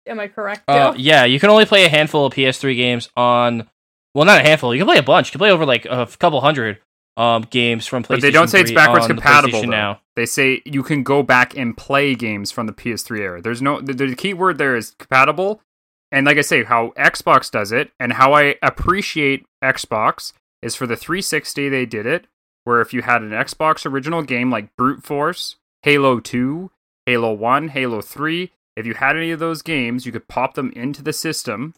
Am 0.06 0.20
I 0.20 0.28
correct, 0.28 0.64
Joe? 0.68 0.90
Uh, 0.90 0.94
yeah, 0.96 1.24
you 1.24 1.40
can 1.40 1.50
only 1.50 1.64
play 1.64 1.84
a 1.84 1.88
handful 1.88 2.26
of 2.26 2.34
PS3 2.34 2.76
games 2.76 3.08
on. 3.16 3.68
Well, 4.14 4.24
not 4.24 4.40
a 4.40 4.44
handful. 4.44 4.74
You 4.74 4.80
can 4.80 4.88
play 4.88 4.98
a 4.98 5.02
bunch. 5.02 5.28
You 5.28 5.32
can 5.32 5.38
play 5.38 5.50
over 5.50 5.64
like 5.64 5.86
a 5.86 6.06
couple 6.18 6.40
hundred 6.40 6.78
um 7.16 7.42
games 7.42 7.86
from 7.86 8.02
PlayStation. 8.02 8.08
But 8.08 8.20
they 8.22 8.30
don't 8.30 8.48
say 8.48 8.60
it's 8.60 8.70
3 8.70 8.76
backwards 8.76 9.06
compatible. 9.06 9.64
Now. 9.64 10.00
They 10.16 10.26
say 10.26 10.62
you 10.64 10.82
can 10.82 11.02
go 11.02 11.22
back 11.22 11.56
and 11.56 11.76
play 11.76 12.14
games 12.14 12.50
from 12.50 12.66
the 12.66 12.72
PS3 12.72 13.18
era. 13.20 13.42
There's 13.42 13.62
no 13.62 13.80
the, 13.80 13.92
the 13.92 14.14
key 14.14 14.34
word 14.34 14.58
there 14.58 14.76
is 14.76 14.94
compatible. 14.98 15.60
And 16.10 16.26
like 16.26 16.36
I 16.36 16.42
say, 16.42 16.64
how 16.64 16.90
Xbox 16.90 17.50
does 17.50 17.72
it 17.72 17.90
and 17.98 18.12
how 18.14 18.34
I 18.34 18.56
appreciate 18.62 19.46
Xbox 19.64 20.34
is 20.60 20.76
for 20.76 20.86
the 20.86 20.96
360 20.96 21.70
they 21.70 21.86
did 21.86 22.06
it, 22.06 22.26
where 22.64 22.82
if 22.82 22.92
you 22.92 23.02
had 23.02 23.22
an 23.22 23.30
Xbox 23.30 23.86
original 23.86 24.22
game 24.22 24.50
like 24.50 24.76
Brute 24.76 25.02
Force, 25.02 25.56
Halo 25.82 26.20
2, 26.20 26.70
Halo 27.06 27.32
1, 27.32 27.68
Halo 27.68 28.02
3, 28.02 28.52
if 28.76 28.86
you 28.86 28.94
had 28.94 29.16
any 29.16 29.30
of 29.30 29.38
those 29.38 29.62
games, 29.62 30.04
you 30.04 30.12
could 30.12 30.28
pop 30.28 30.54
them 30.54 30.70
into 30.76 31.02
the 31.02 31.12
system 31.14 31.74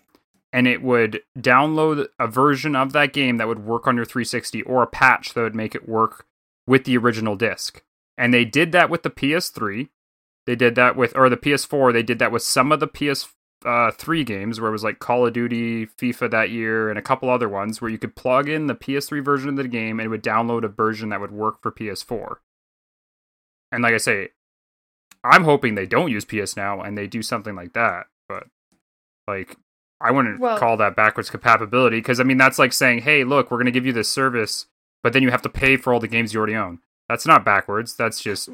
and 0.54 0.68
it 0.68 0.82
would 0.82 1.20
download 1.36 2.06
a 2.20 2.28
version 2.28 2.76
of 2.76 2.92
that 2.92 3.12
game 3.12 3.38
that 3.38 3.48
would 3.48 3.66
work 3.66 3.88
on 3.88 3.96
your 3.96 4.04
360 4.04 4.62
or 4.62 4.84
a 4.84 4.86
patch 4.86 5.34
that 5.34 5.42
would 5.42 5.54
make 5.54 5.74
it 5.74 5.88
work 5.88 6.26
with 6.64 6.84
the 6.84 6.96
original 6.96 7.34
disc. 7.34 7.82
And 8.16 8.32
they 8.32 8.44
did 8.44 8.70
that 8.70 8.88
with 8.88 9.02
the 9.02 9.10
PS3. 9.10 9.88
They 10.46 10.54
did 10.54 10.76
that 10.76 10.94
with, 10.94 11.16
or 11.16 11.28
the 11.28 11.36
PS4. 11.36 11.92
They 11.92 12.04
did 12.04 12.20
that 12.20 12.30
with 12.30 12.42
some 12.42 12.70
of 12.70 12.78
the 12.78 12.86
PS 12.86 13.26
uh, 13.64 13.90
three 13.90 14.22
games 14.22 14.60
where 14.60 14.68
it 14.68 14.72
was 14.72 14.84
like 14.84 15.00
Call 15.00 15.26
of 15.26 15.32
Duty, 15.32 15.86
FIFA 15.86 16.30
that 16.30 16.50
year, 16.50 16.88
and 16.88 17.00
a 17.00 17.02
couple 17.02 17.28
other 17.28 17.48
ones 17.48 17.80
where 17.80 17.90
you 17.90 17.98
could 17.98 18.14
plug 18.14 18.48
in 18.48 18.68
the 18.68 18.76
PS3 18.76 19.24
version 19.24 19.48
of 19.48 19.56
the 19.56 19.66
game 19.66 19.98
and 19.98 20.06
it 20.06 20.10
would 20.10 20.22
download 20.22 20.62
a 20.62 20.68
version 20.68 21.08
that 21.08 21.20
would 21.20 21.32
work 21.32 21.60
for 21.62 21.72
PS4. 21.72 22.36
And 23.72 23.82
like 23.82 23.94
I 23.94 23.98
say, 23.98 24.28
I'm 25.24 25.42
hoping 25.42 25.74
they 25.74 25.86
don't 25.86 26.12
use 26.12 26.24
PS 26.24 26.56
Now 26.56 26.80
and 26.80 26.96
they 26.96 27.08
do 27.08 27.22
something 27.22 27.56
like 27.56 27.72
that. 27.72 28.06
But 28.28 28.44
like, 29.26 29.56
I 30.04 30.10
wouldn't 30.10 30.38
Well- 30.40 30.58
call 30.58 30.76
that 30.76 30.94
backwards 30.96 31.30
compatibility 31.30 31.96
because 31.98 32.20
I 32.20 32.24
mean 32.24 32.36
that's 32.38 32.58
like 32.58 32.72
saying, 32.72 33.00
hey, 33.00 33.24
look, 33.24 33.50
we're 33.50 33.56
going 33.58 33.66
to 33.66 33.72
give 33.72 33.86
you 33.86 33.92
this 33.92 34.10
service, 34.10 34.66
but 35.02 35.12
then 35.12 35.22
you 35.22 35.30
have 35.30 35.42
to 35.42 35.48
pay 35.48 35.76
for 35.76 35.92
all 35.92 36.00
the 36.00 36.08
games 36.08 36.32
you 36.34 36.38
already 36.38 36.54
own. 36.56 36.80
That's 37.08 37.26
not 37.26 37.44
backwards. 37.44 37.94
That's 37.96 38.20
just 38.22 38.48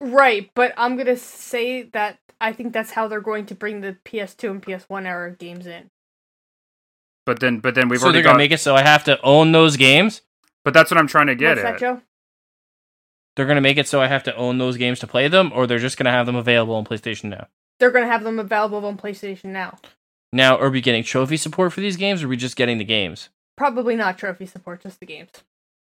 Right, 0.00 0.50
but 0.54 0.72
I'm 0.76 0.96
gonna 0.96 1.16
say 1.16 1.82
that 1.82 2.18
I 2.40 2.52
think 2.52 2.72
that's 2.72 2.92
how 2.92 3.08
they're 3.08 3.20
going 3.20 3.46
to 3.46 3.54
bring 3.54 3.80
the 3.80 3.96
PS2 4.04 4.50
and 4.50 4.62
PS1 4.62 5.06
era 5.06 5.32
games 5.32 5.66
in. 5.66 5.90
but 7.26 7.40
then 7.40 7.58
but 7.60 7.74
then 7.74 7.88
we've 7.88 7.98
so 8.00 8.06
already 8.06 8.18
they're 8.18 8.24
gonna 8.30 8.38
make 8.38 8.52
it 8.52 8.60
so 8.60 8.76
I 8.76 8.82
have 8.82 9.04
to 9.04 9.20
own 9.22 9.52
those 9.52 9.76
games. 9.76 10.22
but 10.64 10.72
that's 10.74 10.90
what 10.90 10.98
I'm 10.98 11.08
trying 11.08 11.26
to 11.26 11.34
get 11.34 11.56
What's 11.56 11.60
at. 11.60 11.72
that, 11.72 11.80
Joe? 11.80 12.02
They're 13.36 13.46
gonna 13.46 13.60
make 13.60 13.76
it 13.78 13.86
so 13.88 14.00
I 14.00 14.06
have 14.06 14.22
to 14.24 14.34
own 14.36 14.58
those 14.58 14.76
games 14.76 14.98
to 15.00 15.06
play 15.06 15.28
them, 15.28 15.50
or 15.54 15.66
they're 15.66 15.78
just 15.78 15.96
gonna 15.98 16.10
have 16.12 16.26
them 16.26 16.36
available 16.36 16.74
on 16.76 16.84
PlayStation 16.84 17.24
now. 17.24 17.46
They're 17.78 17.90
gonna 17.90 18.06
have 18.06 18.24
them 18.24 18.38
available 18.38 18.84
on 18.86 18.96
PlayStation 18.96 19.46
now. 19.46 19.78
Now, 20.32 20.58
are 20.58 20.70
we 20.70 20.80
getting 20.80 21.02
trophy 21.02 21.36
support 21.36 21.72
for 21.72 21.80
these 21.80 21.96
games, 21.96 22.22
or 22.22 22.26
are 22.26 22.28
we 22.28 22.36
just 22.36 22.56
getting 22.56 22.78
the 22.78 22.84
games? 22.84 23.30
Probably 23.56 23.96
not 23.96 24.18
trophy 24.18 24.46
support, 24.46 24.82
just 24.82 25.00
the 25.00 25.06
games. 25.06 25.30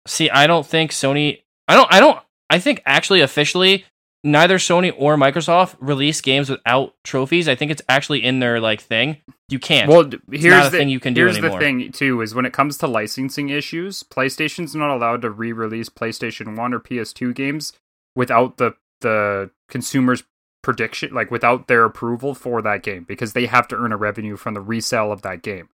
See, 0.08 0.30
I 0.30 0.48
don't 0.48 0.66
think 0.66 0.92
Sony. 0.92 1.44
I 1.68 1.76
don't. 1.76 1.92
I 1.94 2.00
don't. 2.00 2.20
I 2.50 2.60
think 2.60 2.82
actually 2.86 3.22
officially, 3.22 3.86
neither 4.24 4.58
Sony 4.58 4.94
or 4.98 5.16
Microsoft 5.16 5.76
release 5.80 6.22
games 6.22 6.50
without 6.50 6.96
trophies. 7.04 7.48
I 7.48 7.56
think 7.56 7.72
it's 7.72 7.82
actually 7.88 8.24
in 8.24 8.40
their 8.40 8.60
like 8.60 8.82
thing. 8.82 9.18
You 9.48 9.60
can't. 9.60 9.90
Well, 9.90 10.04
d- 10.06 10.20
here's 10.32 10.46
not 10.46 10.68
a 10.68 10.70
the 10.70 10.78
thing 10.78 10.90
you 10.90 11.00
can 11.00 11.14
do 11.14 11.22
here's 11.22 11.38
anymore. 11.38 11.60
the 11.60 11.66
thing 11.66 11.92
too 11.92 12.22
is 12.22 12.34
when 12.34 12.46
it 12.46 12.54
comes 12.54 12.78
to 12.80 12.88
licensing 12.88 13.50
issues, 13.50 14.04
PlayStation's 14.04 14.76
not 14.76 14.90
allowed 14.90 15.22
to 15.22 15.30
re-release 15.30 15.90
PlayStation 15.90 16.58
One 16.58 16.74
or 16.74 16.80
PS2 16.80 17.34
games 17.36 17.74
without 18.16 18.58
the 18.58 18.76
the 19.02 19.52
consumer's 19.68 20.24
prediction, 20.62 21.14
like 21.14 21.32
without 21.32 21.68
their 21.68 21.86
approval 21.86 22.34
for 22.34 22.62
that 22.62 22.84
game, 22.84 23.04
because 23.04 23.34
they 23.34 23.46
have 23.46 23.68
to 23.70 23.76
earn 23.76 23.92
a 23.92 23.98
revenue 23.98 24.38
from 24.38 24.54
the 24.54 24.62
resale 24.62 25.12
of 25.12 25.22
that 25.22 25.42
game. 25.42 25.70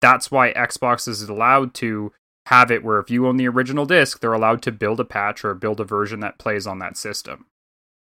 That's 0.00 0.30
why 0.30 0.52
Xbox 0.52 1.08
is 1.08 1.22
allowed 1.22 1.74
to 1.74 2.12
have 2.46 2.70
it 2.70 2.84
where 2.84 2.98
if 2.98 3.10
you 3.10 3.26
own 3.26 3.36
the 3.36 3.48
original 3.48 3.86
disc, 3.86 4.20
they're 4.20 4.32
allowed 4.32 4.62
to 4.62 4.72
build 4.72 5.00
a 5.00 5.04
patch 5.04 5.44
or 5.44 5.54
build 5.54 5.80
a 5.80 5.84
version 5.84 6.20
that 6.20 6.38
plays 6.38 6.66
on 6.66 6.78
that 6.78 6.96
system. 6.96 7.46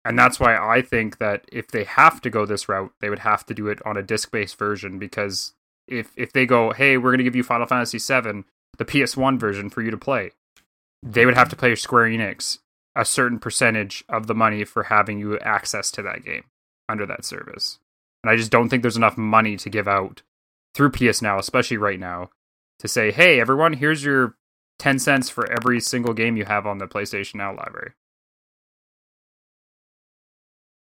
And 0.05 0.19
that's 0.19 0.39
why 0.39 0.57
I 0.57 0.81
think 0.81 1.19
that 1.19 1.45
if 1.51 1.69
they 1.69 1.85
have 1.85 2.21
to 2.23 2.31
go 2.31 2.47
this 2.47 2.69
route, 2.69 2.93
they 3.01 3.11
would 3.11 3.19
have 3.21 3.45
to 3.47 3.55
do 3.55 3.67
it 3.69 3.85
on 3.85 3.97
a 3.97 4.03
disc-based 4.03 4.57
version 4.57 4.99
because 4.99 5.55
if 5.89 6.13
if 6.17 6.33
they 6.33 6.47
go, 6.47 6.73
"Hey, 6.73 6.97
we're 6.97 7.11
going 7.11 7.19
to 7.19 7.25
give 7.25 7.37
you 7.37 7.43
Final 7.43 7.67
Fantasy 7.67 7.99
VII, 7.99 8.45
the 8.79 8.85
PS1 8.85 9.39
version 9.39 9.69
for 9.71 9.83
you 9.83 9.91
to 9.91 9.99
play." 9.99 10.31
They 11.03 11.27
would 11.27 11.35
have 11.35 11.49
to 11.51 11.57
play 11.57 11.75
Square 11.75 12.09
Enix 12.09 12.59
a 12.99 13.05
certain 13.05 13.39
percentage 13.39 14.05
of 14.09 14.27
the 14.27 14.35
money 14.35 14.65
for 14.65 14.83
having 14.83 15.21
you 15.21 15.39
access 15.39 15.93
to 15.93 16.03
that 16.03 16.25
game 16.25 16.43
under 16.89 17.07
that 17.07 17.25
service. 17.25 17.79
And 18.23 18.31
I 18.31 18.37
just 18.37 18.51
don't 18.51 18.69
think 18.69 18.83
there's 18.83 18.97
enough 18.97 19.17
money 19.17 19.57
to 19.57 19.71
give 19.71 19.87
out 19.87 20.23
through 20.75 20.91
PS 20.91 21.23
Now, 21.23 21.39
especially 21.39 21.77
right 21.77 22.01
now, 22.01 22.31
to 22.81 22.89
say, 22.89 23.13
"Hey, 23.13 23.41
everyone, 23.41 23.75
here's 23.75 24.05
your 24.05 24.37
10 24.81 24.99
cents 24.99 25.31
for 25.31 25.51
every 25.51 25.79
single 25.79 26.13
game 26.13 26.37
you 26.37 26.45
have 26.45 26.67
on 26.67 26.79
the 26.79 26.89
PlayStation 26.89 27.37
Now 27.37 27.55
library." 27.55 27.93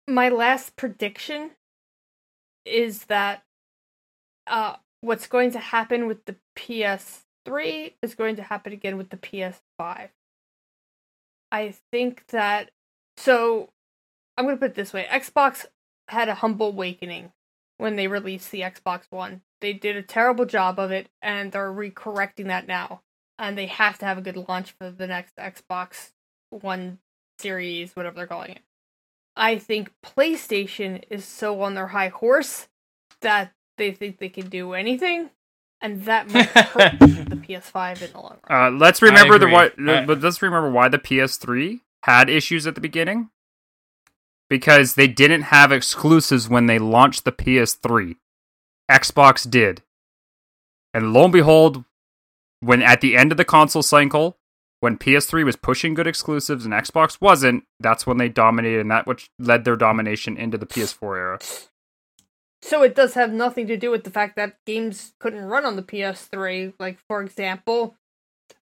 My 0.09 0.29
last 0.29 0.75
prediction 0.75 1.53
is 2.65 3.05
that 3.05 3.45
uh, 4.49 4.77
what's 5.01 5.29
going 5.29 5.53
to 5.53 5.61
happen 5.61 6.09
with 6.09 6.25
the 6.25 6.35
PS3 6.57 7.95
is 8.03 8.17
going 8.17 8.35
to 8.35 8.43
happen 8.43 8.73
again 8.73 8.97
with 8.97 9.11
the 9.11 9.17
PS5. 9.17 10.11
I 11.53 11.75
think 11.91 12.27
that 12.29 12.71
so 13.17 13.71
I'm 14.37 14.45
going 14.45 14.57
to 14.57 14.61
put 14.61 14.71
it 14.71 14.75
this 14.75 14.93
way. 14.93 15.07
Xbox 15.11 15.67
had 16.09 16.29
a 16.29 16.35
humble 16.37 16.69
awakening 16.69 17.33
when 17.77 17.97
they 17.97 18.09
released 18.09 18.51
the 18.51 18.63
Xbox 18.63 19.03
One. 19.11 19.43
They 19.61 19.73
did 19.73 19.97
a 19.97 20.03
terrible 20.03 20.47
job 20.47 20.79
of 20.79 20.91
it 20.91 21.09
and 21.21 21.53
they're 21.53 21.73
recorrecting 21.73 22.47
that 22.47 22.67
now. 22.67 23.03
And 23.39 23.57
they 23.57 23.67
have 23.67 23.99
to 23.99 24.07
have 24.07 24.19
a 24.19 24.23
good 24.23 24.37
launch 24.49 24.75
for 24.79 24.91
the 24.91 25.07
next 25.07 25.37
Xbox 25.37 26.13
One 26.51 26.99
series, 27.39 27.95
whatever 27.95 28.17
they're 28.17 28.27
calling 28.27 28.53
it. 28.53 28.63
I 29.37 29.59
think 29.59 29.93
PlayStation 30.05 31.05
is 31.11 31.25
so 31.25 31.63
on 31.63 31.75
their 31.75 31.89
high 31.89 32.09
horse 32.09 32.69
that 33.21 33.53
they 33.79 33.93
think 33.93 34.19
they 34.19 34.29
can 34.29 34.49
do 34.49 34.75
anything, 34.75 35.31
and 35.83 36.05
that 36.05 36.31
might 36.31 36.47
hurt 36.47 36.99
the 37.01 37.37
PS5 37.37 38.03
in 38.03 38.13
the 38.13 38.21
long 38.21 38.39
run. 38.49 38.75
Uh, 38.75 38.77
let's 38.77 39.01
remember 39.03 39.39
the 39.39 39.47
agree. 39.47 39.55
why, 39.87 40.01
I- 40.01 40.05
but 40.07 40.21
let's 40.21 40.43
remember 40.43 40.71
why 40.71 40.89
the 40.89 40.99
PS3 40.99 41.81
had 42.05 42.29
issues 42.31 42.67
at 42.67 42.75
the 42.75 42.81
beginning. 42.81 43.31
Because 44.49 44.95
they 44.95 45.07
didn't 45.07 45.43
have 45.43 45.71
exclusives 45.71 46.49
when 46.49 46.67
they 46.67 46.79
launched 46.81 47.25
the 47.25 47.31
PS3. 47.33 48.17
Xbox 48.91 49.49
did. 49.49 49.83
And 50.93 51.13
lo 51.13 51.25
and 51.25 51.33
behold, 51.33 51.85
when 52.59 52.83
at 52.83 53.01
the 53.01 53.17
end 53.17 53.31
of 53.31 53.39
the 53.39 53.45
console 53.45 53.83
cycle, 53.85 54.37
when 54.81 54.99
PS3 54.99 55.45
was 55.45 55.55
pushing 55.55 55.95
good 55.95 56.09
exclusives 56.09 56.65
and 56.65 56.75
Xbox 56.75 57.21
wasn't, 57.21 57.63
that's 57.79 58.07
when 58.09 58.17
they 58.19 58.29
dominated, 58.29 58.81
and 58.81 58.91
that 58.91 59.07
which 59.07 59.31
led 59.39 59.65
their 59.65 59.77
domination 59.77 60.37
into 60.37 60.59
the 60.59 60.67
PS4 60.67 61.17
era. 61.17 61.39
So 62.63 62.83
it 62.83 62.95
does 62.95 63.15
have 63.15 63.33
nothing 63.33 63.67
to 63.69 63.77
do 63.77 63.91
with 63.91 64.05
the 64.05 64.11
fact 64.11 64.37
that 64.37 64.57
games 64.67 65.13
couldn't 65.19 65.45
run 65.45 65.65
on 65.65 65.77
the 65.77 65.83
PS3. 65.83 66.75
Like 66.79 66.99
for 67.09 67.23
example, 67.23 67.97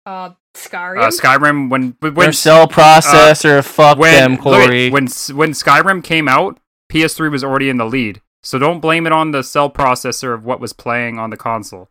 uh, 0.07 0.31
Skyrim. 0.55 1.03
Uh, 1.03 1.09
Skyrim, 1.09 1.69
when 1.71 1.97
when 2.01 2.15
Their 2.15 2.33
cell 2.33 2.69
processor, 2.69 3.65
fuck 3.65 3.99
when 3.99 4.15
them, 4.15 4.31
look 4.45 4.61
at- 4.61 4.67
Corey. 4.69 4.91
when 4.91 5.05
when 5.35 5.51
Skyrim 5.51 6.03
came 6.03 6.29
out, 6.29 6.59
PS3 6.91 7.31
was 7.31 7.45
already 7.45 7.69
in 7.69 7.77
the 7.77 7.85
lead. 7.87 8.23
So 8.43 8.59
don't 8.59 8.81
blame 8.81 9.07
it 9.07 9.13
on 9.13 9.33
the 9.33 9.43
cell 9.43 9.69
processor 9.69 10.33
of 10.33 10.45
what 10.45 10.61
was 10.61 10.73
playing 10.73 11.19
on 11.19 11.31
the 11.31 11.37
console. 11.37 11.91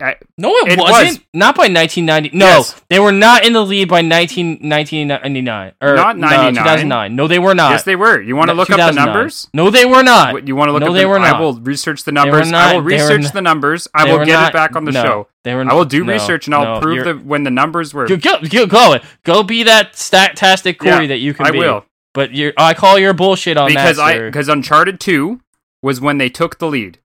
I- 0.00 0.16
no, 0.38 0.50
it, 0.50 0.72
it 0.72 0.78
wasn't. 0.78 1.08
was. 1.08 1.20
Not 1.32 1.54
by 1.56 1.68
1990. 1.68 2.36
No, 2.36 2.46
Yes. 2.46 2.80
they 2.88 2.98
were 3.00 3.12
not 3.12 3.44
in 3.46 3.52
the 3.52 3.64
lead 3.64 3.88
by 3.88 4.00
19, 4.02 4.58
1999 4.62 5.72
or 5.80 5.94
Not 5.94 6.18
no, 6.18 6.28
2009. 6.28 7.16
No, 7.16 7.26
they 7.28 7.38
were 7.38 7.54
not. 7.54 7.70
yes, 7.70 7.82
they 7.84 7.96
were. 7.96 8.20
You 8.20 8.36
want 8.36 8.48
to 8.48 8.54
No, 8.54 8.58
look 8.60 8.70
up 8.70 8.76
the 8.78 8.92
numbers? 8.92 9.48
No, 9.54 9.70
they 9.70 9.84
were 9.84 10.02
not. 10.02 10.46
You 10.46 10.56
want 10.56 10.68
to 10.68 10.72
look 10.72 10.80
No, 10.80 10.88
up 10.88 10.92
they 10.94 11.02
the, 11.02 11.08
were 11.08 11.18
not. 11.18 11.36
I 11.36 11.40
will 11.40 11.54
research 11.54 12.04
the 12.04 12.12
numbers. 12.12 12.52
I 12.52 12.74
will 12.74 12.82
research 12.82 13.32
the 13.32 13.42
numbers. 13.42 13.88
I 13.94 14.04
will 14.12 14.24
get 14.24 14.32
not- 14.34 14.48
it 14.50 14.52
back 14.52 14.76
on 14.76 14.84
the 14.84 14.92
no, 14.92 15.02
show. 15.02 15.28
They 15.44 15.54
were. 15.54 15.64
I 15.68 15.74
will 15.74 15.84
do 15.84 16.04
research 16.04 16.46
and 16.46 16.54
I'll 16.54 16.80
prove 16.80 17.04
that 17.04 17.24
when 17.24 17.44
the 17.44 17.50
numbers 17.50 17.92
were. 17.92 18.06
Go, 18.06 18.16
go, 18.16 18.66
go, 18.66 18.98
go, 19.24 19.42
be 19.42 19.62
that 19.64 19.96
statastic 19.96 20.78
Corey 20.78 20.90
Yeah, 21.02 21.06
that 21.08 21.18
you 21.18 21.34
can 21.34 21.46
I 21.46 21.50
be. 21.50 21.58
will. 21.58 21.84
But 22.14 22.32
you're, 22.32 22.52
I 22.56 22.74
call 22.74 22.98
your 22.98 23.12
bullshit 23.12 23.56
on 23.56 23.68
because 23.68 23.96
that, 23.96 24.04
I 24.04 24.18
because 24.20 24.48
Uncharted 24.48 25.00
Two 25.00 25.40
was 25.82 26.00
when 26.00 26.18
they 26.18 26.28
took 26.30 26.58
the 26.58 26.68
lead, 26.68 26.98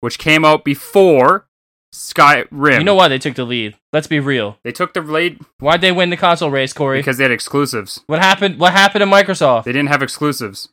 which 0.00 0.18
came 0.18 0.44
out 0.44 0.64
before 0.64 1.46
Skyrim. 1.94 2.78
You 2.78 2.84
know 2.84 2.96
why 2.96 3.06
they 3.06 3.18
took 3.20 3.36
the 3.36 3.44
lead? 3.44 3.76
Let's 3.92 4.08
be 4.08 4.18
real. 4.18 4.58
They 4.64 4.72
took 4.72 4.94
the 4.94 5.00
lead 5.00 5.38
Why'd 5.60 5.80
they 5.80 5.92
win 5.92 6.10
the 6.10 6.16
console 6.16 6.50
race, 6.50 6.72
Corey? 6.72 6.98
because 6.98 7.18
they 7.18 7.24
had 7.24 7.30
exclusives. 7.30 8.00
what 8.08 8.18
happened? 8.20 8.58
What 8.58 8.72
happened 8.72 9.02
to 9.02 9.06
Microsoft? 9.06 9.62
They 9.64 9.72
didn't 9.72 9.88
have 9.90 10.02
exclusives. 10.02 10.68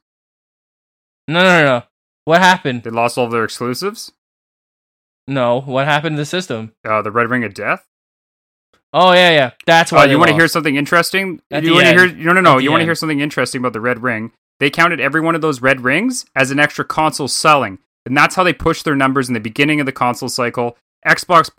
No, 1.27 1.43
no, 1.43 1.61
no, 1.61 1.65
no. 1.65 1.83
What 2.25 2.41
happened? 2.41 2.83
They 2.83 2.89
lost 2.89 3.17
all 3.17 3.25
of 3.25 3.31
their 3.31 3.43
exclusives. 3.43 4.11
No. 5.27 5.61
What 5.61 5.85
happened 5.85 6.15
to 6.17 6.21
the 6.21 6.25
system? 6.25 6.73
Uh, 6.83 7.01
the 7.03 7.11
Red 7.11 7.29
Ring 7.29 7.43
of 7.43 7.53
Death. 7.53 7.85
Oh 8.93 9.13
yeah, 9.13 9.29
yeah. 9.29 9.51
That's 9.65 9.91
why. 9.91 10.03
you 10.05 10.09
they 10.09 10.15
want 10.17 10.29
to 10.29 10.35
hear 10.35 10.47
something 10.47 10.75
interesting? 10.75 11.39
At 11.51 11.63
you 11.63 11.69
the 11.69 11.75
want 11.75 11.83
to 11.85 11.89
end. 11.91 11.99
hear? 12.17 12.25
No, 12.25 12.33
no, 12.33 12.41
no. 12.41 12.51
At 12.53 12.57
the 12.57 12.63
You 12.63 12.71
want 12.71 12.79
to 12.79 12.83
end. 12.83 12.87
hear 12.89 12.95
something 12.95 13.19
interesting 13.21 13.59
about 13.59 13.73
the 13.73 13.79
Red 13.81 14.01
Ring? 14.03 14.31
They 14.59 14.69
counted 14.69 14.99
every 14.99 15.21
one 15.21 15.33
of 15.35 15.41
those 15.41 15.61
red 15.61 15.81
rings 15.81 16.25
as 16.35 16.51
an 16.51 16.59
extra 16.59 16.83
console 16.83 17.27
selling, 17.27 17.79
and 18.05 18.17
that's 18.17 18.35
how 18.35 18.43
they 18.43 18.53
pushed 18.53 18.85
their 18.85 18.95
numbers 18.95 19.27
in 19.27 19.33
the 19.33 19.39
beginning 19.39 19.79
of 19.79 19.85
the 19.85 19.91
console 19.91 20.29
cycle. 20.29 20.77
Xbox 21.05 21.49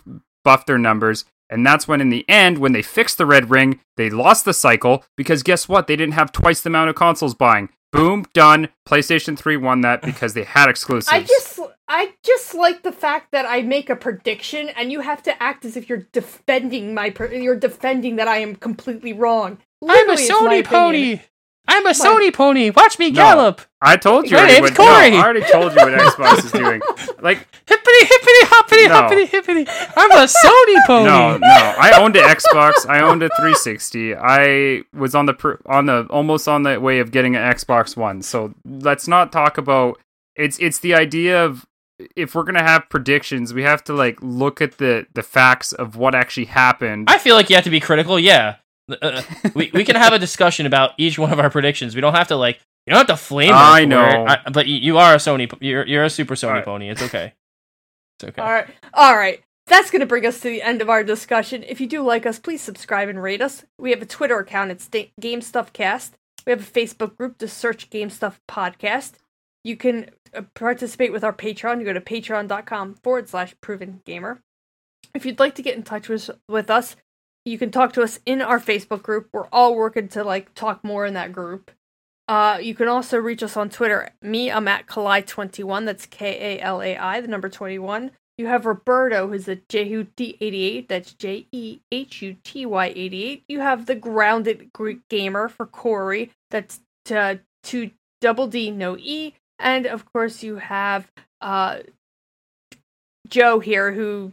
buffed 0.44 0.66
their 0.66 0.78
numbers, 0.78 1.24
and 1.51 1.66
that's 1.66 1.86
when, 1.86 2.01
in 2.01 2.10
the 2.10 2.28
end, 2.28 2.59
when 2.59 2.73
they 2.73 2.82
fixed 2.82 3.19
the 3.19 3.27
red 3.27 3.51
ring, 3.51 3.81
they 3.97 4.10
lost 4.10 4.44
the 4.44 4.55
cycle 4.55 5.05
because 5.16 5.43
guess 5.43 5.69
what? 5.69 5.86
They 5.86 5.97
didn't 5.97 6.14
have 6.14 6.32
twice 6.32 6.60
the 6.62 6.70
amount 6.70 6.90
of 6.90 6.97
consoles 6.97 7.35
buying. 7.35 7.69
Boom, 7.93 8.24
done. 8.32 8.70
PlayStation 8.89 9.39
3 9.39 9.59
won 9.59 9.82
that 9.82 10.02
because 10.02 10.35
they 10.35 10.44
had 10.44 10.69
exclusives. 10.69 11.12
I 11.12 11.23
just 11.23 11.60
I 11.86 12.14
just 12.24 12.55
like 12.55 12.82
the 12.82 12.93
fact 12.93 13.32
that 13.32 13.44
I 13.44 13.60
make 13.60 13.90
a 13.90 13.97
prediction 13.97 14.70
and 14.70 14.90
you 14.90 15.01
have 15.01 15.23
to 15.24 15.43
act 15.43 15.66
as 15.66 15.77
if 15.77 15.90
you're 15.90 16.06
defending 16.12 16.94
my 16.94 17.14
you're 17.32 17.55
defending 17.55 18.16
that 18.16 18.28
I 18.28 18.39
am 18.39 18.56
completely 18.56 19.12
wrong. 19.12 19.59
I'm 19.82 20.09
a 20.09 20.12
Literally, 20.12 20.23
it's 20.23 20.32
Sony 20.32 20.60
opinion. 20.60 21.19
pony. 21.19 21.20
I'm 21.68 21.86
a 21.86 21.90
Sony 21.90 22.32
pony. 22.34 22.70
Watch 22.70 22.98
me 22.98 23.10
No. 23.10 23.14
gallop. 23.16 23.60
I 23.80 23.97
told 23.97 24.30
you. 24.30 24.36
My 24.36 24.47
name's 24.47 24.62
what, 24.62 24.78
no, 24.78 24.84
Corey. 24.84 25.16
I 25.16 25.22
already 25.22 25.40
told 25.43 25.72
you 25.72 25.78
what 25.78 25.93
Xbox 25.93 26.44
is 26.44 26.52
doing. 26.52 26.80
Like, 27.22 27.47
Hippity 27.68 28.05
hippity 28.06 28.47
hoppity 28.47 28.89
No. 28.89 28.94
hoppity 28.94 29.26
hippity. 29.26 29.66
I'm 29.97 30.10
a 30.10 30.24
Sony 30.26 30.86
pony. 30.89 31.05
No, 31.05 31.36
no. 31.39 31.74
I 31.78 31.93
owned 32.01 32.16
an 32.16 32.24
Xbox. 32.24 32.86
I 32.89 33.01
owned 33.01 33.22
a 33.22 33.28
360. 33.28 34.16
I 34.16 34.82
was 34.93 35.14
on 35.14 35.26
the 35.26 35.34
pr- 35.34 35.55
on 35.66 35.86
the 35.86 36.06
almost 36.10 36.48
on 36.48 36.64
the 36.64 36.80
way 36.80 36.98
of 36.98 37.12
getting 37.12 37.36
an 37.36 37.43
Xbox 37.55 37.97
One. 37.97 38.22
So 38.22 38.55
let's 38.64 39.06
not 39.06 39.30
talk 39.30 39.56
about 39.56 40.01
it's 40.34 40.59
it's 40.59 40.80
the 40.80 40.94
idea 40.94 41.44
of 41.44 41.64
if 42.16 42.34
we're 42.34 42.43
gonna 42.43 42.62
have 42.64 42.89
predictions, 42.90 43.55
we 43.55 43.62
have 43.62 43.84
to 43.84 43.93
like 43.94 44.18
look 44.20 44.60
at 44.60 44.78
the 44.78 45.06
the 45.14 45.22
facts 45.22 45.72
of 45.72 45.94
what 45.97 46.14
actually 46.16 46.47
happened. 46.47 47.09
I 47.09 47.18
feel 47.18 47.36
like 47.36 47.48
you 47.51 47.55
have 47.56 47.64
to 47.64 47.70
be 47.70 47.78
critical. 47.80 48.18
Yeah, 48.18 48.56
Uh, 49.01 49.23
we 49.55 49.70
we 49.73 49.85
can 49.85 49.97
have 49.97 50.12
a 50.12 50.19
discussion 50.19 50.66
about 50.66 50.93
each 50.98 51.19
one 51.19 51.32
of 51.32 51.39
our 51.39 51.51
predictions. 51.51 51.94
We 51.94 52.01
don't 52.01 52.14
have 52.14 52.28
to 52.28 52.36
like 52.36 52.60
you 52.86 52.93
don't 52.93 53.06
have 53.09 53.19
to 53.19 53.23
flame. 53.23 53.52
us 53.52 53.60
I 53.60 53.85
know. 53.85 54.27
I, 54.27 54.51
but 54.51 54.66
you, 54.66 54.77
you 54.77 54.98
are 54.98 55.14
a 55.14 55.19
Sony. 55.19 55.51
p- 55.51 55.66
You're 55.66 55.86
you're 55.86 56.05
a 56.05 56.10
super 56.10 56.35
Sony 56.35 56.48
Alright. 56.48 56.64
pony. 56.64 56.89
It's 56.90 57.02
okay. 57.02 57.32
It's 58.19 58.28
okay. 58.28 58.43
All 58.43 58.52
right. 58.52 58.66
All 58.94 59.16
right. 59.16 59.40
That's 59.69 59.90
going 59.93 60.01
to 60.01 60.06
bring 60.06 60.27
us 60.27 60.40
to 60.40 60.48
the 60.51 60.60
end 60.60 60.82
of 60.82 60.90
our 60.90 61.05
discussion. 61.05 61.62
If 61.62 61.81
you 61.81 61.86
do 61.86 62.02
like 62.02 62.27
us, 62.27 62.39
please 62.40 62.60
subscribe 62.60 63.09
and 63.09 63.23
rate 63.23 63.40
us. 63.40 63.64
We 63.78 63.90
have 63.90 64.02
a 64.02 64.06
Twitter 64.06 64.39
account. 64.40 64.73
It's 64.73 64.89
da- 64.89 65.12
Game 65.20 65.40
Stuff 65.40 65.73
Cast. 65.73 66.14
We 66.44 66.51
have 66.51 66.60
a 66.60 66.70
Facebook 66.70 67.16
group. 67.16 67.39
Just 67.39 67.56
search 67.59 67.89
Game 67.89 68.10
Stuff 68.10 68.40
Podcast. 68.51 69.12
You 69.62 69.77
can 69.77 70.10
uh, 70.35 70.43
participate 70.56 71.12
with 71.12 71.23
our 71.23 71.32
Patreon. 71.32 71.78
You 71.78 71.85
go 71.85 71.93
to 71.93 72.01
patreon.com 72.01 72.97
forward 73.05 73.28
slash 73.28 73.55
proven 73.60 74.01
gamer. 74.05 74.40
If 75.14 75.24
you'd 75.24 75.39
like 75.39 75.55
to 75.55 75.62
get 75.62 75.77
in 75.77 75.85
touch 75.85 76.09
with, 76.09 76.28
with 76.48 76.69
us, 76.69 76.97
you 77.44 77.59
can 77.59 77.70
talk 77.70 77.93
to 77.94 78.02
us 78.02 78.20
in 78.24 78.40
our 78.40 78.60
Facebook 78.60 79.02
group. 79.02 79.28
We're 79.32 79.48
all 79.52 79.74
working 79.74 80.09
to 80.09 80.24
like 80.24 80.55
talk 80.55 80.82
more 80.85 81.06
in 81.06 81.14
that 81.14 81.32
group. 81.32 81.70
Uh, 82.28 82.59
you 82.62 82.74
can 82.74 82.89
also 82.89 83.19
reach 83.19 83.43
us 83.43 83.56
on 83.56 83.69
Twitter. 83.69 84.10
Me, 84.23 84.51
I'm 84.51 84.69
at 84.69 84.86
Kalai21. 84.86 85.85
That's 85.85 86.06
K 86.06 86.59
A 86.59 86.62
L 86.62 86.81
A 86.81 86.97
I, 86.97 87.20
the 87.20 87.28
number 87.28 87.48
21. 87.48 88.12
You 88.39 88.47
have 88.47 88.64
Roberto, 88.64 89.28
who's 89.28 89.48
at 89.48 89.69
Jehuty88. 89.69 90.89
That's 90.89 91.12
J 91.14 91.47
E 91.52 91.81
H 91.90 92.23
U 92.23 92.36
T 92.43 92.64
Y 92.64 92.86
88. 92.86 93.44
You 93.48 93.60
have 93.60 93.86
the 93.86 93.94
Grounded 93.94 94.73
Greek 94.73 95.01
Gamer 95.09 95.48
for 95.48 95.66
Corey. 95.66 96.31
That's 96.51 96.81
uh, 97.10 97.36
two 97.62 97.90
double 98.20 98.47
D, 98.47 98.70
no 98.70 98.97
E. 98.97 99.35
And 99.59 99.86
of 99.86 100.10
course, 100.12 100.43
you 100.43 100.56
have 100.56 101.10
uh, 101.40 101.81
Joe 103.32 103.59
here, 103.60 103.92
who 103.92 104.32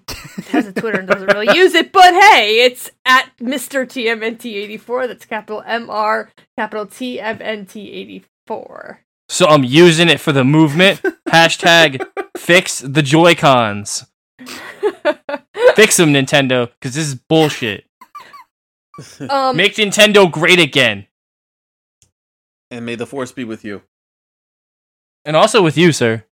has 0.50 0.68
a 0.68 0.74
Twitter 0.74 1.00
and 1.00 1.08
doesn't 1.08 1.32
really 1.34 1.56
use 1.58 1.74
it. 1.74 1.92
But 1.94 2.14
hey, 2.14 2.66
it's 2.66 2.92
at 3.06 3.32
Mr. 3.42 3.86
TMNT84. 3.86 5.08
That's 5.08 5.26
capital 5.26 5.64
M 5.66 5.90
R, 5.90 6.30
capital 6.58 6.86
T 6.86 7.20
M 7.20 7.38
N 7.42 7.66
T 7.66 7.90
84. 7.92 9.00
So 9.30 9.48
I'm 9.48 9.64
using 9.64 10.10
it 10.10 10.20
for 10.20 10.34
the 10.34 10.44
movement. 10.44 11.02
Hashtag 11.30 12.06
fix 12.38 12.80
the 12.82 13.02
Joy 13.02 13.36
Cons. 13.36 14.06
Fix 15.76 15.96
them, 15.98 16.12
Nintendo, 16.14 16.70
because 16.72 16.96
this 16.96 17.08
is 17.08 17.16
bullshit. 17.16 17.86
um, 19.30 19.56
Make 19.56 19.76
Nintendo 19.76 20.30
great 20.30 20.60
again, 20.60 21.08
And 22.70 22.86
may 22.86 22.96
the 22.96 23.06
force 23.06 23.32
be 23.32 23.46
with 23.46 23.64
you. 23.64 23.82
and 25.24 25.38
also 25.38 25.62
with 25.62 25.78
you, 25.78 25.92
sir. 25.94 26.26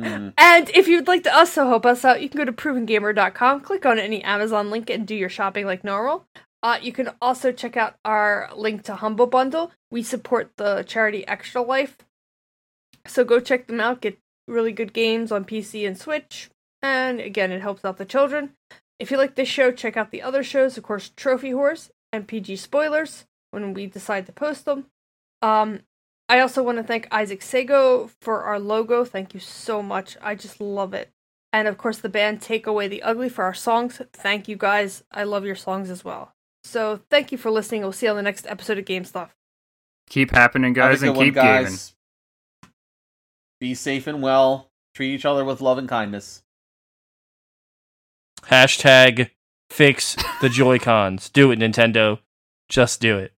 Mm. 0.00 0.32
And 0.38 0.70
if 0.70 0.88
you'd 0.88 1.08
like 1.08 1.24
to 1.24 1.34
also 1.36 1.66
help 1.68 1.86
us 1.86 2.04
out, 2.04 2.22
you 2.22 2.28
can 2.28 2.38
go 2.38 2.44
to 2.44 2.52
provengamer.com, 2.52 3.60
click 3.60 3.86
on 3.86 3.98
any 3.98 4.22
Amazon 4.22 4.70
link, 4.70 4.90
and 4.90 5.06
do 5.06 5.14
your 5.14 5.28
shopping 5.28 5.66
like 5.66 5.84
normal. 5.84 6.26
Uh, 6.62 6.78
you 6.80 6.92
can 6.92 7.10
also 7.22 7.52
check 7.52 7.76
out 7.76 7.96
our 8.04 8.50
link 8.54 8.82
to 8.84 8.96
Humble 8.96 9.26
Bundle. 9.26 9.72
We 9.90 10.02
support 10.02 10.52
the 10.56 10.82
charity 10.82 11.26
Extra 11.26 11.62
Life. 11.62 11.96
So 13.06 13.24
go 13.24 13.40
check 13.40 13.66
them 13.66 13.80
out, 13.80 14.02
get 14.02 14.18
really 14.46 14.72
good 14.72 14.92
games 14.92 15.32
on 15.32 15.44
PC 15.44 15.86
and 15.86 15.96
Switch. 15.96 16.50
And 16.82 17.20
again, 17.20 17.50
it 17.50 17.62
helps 17.62 17.84
out 17.84 17.96
the 17.96 18.04
children. 18.04 18.50
If 18.98 19.10
you 19.10 19.16
like 19.16 19.34
this 19.34 19.48
show, 19.48 19.72
check 19.72 19.96
out 19.96 20.10
the 20.10 20.22
other 20.22 20.42
shows, 20.42 20.76
of 20.76 20.84
course, 20.84 21.10
Trophy 21.16 21.50
Horse 21.50 21.90
and 22.12 22.28
PG 22.28 22.56
Spoilers 22.56 23.24
when 23.50 23.72
we 23.72 23.86
decide 23.86 24.26
to 24.26 24.32
post 24.32 24.66
them. 24.66 24.86
Um, 25.40 25.80
I 26.30 26.38
also 26.38 26.62
want 26.62 26.78
to 26.78 26.84
thank 26.84 27.08
Isaac 27.10 27.40
Sacko 27.40 28.08
for 28.20 28.44
our 28.44 28.60
logo. 28.60 29.04
Thank 29.04 29.34
you 29.34 29.40
so 29.40 29.82
much. 29.82 30.16
I 30.22 30.36
just 30.36 30.60
love 30.60 30.94
it. 30.94 31.10
And 31.52 31.66
of 31.66 31.76
course, 31.76 31.98
the 31.98 32.08
band 32.08 32.40
Take 32.40 32.68
Away 32.68 32.86
the 32.86 33.02
Ugly 33.02 33.30
for 33.30 33.42
our 33.42 33.52
songs. 33.52 34.00
Thank 34.12 34.46
you 34.46 34.54
guys. 34.56 35.02
I 35.10 35.24
love 35.24 35.44
your 35.44 35.56
songs 35.56 35.90
as 35.90 36.04
well. 36.04 36.32
So 36.62 37.00
thank 37.10 37.32
you 37.32 37.38
for 37.38 37.50
listening. 37.50 37.82
We'll 37.82 37.90
see 37.90 38.06
you 38.06 38.10
on 38.10 38.16
the 38.16 38.22
next 38.22 38.46
episode 38.46 38.78
of 38.78 38.84
Game 38.84 39.04
Stuff. 39.04 39.34
keep 40.08 40.30
happening, 40.30 40.72
guys, 40.72 41.00
good 41.00 41.08
and 41.08 41.16
one, 41.16 41.26
keep 41.26 41.34
gaming. 41.34 41.74
Be 43.58 43.74
safe 43.74 44.06
and 44.06 44.22
well. 44.22 44.70
Treat 44.94 45.12
each 45.12 45.24
other 45.24 45.44
with 45.44 45.60
love 45.60 45.78
and 45.78 45.88
kindness. 45.88 46.44
Hashtag 48.42 49.30
fix 49.68 50.16
the 50.40 50.48
Joy 50.48 50.78
Cons. 50.78 51.28
Do 51.28 51.50
it, 51.50 51.58
Nintendo. 51.58 52.20
Just 52.68 53.00
do 53.00 53.18
it. 53.18 53.32